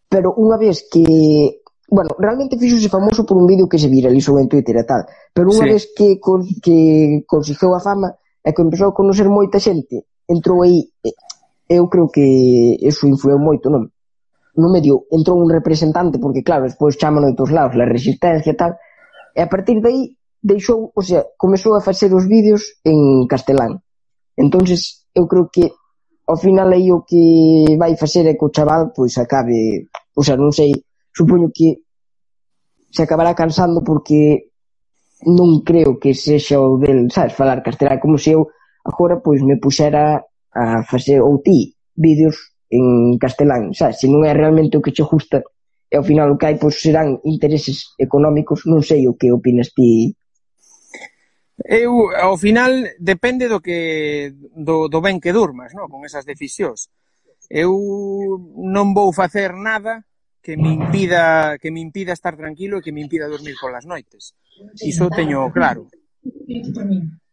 pero 0.10 0.34
unha 0.38 0.62
vez 0.62 0.86
que 0.90 1.61
bueno, 1.92 2.16
realmente 2.18 2.58
fixose 2.58 2.88
famoso 2.88 3.26
por 3.26 3.36
un 3.36 3.46
vídeo 3.46 3.68
que 3.68 3.78
se 3.78 3.92
viralizou 3.92 4.40
en 4.40 4.48
Twitter 4.48 4.80
e 4.80 4.86
tal, 4.88 5.04
pero 5.36 5.52
unha 5.52 5.68
sí. 5.68 5.72
vez 5.76 5.84
que, 5.92 6.24
con, 6.24 6.48
que 6.64 7.28
conseguiu 7.28 7.76
a 7.76 7.84
fama 7.84 8.16
e 8.40 8.56
que 8.56 8.64
empezou 8.64 8.90
a 8.90 8.96
conocer 8.96 9.28
moita 9.28 9.60
xente, 9.60 10.08
entrou 10.24 10.64
aí, 10.64 10.88
eu 11.68 11.92
creo 11.92 12.08
que 12.08 12.80
eso 12.80 13.12
influeu 13.12 13.36
moito, 13.36 13.68
non? 13.68 13.92
No 14.56 14.72
medio 14.72 15.04
entrou 15.12 15.36
un 15.36 15.52
representante, 15.52 16.16
porque 16.16 16.48
claro, 16.48 16.64
despois 16.64 16.96
chaman 16.96 17.28
de 17.28 17.36
todos 17.36 17.52
lados, 17.52 17.76
la 17.76 17.84
resistencia 17.84 18.56
e 18.56 18.58
tal, 18.58 18.80
e 19.36 19.44
a 19.44 19.52
partir 19.52 19.84
de 19.84 19.92
aí 19.92 20.02
deixou, 20.40 20.96
o 20.96 21.04
sea, 21.04 21.28
comezou 21.36 21.76
a 21.76 21.84
facer 21.84 22.08
os 22.16 22.24
vídeos 22.24 22.80
en 22.88 23.28
castelán. 23.28 23.84
entonces 24.40 25.04
eu 25.14 25.28
creo 25.28 25.52
que 25.52 25.68
ao 26.24 26.38
final 26.40 26.72
aí 26.72 26.88
o 26.88 27.04
que 27.04 27.76
vai 27.76 28.00
facer 28.00 28.24
é 28.28 28.34
que 28.34 28.46
o 28.48 28.52
chaval 28.56 28.96
pois 28.96 29.18
acabe, 29.20 29.92
o 30.16 30.24
sea, 30.24 30.40
non 30.40 30.56
sei, 30.56 30.72
supoño 31.14 31.52
que 31.54 31.84
se 32.92 33.04
acabará 33.04 33.36
cansando 33.36 33.84
porque 33.84 34.52
non 35.28 35.62
creo 35.62 36.02
que 36.02 36.18
sexa 36.18 36.58
o 36.58 36.82
del, 36.82 37.12
sabes, 37.14 37.38
falar 37.38 37.62
castelán 37.62 38.02
como 38.02 38.18
se 38.18 38.34
eu 38.34 38.50
agora 38.84 39.22
pois 39.22 39.40
me 39.46 39.62
puxera 39.62 40.26
a 40.52 40.84
facer 40.84 41.22
ou 41.22 41.40
ti 41.46 41.78
vídeos 41.96 42.58
en 42.72 43.18
castelán, 43.22 43.72
sabes, 43.78 44.02
se 44.02 44.08
non 44.10 44.26
é 44.26 44.34
realmente 44.34 44.80
o 44.80 44.84
que 44.84 44.96
che 44.96 45.06
gusta 45.06 45.46
e 45.92 45.96
ao 46.00 46.08
final 46.08 46.32
o 46.32 46.38
que 46.40 46.48
hai 46.50 46.58
pois 46.58 46.80
serán 46.80 47.22
intereses 47.28 47.94
económicos, 48.00 48.66
non 48.66 48.82
sei 48.82 49.06
o 49.06 49.16
que 49.16 49.30
opinas 49.30 49.72
ti 49.76 50.16
Eu, 51.62 52.10
ao 52.18 52.38
final, 52.42 52.74
depende 52.98 53.46
do 53.46 53.62
que 53.62 54.34
do, 54.58 54.90
do 54.90 54.98
ben 54.98 55.22
que 55.22 55.30
durmas, 55.30 55.78
no? 55.78 55.86
con 55.86 56.02
esas 56.02 56.26
decisións. 56.26 56.90
Eu 57.46 57.70
non 58.58 58.98
vou 58.98 59.14
facer 59.14 59.54
nada 59.54 60.02
que 60.42 60.58
me 60.58 60.74
impida 60.74 61.58
que 61.62 61.72
me 61.72 61.80
impida 61.80 62.14
estar 62.14 62.36
tranquilo 62.36 62.82
e 62.82 62.84
que 62.84 62.92
me 62.92 63.02
impida 63.06 63.30
dormir 63.30 63.56
polas 63.62 63.86
noites. 63.86 64.34
Iso 64.82 65.08
teño 65.14 65.48
claro. 65.54 65.88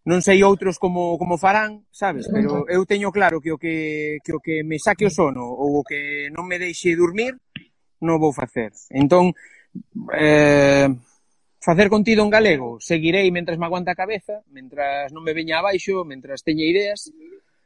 Non 0.08 0.24
sei 0.24 0.40
outros 0.44 0.80
como 0.80 1.16
como 1.20 1.36
farán, 1.36 1.84
sabes, 1.92 2.28
pero 2.32 2.64
eu 2.68 2.84
teño 2.88 3.12
claro 3.12 3.40
que 3.40 3.52
o 3.52 3.58
que 3.58 4.20
que 4.24 4.32
o 4.32 4.40
que 4.40 4.64
me 4.64 4.80
saque 4.80 5.08
o 5.08 5.12
sono 5.12 5.44
ou 5.44 5.80
o 5.80 5.82
que 5.84 6.28
non 6.32 6.48
me 6.48 6.60
deixe 6.60 6.96
dormir 6.96 7.36
non 8.04 8.20
vou 8.20 8.32
facer. 8.32 8.72
Entón, 8.92 9.36
eh, 10.16 10.88
facer 11.60 11.88
contido 11.88 12.24
en 12.24 12.30
galego, 12.30 12.80
seguirei 12.80 13.28
mentras 13.32 13.58
me 13.58 13.66
aguanta 13.66 13.92
a 13.92 14.00
cabeza, 14.00 14.40
mentras 14.52 15.12
non 15.12 15.24
me 15.24 15.36
veña 15.36 15.60
abaixo, 15.60 16.04
mentras 16.08 16.40
teña 16.40 16.64
ideas, 16.64 17.12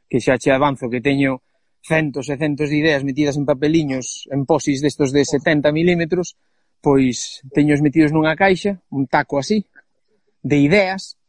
que 0.09 0.19
xa 0.19 0.35
che 0.35 0.51
avanzo 0.51 0.91
que 0.91 0.99
teño 0.99 1.39
centos 1.83 2.31
e 2.31 2.39
centos 2.39 2.71
de 2.71 2.79
ideas 2.79 3.03
metidas 3.03 3.35
en 3.35 3.45
papeliños, 3.45 4.25
en 4.31 4.47
posis 4.47 4.79
destos 4.79 5.11
de 5.11 5.27
70 5.27 5.75
milímetros, 5.75 6.39
pois 6.79 7.43
teños 7.51 7.83
metidos 7.83 8.15
nunha 8.15 8.39
caixa, 8.39 8.79
un 8.87 9.03
taco 9.11 9.35
así, 9.35 9.67
de 10.39 10.57
ideas, 10.63 11.19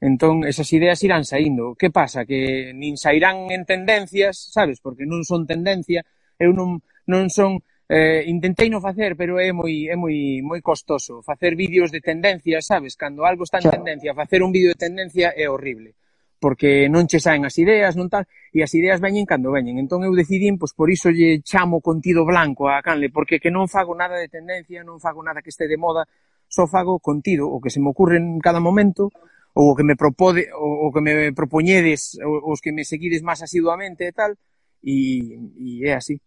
entón 0.00 0.48
esas 0.48 0.72
ideas 0.72 1.04
irán 1.04 1.28
saindo. 1.28 1.76
Que 1.76 1.92
pasa? 1.92 2.24
Que 2.24 2.72
nin 2.72 2.96
sairán 2.96 3.52
en 3.52 3.68
tendencias, 3.68 4.40
sabes? 4.40 4.80
Porque 4.80 5.04
non 5.04 5.20
son 5.28 5.44
tendencia, 5.44 6.00
eu 6.40 6.56
non, 6.56 6.80
non 7.04 7.28
son 7.28 7.60
eh, 7.92 8.24
intentei 8.24 8.72
non 8.72 8.80
facer, 8.80 9.20
pero 9.20 9.36
é 9.36 9.52
moi 9.52 9.84
é 9.84 9.96
moi 10.00 10.40
moi 10.40 10.64
costoso 10.64 11.20
facer 11.20 11.52
vídeos 11.60 11.92
de 11.92 12.00
tendencias, 12.00 12.64
sabes? 12.64 12.96
Cando 12.96 13.28
algo 13.28 13.44
está 13.44 13.60
en 13.60 13.68
tendencia, 13.68 14.16
facer 14.16 14.40
un 14.40 14.52
vídeo 14.52 14.72
de 14.72 14.80
tendencia 14.80 15.36
é 15.36 15.44
horrible 15.44 15.92
porque 16.40 16.88
non 16.88 17.04
che 17.04 17.20
saen 17.20 17.44
as 17.44 17.54
ideas, 17.60 17.94
non 17.94 18.08
tal, 18.08 18.24
e 18.48 18.64
as 18.64 18.72
ideas 18.72 18.98
veñen 18.98 19.28
cando 19.28 19.52
veñen. 19.52 19.76
Entón 19.76 20.02
eu 20.02 20.16
decidín, 20.16 20.56
pois 20.56 20.72
por 20.72 20.88
iso 20.88 21.12
lle 21.12 21.44
chamo 21.44 21.84
contido 21.84 22.24
blanco 22.24 22.72
a 22.72 22.80
Canle, 22.80 23.12
porque 23.12 23.36
que 23.36 23.52
non 23.52 23.68
fago 23.68 23.92
nada 23.92 24.16
de 24.16 24.32
tendencia, 24.32 24.80
non 24.80 24.96
fago 24.98 25.20
nada 25.20 25.44
que 25.44 25.52
este 25.52 25.68
de 25.68 25.76
moda, 25.76 26.08
só 26.48 26.64
fago 26.66 26.98
contido, 26.98 27.46
o 27.46 27.60
que 27.60 27.68
se 27.68 27.78
me 27.78 27.92
ocurre 27.92 28.16
en 28.16 28.40
cada 28.40 28.58
momento, 28.58 29.12
ou 29.52 29.70
o 29.70 29.76
que 29.76 29.84
me 29.84 29.94
propode, 29.94 30.48
o, 30.56 30.88
o 30.88 30.92
que 30.96 31.04
me 31.04 31.30
propoñedes, 31.36 32.16
ou, 32.24 32.56
os 32.56 32.64
que 32.64 32.72
me 32.72 32.88
seguides 32.88 33.20
máis 33.20 33.44
asiduamente 33.44 34.08
e 34.08 34.12
tal, 34.16 34.32
e, 34.80 35.36
e 35.60 35.84
é 35.84 35.92
así. 35.92 36.18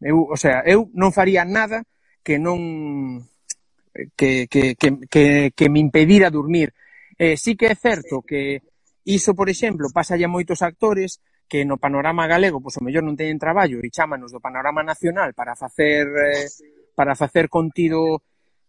Eu, 0.00 0.24
o 0.32 0.36
sea, 0.40 0.64
eu 0.64 0.88
non 0.96 1.12
faría 1.12 1.44
nada 1.44 1.84
que 2.24 2.40
non 2.40 3.20
que, 4.16 4.48
que, 4.48 4.74
que, 4.80 4.88
que, 5.10 5.52
que 5.52 5.66
me 5.68 5.80
impedira 5.80 6.30
dormir. 6.30 6.72
Eh, 7.18 7.36
sí 7.36 7.56
que 7.58 7.66
é 7.66 7.74
certo 7.74 8.22
que 8.22 8.62
Iso, 9.08 9.32
por 9.32 9.48
exemplo, 9.48 9.88
pásalle 9.88 10.28
a 10.28 10.34
moitos 10.36 10.60
actores 10.60 11.24
que 11.48 11.64
no 11.64 11.80
panorama 11.80 12.28
galego, 12.28 12.60
pois 12.60 12.76
o 12.76 12.84
mellor 12.84 13.00
non 13.00 13.16
teñen 13.16 13.40
traballo 13.40 13.80
e 13.80 13.88
chámanos 13.88 14.36
do 14.36 14.44
panorama 14.44 14.84
nacional 14.84 15.32
para 15.32 15.56
facer 15.56 16.04
eh, 16.12 16.44
para 16.92 17.16
facer 17.16 17.48
contido, 17.48 18.20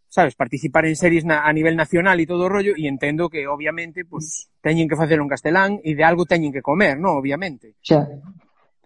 sabes, 0.08 0.40
participar 0.40 0.88
en 0.88 0.96
series 0.96 1.28
na, 1.28 1.44
a 1.44 1.52
nivel 1.52 1.76
nacional 1.76 2.16
e 2.24 2.30
todo 2.30 2.48
o 2.48 2.52
rollo 2.56 2.72
e 2.72 2.88
entendo 2.88 3.28
que 3.28 3.52
obviamente 3.52 4.08
pois 4.08 4.48
teñen 4.64 4.88
que 4.88 4.96
facelo 4.96 5.28
en 5.28 5.34
castelán 5.36 5.84
e 5.84 5.92
de 5.92 6.08
algo 6.08 6.24
teñen 6.24 6.56
que 6.56 6.64
comer, 6.64 6.96
non, 6.96 7.20
obviamente. 7.20 7.76
Xa. 7.84 8.08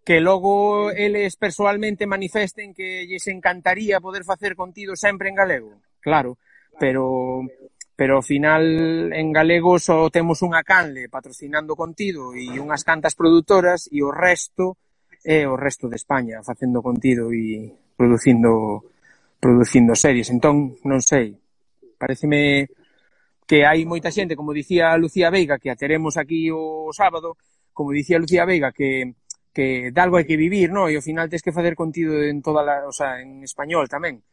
Que 0.01 0.25
logo 0.25 0.89
eles 0.89 1.37
persoalmente 1.37 2.09
manifesten 2.09 2.73
que 2.73 3.05
lles 3.05 3.29
encantaría 3.29 4.01
poder 4.01 4.25
facer 4.25 4.57
contido 4.57 4.97
sempre 4.97 5.29
en 5.29 5.37
galego. 5.37 5.77
Claro, 6.01 6.41
pero 6.81 7.45
pero 7.95 8.17
ao 8.17 8.25
final 8.25 9.13
en 9.13 9.29
galego 9.29 9.77
só 9.77 10.09
temos 10.09 10.41
unha 10.41 10.65
canle 10.65 11.05
patrocinando 11.09 11.77
contido 11.77 12.33
e 12.33 12.49
unhas 12.57 12.81
cantas 12.81 13.13
produtoras 13.13 13.85
e 13.93 14.01
o 14.01 14.09
resto 14.09 14.81
é 15.21 15.45
o 15.45 15.55
resto 15.55 15.85
de 15.87 15.95
España 15.95 16.41
facendo 16.41 16.81
contido 16.81 17.29
e 17.31 17.69
producindo 17.95 18.89
producindo 19.39 19.93
series. 19.93 20.31
Entón, 20.33 20.79
non 20.87 21.03
sei, 21.03 21.37
pareceme 21.99 22.67
que 23.45 23.67
hai 23.67 23.85
moita 23.85 24.09
xente, 24.09 24.39
como 24.39 24.55
dicía 24.55 24.95
Lucía 24.97 25.29
Veiga, 25.29 25.59
que 25.59 25.69
a 25.69 25.75
teremos 25.75 26.17
aquí 26.17 26.49
o 26.49 26.89
sábado, 26.95 27.35
como 27.75 27.91
dicía 27.91 28.17
Lucía 28.17 28.47
Veiga, 28.47 28.71
que 28.71 29.13
que 29.53 29.91
de 29.93 30.01
algo 30.01 30.17
hai 30.17 30.25
que 30.25 30.35
vivir, 30.35 30.73
no? 30.73 30.89
E 30.89 30.97
ao 30.97 31.05
final 31.05 31.29
tens 31.29 31.45
que 31.45 31.53
facer 31.53 31.77
contido 31.77 32.17
en 32.25 32.41
toda 32.41 32.65
la, 32.65 32.89
o 32.89 32.91
sea, 32.91 33.21
en 33.21 33.45
español 33.45 33.85
tamén. 33.85 34.25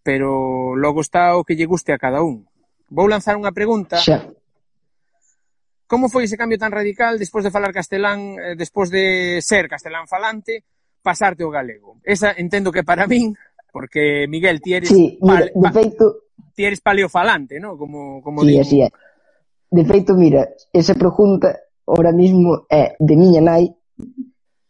Pero 0.00 0.72
logo 0.72 1.04
está 1.04 1.36
o 1.36 1.44
que 1.44 1.52
lle 1.52 1.68
guste 1.68 1.92
a 1.92 2.00
cada 2.00 2.24
un. 2.24 2.48
Vou 2.94 3.10
lanzar 3.10 3.34
unha 3.34 3.50
pregunta. 3.50 3.98
Xa. 3.98 4.22
Como 5.90 6.06
foi 6.06 6.30
ese 6.30 6.38
cambio 6.38 6.62
tan 6.62 6.70
radical 6.70 7.18
despois 7.18 7.42
de 7.42 7.50
falar 7.50 7.74
castelán, 7.74 8.38
eh, 8.38 8.54
despois 8.54 8.88
de 8.88 9.42
ser 9.42 9.66
castelán 9.66 10.06
falante, 10.06 10.62
pasarte 11.02 11.42
o 11.42 11.50
galego? 11.50 11.98
Esa 12.06 12.30
entendo 12.38 12.70
que 12.70 12.86
para 12.86 13.10
min, 13.10 13.34
porque 13.74 14.30
Miguel, 14.30 14.62
ti 14.62 14.78
eres 14.78 14.88
sí, 14.88 15.18
mira, 15.20 15.50
pal, 15.50 15.52
de 15.52 15.68
feito, 15.74 16.04
ti 16.54 16.62
eres 16.64 16.80
paleofalante, 16.80 17.58
¿no? 17.58 17.74
Como 17.76 18.22
como 18.22 18.46
sí, 18.46 18.54
así 18.62 18.78
é. 18.80 18.88
De 19.74 19.82
feito, 19.84 20.14
mira, 20.14 20.46
esa 20.70 20.94
pregunta 20.94 21.58
ahora 21.82 22.14
mismo 22.14 22.64
é 22.70 22.94
de 22.96 23.14
miña 23.18 23.42
nai 23.42 23.74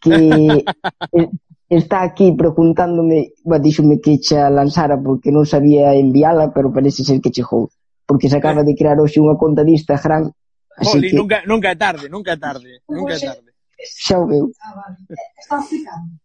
que 0.00 0.16
está 1.68 2.02
aquí 2.02 2.32
preguntándome, 2.32 3.36
bueno, 3.44 3.62
díxome 3.62 4.00
que 4.00 4.16
xa 4.16 4.48
lanzara 4.48 4.96
porque 4.96 5.28
non 5.28 5.44
sabía 5.44 5.92
enviala, 5.92 6.50
pero 6.56 6.72
parece 6.72 7.04
ser 7.04 7.20
que 7.20 7.30
chegou 7.30 7.68
porque 8.06 8.28
se 8.28 8.36
acaba 8.36 8.60
eh. 8.62 8.68
de 8.68 8.74
crear 8.76 9.00
hoxe 9.00 9.20
unha 9.20 9.36
conta 9.36 9.64
de 9.64 9.72
Instagram. 9.72 10.28
Así 10.76 10.98
Oli, 10.98 11.10
que... 11.10 11.16
nunca, 11.16 11.38
nunca 11.46 11.68
é 11.72 11.76
tarde, 11.76 12.06
nunca 12.08 12.34
é 12.34 12.38
tarde, 12.38 12.82
pois 12.84 12.96
nunca 12.98 13.14
é 13.14 13.20
tarde. 13.20 13.48
Xa 13.78 14.18
o 14.18 14.26
veu. 14.26 14.44
Ah, 14.60 14.74
vale. 14.74 14.96
Está 15.38 15.60
explicando. 15.60 16.18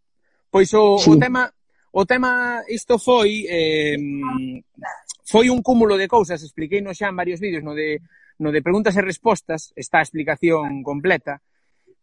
Pois 0.50 0.74
o, 0.74 0.98
sí. 0.98 1.10
o 1.12 1.16
tema 1.20 1.52
o 1.92 2.06
tema 2.06 2.62
isto 2.70 2.98
foi 2.98 3.46
eh, 3.50 3.98
foi 5.26 5.50
un 5.50 5.62
cúmulo 5.62 5.98
de 5.98 6.08
cousas, 6.08 6.42
expliquei 6.42 6.82
no 6.82 6.94
xa 6.94 7.10
en 7.10 7.18
varios 7.18 7.40
vídeos, 7.40 7.64
no 7.64 7.74
de 7.74 8.02
no 8.40 8.52
de 8.52 8.64
preguntas 8.64 8.96
e 8.96 9.02
respostas 9.02 9.74
está 9.76 10.00
a 10.00 10.06
explicación 10.06 10.82
completa, 10.82 11.42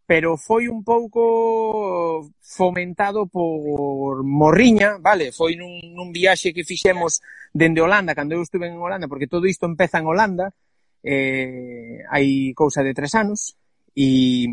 pero 0.07 0.37
foi 0.39 0.69
un 0.71 0.87
pouco 0.87 2.31
fomentado 2.39 3.27
por 3.27 4.23
morriña, 4.23 4.99
vale? 5.03 5.35
Foi 5.35 5.59
nun, 5.59 5.83
nun 5.97 6.15
viaxe 6.15 6.55
que 6.55 6.63
fixemos 6.63 7.19
dende 7.57 7.81
Holanda, 7.81 8.15
cando 8.15 8.37
eu 8.37 8.45
estuve 8.45 8.69
en 8.69 8.77
Holanda, 8.77 9.09
porque 9.09 9.27
todo 9.27 9.49
isto 9.49 9.65
empeza 9.65 9.99
en 9.99 10.07
Holanda, 10.07 10.53
eh, 11.01 12.05
hai 12.13 12.53
cousa 12.53 12.85
de 12.85 12.93
tres 12.93 13.17
anos, 13.17 13.57
e, 13.97 14.45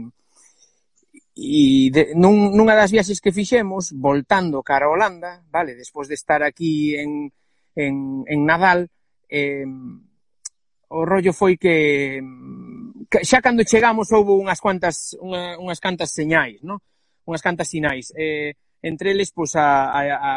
e 1.35 1.91
de, 1.91 2.15
nun, 2.15 2.55
nunha 2.55 2.79
das 2.79 2.95
viaxes 2.95 3.19
que 3.19 3.35
fixemos, 3.35 3.91
voltando 3.91 4.63
cara 4.63 4.87
a 4.87 4.93
Holanda, 4.95 5.43
vale, 5.51 5.75
despois 5.75 6.07
de 6.07 6.15
estar 6.15 6.39
aquí 6.47 6.95
en, 6.95 7.27
en, 7.75 8.23
en 8.23 8.39
Nadal, 8.47 8.87
eh, 9.27 9.67
o 10.93 11.03
rollo 11.03 11.33
foi 11.35 11.57
que, 11.57 12.21
que 13.11 13.19
xa 13.25 13.43
cando 13.43 13.67
chegamos 13.67 14.13
houve 14.15 14.31
unhas 14.31 14.63
cuantas 14.63 15.17
unha, 15.19 15.59
unhas 15.59 15.81
cantas 15.83 16.13
señais, 16.15 16.61
no? 16.63 16.79
Unhas 17.27 17.41
cantas 17.41 17.67
sinais. 17.67 18.13
Eh, 18.15 18.53
entre 18.79 19.11
eles 19.11 19.33
pois 19.33 19.57
a, 19.57 19.89
a, 19.89 20.01
a 20.21 20.33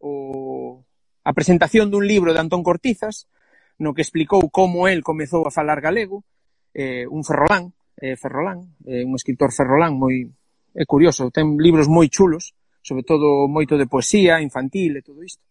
o 0.00 0.80
a 1.28 1.36
presentación 1.36 1.92
dun 1.92 2.08
libro 2.08 2.32
de 2.32 2.40
Antón 2.40 2.64
Cortizas, 2.64 3.28
no 3.76 3.92
que 3.92 4.00
explicou 4.00 4.48
como 4.48 4.88
el 4.88 5.04
comezou 5.04 5.44
a 5.44 5.52
falar 5.52 5.84
galego, 5.84 6.24
eh, 6.72 7.04
un 7.04 7.20
ferrolán, 7.20 7.76
eh, 8.00 8.16
ferrolán, 8.16 8.64
eh, 8.88 9.04
un 9.04 9.12
escritor 9.12 9.52
ferrolán 9.52 9.92
moi 10.00 10.24
é 10.72 10.88
curioso, 10.88 11.28
ten 11.28 11.60
libros 11.60 11.84
moi 11.84 12.08
chulos, 12.08 12.56
sobre 12.80 13.04
todo 13.04 13.44
moito 13.44 13.76
de 13.76 13.84
poesía 13.84 14.40
infantil 14.40 14.96
e 14.96 15.04
todo 15.04 15.20
isto. 15.20 15.44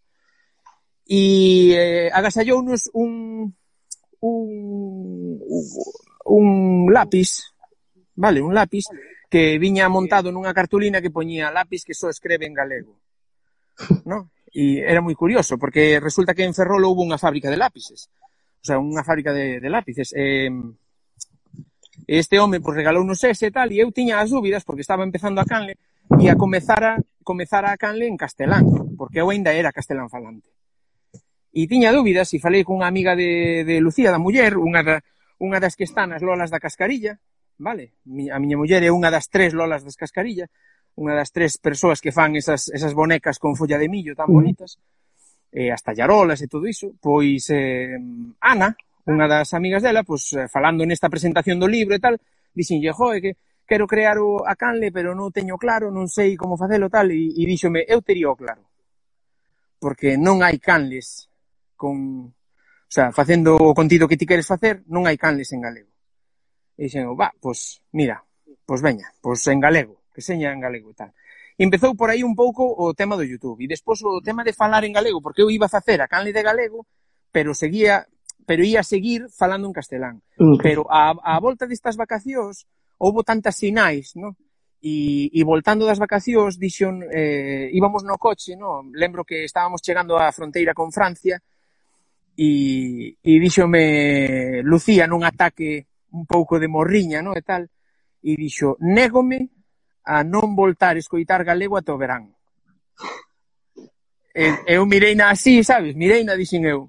E 1.06 1.78
eh, 1.78 2.10
agasallounos 2.10 2.90
un, 2.98 3.46
un, 4.26 5.38
un 6.26 6.48
lápis, 6.90 7.54
vale, 8.18 8.42
un 8.42 8.58
lápis 8.58 8.90
que 9.30 9.62
viña 9.62 9.94
montado 9.94 10.34
nunha 10.34 10.58
cartulina 10.58 11.06
que 11.06 11.14
poñía 11.14 11.54
lápis 11.54 11.86
que 11.86 11.94
só 11.94 12.10
escreve 12.10 12.50
en 12.50 12.58
galego. 12.58 12.98
No? 14.10 14.34
E 14.54 14.80
era 14.80 15.04
moi 15.04 15.14
curioso, 15.14 15.60
porque 15.60 16.00
resulta 16.00 16.34
que 16.34 16.48
en 16.48 16.56
Ferrol 16.56 16.86
houve 16.88 17.04
unha 17.04 17.20
fábrica 17.20 17.52
de 17.52 17.60
lápices. 17.60 18.08
O 18.62 18.66
sea, 18.66 18.80
unha 18.80 19.04
fábrica 19.04 19.36
de, 19.36 19.60
de 19.60 19.70
lápices. 19.70 20.16
E, 20.16 20.50
este 22.08 22.40
home 22.40 22.62
pues, 22.62 22.78
regalou 22.78 23.04
ese 23.12 23.48
e 23.48 23.52
tal, 23.52 23.72
e 23.72 23.84
eu 23.84 23.92
tiña 23.92 24.24
as 24.24 24.32
dúbidas, 24.32 24.64
porque 24.64 24.82
estaba 24.82 25.04
empezando 25.04 25.44
a 25.44 25.46
Canle, 25.46 25.76
e 26.16 26.32
a 26.32 26.40
comezar 26.40 26.84
a, 26.84 26.94
comezar 27.24 27.68
a 27.68 27.76
Canle 27.76 28.08
en 28.08 28.16
castelán, 28.16 28.96
porque 28.96 29.20
eu 29.20 29.28
ainda 29.30 29.52
era 29.52 29.76
castelán 29.76 30.08
falante. 30.08 30.48
E 31.52 31.68
tiña 31.68 31.92
dúbidas, 31.92 32.32
e 32.32 32.40
falei 32.40 32.64
cunha 32.64 32.88
amiga 32.88 33.18
de, 33.18 33.66
de 33.68 33.82
Lucía, 33.84 34.14
da 34.14 34.22
muller, 34.22 34.56
unha, 34.56 34.86
da, 34.86 34.96
unha 35.42 35.60
das 35.60 35.76
que 35.76 35.84
están 35.84 36.16
as 36.16 36.24
lolas 36.24 36.48
da 36.48 36.64
cascarilla, 36.64 37.20
vale? 37.60 37.98
A 38.32 38.38
miña 38.40 38.56
muller 38.56 38.86
é 38.86 38.92
unha 38.94 39.12
das 39.12 39.28
tres 39.28 39.52
lolas 39.52 39.84
das 39.84 40.00
cascarilla, 40.00 40.48
unha 40.98 41.14
das 41.14 41.30
tres 41.30 41.62
persoas 41.62 42.02
que 42.02 42.10
fan 42.10 42.34
esas, 42.34 42.74
esas 42.74 42.98
bonecas 42.98 43.38
con 43.38 43.54
folla 43.54 43.78
de 43.78 43.86
millo 43.86 44.18
tan 44.18 44.34
bonitas, 44.34 44.82
eh, 45.54 45.70
as 45.70 45.86
tallarolas 45.86 46.42
e 46.42 46.50
todo 46.50 46.66
iso, 46.66 46.98
pois 46.98 47.54
eh, 47.54 47.94
Ana, 48.42 48.74
unha 49.06 49.30
das 49.30 49.54
amigas 49.54 49.86
dela, 49.86 50.02
pois, 50.02 50.34
falando 50.50 50.82
nesta 50.90 51.08
presentación 51.08 51.62
do 51.62 51.70
libro 51.70 51.94
e 51.94 52.02
tal, 52.02 52.18
dixenlle, 52.50 52.90
joe, 52.98 53.22
que 53.22 53.38
quero 53.70 53.86
crear 53.86 54.18
o, 54.18 54.42
a 54.42 54.58
canle, 54.58 54.90
pero 54.90 55.14
non 55.14 55.30
teño 55.30 55.62
claro, 55.62 55.94
non 55.94 56.10
sei 56.10 56.34
como 56.34 56.58
facelo 56.58 56.90
tal, 56.90 57.14
e, 57.14 57.30
e 57.30 57.44
díxome, 57.46 57.86
eu 57.86 58.02
tería 58.02 58.34
o 58.34 58.36
claro. 58.36 58.66
Porque 59.78 60.18
non 60.18 60.42
hai 60.42 60.58
canles 60.58 61.30
con... 61.78 62.34
O 62.88 62.92
sea, 62.92 63.12
facendo 63.12 63.54
o 63.60 63.76
contido 63.76 64.08
que 64.08 64.16
ti 64.18 64.26
queres 64.26 64.48
facer, 64.48 64.82
non 64.90 65.06
hai 65.06 65.20
canles 65.20 65.54
en 65.54 65.62
galego. 65.62 65.92
E 66.74 66.90
dixen, 66.90 67.06
va, 67.14 67.30
pois, 67.38 67.86
mira, 67.94 68.18
pois 68.66 68.82
veña, 68.82 69.14
pois 69.22 69.46
en 69.46 69.62
galego 69.62 70.07
que 70.18 70.26
seña 70.26 70.50
en 70.50 70.58
galego 70.58 70.90
e 70.90 70.98
tal. 70.98 71.14
E 71.54 71.62
empezou 71.62 71.94
por 71.94 72.10
aí 72.10 72.26
un 72.26 72.34
pouco 72.34 72.66
o 72.66 72.98
tema 72.98 73.14
do 73.14 73.22
YouTube 73.22 73.62
e 73.62 73.70
despois 73.70 74.02
o 74.02 74.18
tema 74.18 74.42
de 74.42 74.50
falar 74.50 74.82
en 74.82 74.98
galego, 74.98 75.22
porque 75.22 75.46
eu 75.46 75.54
iba 75.54 75.70
a 75.70 75.76
facer 75.78 76.02
a 76.02 76.10
canle 76.10 76.34
de 76.34 76.42
galego, 76.42 76.90
pero 77.30 77.54
seguía 77.54 78.10
pero 78.50 78.66
ia 78.66 78.82
seguir 78.82 79.30
falando 79.30 79.70
en 79.70 79.78
castelán. 79.78 80.26
Okay. 80.34 80.74
Pero 80.74 80.90
a, 80.90 81.14
a 81.14 81.38
volta 81.38 81.70
destas 81.70 82.02
vacacións 82.02 82.66
houbo 82.98 83.22
tantas 83.22 83.62
sinais, 83.62 84.18
non? 84.18 84.34
E, 84.82 85.30
e 85.30 85.42
voltando 85.46 85.86
das 85.86 86.02
vacacións 86.02 86.58
dixon, 86.58 87.06
eh, 87.14 87.70
íbamos 87.78 88.02
no 88.02 88.18
coche, 88.18 88.58
non? 88.58 88.90
Lembro 88.90 89.22
que 89.22 89.46
estábamos 89.46 89.86
chegando 89.86 90.18
á 90.18 90.34
fronteira 90.34 90.74
con 90.74 90.90
Francia 90.90 91.38
e, 92.34 93.14
e 93.22 93.32
díxome 93.38 94.66
Lucía 94.66 95.06
nun 95.06 95.22
ataque 95.22 95.86
un 96.10 96.26
pouco 96.26 96.58
de 96.58 96.66
morriña, 96.66 97.22
non? 97.22 97.38
E 97.38 97.46
tal, 97.46 97.70
e 98.26 98.34
dixo, 98.34 98.82
négome 98.82 99.57
a 100.08 100.24
non 100.24 100.56
voltar 100.56 100.96
escoitar 100.96 101.44
galego 101.44 101.76
ata 101.76 101.92
o 101.92 102.00
verán. 102.00 102.32
E, 104.32 104.56
eu 104.72 104.88
mirei 104.88 105.20
na 105.20 105.36
así, 105.36 105.60
sabes? 105.68 106.00
Mirei 106.00 106.24
na 106.24 106.40
dixen 106.40 106.64
eu. 106.64 106.88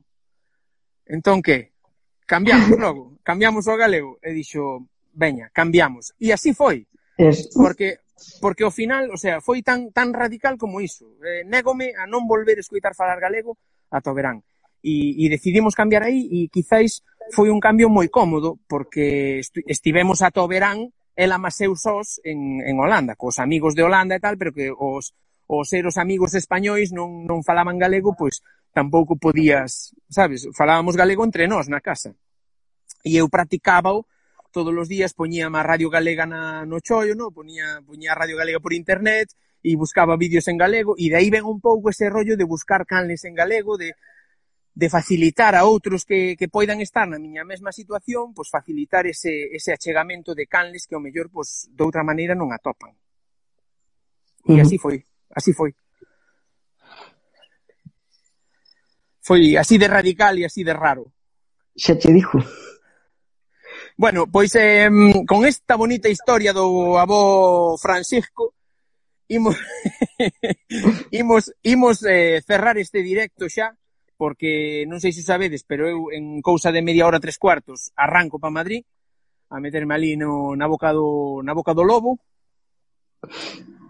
Entón, 1.10 1.42
que? 1.42 1.74
Cambiamos 2.22 2.70
logo. 2.78 3.18
Cambiamos 3.26 3.66
o 3.66 3.74
galego. 3.74 4.22
E 4.22 4.30
dixo, 4.30 4.86
veña, 5.10 5.50
cambiamos. 5.50 6.14
E 6.22 6.30
así 6.30 6.54
foi. 6.54 6.86
Porque 7.58 7.98
porque 8.40 8.62
ao 8.62 8.70
final, 8.70 9.10
o 9.10 9.18
sea, 9.18 9.40
foi 9.42 9.62
tan 9.62 9.90
tan 9.90 10.14
radical 10.14 10.54
como 10.54 10.78
iso. 10.78 11.18
Eh, 11.22 11.42
négome 11.42 11.94
a 11.98 12.06
non 12.06 12.30
volver 12.30 12.58
a 12.58 12.64
escoitar 12.64 12.94
falar 12.94 13.18
galego 13.18 13.58
ata 13.90 14.10
o 14.10 14.16
verán. 14.16 14.46
E, 14.78 15.18
e 15.18 15.26
decidimos 15.26 15.74
cambiar 15.74 16.06
aí 16.06 16.22
e 16.30 16.46
quizáis 16.54 17.02
foi 17.34 17.50
un 17.50 17.58
cambio 17.58 17.90
moi 17.90 18.06
cómodo 18.06 18.62
porque 18.70 19.42
estivemos 19.66 20.22
ata 20.22 20.42
o 20.42 20.50
verán 20.50 20.94
ela 21.18 21.34
maseu 21.34 21.74
sós 21.74 22.22
en, 22.22 22.62
en 22.62 22.78
Holanda, 22.78 23.18
cos 23.18 23.42
amigos 23.42 23.74
de 23.74 23.82
Holanda 23.82 24.14
e 24.14 24.22
tal, 24.22 24.38
pero 24.38 24.54
que 24.54 24.70
os, 24.70 25.18
os 25.50 25.66
ser 25.66 25.82
os 25.82 25.98
amigos 25.98 26.38
españois 26.38 26.94
non, 26.94 27.26
non 27.26 27.42
falaban 27.42 27.74
galego, 27.74 28.14
pois 28.14 28.38
tampouco 28.70 29.18
podías, 29.18 29.98
sabes, 30.06 30.46
falábamos 30.54 30.94
galego 30.94 31.26
entre 31.26 31.50
nós 31.50 31.66
na 31.66 31.82
casa. 31.82 32.14
E 33.02 33.18
eu 33.18 33.26
practicábao 33.26 34.06
todos 34.54 34.70
os 34.70 34.86
días, 34.86 35.10
poñía 35.10 35.50
a 35.50 35.62
radio 35.66 35.90
galega 35.90 36.22
na, 36.22 36.62
no 36.70 36.78
chollo, 36.78 37.18
no? 37.18 37.34
Poñía, 37.34 37.82
poñía 37.82 38.14
a 38.14 38.18
radio 38.22 38.38
galega 38.38 38.62
por 38.62 38.70
internet, 38.70 39.34
e 39.58 39.74
buscaba 39.74 40.14
vídeos 40.14 40.46
en 40.46 40.54
galego, 40.54 40.94
e 40.94 41.10
de 41.10 41.18
aí 41.18 41.34
ven 41.34 41.42
un 41.42 41.58
pouco 41.58 41.90
ese 41.90 42.06
rollo 42.06 42.38
de 42.38 42.46
buscar 42.46 42.86
canles 42.86 43.26
en 43.26 43.34
galego, 43.34 43.74
de 43.74 43.98
de 44.78 44.88
facilitar 44.88 45.58
a 45.58 45.66
outros 45.66 46.06
que, 46.06 46.38
que 46.38 46.46
poidan 46.46 46.78
estar 46.78 47.02
na 47.10 47.18
miña 47.18 47.42
mesma 47.42 47.74
situación, 47.74 48.30
pois 48.30 48.46
facilitar 48.46 49.10
ese, 49.10 49.50
ese 49.50 49.74
achegamento 49.74 50.38
de 50.38 50.46
canles 50.46 50.86
que 50.86 50.94
ao 50.94 51.02
mellor 51.02 51.26
pois, 51.34 51.66
de 51.66 51.82
outra 51.82 52.06
maneira 52.06 52.38
non 52.38 52.54
atopan. 52.54 52.94
E 54.46 54.54
uh 54.54 54.54
-huh. 54.54 54.62
así 54.62 54.78
foi, 54.78 55.02
así 55.34 55.50
foi. 55.50 55.74
Foi 59.18 59.58
así 59.58 59.82
de 59.82 59.90
radical 59.90 60.38
e 60.38 60.46
así 60.46 60.62
de 60.62 60.74
raro. 60.78 61.10
Xa 61.74 61.98
te 61.98 62.14
dixo. 62.14 62.38
Bueno, 63.98 64.30
pois 64.30 64.54
eh, 64.54 64.86
con 65.26 65.42
esta 65.42 65.74
bonita 65.74 66.06
historia 66.06 66.54
do 66.54 66.94
avó 67.02 67.74
Francisco, 67.82 68.54
imos, 69.26 69.58
imos, 71.10 71.50
imos 71.66 72.06
eh, 72.06 72.38
cerrar 72.46 72.78
este 72.78 73.02
directo 73.02 73.50
xa, 73.50 73.74
porque 74.18 74.82
non 74.90 74.98
sei 74.98 75.14
se 75.14 75.22
sabedes, 75.22 75.62
pero 75.62 75.86
eu 75.86 76.10
en 76.10 76.42
cousa 76.42 76.74
de 76.74 76.82
media 76.82 77.06
hora, 77.06 77.22
tres 77.22 77.38
cuartos, 77.38 77.94
arranco 77.94 78.42
para 78.42 78.50
Madrid, 78.50 78.82
a 79.48 79.62
meterme 79.62 79.94
ali 79.94 80.18
no, 80.18 80.58
na, 80.58 80.66
boca 80.66 80.90
do, 80.90 81.40
na 81.46 81.54
boca 81.54 81.72
do 81.72 81.86
lobo. 81.86 82.18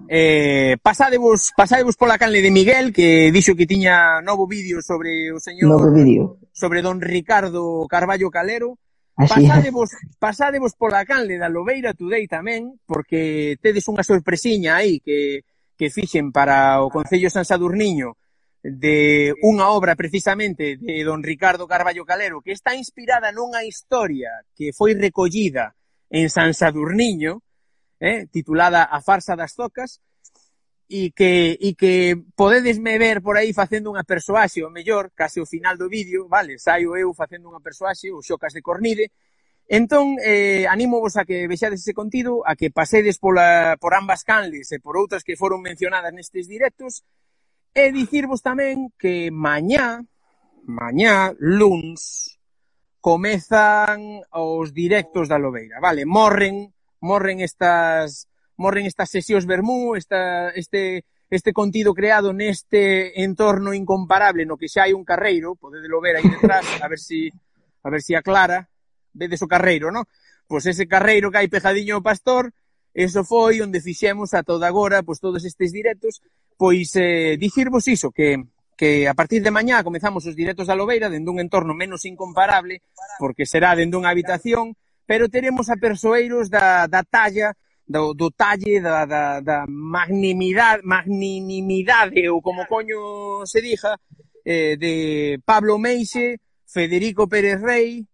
Eh, 0.09 0.77
pasádevos, 0.85 1.53
pasádevos 1.57 1.97
pola 1.97 2.21
canle 2.21 2.45
de 2.45 2.53
Miguel, 2.53 2.93
que 2.93 3.33
dixo 3.33 3.57
que 3.57 3.67
tiña 3.67 4.21
novo 4.21 4.47
vídeo 4.47 4.85
sobre 4.85 5.33
o 5.33 5.41
señor... 5.41 5.69
Novo 5.69 5.91
vídeo. 5.91 6.39
Sobre 6.53 6.85
don 6.85 7.01
Ricardo 7.01 7.89
Carballo 7.89 8.29
Calero. 8.29 8.77
pasadevos, 9.17 9.91
pasádevos, 9.91 9.91
pasádevos 10.21 10.73
pola 10.77 11.03
canle 11.09 11.41
da 11.41 11.51
Lobeira 11.51 11.97
Today 11.97 12.29
tamén, 12.29 12.79
porque 12.87 13.57
tedes 13.59 13.89
unha 13.91 14.07
sorpresiña 14.07 14.79
aí 14.79 15.01
que, 15.03 15.43
que 15.75 15.91
fixen 15.91 16.31
para 16.31 16.79
o 16.85 16.93
Concello 16.93 17.27
San 17.27 17.43
Sadurniño 17.43 18.15
de 18.70 19.32
unha 19.43 19.73
obra 19.73 19.97
precisamente 19.97 20.77
de 20.77 21.05
don 21.05 21.24
Ricardo 21.24 21.65
Carballo 21.65 22.05
Calero 22.05 22.45
que 22.45 22.53
está 22.53 22.77
inspirada 22.77 23.32
nunha 23.32 23.65
historia 23.65 24.45
que 24.53 24.77
foi 24.77 24.93
recollida 24.93 25.77
en 26.11 26.28
San 26.32 26.55
Sadurniño, 26.57 27.45
eh, 28.01 28.27
titulada 28.32 28.85
A 28.85 29.01
farsa 29.01 29.36
das 29.36 29.53
tocas, 29.53 30.01
e 30.89 31.12
que, 31.12 31.53
e 31.61 31.77
que 31.77 32.16
podedesme 32.32 32.97
ver 32.97 33.20
por 33.20 33.36
aí 33.36 33.53
facendo 33.53 33.93
unha 33.93 34.09
persoaxe, 34.09 34.65
o 34.65 34.73
mellor, 34.73 35.12
case 35.12 35.36
o 35.36 35.45
final 35.45 35.77
do 35.77 35.85
vídeo, 35.93 36.24
vale, 36.32 36.57
saio 36.57 36.97
eu 36.97 37.12
facendo 37.12 37.53
unha 37.53 37.61
persoaxe, 37.61 38.09
o 38.09 38.24
xocas 38.24 38.57
de 38.57 38.65
Cornide, 38.65 39.12
Entón, 39.69 40.16
eh, 40.24 40.65
animo 40.65 40.97
vos 40.97 41.20
a 41.20 41.28
que 41.28 41.45
vexades 41.45 41.85
ese 41.85 41.93
contido, 41.93 42.40
a 42.49 42.57
que 42.57 42.73
pasedes 42.73 43.20
pola, 43.20 43.77
por 43.77 43.93
ambas 43.93 44.24
canles 44.24 44.73
e 44.73 44.81
por 44.81 44.97
outras 44.97 45.20
que 45.20 45.36
foron 45.36 45.61
mencionadas 45.61 46.09
nestes 46.09 46.49
directos, 46.49 47.05
E 47.74 47.93
dicirvos 47.93 48.43
tamén 48.43 48.90
que 48.99 49.31
mañá, 49.31 50.03
mañá, 50.66 51.32
luns, 51.39 52.36
comezan 53.01 54.20
os 54.35 54.74
directos 54.74 55.28
da 55.31 55.39
Lobeira, 55.39 55.81
vale? 55.81 56.05
Morren, 56.05 56.69
morren 57.01 57.40
estas 57.40 58.28
morren 58.59 58.86
estas 58.86 59.09
sesións 59.09 59.47
vermú, 59.47 59.95
esta, 59.95 60.51
este, 60.51 61.07
este 61.31 61.53
contido 61.53 61.95
creado 61.95 62.32
neste 62.35 63.23
entorno 63.23 63.73
incomparable 63.73 64.45
no 64.45 64.59
que 64.59 64.66
xa 64.66 64.85
hai 64.85 64.93
un 64.93 65.07
carreiro, 65.07 65.55
podedelo 65.55 66.03
ver 66.03 66.19
aí 66.19 66.27
detrás, 66.27 66.66
a 66.82 66.89
ver 66.90 66.99
si 66.99 67.31
a 67.86 67.89
ver 67.89 68.03
si 68.03 68.19
aclara, 68.19 68.69
vedes 69.15 69.40
o 69.40 69.49
carreiro, 69.49 69.95
non? 69.95 70.05
Pois 70.51 70.66
ese 70.66 70.90
carreiro 70.90 71.31
que 71.31 71.39
hai 71.39 71.49
pejadiño 71.49 72.03
o 72.03 72.05
pastor, 72.05 72.51
Eso 72.99 73.23
foi 73.23 73.62
onde 73.62 73.79
fixemos 73.79 74.35
a 74.35 74.43
toda 74.43 74.66
agora 74.66 75.07
pois, 75.07 75.23
todos 75.23 75.47
estes 75.47 75.70
directos, 75.70 76.19
pois 76.59 76.91
eh, 76.99 77.39
dicirvos 77.39 77.87
iso, 77.87 78.11
que 78.11 78.43
que 78.79 79.09
a 79.09 79.15
partir 79.15 79.43
de 79.43 79.51
mañá 79.51 79.83
comezamos 79.83 80.23
os 80.27 80.39
directos 80.39 80.70
da 80.70 80.79
Lobeira 80.79 81.11
dende 81.11 81.31
un 81.35 81.43
entorno 81.43 81.75
menos 81.75 82.07
incomparable, 82.07 82.83
porque 83.19 83.43
será 83.43 83.75
dende 83.75 83.99
unha 83.99 84.15
habitación, 84.15 84.79
pero 85.03 85.27
teremos 85.27 85.66
a 85.66 85.75
persoeiros 85.83 86.47
da, 86.47 86.87
da 86.87 87.03
talla, 87.03 87.59
do, 87.83 88.15
do 88.15 88.31
talle, 88.31 88.79
da, 88.79 89.03
da, 89.03 89.43
da 89.43 89.66
magnimidade, 89.66 90.87
magnimidade, 90.87 92.23
ou 92.31 92.39
como 92.39 92.70
coño 92.70 93.43
se 93.51 93.59
dija, 93.59 93.99
eh, 94.47 94.79
de 94.79 94.95
Pablo 95.43 95.75
Meixe, 95.83 96.39
Federico 96.62 97.27
Pérez 97.27 97.59
Rey, 97.59 98.07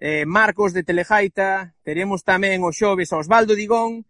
eh, 0.00 0.24
Marcos 0.24 0.72
de 0.72 0.80
Telejaita, 0.80 1.76
teremos 1.84 2.24
tamén 2.24 2.64
o 2.64 2.72
xoves 2.72 3.12
a 3.12 3.20
Osvaldo 3.20 3.52
Digón, 3.52 4.00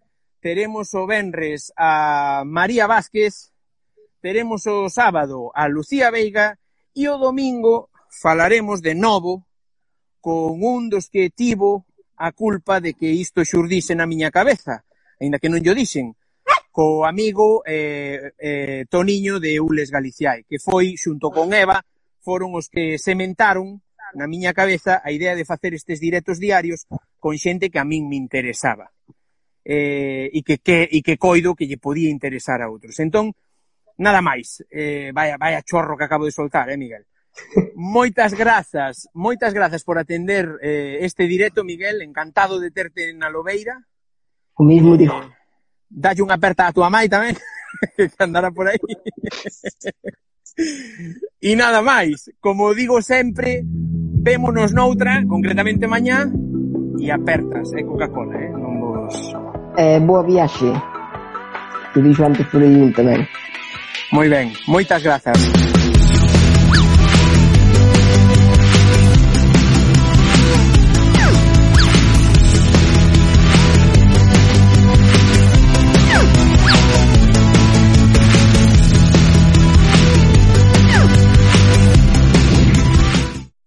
teremos 0.47 0.95
o 0.95 1.09
Benres 1.09 1.73
a 1.77 2.45
María 2.47 2.87
Vázquez, 2.87 3.51
teremos 4.23 4.63
o 4.71 4.87
sábado 4.87 5.51
a 5.51 5.67
Lucía 5.67 6.15
Veiga 6.15 6.55
e 6.95 7.11
o 7.11 7.19
domingo 7.19 7.91
falaremos 8.15 8.79
de 8.79 8.95
novo 8.95 9.43
con 10.23 10.63
un 10.63 10.87
dos 10.87 11.11
que 11.11 11.35
tivo 11.35 11.83
a 12.15 12.31
culpa 12.31 12.79
de 12.79 12.95
que 12.95 13.11
isto 13.11 13.43
xurdise 13.43 13.99
na 13.99 14.07
miña 14.07 14.31
cabeza, 14.31 14.87
aínda 15.19 15.43
que 15.43 15.51
non 15.51 15.67
yo 15.67 15.75
dixen, 15.75 16.15
co 16.71 17.03
amigo 17.03 17.67
eh, 17.67 18.31
eh, 18.39 18.87
Toniño 18.87 19.43
de 19.43 19.59
Ules 19.59 19.91
Galiciai, 19.91 20.47
que 20.47 20.63
foi, 20.63 20.95
xunto 20.95 21.35
con 21.35 21.51
Eva, 21.59 21.83
foron 22.23 22.55
os 22.55 22.71
que 22.71 23.03
sementaron 23.03 23.83
na 24.15 24.31
miña 24.31 24.55
cabeza 24.55 25.03
a 25.03 25.11
idea 25.11 25.35
de 25.35 25.43
facer 25.43 25.75
estes 25.75 25.99
directos 25.99 26.39
diarios 26.39 26.87
con 27.19 27.35
xente 27.35 27.67
que 27.67 27.83
a 27.83 27.89
min 27.91 28.07
me 28.07 28.15
interesaba 28.15 28.95
eh, 29.67 30.31
e, 30.33 30.43
que, 30.47 30.63
que, 30.63 30.87
e 30.87 31.03
que 31.03 31.19
coido 31.19 31.59
que 31.59 31.67
lle 31.67 31.83
podía 31.83 32.07
interesar 32.07 32.63
a 32.63 32.71
outros. 32.71 32.95
Entón, 33.03 33.35
nada 33.99 34.23
máis. 34.23 34.63
Eh, 34.71 35.11
vai, 35.11 35.35
vai 35.35 35.59
a 35.59 35.67
chorro 35.67 35.99
que 35.99 36.07
acabo 36.07 36.23
de 36.23 36.31
soltar, 36.31 36.71
eh, 36.71 36.79
Miguel? 36.79 37.03
Moitas 37.75 38.33
grazas, 38.33 39.11
moitas 39.13 39.53
grazas 39.53 39.83
por 39.83 39.99
atender 39.99 40.47
eh, 40.63 41.03
este 41.03 41.27
directo, 41.27 41.67
Miguel. 41.67 42.01
Encantado 42.01 42.63
de 42.63 42.71
terte 42.71 43.11
na 43.13 43.27
Lobeira. 43.27 43.83
O 44.55 44.63
mismo 44.63 44.95
eh, 44.95 44.99
digo. 45.03 45.19
Dalle 45.91 46.23
unha 46.23 46.39
aperta 46.39 46.71
a 46.71 46.75
tua 46.75 46.87
mãe 46.87 47.11
tamén, 47.11 47.35
que 47.99 48.23
andará 48.23 48.55
por 48.55 48.71
aí. 48.71 48.79
e 51.43 51.53
nada 51.59 51.83
máis, 51.83 52.31
como 52.39 52.71
digo 52.75 53.03
sempre, 53.03 53.63
vémonos 53.67 54.75
noutra, 54.75 55.23
concretamente 55.27 55.87
mañá, 55.87 56.27
e 56.99 57.11
apertas, 57.11 57.71
é 57.75 57.83
eh, 57.83 57.87
Coca-Cola, 57.87 58.35
eh? 58.35 58.51
Non 58.51 58.75
vos 58.83 59.46
eh, 59.77 60.01
boa 60.01 60.23
viaxe. 60.23 60.73
Que 61.93 62.01
dixo 62.03 62.25
antes 62.25 62.47
por 62.49 62.63
aí 62.63 62.93
tamén. 62.93 63.29
Moi 64.13 64.29
ben, 64.29 64.53
moitas 64.69 65.03
grazas. 65.03 65.66